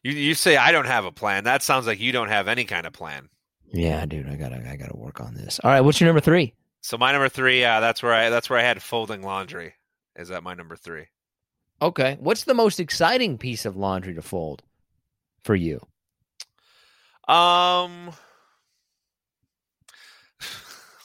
you 0.02 0.12
you 0.12 0.34
say 0.34 0.56
I 0.56 0.72
don't 0.72 0.86
have 0.86 1.04
a 1.04 1.12
plan. 1.12 1.44
That 1.44 1.62
sounds 1.62 1.86
like 1.86 2.00
you 2.00 2.12
don't 2.12 2.28
have 2.28 2.48
any 2.48 2.64
kind 2.64 2.86
of 2.86 2.92
plan. 2.94 3.28
Yeah, 3.72 4.04
dude, 4.06 4.28
I 4.28 4.36
gotta, 4.36 4.56
I 4.68 4.76
gotta 4.76 4.96
work 4.96 5.20
on 5.20 5.34
this. 5.34 5.60
All 5.64 5.70
right, 5.70 5.80
what's 5.80 6.00
your 6.00 6.06
number 6.06 6.20
three? 6.20 6.54
So 6.80 6.98
my 6.98 7.12
number 7.12 7.28
three, 7.28 7.60
yeah, 7.60 7.80
that's 7.80 8.02
where 8.02 8.12
I 8.12 8.28
that's 8.28 8.50
where 8.50 8.58
I 8.58 8.62
had 8.62 8.82
folding 8.82 9.22
laundry. 9.22 9.74
Is 10.16 10.28
that 10.28 10.42
my 10.42 10.54
number 10.54 10.76
three? 10.76 11.06
Okay, 11.80 12.16
what's 12.20 12.44
the 12.44 12.54
most 12.54 12.78
exciting 12.78 13.38
piece 13.38 13.64
of 13.64 13.76
laundry 13.76 14.14
to 14.14 14.22
fold 14.22 14.62
for 15.42 15.54
you? 15.54 15.80
Um. 17.26 18.12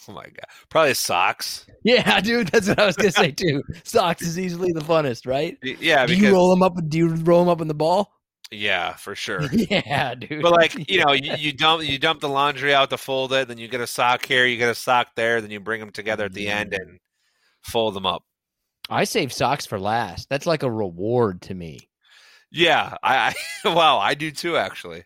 Oh 0.07 0.11
my 0.11 0.23
god, 0.23 0.47
probably 0.69 0.95
socks. 0.95 1.67
Yeah, 1.83 2.19
dude, 2.21 2.47
that's 2.47 2.67
what 2.67 2.79
I 2.79 2.87
was 2.87 2.95
gonna 2.95 3.11
say 3.11 3.29
too. 3.37 3.61
Socks 3.83 4.23
is 4.23 4.39
easily 4.39 4.71
the 4.71 4.79
funnest, 4.79 5.27
right? 5.27 5.55
Yeah, 5.61 6.07
do 6.07 6.13
because 6.13 6.29
you 6.29 6.33
roll 6.33 6.49
them 6.49 6.63
up? 6.63 6.73
Do 6.87 6.97
you 6.97 7.09
roll 7.13 7.41
them 7.41 7.49
up 7.49 7.61
in 7.61 7.67
the 7.67 7.75
ball? 7.75 8.11
Yeah, 8.51 8.93
for 8.95 9.15
sure. 9.15 9.41
yeah, 9.51 10.15
dude. 10.15 10.41
But 10.41 10.51
like 10.53 10.89
you 10.89 10.99
know, 11.05 11.13
you, 11.13 11.33
you 11.37 11.53
dump 11.53 11.83
you 11.83 11.97
dump 11.99 12.19
the 12.21 12.29
laundry 12.29 12.73
out 12.73 12.89
to 12.91 12.97
fold 12.97 13.33
it, 13.33 13.47
then 13.47 13.57
you 13.57 13.67
get 13.67 13.81
a 13.81 13.87
sock 13.87 14.25
here, 14.25 14.45
you 14.45 14.57
get 14.57 14.69
a 14.69 14.75
sock 14.75 15.09
there, 15.15 15.41
then 15.41 15.51
you 15.51 15.59
bring 15.59 15.79
them 15.79 15.91
together 15.91 16.25
at 16.25 16.33
the 16.33 16.47
end 16.49 16.73
and 16.73 16.99
fold 17.63 17.93
them 17.93 18.05
up. 18.05 18.23
I 18.89 19.03
save 19.03 19.31
socks 19.31 19.65
for 19.65 19.79
last. 19.79 20.29
That's 20.29 20.47
like 20.47 20.63
a 20.63 20.71
reward 20.71 21.41
to 21.43 21.53
me, 21.53 21.79
Yeah, 22.51 22.95
I, 23.03 23.35
I 23.65 23.69
wow, 23.73 23.99
I 23.99 24.15
do 24.15 24.31
too 24.31 24.57
actually. 24.57 25.03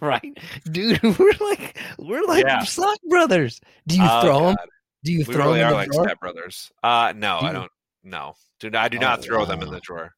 right, 0.00 0.38
dude? 0.70 1.02
We're 1.02 1.32
like, 1.40 1.78
we're 1.98 2.24
like 2.26 2.44
Yeah. 2.46 2.62
sock 2.64 2.98
brothers. 3.08 3.60
Do 3.86 3.96
you 3.96 4.06
Oh, 4.08 4.20
throw 4.22 4.40
them? 4.48 4.56
Do 5.04 5.12
you 5.12 5.24
We 5.26 5.34
throw 5.34 5.46
really 5.46 5.60
them 5.60 5.68
are 5.68 5.68
in 5.68 5.72
the 5.72 5.74
like 5.76 5.90
drawer? 5.90 6.06
stepbrothers. 6.06 6.70
Uh, 6.82 7.12
no, 7.16 7.38
Do 7.40 7.46
I 7.46 7.52
don't. 7.52 7.72
No, 8.04 8.34
do 8.60 8.70
I 8.74 8.88
do 8.88 8.98
Oh, 8.98 9.00
not 9.00 9.24
throw 9.24 9.44
them 9.46 9.62
in 9.62 9.70
the 9.70 9.80
drawer. 9.80 10.14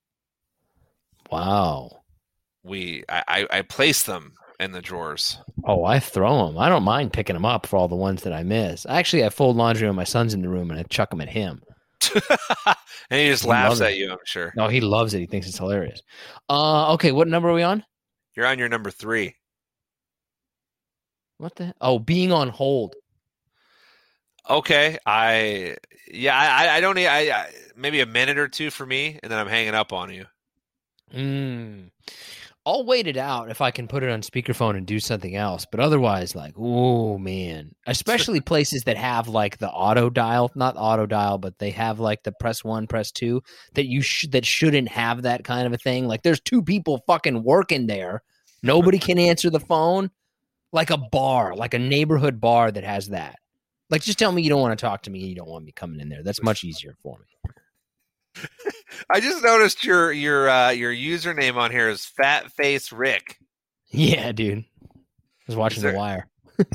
Wow. 1.30 2.02
We 2.68 3.04
I, 3.08 3.46
I 3.50 3.62
place 3.62 4.02
them 4.02 4.34
in 4.60 4.72
the 4.72 4.82
drawers. 4.82 5.38
Oh, 5.64 5.84
I 5.84 5.98
throw 6.00 6.46
them. 6.46 6.58
I 6.58 6.68
don't 6.68 6.82
mind 6.82 7.12
picking 7.12 7.34
them 7.34 7.44
up 7.44 7.66
for 7.66 7.76
all 7.76 7.88
the 7.88 7.96
ones 7.96 8.22
that 8.22 8.32
I 8.32 8.42
miss. 8.42 8.84
Actually, 8.88 9.24
I 9.24 9.30
fold 9.30 9.56
laundry 9.56 9.86
when 9.86 9.96
my 9.96 10.04
son's 10.04 10.34
in 10.34 10.42
the 10.42 10.48
room 10.48 10.70
and 10.70 10.78
I 10.78 10.82
chuck 10.84 11.10
them 11.10 11.20
at 11.20 11.28
him. 11.28 11.62
and 12.14 13.20
he 13.20 13.28
just 13.28 13.42
He 13.44 13.48
laughs 13.48 13.80
at 13.80 13.92
it. 13.92 13.98
you. 13.98 14.10
I'm 14.10 14.18
sure 14.24 14.52
No, 14.56 14.68
he 14.68 14.80
loves 14.80 15.14
it. 15.14 15.20
He 15.20 15.26
thinks 15.26 15.48
it's 15.48 15.58
hilarious. 15.58 16.00
Uh, 16.48 16.92
okay, 16.94 17.12
what 17.12 17.28
number 17.28 17.48
are 17.48 17.54
we 17.54 17.62
on? 17.62 17.84
you're 18.36 18.46
on 18.46 18.58
your 18.58 18.68
number 18.68 18.90
three. 18.90 19.34
What 21.38 21.54
the? 21.56 21.74
Oh, 21.80 21.98
being 21.98 22.32
on 22.32 22.48
hold. 22.48 22.94
Okay, 24.48 24.98
I 25.04 25.76
yeah 26.10 26.36
I 26.36 26.76
I 26.76 26.80
don't 26.80 26.94
need 26.94 27.06
I, 27.06 27.30
I 27.30 27.50
maybe 27.76 28.00
a 28.00 28.06
minute 28.06 28.38
or 28.38 28.48
two 28.48 28.70
for 28.70 28.86
me, 28.86 29.18
and 29.22 29.30
then 29.30 29.38
I'm 29.38 29.46
hanging 29.48 29.74
up 29.74 29.92
on 29.92 30.12
you. 30.12 30.24
Mm. 31.14 31.90
I'll 32.68 32.84
wait 32.84 33.06
it 33.06 33.16
out 33.16 33.50
if 33.50 33.62
I 33.62 33.70
can 33.70 33.88
put 33.88 34.02
it 34.02 34.10
on 34.10 34.20
speakerphone 34.20 34.76
and 34.76 34.86
do 34.86 35.00
something 35.00 35.34
else. 35.34 35.64
But 35.64 35.80
otherwise, 35.80 36.36
like, 36.36 36.52
oh 36.58 37.16
man, 37.16 37.74
especially 37.86 38.40
places 38.42 38.82
that 38.84 38.98
have 38.98 39.26
like 39.26 39.56
the 39.56 39.70
auto 39.70 40.10
dial, 40.10 40.52
not 40.54 40.74
auto 40.76 41.06
dial, 41.06 41.38
but 41.38 41.58
they 41.58 41.70
have 41.70 41.98
like 41.98 42.24
the 42.24 42.32
press 42.32 42.62
one, 42.62 42.86
press 42.86 43.10
two 43.10 43.40
that 43.72 43.86
you 43.86 44.02
sh- 44.02 44.26
that 44.32 44.44
shouldn't 44.44 44.88
have 44.88 45.22
that 45.22 45.44
kind 45.44 45.66
of 45.66 45.72
a 45.72 45.78
thing. 45.78 46.06
Like, 46.06 46.22
there's 46.22 46.42
two 46.42 46.62
people 46.62 47.02
fucking 47.06 47.42
working 47.42 47.86
there. 47.86 48.22
Nobody 48.62 48.98
can 49.08 49.18
answer 49.18 49.48
the 49.48 49.60
phone. 49.60 50.10
Like 50.70 50.90
a 50.90 50.98
bar, 50.98 51.56
like 51.56 51.72
a 51.72 51.78
neighborhood 51.78 52.38
bar 52.38 52.70
that 52.70 52.84
has 52.84 53.08
that. 53.08 53.36
Like, 53.88 54.02
just 54.02 54.18
tell 54.18 54.30
me 54.30 54.42
you 54.42 54.50
don't 54.50 54.60
want 54.60 54.78
to 54.78 54.84
talk 54.84 55.04
to 55.04 55.10
me. 55.10 55.20
You 55.20 55.36
don't 55.36 55.48
want 55.48 55.64
me 55.64 55.72
coming 55.72 56.00
in 56.00 56.10
there. 56.10 56.22
That's 56.22 56.42
much 56.42 56.64
easier 56.64 56.92
for 57.02 57.16
me. 57.18 57.52
I 59.10 59.20
just 59.20 59.42
noticed 59.42 59.84
your 59.84 60.12
your 60.12 60.48
uh, 60.48 60.70
your 60.70 60.92
username 60.92 61.56
on 61.56 61.70
here 61.70 61.88
is 61.88 62.04
Fat 62.04 62.50
Face 62.52 62.92
Rick. 62.92 63.38
Yeah, 63.90 64.32
dude. 64.32 64.64
I 64.84 64.88
was 65.46 65.56
watching 65.56 65.82
there- 65.82 65.92
The 65.92 65.98
Wire. 65.98 66.28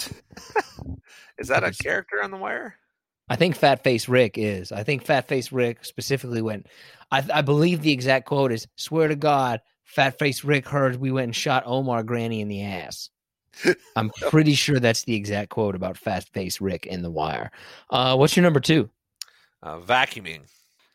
Is 1.38 1.48
that 1.48 1.64
a 1.64 1.72
character 1.72 2.22
on 2.24 2.32
the 2.32 2.38
wire? 2.38 2.76
I 3.30 3.36
think 3.36 3.56
Fat 3.56 3.84
Face 3.84 4.08
Rick 4.08 4.38
is. 4.38 4.72
I 4.72 4.84
think 4.84 5.04
Fat 5.04 5.28
Face 5.28 5.52
Rick 5.52 5.84
specifically 5.86 6.42
went. 6.42 6.68
I, 7.12 7.24
I 7.34 7.42
believe 7.42 7.82
the 7.82 7.92
exact 7.92 8.26
quote 8.28 8.52
is, 8.52 8.68
"Swear 8.76 9.08
to 9.08 9.16
God, 9.16 9.62
Fat 9.84 10.20
Face 10.20 10.44
Rick 10.44 10.68
heard 10.68 10.98
we 10.98 11.12
went 11.12 11.26
and 11.26 11.36
shot 11.36 11.64
Omar 11.66 12.04
Granny 12.04 12.42
in 12.42 12.48
the 12.48 12.64
ass." 12.64 13.10
I'm 13.96 14.10
pretty 14.30 14.56
sure 14.56 14.80
that's 14.80 15.04
the 15.04 15.16
exact 15.16 15.50
quote 15.50 15.76
about 15.76 15.98
Fat 15.98 16.26
Face 16.34 16.60
Rick 16.62 16.86
in 16.86 17.02
The 17.02 17.12
Wire. 17.12 17.52
Uh, 17.90 18.16
what's 18.16 18.36
your 18.36 18.44
number 18.44 18.60
two? 18.60 18.90
Uh, 19.62 19.80
vacuuming. 19.80 20.42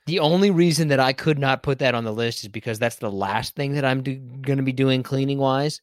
The 0.08 0.20
only 0.20 0.50
reason 0.50 0.88
that 0.88 1.00
I 1.00 1.12
could 1.12 1.38
not 1.38 1.62
put 1.62 1.80
that 1.80 1.94
on 1.94 2.04
the 2.04 2.12
list 2.12 2.42
is 2.42 2.48
because 2.48 2.78
that's 2.78 2.96
the 2.96 3.10
last 3.10 3.54
thing 3.54 3.72
that 3.72 3.84
I'm 3.84 4.02
do- 4.02 4.16
going 4.16 4.56
to 4.56 4.62
be 4.62 4.72
doing 4.72 5.02
cleaning 5.02 5.38
wise. 5.38 5.82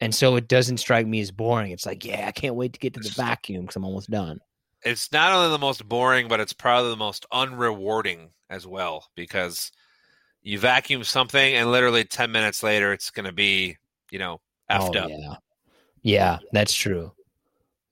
And 0.00 0.14
so 0.14 0.36
it 0.36 0.46
doesn't 0.46 0.76
strike 0.78 1.06
me 1.06 1.20
as 1.20 1.32
boring. 1.32 1.72
It's 1.72 1.84
like, 1.84 2.04
yeah, 2.04 2.28
I 2.28 2.32
can't 2.32 2.54
wait 2.54 2.74
to 2.74 2.78
get 2.78 2.94
to 2.94 3.00
the 3.00 3.08
vacuum 3.08 3.62
because 3.62 3.76
I'm 3.76 3.84
almost 3.84 4.08
done. 4.08 4.40
It's 4.84 5.10
not 5.10 5.32
only 5.32 5.50
the 5.50 5.58
most 5.58 5.88
boring, 5.88 6.28
but 6.28 6.38
it's 6.38 6.52
probably 6.52 6.90
the 6.90 6.96
most 6.96 7.26
unrewarding 7.32 8.28
as 8.50 8.66
well 8.66 9.06
because 9.16 9.72
you 10.42 10.58
vacuum 10.58 11.02
something 11.02 11.54
and 11.54 11.72
literally 11.72 12.04
10 12.04 12.30
minutes 12.30 12.62
later 12.62 12.92
it's 12.92 13.10
going 13.10 13.26
to 13.26 13.32
be, 13.32 13.78
you 14.12 14.20
know, 14.20 14.40
effed 14.70 14.94
oh, 14.94 15.00
up. 15.00 15.10
Yeah. 15.10 15.34
Yeah, 16.02 16.38
that's 16.52 16.72
true. 16.72 17.10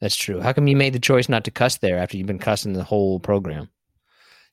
That's 0.00 0.14
true. 0.14 0.40
How 0.40 0.52
come 0.52 0.68
you 0.68 0.76
made 0.76 0.92
the 0.92 1.00
choice 1.00 1.28
not 1.28 1.42
to 1.44 1.50
cuss 1.50 1.78
there 1.78 1.98
after 1.98 2.16
you've 2.16 2.28
been 2.28 2.38
cussing 2.38 2.74
the 2.74 2.84
whole 2.84 3.18
program? 3.18 3.70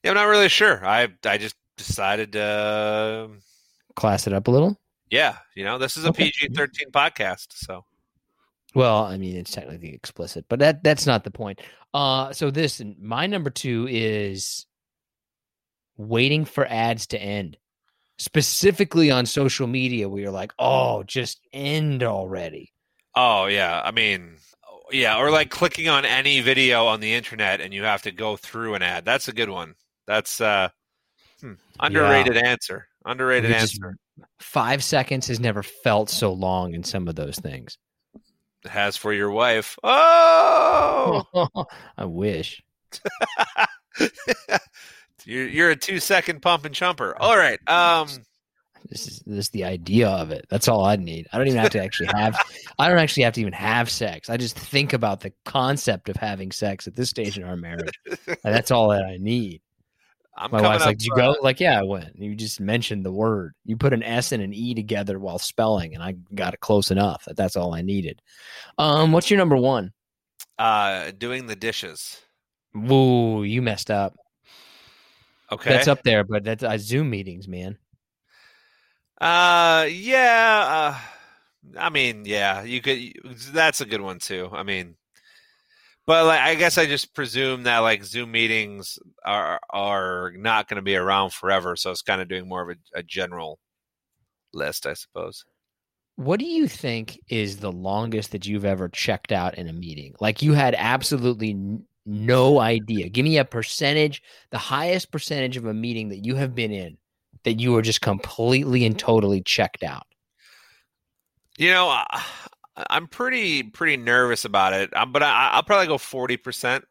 Yeah, 0.02 0.10
I'm 0.10 0.16
not 0.16 0.24
really 0.24 0.48
sure. 0.48 0.84
I 0.84 1.08
I 1.24 1.38
just 1.38 1.56
decided 1.76 2.32
to 2.32 3.30
class 3.94 4.26
it 4.26 4.32
up 4.32 4.48
a 4.48 4.50
little. 4.50 4.78
Yeah, 5.10 5.36
you 5.54 5.64
know, 5.64 5.78
this 5.78 5.96
is 5.96 6.04
a 6.06 6.08
okay. 6.08 6.32
PG-13 6.32 6.90
podcast, 6.90 7.48
so. 7.50 7.84
Well, 8.74 9.04
I 9.04 9.18
mean, 9.18 9.36
it's 9.36 9.50
technically 9.50 9.92
explicit, 9.94 10.46
but 10.48 10.58
that 10.60 10.82
that's 10.82 11.06
not 11.06 11.24
the 11.24 11.30
point. 11.30 11.60
Uh, 11.92 12.32
so 12.32 12.50
this 12.50 12.80
my 12.98 13.26
number 13.26 13.50
two 13.50 13.86
is 13.90 14.66
waiting 15.98 16.46
for 16.46 16.66
ads 16.66 17.06
to 17.08 17.20
end, 17.20 17.58
specifically 18.16 19.10
on 19.10 19.26
social 19.26 19.66
media, 19.66 20.08
where 20.08 20.22
you're 20.22 20.30
like, 20.30 20.52
"Oh, 20.58 21.02
just 21.02 21.40
end 21.52 22.02
already." 22.02 22.72
Oh 23.14 23.44
yeah, 23.46 23.82
I 23.84 23.90
mean, 23.90 24.36
yeah, 24.90 25.18
or 25.18 25.30
like 25.30 25.50
clicking 25.50 25.88
on 25.88 26.06
any 26.06 26.40
video 26.40 26.86
on 26.86 27.00
the 27.00 27.12
internet 27.12 27.60
and 27.60 27.74
you 27.74 27.82
have 27.84 28.02
to 28.02 28.10
go 28.10 28.36
through 28.36 28.74
an 28.74 28.82
ad. 28.82 29.04
That's 29.04 29.28
a 29.28 29.32
good 29.32 29.50
one. 29.50 29.74
That's 30.06 30.40
uh 30.40 30.68
hmm, 31.40 31.54
underrated 31.80 32.34
yeah. 32.36 32.46
answer. 32.46 32.86
Underrated 33.04 33.52
answer. 33.52 33.96
Five 34.38 34.84
seconds 34.84 35.26
has 35.28 35.40
never 35.40 35.62
felt 35.62 36.10
so 36.10 36.32
long 36.32 36.74
in 36.74 36.84
some 36.84 37.08
of 37.08 37.14
those 37.14 37.36
things. 37.36 37.78
It 38.64 38.70
has 38.70 38.96
for 38.96 39.12
your 39.12 39.30
wife. 39.30 39.76
Oh, 39.82 41.24
I 41.96 42.04
wish. 42.04 42.62
you're 45.24 45.48
you're 45.48 45.70
a 45.70 45.76
two 45.76 45.98
second 45.98 46.42
pump 46.42 46.64
and 46.64 46.74
chumper. 46.74 47.16
All 47.18 47.36
right. 47.36 47.58
Um 47.68 48.08
this 48.88 49.06
is 49.06 49.20
this 49.20 49.38
is 49.38 49.48
the 49.50 49.64
idea 49.64 50.08
of 50.08 50.30
it. 50.30 50.46
That's 50.48 50.68
all 50.68 50.84
I 50.84 50.96
need. 50.96 51.26
I 51.32 51.38
don't 51.38 51.48
even 51.48 51.60
have 51.60 51.70
to 51.70 51.82
actually 51.82 52.10
have 52.14 52.38
I 52.78 52.88
don't 52.88 52.98
actually 52.98 53.24
have 53.24 53.34
to 53.34 53.40
even 53.40 53.52
have 53.52 53.90
sex. 53.90 54.28
I 54.30 54.36
just 54.36 54.58
think 54.58 54.92
about 54.92 55.20
the 55.20 55.32
concept 55.44 56.08
of 56.08 56.16
having 56.16 56.52
sex 56.52 56.86
at 56.86 56.94
this 56.94 57.10
stage 57.10 57.38
in 57.38 57.44
our 57.44 57.56
marriage. 57.56 57.98
that's 58.44 58.70
all 58.70 58.90
that 58.90 59.04
I 59.04 59.16
need. 59.18 59.60
I'm 60.36 60.50
My 60.50 60.62
wife's 60.62 60.86
like, 60.86 61.04
you 61.04 61.14
go?" 61.14 61.36
Like, 61.42 61.60
"Yeah, 61.60 61.78
I 61.78 61.82
went." 61.82 62.18
You 62.18 62.34
just 62.34 62.60
mentioned 62.60 63.04
the 63.04 63.12
word. 63.12 63.54
You 63.64 63.76
put 63.76 63.92
an 63.92 64.02
S 64.02 64.32
and 64.32 64.42
an 64.42 64.54
E 64.54 64.74
together 64.74 65.18
while 65.18 65.38
spelling, 65.38 65.94
and 65.94 66.02
I 66.02 66.12
got 66.34 66.54
it 66.54 66.60
close 66.60 66.90
enough. 66.90 67.24
That 67.26 67.36
that's 67.36 67.56
all 67.56 67.74
I 67.74 67.82
needed. 67.82 68.22
Um, 68.78 69.12
what's 69.12 69.30
your 69.30 69.38
number 69.38 69.56
one? 69.56 69.92
Uh, 70.58 71.10
doing 71.16 71.46
the 71.46 71.56
dishes. 71.56 72.20
Woo, 72.74 73.44
you 73.44 73.60
messed 73.60 73.90
up. 73.90 74.16
Okay, 75.50 75.70
that's 75.70 75.88
up 75.88 76.02
there, 76.02 76.24
but 76.24 76.44
that's 76.44 76.62
uh, 76.62 76.78
Zoom 76.78 77.10
meetings, 77.10 77.46
man. 77.46 77.76
Uh, 79.20 79.86
yeah. 79.90 80.96
Uh, 80.96 81.78
I 81.78 81.90
mean, 81.90 82.24
yeah, 82.24 82.62
you 82.62 82.80
could. 82.80 83.12
That's 83.52 83.80
a 83.80 83.86
good 83.86 84.00
one 84.00 84.18
too. 84.18 84.48
I 84.50 84.62
mean, 84.62 84.96
but 86.06 86.26
like, 86.26 86.40
I 86.40 86.54
guess 86.54 86.78
I 86.78 86.86
just 86.86 87.14
presume 87.14 87.64
that 87.64 87.78
like 87.78 88.04
Zoom 88.04 88.32
meetings 88.32 88.98
are 89.24 89.60
are 89.70 90.32
not 90.36 90.68
going 90.68 90.76
to 90.76 90.82
be 90.82 90.96
around 90.96 91.32
forever, 91.32 91.76
so 91.76 91.90
it's 91.90 92.02
kind 92.02 92.20
of 92.20 92.28
doing 92.28 92.48
more 92.48 92.68
of 92.68 92.76
a, 92.76 92.98
a 92.98 93.02
general 93.02 93.58
list, 94.52 94.86
I 94.86 94.94
suppose. 94.94 95.44
What 96.16 96.38
do 96.38 96.46
you 96.46 96.68
think 96.68 97.18
is 97.28 97.58
the 97.58 97.72
longest 97.72 98.32
that 98.32 98.46
you've 98.46 98.64
ever 98.64 98.88
checked 98.88 99.32
out 99.32 99.56
in 99.56 99.68
a 99.68 99.72
meeting? 99.72 100.14
Like 100.20 100.42
you 100.42 100.52
had 100.52 100.74
absolutely 100.76 101.56
no 102.04 102.58
idea. 102.58 103.08
Give 103.08 103.24
me 103.24 103.38
a 103.38 103.44
percentage, 103.44 104.22
the 104.50 104.58
highest 104.58 105.10
percentage 105.10 105.56
of 105.56 105.64
a 105.64 105.74
meeting 105.74 106.10
that 106.10 106.24
you 106.24 106.34
have 106.34 106.54
been 106.54 106.72
in 106.72 106.98
that 107.44 107.60
you 107.60 107.72
were 107.72 107.82
just 107.82 108.00
completely 108.00 108.84
and 108.84 108.98
totally 108.98 109.42
checked 109.42 109.82
out. 109.82 110.06
You 111.58 111.70
know, 111.70 112.04
I'm 112.76 113.06
pretty 113.06 113.62
pretty 113.62 113.96
nervous 113.96 114.44
about 114.44 114.72
it, 114.72 114.94
um, 114.96 115.12
but 115.12 115.22
I, 115.22 115.56
will 115.56 115.62
probably 115.62 115.86
go 115.86 115.98
forty 115.98 116.36
percent. 116.36 116.84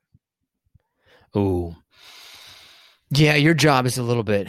Ooh, 1.35 1.75
yeah, 3.09 3.35
your 3.35 3.53
job 3.53 3.85
is 3.85 3.97
a 3.97 4.03
little 4.03 4.23
bit, 4.23 4.47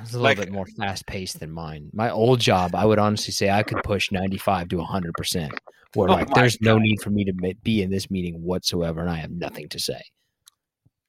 it's 0.00 0.10
a 0.10 0.18
little 0.18 0.22
like, 0.22 0.38
bit 0.38 0.52
more 0.52 0.66
fast 0.78 1.06
paced 1.06 1.40
than 1.40 1.50
mine. 1.50 1.90
My 1.92 2.10
old 2.10 2.40
job, 2.40 2.74
I 2.74 2.84
would 2.84 2.98
honestly 2.98 3.32
say 3.32 3.50
I 3.50 3.62
could 3.62 3.82
push 3.82 4.10
ninety 4.10 4.38
five 4.38 4.68
to 4.68 4.80
hundred 4.80 5.14
percent. 5.14 5.52
Where 5.94 6.08
oh 6.08 6.12
like, 6.12 6.32
there's 6.34 6.56
God. 6.56 6.70
no 6.70 6.78
need 6.78 7.02
for 7.02 7.10
me 7.10 7.24
to 7.24 7.54
be 7.62 7.82
in 7.82 7.90
this 7.90 8.10
meeting 8.10 8.42
whatsoever, 8.42 9.00
and 9.00 9.10
I 9.10 9.16
have 9.16 9.30
nothing 9.30 9.68
to 9.70 9.78
say. 9.78 10.00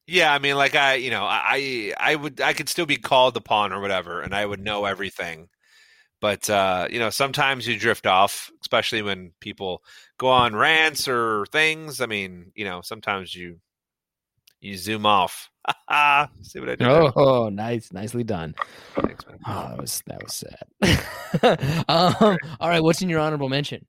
Yeah, 0.05 0.33
I 0.33 0.39
mean, 0.39 0.55
like 0.57 0.75
I, 0.75 0.95
you 0.95 1.09
know, 1.11 1.23
I, 1.23 1.93
I 1.97 2.15
would, 2.15 2.41
I 2.41 2.51
could 2.51 2.67
still 2.67 2.85
be 2.85 2.97
called 2.97 3.37
upon 3.37 3.71
or 3.71 3.79
whatever, 3.79 4.21
and 4.21 4.35
I 4.35 4.45
would 4.45 4.59
know 4.59 4.83
everything. 4.83 5.47
But 6.23 6.49
uh, 6.49 6.87
you 6.89 6.99
know, 6.99 7.09
sometimes 7.09 7.67
you 7.67 7.77
drift 7.77 8.07
off, 8.07 8.49
especially 8.61 9.01
when 9.01 9.33
people 9.41 9.83
go 10.17 10.29
on 10.29 10.55
rants 10.55 11.05
or 11.09 11.45
things. 11.47 11.99
I 11.99 12.05
mean, 12.05 12.53
you 12.55 12.63
know, 12.63 12.79
sometimes 12.79 13.35
you 13.35 13.59
you 14.61 14.77
zoom 14.77 15.05
off. 15.05 15.51
See 16.41 16.61
what 16.61 16.69
I 16.69 16.75
did? 16.77 16.83
Oh, 16.83 17.11
oh, 17.17 17.49
nice, 17.49 17.91
nicely 17.91 18.23
done. 18.23 18.55
Thanks, 18.95 19.27
man. 19.27 19.37
Oh, 19.45 19.67
that 19.67 19.77
was 19.77 20.01
that 20.07 20.23
was 20.23 20.45
sad. 21.41 21.83
um, 21.89 22.37
all 22.57 22.69
right, 22.69 22.81
what's 22.81 23.01
in 23.01 23.09
your 23.09 23.19
honorable 23.19 23.49
mention? 23.49 23.85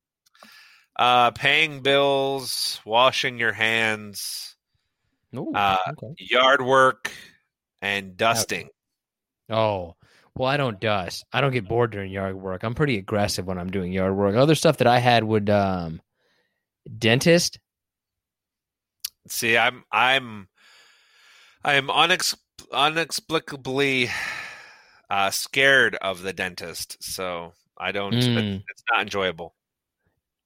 Uh, 0.96 1.30
paying 1.30 1.82
bills, 1.82 2.80
washing 2.84 3.38
your 3.38 3.52
hands, 3.52 4.56
Ooh, 5.36 5.52
uh, 5.54 5.76
okay. 5.90 6.14
yard 6.18 6.62
work, 6.62 7.12
and 7.80 8.16
dusting. 8.16 8.70
Oh, 9.48 9.94
well, 10.36 10.48
I 10.48 10.56
don't 10.56 10.80
dust. 10.80 11.24
I 11.32 11.40
don't 11.40 11.52
get 11.52 11.68
bored 11.68 11.92
during 11.92 12.10
yard 12.10 12.34
work. 12.34 12.62
I'm 12.64 12.74
pretty 12.74 12.98
aggressive 12.98 13.46
when 13.46 13.58
I'm 13.58 13.70
doing 13.70 13.92
yard 13.92 14.16
work. 14.16 14.34
Other 14.34 14.54
stuff 14.54 14.78
that 14.78 14.86
I 14.86 14.98
had 14.98 15.24
would 15.24 15.48
um 15.48 16.00
dentist. 16.98 17.58
See, 19.28 19.56
I'm 19.56 19.84
I'm 19.92 20.48
I'm 21.64 21.88
unex- 21.88 22.36
inexplicably 22.72 24.10
uh, 25.08 25.30
scared 25.30 25.96
of 25.96 26.22
the 26.22 26.32
dentist, 26.32 27.02
so 27.02 27.52
I 27.78 27.92
don't. 27.92 28.14
Mm. 28.14 28.62
It's 28.68 28.82
not 28.90 29.02
enjoyable. 29.02 29.54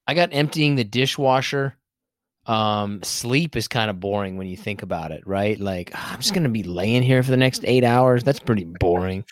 I 0.07 0.15
got 0.15 0.31
emptying 0.33 0.77
the 0.77 0.85
dishwasher. 0.85 1.77
Um, 2.47 3.03
sleep 3.03 3.57
is 3.57 3.69
kind 3.69 3.91
of 3.91 4.01
boring 4.01 4.39
when 4.39 4.47
you 4.47 4.57
think 4.57 4.83
about 4.83 5.11
it, 5.11 5.27
right? 5.27 5.59
Like 5.59 5.91
I'm 5.95 6.19
just 6.19 6.35
gonna 6.35 6.49
be 6.49 6.63
laying 6.63 7.03
here 7.03 7.23
for 7.23 7.31
the 7.31 7.37
next 7.37 7.65
eight 7.67 7.85
hours. 7.85 8.23
That's 8.23 8.41
pretty 8.41 8.65
boring. 8.65 9.25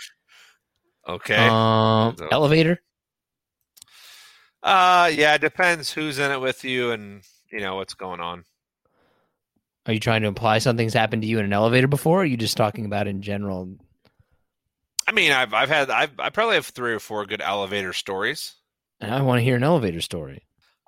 Okay. 1.08 1.36
Um, 1.36 2.16
so. 2.16 2.28
elevator. 2.30 2.80
Uh, 4.62 5.10
yeah, 5.14 5.34
it 5.34 5.40
depends 5.40 5.92
who's 5.92 6.18
in 6.18 6.32
it 6.32 6.40
with 6.40 6.64
you 6.64 6.90
and 6.90 7.22
you 7.52 7.60
know 7.60 7.76
what's 7.76 7.94
going 7.94 8.20
on. 8.20 8.44
Are 9.86 9.92
you 9.92 10.00
trying 10.00 10.22
to 10.22 10.28
imply 10.28 10.58
something's 10.58 10.94
happened 10.94 11.22
to 11.22 11.28
you 11.28 11.38
in 11.38 11.44
an 11.44 11.52
elevator 11.52 11.86
before? 11.86 12.18
Or 12.18 12.22
are 12.22 12.26
you 12.26 12.36
just 12.36 12.56
talking 12.56 12.84
about 12.84 13.06
in 13.06 13.22
general? 13.22 13.76
I 15.06 15.12
mean, 15.12 15.30
I've 15.30 15.54
I've 15.54 15.68
had 15.68 15.90
I've 15.90 16.10
I 16.18 16.30
probably 16.30 16.56
have 16.56 16.66
three 16.66 16.92
or 16.92 16.98
four 16.98 17.24
good 17.26 17.40
elevator 17.40 17.92
stories. 17.92 18.54
And 19.00 19.14
I 19.14 19.22
want 19.22 19.38
to 19.38 19.44
hear 19.44 19.56
an 19.56 19.62
elevator 19.62 20.00
story. 20.00 20.42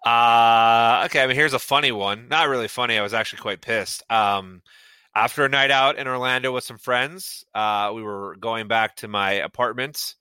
Uh 0.05 1.03
okay. 1.07 1.23
I 1.23 1.27
mean, 1.29 1.37
here's 1.37 1.55
a 1.55 1.61
funny 1.61 1.93
one. 1.93 2.27
Not 2.29 2.49
really 2.49 2.69
funny. 2.69 2.99
I 2.99 3.03
was 3.03 3.15
actually 3.15 3.43
quite 3.43 3.61
pissed. 3.61 4.03
Um, 4.11 4.63
after 5.19 5.45
a 5.45 5.49
night 5.49 5.73
out 5.73 5.99
in 5.99 6.07
Orlando 6.07 6.53
with 6.53 6.63
some 6.63 6.79
friends, 6.79 7.45
uh, 7.53 7.91
we 7.93 8.03
were 8.05 8.37
going 8.39 8.69
back 8.69 8.95
to 8.97 9.09
my 9.09 9.33
apartment, 9.33 10.15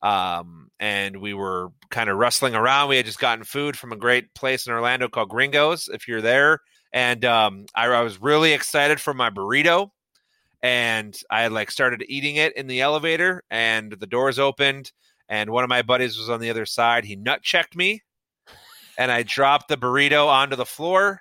um, 0.00 0.70
and 0.80 1.18
we 1.18 1.34
were 1.34 1.68
kind 1.90 2.08
of 2.08 2.16
rustling 2.16 2.54
around. 2.54 2.88
We 2.88 2.96
had 2.96 3.04
just 3.04 3.18
gotten 3.18 3.44
food 3.44 3.76
from 3.76 3.92
a 3.92 3.96
great 3.96 4.32
place 4.32 4.66
in 4.66 4.72
Orlando 4.72 5.08
called 5.08 5.28
Gringos. 5.28 5.90
If 5.92 6.08
you're 6.08 6.22
there, 6.22 6.60
and 6.90 7.22
um, 7.26 7.66
I, 7.74 7.86
I 7.88 8.00
was 8.00 8.18
really 8.18 8.54
excited 8.54 8.98
for 8.98 9.12
my 9.12 9.28
burrito, 9.28 9.90
and 10.62 11.14
I 11.30 11.42
had 11.42 11.52
like 11.52 11.70
started 11.70 12.02
eating 12.08 12.36
it 12.36 12.56
in 12.56 12.66
the 12.66 12.80
elevator, 12.80 13.42
and 13.50 13.92
the 13.92 14.06
doors 14.06 14.38
opened, 14.38 14.90
and 15.28 15.50
one 15.50 15.64
of 15.64 15.68
my 15.68 15.82
buddies 15.82 16.16
was 16.16 16.30
on 16.30 16.40
the 16.40 16.48
other 16.48 16.64
side. 16.64 17.04
He 17.04 17.14
nut 17.14 17.42
checked 17.42 17.76
me, 17.76 18.00
and 18.96 19.12
I 19.12 19.22
dropped 19.22 19.68
the 19.68 19.76
burrito 19.76 20.28
onto 20.28 20.56
the 20.56 20.64
floor 20.64 21.20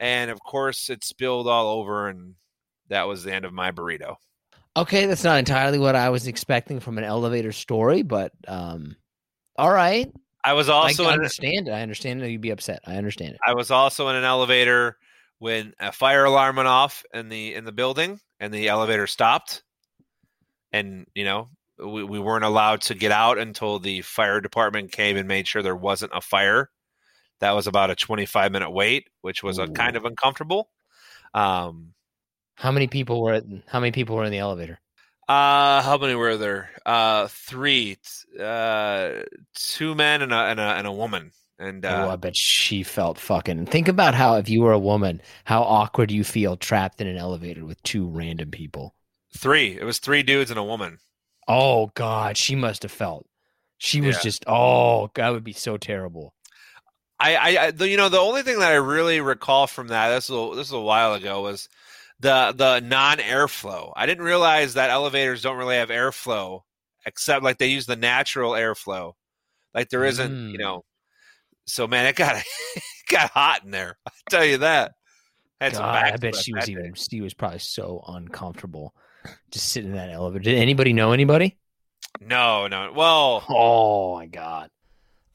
and 0.00 0.30
of 0.30 0.40
course 0.40 0.90
it 0.90 1.04
spilled 1.04 1.46
all 1.46 1.78
over 1.78 2.08
and 2.08 2.34
that 2.88 3.06
was 3.06 3.22
the 3.22 3.32
end 3.32 3.44
of 3.44 3.52
my 3.52 3.70
burrito. 3.70 4.16
Okay, 4.76 5.06
that's 5.06 5.24
not 5.24 5.38
entirely 5.38 5.78
what 5.78 5.94
I 5.94 6.10
was 6.10 6.26
expecting 6.26 6.80
from 6.80 6.98
an 6.98 7.04
elevator 7.04 7.52
story, 7.52 8.02
but 8.02 8.32
um, 8.48 8.96
all 9.56 9.70
right. 9.70 10.12
I 10.44 10.54
was 10.54 10.68
also 10.68 11.04
I 11.04 11.12
understand 11.12 11.68
it. 11.68 11.72
I 11.72 11.82
understand 11.82 12.22
that 12.22 12.30
you'd 12.30 12.40
be 12.40 12.50
upset. 12.50 12.80
I 12.86 12.96
understand 12.96 13.34
it. 13.34 13.40
I 13.46 13.54
was 13.54 13.70
also 13.70 14.08
in 14.08 14.16
an 14.16 14.24
elevator 14.24 14.96
when 15.38 15.74
a 15.78 15.92
fire 15.92 16.24
alarm 16.24 16.56
went 16.56 16.68
off 16.68 17.04
in 17.12 17.28
the 17.28 17.54
in 17.54 17.64
the 17.64 17.72
building 17.72 18.20
and 18.38 18.54
the 18.54 18.68
elevator 18.68 19.06
stopped. 19.06 19.62
And 20.72 21.06
you 21.14 21.24
know, 21.24 21.48
we, 21.78 22.04
we 22.04 22.18
weren't 22.18 22.44
allowed 22.44 22.82
to 22.82 22.94
get 22.94 23.12
out 23.12 23.38
until 23.38 23.78
the 23.78 24.02
fire 24.02 24.40
department 24.40 24.92
came 24.92 25.16
and 25.16 25.28
made 25.28 25.46
sure 25.46 25.62
there 25.62 25.76
wasn't 25.76 26.12
a 26.14 26.20
fire. 26.20 26.70
That 27.40 27.52
was 27.52 27.66
about 27.66 27.90
a 27.90 27.94
25 27.96 28.52
minute 28.52 28.70
wait, 28.70 29.08
which 29.22 29.42
was 29.42 29.58
a 29.58 29.66
kind 29.68 29.96
of 29.96 30.04
uncomfortable. 30.04 30.70
Um, 31.34 31.94
How 32.54 32.70
many 32.70 32.86
people 32.86 33.22
were? 33.22 33.40
How 33.68 33.80
many 33.80 33.92
people 33.92 34.16
were 34.16 34.24
in 34.24 34.32
the 34.32 34.38
elevator? 34.38 34.78
uh, 35.28 35.80
how 35.82 35.96
many 35.96 36.14
were 36.16 36.36
there? 36.36 36.70
Uh, 36.84 37.28
three, 37.28 37.96
t- 37.96 38.42
uh, 38.42 39.22
two 39.54 39.94
men 39.94 40.22
and 40.22 40.32
a 40.32 40.36
and 40.36 40.58
a, 40.60 40.62
and 40.62 40.86
a 40.86 40.92
woman. 40.92 41.30
And 41.58 41.84
uh, 41.84 42.06
oh, 42.06 42.10
I 42.10 42.16
bet 42.16 42.34
she 42.36 42.82
felt 42.82 43.18
fucking. 43.18 43.66
Think 43.66 43.86
about 43.88 44.14
how 44.14 44.36
if 44.36 44.48
you 44.48 44.62
were 44.62 44.72
a 44.72 44.78
woman, 44.78 45.20
how 45.44 45.62
awkward 45.62 46.10
you 46.10 46.24
feel 46.24 46.56
trapped 46.56 47.00
in 47.00 47.06
an 47.06 47.16
elevator 47.16 47.64
with 47.64 47.82
two 47.84 48.06
random 48.08 48.50
people. 48.50 48.94
three. 49.36 49.78
It 49.78 49.84
was 49.84 49.98
three 49.98 50.22
dudes 50.22 50.50
and 50.50 50.58
a 50.58 50.64
woman. 50.64 50.98
Oh 51.46 51.92
God, 51.94 52.36
she 52.36 52.56
must 52.56 52.82
have 52.82 52.92
felt. 52.92 53.26
She 53.78 54.00
was 54.00 54.16
Yeah. 54.16 54.22
just. 54.22 54.44
Oh, 54.46 55.10
that 55.14 55.28
would 55.30 55.44
be 55.44 55.52
so 55.52 55.76
terrible. 55.76 56.34
I, 57.20 57.58
I, 57.58 57.70
the, 57.70 57.88
you 57.88 57.96
know, 57.96 58.08
the 58.08 58.18
only 58.18 58.42
thing 58.42 58.58
that 58.60 58.72
I 58.72 58.76
really 58.76 59.20
recall 59.20 59.66
from 59.66 59.88
that 59.88 60.08
this 60.08 60.28
was 60.30 60.52
a, 60.52 60.56
this 60.56 60.70
was 60.70 60.72
a 60.72 60.80
while 60.80 61.14
ago 61.14 61.42
was 61.42 61.68
the 62.20 62.52
the 62.56 62.80
non 62.80 63.18
airflow. 63.18 63.92
I 63.94 64.06
didn't 64.06 64.24
realize 64.24 64.74
that 64.74 64.90
elevators 64.90 65.42
don't 65.42 65.58
really 65.58 65.76
have 65.76 65.90
airflow, 65.90 66.62
except 67.06 67.44
like 67.44 67.58
they 67.58 67.68
use 67.68 67.86
the 67.86 67.96
natural 67.96 68.52
airflow. 68.52 69.12
Like 69.74 69.90
there 69.90 70.04
isn't, 70.04 70.32
you 70.50 70.58
Mm. 70.58 70.60
know. 70.60 70.84
So 71.66 71.86
man, 71.86 72.06
it 72.06 72.16
got 72.16 72.36
it 72.76 72.82
got 73.08 73.30
hot 73.30 73.64
in 73.64 73.70
there. 73.70 73.98
I 74.06 74.10
tell 74.28 74.44
you 74.44 74.58
that. 74.58 74.92
God, 75.60 75.80
I 75.82 76.16
bet 76.16 76.34
she 76.34 76.52
was 76.54 76.66
day. 76.66 76.72
even. 76.72 76.94
She 76.94 77.20
was 77.20 77.34
probably 77.34 77.58
so 77.58 78.02
uncomfortable 78.08 78.94
just 79.50 79.68
sitting 79.68 79.90
in 79.90 79.96
that 79.96 80.10
elevator. 80.10 80.44
Did 80.44 80.58
anybody 80.58 80.92
know 80.92 81.12
anybody? 81.12 81.58
No, 82.20 82.66
no. 82.66 82.92
Well, 82.94 83.44
Oh 83.48 84.14
my 84.16 84.26
God. 84.26 84.70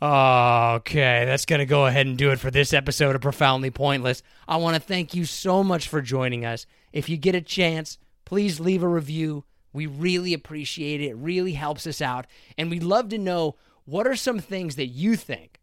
Okay, 0.05 1.25
that's 1.25 1.47
going 1.47 1.59
to 1.59 1.65
go 1.65 1.87
ahead 1.87 2.05
and 2.05 2.15
do 2.15 2.29
it 2.29 2.39
for 2.39 2.51
this 2.51 2.73
episode 2.73 3.15
of 3.15 3.21
Profoundly 3.23 3.71
Pointless. 3.71 4.21
I 4.47 4.57
want 4.57 4.75
to 4.75 4.79
thank 4.79 5.15
you 5.15 5.25
so 5.25 5.63
much 5.63 5.87
for 5.87 5.99
joining 5.99 6.45
us. 6.45 6.67
If 6.93 7.09
you 7.09 7.17
get 7.17 7.33
a 7.33 7.41
chance, 7.41 7.97
please 8.23 8.59
leave 8.59 8.83
a 8.83 8.87
review. 8.87 9.45
We 9.73 9.87
really 9.87 10.35
appreciate 10.35 11.01
it. 11.01 11.05
It 11.05 11.15
really 11.15 11.53
helps 11.53 11.87
us 11.87 12.01
out. 12.01 12.27
And 12.55 12.69
we'd 12.69 12.83
love 12.83 13.09
to 13.09 13.17
know 13.17 13.55
what 13.85 14.05
are 14.05 14.15
some 14.15 14.37
things 14.37 14.75
that 14.75 14.89
you 14.89 15.15
think 15.15 15.59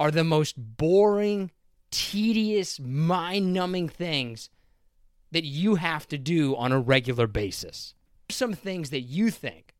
are 0.00 0.10
the 0.10 0.24
most 0.24 0.56
boring, 0.56 1.52
tedious, 1.92 2.80
mind 2.80 3.52
numbing 3.52 3.88
things 3.88 4.50
that 5.30 5.44
you 5.44 5.76
have 5.76 6.08
to 6.08 6.18
do 6.18 6.56
on 6.56 6.72
a 6.72 6.80
regular 6.80 7.28
basis. 7.28 7.94
Some 8.30 8.54
things 8.54 8.90
that 8.90 9.02
you 9.02 9.30
think 9.30 9.76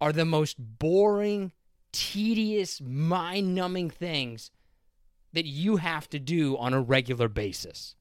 are 0.00 0.12
the 0.12 0.24
most 0.24 0.56
boring, 0.58 1.52
tedious, 1.92 2.80
mind 2.80 3.54
numbing 3.54 3.90
things 3.90 4.50
that 5.32 5.46
you 5.46 5.76
have 5.76 6.08
to 6.10 6.18
do 6.18 6.56
on 6.56 6.74
a 6.74 6.80
regular 6.80 7.28
basis. 7.28 7.94